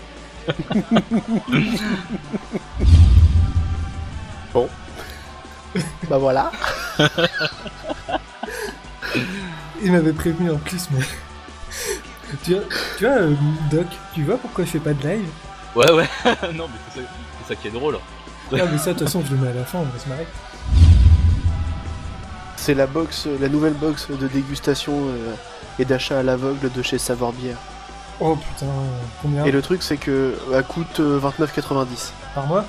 Bah 6.09 6.19
voilà. 6.19 6.51
Il 9.83 9.93
m'avait 9.93 10.13
prévenu 10.13 10.51
en 10.51 10.59
plus, 10.59 10.89
mais. 10.91 11.01
tu 12.45 12.55
vois, 12.55 12.63
tu 12.99 13.07
vois 13.07 13.15
euh, 13.15 13.35
Doc, 13.71 13.87
tu 14.15 14.23
vois 14.25 14.37
pourquoi 14.37 14.65
je 14.65 14.71
fais 14.71 14.79
pas 14.79 14.93
de 14.93 15.03
live 15.07 15.29
Ouais, 15.75 15.91
ouais, 15.93 16.09
non, 16.55 16.67
mais 16.69 16.79
c'est 16.89 17.01
ça, 17.01 17.07
c'est 17.39 17.55
ça 17.55 17.61
qui 17.61 17.69
est 17.69 17.71
drôle. 17.71 17.99
Ah, 18.53 18.57
mais 18.71 18.79
ça, 18.79 18.93
de 18.93 18.99
toute 18.99 19.07
façon, 19.07 19.23
je 19.25 19.35
le 19.35 19.41
mets 19.41 19.49
à 19.49 19.55
la 19.55 19.65
fin, 19.65 19.79
on 19.79 19.85
va 19.85 19.99
se 19.99 20.09
marrer. 20.09 20.27
C'est 22.57 22.75
la 22.75 22.87
box, 22.87 23.27
la 23.41 23.49
nouvelle 23.49 23.75
box 23.75 24.09
de 24.11 24.29
dégustation 24.29 24.93
euh, 25.09 25.35
et 25.79 25.85
d'achat 25.85 26.19
à 26.19 26.23
l'aveugle 26.23 26.71
de 26.71 26.83
chez 26.83 26.99
Savoir 26.99 27.33
Bière. 27.33 27.57
Oh 28.21 28.37
putain, 28.37 28.67
euh, 28.67 29.01
combien 29.23 29.45
Et 29.47 29.51
le 29.51 29.63
truc 29.63 29.83
c'est 29.83 29.97
que 29.97 30.35
elle 30.53 30.65
coûte 30.65 31.01
euh, 31.01 31.19
29,90. 31.19 32.11
Par 32.35 32.47
mois? 32.47 32.65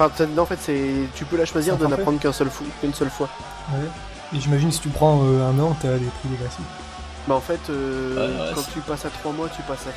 Enfin, 0.00 0.24
en 0.38 0.46
fait, 0.46 0.58
c'est 0.60 0.90
tu 1.14 1.26
peux 1.26 1.36
la 1.36 1.44
choisir 1.44 1.76
de 1.76 1.84
un 1.84 1.88
ne 1.88 1.90
la 1.90 1.96
forfait 1.96 2.02
prendre 2.04 2.18
qu'un 2.20 2.32
seul 2.32 2.48
fou, 2.48 2.64
qu'une 2.80 2.94
seule 2.94 3.10
fois. 3.10 3.28
Ouais. 3.72 3.84
Et 4.34 4.40
j'imagine 4.40 4.72
si 4.72 4.80
tu 4.80 4.88
prends 4.88 5.20
euh, 5.24 5.46
un 5.50 5.58
an, 5.58 5.76
t'as 5.80 5.88
des 5.88 6.06
prix 6.06 6.28
dégressifs. 6.30 6.60
Bah 7.28 7.34
en 7.34 7.40
fait, 7.40 7.60
euh, 7.68 8.52
quand 8.54 8.62
tu 8.72 8.80
passes 8.80 9.04
à 9.04 9.10
3 9.10 9.32
mois, 9.32 9.48
tu 9.54 9.60
passes 9.62 9.86
à 9.86 9.90
28,90. 9.90 9.92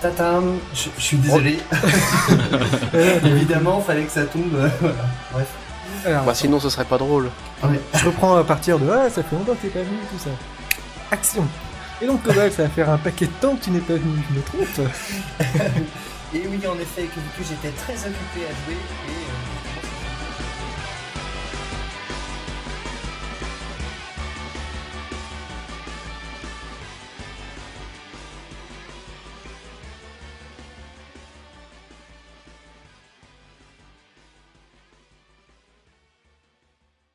Tatam, 0.00 0.58
je, 0.72 0.88
je 0.96 1.02
suis 1.02 1.16
désolé. 1.16 1.58
Euh, 2.94 3.18
Évidemment, 3.24 3.80
fallait 3.80 4.04
que 4.04 4.12
ça 4.12 4.24
tombe. 4.24 4.54
euh, 4.54 4.68
voilà. 4.80 4.94
Bref. 5.32 5.48
Alors, 6.06 6.24
Bah 6.24 6.34
sinon, 6.34 6.60
ce 6.60 6.70
serait 6.70 6.84
pas 6.84 6.98
drôle. 6.98 7.28
Ouais. 7.62 7.80
je 7.94 8.06
reprends 8.06 8.36
à 8.36 8.44
partir 8.44 8.78
de 8.78 8.88
Ah, 8.88 9.10
ça 9.10 9.22
fait 9.22 9.34
longtemps 9.36 9.54
que 9.54 9.62
t'es 9.62 9.68
pas 9.68 9.80
venu, 9.80 9.98
tout 10.12 10.18
ça. 10.22 10.30
Action 11.10 11.44
Et 12.00 12.06
donc, 12.06 12.22
Cobal, 12.22 12.52
ça 12.52 12.62
va 12.62 12.68
faire 12.68 12.88
un 12.90 12.98
paquet 12.98 13.26
de 13.26 13.32
temps 13.32 13.56
que 13.56 13.64
tu 13.64 13.70
n'es 13.70 13.80
pas 13.80 13.94
venu, 13.94 14.22
je 14.30 14.34
me 14.36 14.42
trompe 14.42 14.88
Et 16.34 16.42
oui, 16.46 16.60
en 16.66 16.78
effet, 16.78 17.04
que, 17.04 17.42
j'étais 17.42 17.70
très 17.70 17.94
occupé 17.94 18.44
à 18.44 18.52
jouer 18.52 18.76
et 18.76 19.10
euh, 19.10 19.47